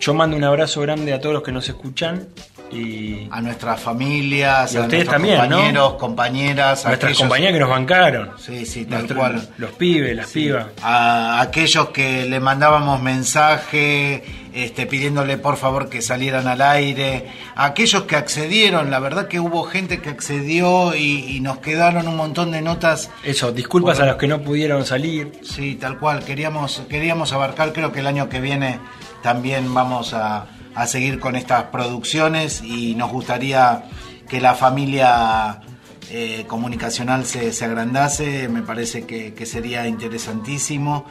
Yo 0.00 0.14
mando 0.14 0.36
un 0.36 0.44
abrazo 0.44 0.80
grande 0.80 1.12
a 1.12 1.20
todos 1.20 1.34
los 1.34 1.42
que 1.42 1.52
nos 1.52 1.68
escuchan 1.68 2.28
y 2.74 3.28
a 3.30 3.40
nuestras 3.40 3.80
familias, 3.80 4.74
y 4.74 4.76
a, 4.76 4.80
ustedes 4.82 5.06
nuestros 5.06 5.14
también, 5.14 5.40
compañeros, 5.40 5.92
¿no? 5.92 5.98
compañeras, 5.98 6.84
A 6.84 6.88
nuestras 6.88 7.12
aquellos- 7.12 7.32
que 7.52 7.58
nos 7.60 7.68
bancaron. 7.70 8.30
Sí, 8.38 8.66
sí, 8.66 8.84
tal 8.84 8.98
Nuestro- 9.00 9.16
cual. 9.18 9.48
Los 9.58 9.70
pibes, 9.72 10.16
las 10.16 10.30
pibas. 10.30 10.66
a 10.82 11.40
aquellos 11.40 11.88
que 11.90 12.24
le 12.26 12.40
mandábamos 12.40 13.00
mensaje 13.48 14.22
este, 14.52 14.86
pidiéndole 14.86 15.36
por 15.36 15.56
favor 15.56 15.88
que 15.88 16.00
salieran 16.00 16.46
al 16.46 16.62
aire, 16.62 17.26
a 17.56 17.64
aquellos 17.66 18.04
que 18.04 18.14
accedieron, 18.14 18.88
la 18.90 19.00
verdad 19.00 19.26
que 19.26 19.40
hubo 19.40 19.64
gente 19.64 20.00
que 20.00 20.10
accedió 20.10 20.94
y, 20.94 21.36
y 21.36 21.40
nos 21.40 21.58
quedaron 21.58 22.06
un 22.06 22.16
montón 22.16 22.52
de 22.52 22.62
notas. 22.62 23.10
Eso, 23.24 23.50
disculpas 23.50 23.96
Por- 23.98 24.04
a 24.04 24.10
los 24.12 24.16
que 24.16 24.28
no 24.28 24.40
pudieron 24.42 24.84
salir. 24.86 25.32
Sí, 25.42 25.74
tal 25.74 25.98
cual, 25.98 26.24
queríamos, 26.24 26.82
queríamos 26.88 27.32
abarcar, 27.32 27.72
creo 27.72 27.90
que 27.90 27.98
el 28.00 28.06
año 28.06 28.28
que 28.28 28.40
viene 28.40 28.78
también 29.24 29.74
vamos 29.74 30.14
a, 30.14 30.46
a 30.74 30.86
seguir 30.86 31.20
con 31.20 31.36
estas 31.36 31.64
producciones 31.64 32.62
y 32.62 32.94
nos 32.94 33.10
gustaría 33.10 33.84
que 34.28 34.40
la 34.40 34.54
familia 34.54 35.60
eh, 36.10 36.44
comunicacional 36.46 37.24
se, 37.24 37.52
se 37.52 37.64
agrandase, 37.64 38.48
me 38.48 38.62
parece 38.62 39.04
que 39.04 39.46
sería 39.46 39.86
interesantísimo. 39.86 41.06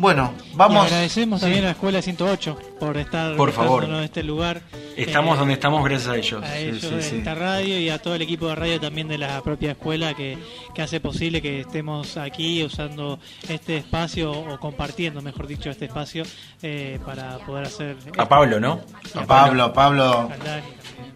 Bueno, 0.00 0.32
Y 0.52 0.54
vamos. 0.56 0.84
agradecemos 0.86 1.40
Sí. 1.40 1.46
también 1.46 1.64
a 1.64 1.66
la 1.68 1.72
Escuela 1.72 2.00
108 2.00 2.56
por 2.78 2.96
estar 2.96 3.34
Por 3.34 3.50
favor. 3.50 3.78
prestándonos 3.80 4.04
este 4.04 4.22
lugar. 4.22 4.62
Estamos 4.96 5.34
Eh, 5.34 5.38
donde 5.40 5.54
estamos 5.54 5.84
gracias 5.84 6.08
a 6.08 6.16
ellos. 6.16 6.40
a 6.44 6.46
Sí, 6.54 6.62
ellos 6.62 6.80
sí, 6.82 6.90
de 6.94 7.02
sí. 7.02 7.16
esta 7.16 7.34
radio 7.34 7.80
y 7.80 7.90
a 7.90 7.98
todo 7.98 8.14
el 8.14 8.22
equipo 8.22 8.46
de 8.46 8.54
radio 8.54 8.78
también 8.80 9.08
de 9.08 9.18
la 9.18 9.42
propia 9.42 9.72
escuela 9.72 10.14
que, 10.14 10.38
que 10.72 10.82
hace 10.82 11.00
posible 11.00 11.42
que 11.42 11.60
estemos 11.62 12.16
aquí 12.16 12.62
usando 12.62 13.18
este 13.48 13.76
espacio 13.78 14.30
o 14.30 14.60
compartiendo, 14.60 15.20
mejor 15.20 15.48
dicho, 15.48 15.68
este 15.68 15.86
espacio 15.86 16.22
eh, 16.62 17.00
para 17.04 17.38
poder 17.38 17.64
hacer... 17.66 17.96
A 18.16 18.28
Pablo, 18.28 18.60
¿no? 18.60 18.80
A 19.16 19.24
Pablo, 19.26 19.64
a 19.64 19.72
Pablo, 19.72 20.04
A 20.32 20.36
Dani. 20.44 20.62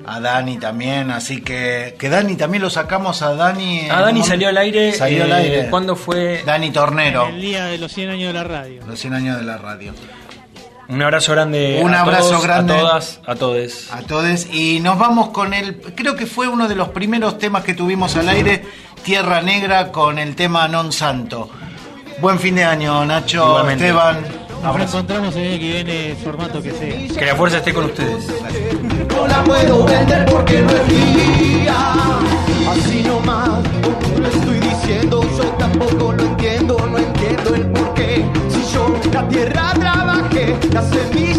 A 0.07 0.20
Dani 0.20 0.59
también, 0.59 1.11
así 1.11 1.41
que 1.43 1.97
que 1.99 2.09
Dani 2.09 2.37
también 2.37 2.62
lo 2.62 2.70
sacamos 2.70 3.23
a 3.23 3.35
Dani. 3.35 3.89
Ah, 3.91 4.01
Dani 4.03 4.23
salió 4.23 4.49
al 4.49 4.59
aire. 4.59 4.93
Salió 4.93 5.24
al 5.24 5.31
eh, 5.31 5.35
aire. 5.35 5.70
¿Cuándo 5.70 5.97
fue? 5.97 6.43
Dani 6.45 6.70
Tornero, 6.70 7.29
El 7.29 7.41
día 7.41 7.66
de 7.66 7.79
los 7.79 7.93
100 7.93 8.11
años 8.11 8.29
de 8.29 8.39
la 8.39 8.45
radio. 8.45 8.83
los 8.87 8.99
100 8.99 9.15
años 9.15 9.37
de 9.39 9.45
la 9.45 9.59
radio. 9.59 9.93
Un 10.89 11.01
abrazo 11.01 11.33
grande. 11.33 11.81
Un 11.83 11.95
a 11.95 12.01
abrazo 12.01 12.31
todos, 12.31 12.43
grande. 12.43 12.74
A 12.74 12.79
todas, 12.79 13.20
a 13.27 13.35
todes. 13.35 13.93
A 13.93 14.01
todos. 14.03 14.47
Y 14.53 14.81
nos 14.81 14.99
vamos 14.99 15.31
con 15.31 15.55
el. 15.55 15.77
Creo 15.95 16.16
que 16.16 16.27
fue 16.27 16.49
uno 16.49 16.69
de 16.69 16.74
los 16.74 16.89
primeros 16.91 17.39
temas 17.39 17.65
que 17.65 17.73
tuvimos 17.74 18.15
al 18.16 18.29
aire, 18.29 18.62
Tierra 19.03 19.41
Negra, 19.41 19.91
con 19.91 20.19
el 20.19 20.35
tema 20.35 20.69
Non 20.69 20.93
Santo. 20.93 21.49
Buen 22.20 22.39
fin 22.39 22.57
de 22.57 22.65
año, 22.65 23.05
Nacho, 23.07 23.47
Igualmente. 23.47 23.87
Esteban. 23.87 24.41
Nos 24.63 24.71
Abrazo. 24.71 24.99
reencontramos 24.99 25.37
el 25.37 25.59
que 25.59 25.73
viene, 25.73 26.17
formato 26.23 26.63
que 26.63 26.71
sea. 26.71 27.19
Que 27.19 27.27
la 27.27 27.35
fuerza 27.35 27.59
esté 27.59 27.75
con 27.75 27.87
ustedes. 27.87 28.27
No 29.09 29.27
la 29.27 29.43
puedo 29.43 29.85
vender 29.85 30.25
porque 30.27 30.61
no 30.63 30.71
es 30.71 30.89
mía. 30.89 31.75
Así 32.71 33.03
nomás, 33.03 33.61
lo 34.21 34.29
estoy 34.29 34.61
diciendo, 34.61 35.23
yo 35.37 35.45
tampoco 35.59 36.13
lo 36.13 36.23
entiendo, 36.23 36.77
no 36.91 36.97
entiendo 36.99 37.55
el 37.57 37.67
porqué. 37.73 38.25
Si 38.51 38.73
yo 38.73 38.95
la 39.13 39.29
tierra 39.29 39.75
trabajé, 39.75 40.57
la 40.73 40.83
semilla 40.83 41.32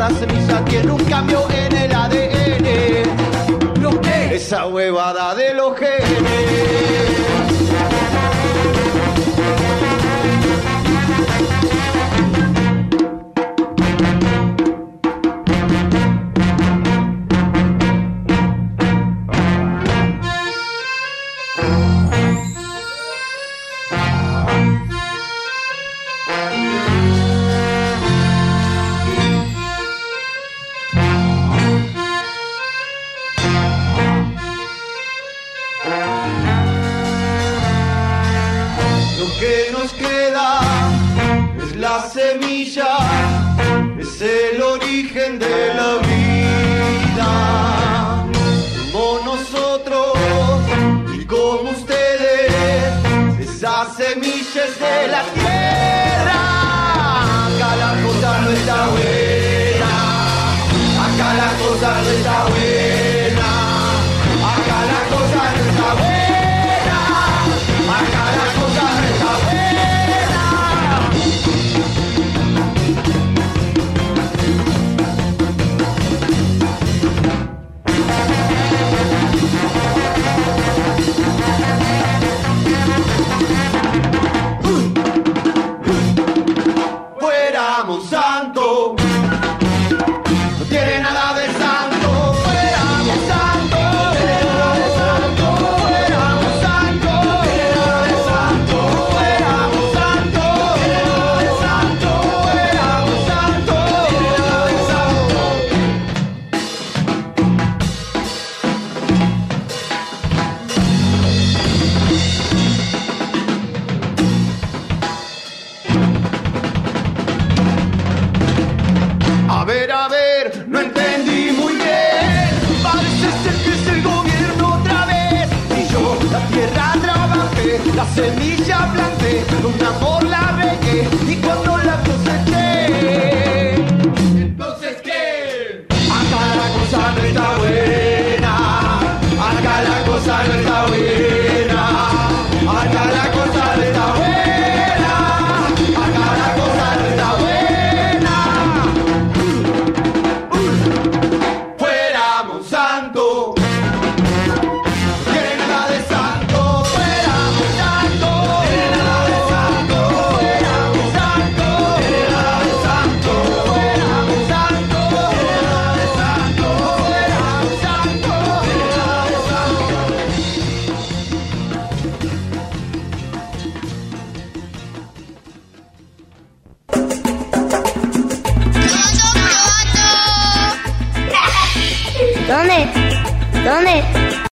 cada 0.00 0.18
semilla 0.18 0.64
tiene 0.64 0.92
un 0.92 1.04
cambio 1.04 1.46
en 1.50 1.76
el 1.76 1.92
ADN. 1.94 3.82
¿Lo 3.82 4.00
qué? 4.00 4.34
Esa 4.34 4.66
huevada 4.66 5.34
de 5.34 5.52
los 5.52 5.76
genes. 5.76 7.09